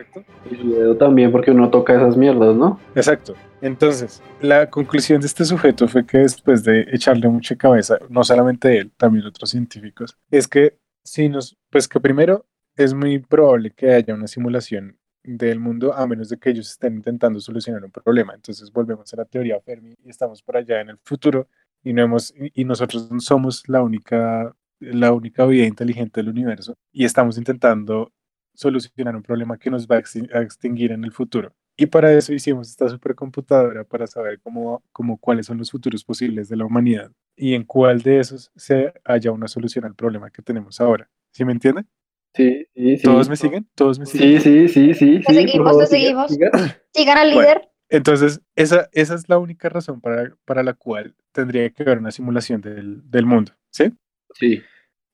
Y 0.51 0.57
su 0.57 0.71
dedo 0.71 0.95
también 0.95 1.33
porque 1.33 1.51
uno 1.51 1.71
toca 1.71 1.95
esas 1.95 2.15
mierdas, 2.15 2.55
¿no? 2.55 2.79
Exacto. 2.95 3.37
Entonces, 3.63 4.23
la 4.43 4.69
conclusión 4.69 5.23
de 5.23 5.29
este 5.29 5.47
sujeto 5.47 5.89
fue 5.89 6.05
que 6.05 6.19
después 6.19 6.63
de 6.63 6.83
echarle 6.93 7.27
mucha 7.27 7.57
cabeza, 7.57 7.97
no 8.11 8.23
solamente 8.23 8.77
él, 8.77 8.93
también 8.99 9.25
otros 9.25 9.49
científicos, 9.49 10.19
es 10.31 10.47
que 10.47 10.77
si 11.03 11.31
nos, 11.31 11.57
pues 11.71 11.89
que 11.89 12.01
primero 12.01 12.45
es 12.77 12.93
muy 12.93 13.19
probable 13.19 13.71
que 13.71 13.95
haya 13.95 14.13
una 14.13 14.27
simulación 14.27 14.99
del 15.23 15.59
mundo 15.59 15.95
a 15.95 16.07
menos 16.07 16.29
de 16.29 16.37
que 16.37 16.51
ellos 16.51 16.69
estén 16.69 16.97
intentando 16.97 17.41
solucionar 17.41 17.83
un 17.83 17.91
problema. 17.91 18.35
Entonces 18.35 18.71
volvemos 18.71 19.11
a 19.15 19.17
la 19.17 19.25
teoría 19.25 19.59
Fermi 19.61 19.95
y 20.05 20.11
estamos 20.11 20.43
por 20.43 20.59
allá 20.59 20.83
en 20.83 20.91
el 20.91 20.99
futuro 21.03 21.49
y 21.85 21.93
no 21.93 22.03
hemos 22.03 22.35
y 22.37 22.65
nosotros 22.65 23.11
no 23.13 23.21
somos 23.21 23.69
la 23.69 23.83
única 23.83 24.55
la 24.81 25.13
única 25.13 25.47
vida 25.47 25.65
inteligente 25.67 26.21
del 26.21 26.31
universo 26.31 26.75
y 26.93 27.05
estamos 27.05 27.39
intentando 27.39 28.13
solucionar 28.55 29.15
un 29.17 29.23
problema 29.23 29.59
que 29.59 29.71
nos 29.71 29.87
va 29.87 29.97
a 29.97 30.01
extin- 30.01 30.33
a 30.35 30.41
extinguir 30.43 30.93
en 30.93 31.05
el 31.05 31.13
futuro. 31.13 31.53
Y 31.77 31.87
para 31.87 32.13
eso 32.13 32.33
hicimos 32.33 32.71
esta 32.71 32.89
supercomputadora 32.89 33.83
para 33.85 34.07
saber 34.07 34.39
cómo, 34.41 34.83
cómo 34.93 35.19
cuáles 35.19 35.47
son 35.47 35.59
los 35.59 35.71
futuros 35.73 36.05
posibles 36.05 36.49
de 36.49 36.57
la 36.57 36.65
humanidad 36.65 37.11
y 37.37 37.55
en 37.55 37.65
cuál 37.65 38.01
de 38.03 38.21
esos 38.21 38.53
se 38.55 38.93
haya 39.05 39.33
una 39.33 39.49
solución 39.49 39.85
al 39.85 39.95
problema 39.95 40.31
que 40.31 40.41
tenemos 40.43 40.81
ahora. 40.81 41.09
¿Sí 41.33 41.45
me 41.45 41.53
entienden? 41.53 41.89
Sí, 42.33 42.67
sí, 42.75 42.97
sí. 42.99 43.03
¿Todos 43.03 43.29
me 43.29 43.37
siguen? 43.37 43.67
¿Todos 43.75 43.99
me 43.99 44.07
siguen? 44.07 44.41
Sí, 44.41 44.69
sí, 44.69 44.69
sí, 44.69 44.95
sí. 44.95 45.21
Te 45.21 45.33
sí, 45.33 45.39
seguimos, 45.41 45.79
te 45.79 45.87
seguimos. 45.87 46.31
siga. 46.31 46.51
Sigan 46.93 47.19
al 47.19 47.33
Bueno. 47.35 47.61
Entonces, 47.89 48.41
esa, 48.57 48.89
esa 48.93 49.15
es 49.15 49.29
la 49.29 49.39
única 49.39 49.69
razón 49.69 50.01
para, 50.01 50.35
para 50.45 50.63
la 50.63 50.75
cual 50.75 51.15
tendría 51.33 51.69
que 51.71 51.83
haber 51.83 51.99
una 51.99 52.11
simulación 52.11 52.61
del, 52.61 53.09
del 53.11 53.27
mundo, 53.27 53.53
¿sí? 53.71 53.93
Sí. 54.35 54.63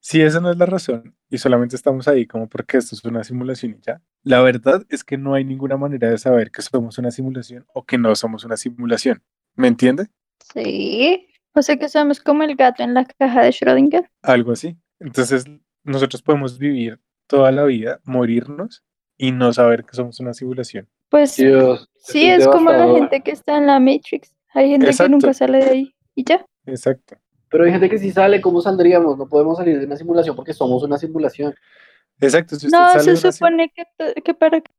Si 0.03 0.23
esa 0.23 0.41
no 0.41 0.51
es 0.51 0.57
la 0.57 0.67
razón 0.67 1.15
y 1.29 1.39
solamente 1.39 1.77
estamos 1.77 2.09
ahí 2.09 2.27
como 2.27 2.49
porque 2.49 2.79
esto 2.79 2.95
es 2.95 3.05
una 3.05 3.23
simulación 3.23 3.73
y 3.73 3.81
ya, 3.83 4.01
la 4.23 4.41
verdad 4.41 4.85
es 4.89 5.05
que 5.05 5.19
no 5.19 5.35
hay 5.35 5.45
ninguna 5.45 5.77
manera 5.77 6.09
de 6.09 6.17
saber 6.17 6.51
que 6.51 6.63
somos 6.63 6.97
una 6.97 7.11
simulación 7.11 7.67
o 7.75 7.85
que 7.85 7.99
no 7.99 8.15
somos 8.15 8.45
una 8.45 8.57
simulación. 8.57 9.23
¿Me 9.57 9.69
entiende? 9.69 10.07
Sí. 10.55 11.27
O 11.53 11.63
sea 11.63 11.77
que 11.77 11.89
somos 11.89 12.21
como 12.21 12.45
el 12.45 12.57
gato 12.57 12.83
en 12.83 12.95
la 12.95 13.05
caja 13.05 13.43
de 13.43 13.51
Schrödinger. 13.51 14.09
Algo 14.23 14.53
así. 14.53 14.77
Entonces, 15.01 15.45
nosotros 15.85 16.23
podemos 16.23 16.59
vivir 16.59 17.01
toda 17.27 17.53
la 17.53 17.65
vida, 17.65 18.01
morirnos 18.05 18.85
y 19.17 19.33
no 19.33 19.53
saber 19.53 19.85
que 19.85 19.97
somos 19.97 20.19
una 20.21 20.33
simulación. 20.33 20.89
Pues 21.11 21.37
Dios. 21.37 21.89
sí, 21.97 22.27
es 22.31 22.47
como 22.49 22.71
la 22.73 22.87
gente 22.95 23.21
que 23.21 23.33
está 23.33 23.59
en 23.59 23.67
la 23.67 23.81
Matrix. 23.81 24.35
Hay 24.55 24.71
gente 24.71 24.87
Exacto. 24.87 25.05
que 25.05 25.11
nunca 25.11 25.35
sale 25.35 25.59
de 25.65 25.71
ahí 25.71 25.95
y 26.15 26.25
ya. 26.25 26.45
Exacto. 26.67 27.17
Pero 27.51 27.65
hay 27.65 27.73
gente 27.73 27.91
que 27.91 27.99
sí 27.99 28.11
sale, 28.13 28.41
¿cómo 28.41 28.61
saldríamos? 28.61 29.19
No 29.19 29.29
podemos 29.29 29.59
salir 29.59 29.79
de 29.79 29.87
una 29.87 29.97
simulación 29.97 30.37
porque 30.37 30.53
somos 30.55 30.83
una 30.83 30.99
simulación. 30.99 31.55
Exacto. 32.21 32.57
Si 32.57 32.67
usted 32.67 32.79
No, 32.79 32.89
sale 32.93 33.17
se 33.17 33.33
supone 33.33 33.73
que, 33.75 33.85
que 34.23 34.35
para 34.35 34.61
que 34.61 34.71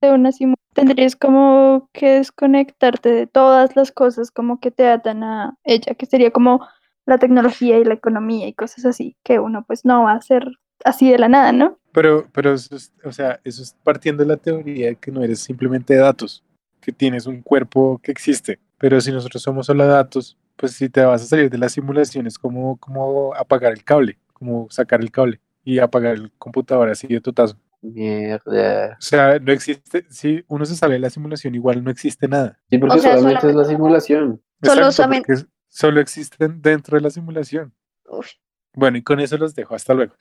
de 0.00 0.12
una 0.12 0.30
simulación 0.32 0.56
tendrías 0.74 1.16
como 1.16 1.88
que 1.92 2.10
desconectarte 2.18 3.10
de 3.10 3.26
todas 3.26 3.76
las 3.76 3.92
cosas 3.92 4.30
como 4.30 4.60
que 4.60 4.70
te 4.70 4.88
atan 4.88 5.22
a 5.22 5.56
ella, 5.64 5.94
que 5.94 6.06
sería 6.06 6.30
como 6.30 6.66
la 7.06 7.18
tecnología 7.18 7.78
y 7.78 7.84
la 7.84 7.94
economía 7.94 8.46
y 8.46 8.54
cosas 8.54 8.84
así, 8.84 9.16
que 9.24 9.38
uno 9.38 9.64
pues 9.66 9.84
no 9.84 10.04
va 10.04 10.12
a 10.12 10.16
hacer 10.16 10.46
así 10.84 11.10
de 11.10 11.18
la 11.18 11.28
nada, 11.28 11.52
¿no? 11.52 11.78
Pero, 11.92 12.26
pero 12.32 12.54
eso 12.54 12.74
es, 12.76 12.92
o 13.04 13.12
sea, 13.12 13.40
eso 13.44 13.62
es 13.62 13.76
partiendo 13.84 14.22
de 14.22 14.28
la 14.28 14.36
teoría 14.36 14.88
de 14.88 14.96
que 14.96 15.10
no 15.12 15.22
eres 15.22 15.40
simplemente 15.40 15.94
datos, 15.96 16.42
que 16.80 16.92
tienes 16.92 17.26
un 17.26 17.42
cuerpo 17.42 18.00
que 18.02 18.10
existe. 18.12 18.58
Pero 18.78 19.00
si 19.00 19.12
nosotros 19.12 19.42
somos 19.42 19.66
solo 19.66 19.86
datos, 19.86 20.36
pues 20.56 20.72
si 20.72 20.88
te 20.88 21.02
vas 21.04 21.22
a 21.22 21.26
salir 21.26 21.50
de 21.50 21.58
la 21.58 21.68
simulación 21.68 22.26
es 22.26 22.38
como, 22.38 22.76
como 22.78 23.34
apagar 23.34 23.72
el 23.72 23.84
cable, 23.84 24.18
como 24.32 24.68
sacar 24.70 25.00
el 25.00 25.10
cable 25.10 25.40
y 25.64 25.78
apagar 25.78 26.14
el 26.14 26.32
computador 26.38 26.88
así 26.88 27.06
de 27.06 27.20
totazo. 27.20 27.56
Mierda. 27.82 28.96
O 28.98 29.00
sea, 29.02 29.38
no 29.38 29.52
existe, 29.52 30.04
si 30.08 30.44
uno 30.48 30.64
se 30.64 30.76
sale 30.76 30.94
de 30.94 31.00
la 31.00 31.10
simulación, 31.10 31.54
igual 31.54 31.82
no 31.84 31.90
existe 31.90 32.26
nada. 32.28 32.58
Sí, 32.70 32.78
porque 32.78 32.96
O 32.96 32.98
sea, 32.98 33.16
solamente 33.16 33.38
es 33.48 33.54
la 33.54 33.64
solamente- 33.64 33.74
simulación. 33.74 34.42
Solo 34.62 34.90
porque 35.08 35.34
solo 35.68 36.00
existen 36.00 36.62
dentro 36.62 36.96
de 36.96 37.02
la 37.02 37.10
simulación. 37.10 37.72
Uf. 38.08 38.28
Bueno, 38.74 38.96
y 38.98 39.02
con 39.02 39.20
eso 39.20 39.36
los 39.36 39.54
dejo. 39.54 39.74
Hasta 39.74 39.92
luego. 39.94 40.14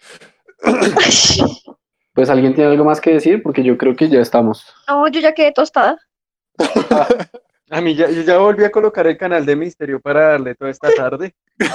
Pues 2.13 2.29
alguien 2.29 2.53
tiene 2.53 2.71
algo 2.71 2.83
más 2.83 2.99
que 2.99 3.13
decir 3.13 3.41
porque 3.41 3.63
yo 3.63 3.77
creo 3.77 3.95
que 3.95 4.09
ya 4.09 4.19
estamos. 4.19 4.65
No, 4.87 5.07
yo 5.07 5.21
ya 5.21 5.33
quedé 5.33 5.53
tostada. 5.53 5.97
A 7.69 7.79
mí 7.79 7.95
ya, 7.95 8.09
yo 8.09 8.21
ya 8.23 8.37
volví 8.37 8.65
a 8.65 8.71
colocar 8.71 9.07
el 9.07 9.17
canal 9.17 9.45
de 9.45 9.55
Misterio 9.55 10.01
para 10.01 10.31
darle 10.31 10.53
toda 10.55 10.71
esta 10.71 10.89
tarde. 10.95 11.33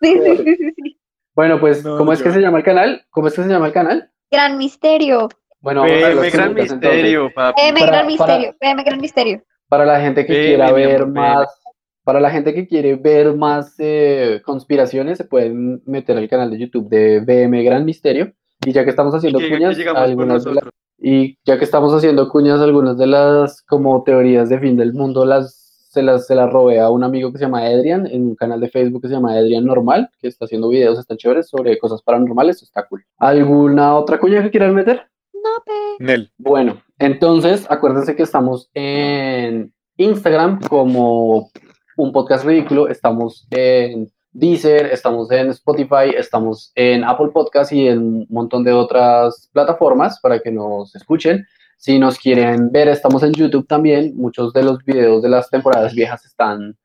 Sí, 0.00 0.18
sí, 0.24 0.36
sí, 0.38 0.56
sí, 0.56 0.72
sí. 0.76 1.00
Bueno, 1.34 1.60
pues, 1.60 1.84
No, 1.84 1.96
¿cómo 1.96 2.12
es 2.12 2.20
que 2.22 2.32
se 2.32 2.40
llama 2.40 2.58
el 2.58 2.64
canal? 2.64 3.06
¿Cómo 3.10 3.28
es 3.28 3.34
que 3.34 3.42
se 3.44 3.48
llama 3.48 3.66
el 3.68 3.72
canal? 3.72 4.10
Gran 4.30 4.56
misterio. 4.58 5.28
Bueno, 5.60 5.82
vamos 5.82 5.96
a 6.02 6.08
ver 6.08 6.16
PM 6.16 6.30
Gran 6.30 6.48
entonces. 6.50 6.72
Misterio, 6.72 7.30
papi. 7.32 7.60
PM 7.62 7.80
Para- 7.80 7.86
Gran 7.92 8.00
para- 8.00 8.06
Misterio. 8.38 8.56
PM 8.58 8.82
Gran 8.84 9.00
Misterio. 9.00 9.42
Para 9.68 9.84
la 9.84 10.00
gente 10.00 10.26
que 10.26 10.32
quiera 10.46 10.72
ver 10.72 11.02
amor, 11.02 11.08
más, 11.08 11.61
para 12.04 12.20
la 12.20 12.30
gente 12.30 12.54
que 12.54 12.66
quiere 12.66 12.96
ver 12.96 13.34
más 13.36 13.74
eh, 13.78 14.40
conspiraciones, 14.44 15.18
se 15.18 15.24
pueden 15.24 15.82
meter 15.86 16.16
al 16.18 16.28
canal 16.28 16.50
de 16.50 16.58
YouTube 16.58 16.88
de 16.88 17.20
BM 17.20 17.62
Gran 17.62 17.84
Misterio. 17.84 18.32
Y 18.64 18.72
ya 18.72 18.84
que 18.84 18.90
estamos 18.90 19.14
haciendo 19.14 19.38
que 19.40 19.50
cuñas, 19.50 19.76
algunas 19.94 20.44
de 20.44 20.50
las- 20.54 20.64
nosotros. 20.64 20.72
y 20.98 21.36
ya 21.44 21.58
que 21.58 21.64
estamos 21.64 21.92
haciendo 21.94 22.28
cuñas, 22.28 22.60
algunas 22.60 22.96
de 22.96 23.06
las 23.08 23.62
como 23.62 24.02
teorías 24.04 24.48
de 24.48 24.58
fin 24.60 24.76
del 24.76 24.92
mundo 24.94 25.24
las 25.24 25.58
se 25.92 26.00
las, 26.02 26.26
se 26.26 26.34
las 26.34 26.50
robé 26.50 26.80
a 26.80 26.88
un 26.88 27.04
amigo 27.04 27.30
que 27.32 27.36
se 27.38 27.44
llama 27.44 27.66
Adrian 27.66 28.06
en 28.06 28.28
un 28.28 28.34
canal 28.34 28.58
de 28.60 28.70
Facebook 28.70 29.02
que 29.02 29.08
se 29.08 29.14
llama 29.14 29.34
Adrian 29.34 29.66
Normal, 29.66 30.08
que 30.20 30.28
está 30.28 30.46
haciendo 30.46 30.70
videos, 30.70 30.98
están 30.98 31.18
chéveres 31.18 31.48
sobre 31.50 31.76
cosas 31.78 32.00
paranormales, 32.02 32.62
está 32.62 32.86
cool. 32.86 33.04
¿Alguna 33.18 33.94
otra 33.96 34.18
cuña 34.18 34.42
que 34.42 34.50
quieran 34.50 34.74
meter? 34.74 35.02
No, 35.34 35.50
pe. 35.66 35.72
Nel. 36.02 36.30
Bueno, 36.38 36.80
entonces 36.98 37.66
acuérdense 37.68 38.16
que 38.16 38.22
estamos 38.22 38.70
en 38.72 39.74
Instagram 39.98 40.60
como 40.66 41.50
un 41.96 42.12
podcast 42.12 42.44
ridículo, 42.44 42.88
estamos 42.88 43.46
en 43.50 44.10
Deezer, 44.32 44.86
estamos 44.86 45.30
en 45.30 45.50
Spotify, 45.50 46.14
estamos 46.16 46.72
en 46.74 47.04
Apple 47.04 47.28
Podcast 47.34 47.72
y 47.72 47.88
en 47.88 47.98
un 47.98 48.26
montón 48.30 48.64
de 48.64 48.72
otras 48.72 49.50
plataformas 49.52 50.18
para 50.20 50.40
que 50.40 50.50
nos 50.50 50.94
escuchen. 50.94 51.46
Si 51.76 51.98
nos 51.98 52.18
quieren 52.18 52.70
ver, 52.70 52.88
estamos 52.88 53.22
en 53.22 53.32
YouTube 53.32 53.66
también. 53.66 54.16
Muchos 54.16 54.52
de 54.52 54.62
los 54.62 54.78
videos 54.84 55.22
de 55.22 55.28
las 55.28 55.50
temporadas 55.50 55.94
viejas 55.94 56.24
están, 56.24 56.76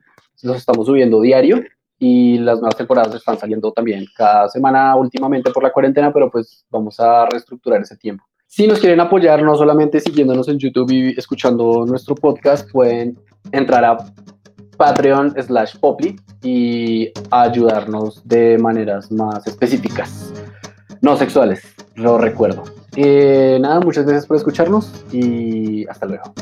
los 0.41 0.57
estamos 0.57 0.87
subiendo 0.87 1.21
diario 1.21 1.63
y 1.99 2.37
las 2.39 2.59
nuevas 2.59 2.75
temporadas 2.75 3.15
están 3.15 3.37
saliendo 3.37 3.71
también 3.71 4.05
cada 4.15 4.49
semana 4.49 4.95
últimamente 4.95 5.51
por 5.51 5.63
la 5.63 5.71
cuarentena, 5.71 6.11
pero 6.11 6.29
pues 6.29 6.65
vamos 6.69 6.99
a 6.99 7.25
reestructurar 7.27 7.81
ese 7.81 7.95
tiempo. 7.95 8.25
Si 8.45 8.65
nos 8.65 8.79
quieren 8.79 8.99
apoyar, 8.99 9.41
no 9.43 9.55
solamente 9.55 9.99
siguiéndonos 9.99 10.47
en 10.47 10.57
YouTube 10.57 10.91
y 10.91 11.09
escuchando 11.17 11.85
nuestro 11.85 12.15
podcast, 12.15 12.69
pueden 12.71 13.17
entrar 13.51 13.83
a 13.83 13.97
Patreon 14.77 15.33
slash 15.41 15.77
Poply 15.79 16.19
y 16.43 17.11
ayudarnos 17.31 18.21
de 18.27 18.57
maneras 18.57 19.11
más 19.11 19.45
específicas, 19.47 20.31
no 21.01 21.17
sexuales, 21.17 21.61
lo 21.95 22.17
recuerdo. 22.17 22.63
Eh, 22.95 23.57
nada, 23.61 23.79
muchas 23.79 24.05
gracias 24.05 24.25
por 24.25 24.37
escucharnos 24.37 24.91
y 25.11 25.87
hasta 25.87 26.05
luego. 26.05 26.33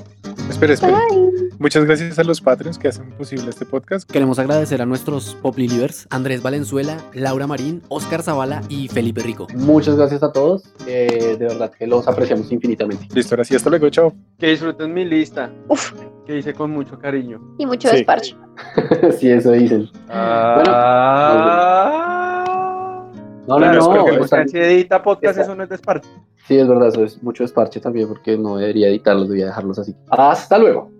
Espera, 0.50 0.74
espera. 0.74 1.00
Bye. 1.10 1.50
Muchas 1.58 1.86
gracias 1.86 2.20
a 2.20 2.24
los 2.24 2.40
Patreons 2.40 2.78
que 2.78 2.90
hacen 2.90 3.10
posible 3.12 3.50
este 3.50 3.66
podcast. 3.66 4.10
Queremos 4.10 4.38
agradecer 4.40 4.82
a 4.82 4.86
nuestros 4.86 5.36
Poplilivers, 5.42 6.08
Andrés 6.12 6.42
Valenzuela, 6.44 6.98
Laura 7.14 7.48
Marín, 7.48 7.82
Oscar 7.90 8.22
Zavala 8.22 8.62
y 8.70 8.88
Felipe 8.90 9.22
Rico. 9.22 9.48
Muchas 9.56 9.96
gracias 9.96 10.22
a 10.22 10.32
todos. 10.32 10.64
eh, 10.86 11.36
de 11.40 11.46
verdad 11.46 11.72
que 11.72 11.88
los 11.88 12.08
apreciamos 12.08 12.52
infinitamente. 12.52 13.08
Listo, 13.14 13.36
ahora 13.36 13.44
sí, 13.46 13.56
hasta 13.56 13.70
luego, 13.70 13.90
chao. 13.90 14.14
Que 14.38 14.48
disfruten 14.48 14.94
mi 14.94 15.04
lista, 15.06 15.52
Uf, 15.68 15.94
que 16.26 16.38
hice 16.38 16.54
con 16.54 16.72
mucho 16.72 16.98
cariño. 17.00 17.40
y 17.58 17.66
mucho 17.66 17.90
Sí. 17.90 17.98
desparche. 17.98 18.36
sí, 19.20 19.30
eso 19.32 19.52
dicen. 19.52 19.90
Ah, 20.10 20.62
No, 23.48 23.58
Claro, 23.58 23.80
no, 23.80 23.96
no. 23.96 24.06
que 24.06 24.12
o 24.12 24.24
está- 24.24 24.38
sea, 24.38 24.48
si 24.48 24.58
edita 24.58 25.04
podcast, 25.04 25.32
está- 25.38 25.44
eso 25.44 25.56
no 25.56 25.64
es 25.64 25.70
desparche. 25.70 26.10
Sí, 26.48 26.58
es 26.58 26.68
verdad, 26.68 26.88
eso 26.88 27.04
es 27.04 27.22
mucho 27.22 27.44
desparche 27.44 27.80
también 27.80 28.08
porque 28.08 28.38
no 28.38 28.58
debería 28.58 28.88
editarlos, 28.88 29.28
debería 29.28 29.48
dejarlos 29.48 29.78
así. 29.80 29.96
Hasta 30.10 30.58
luego. 30.58 30.92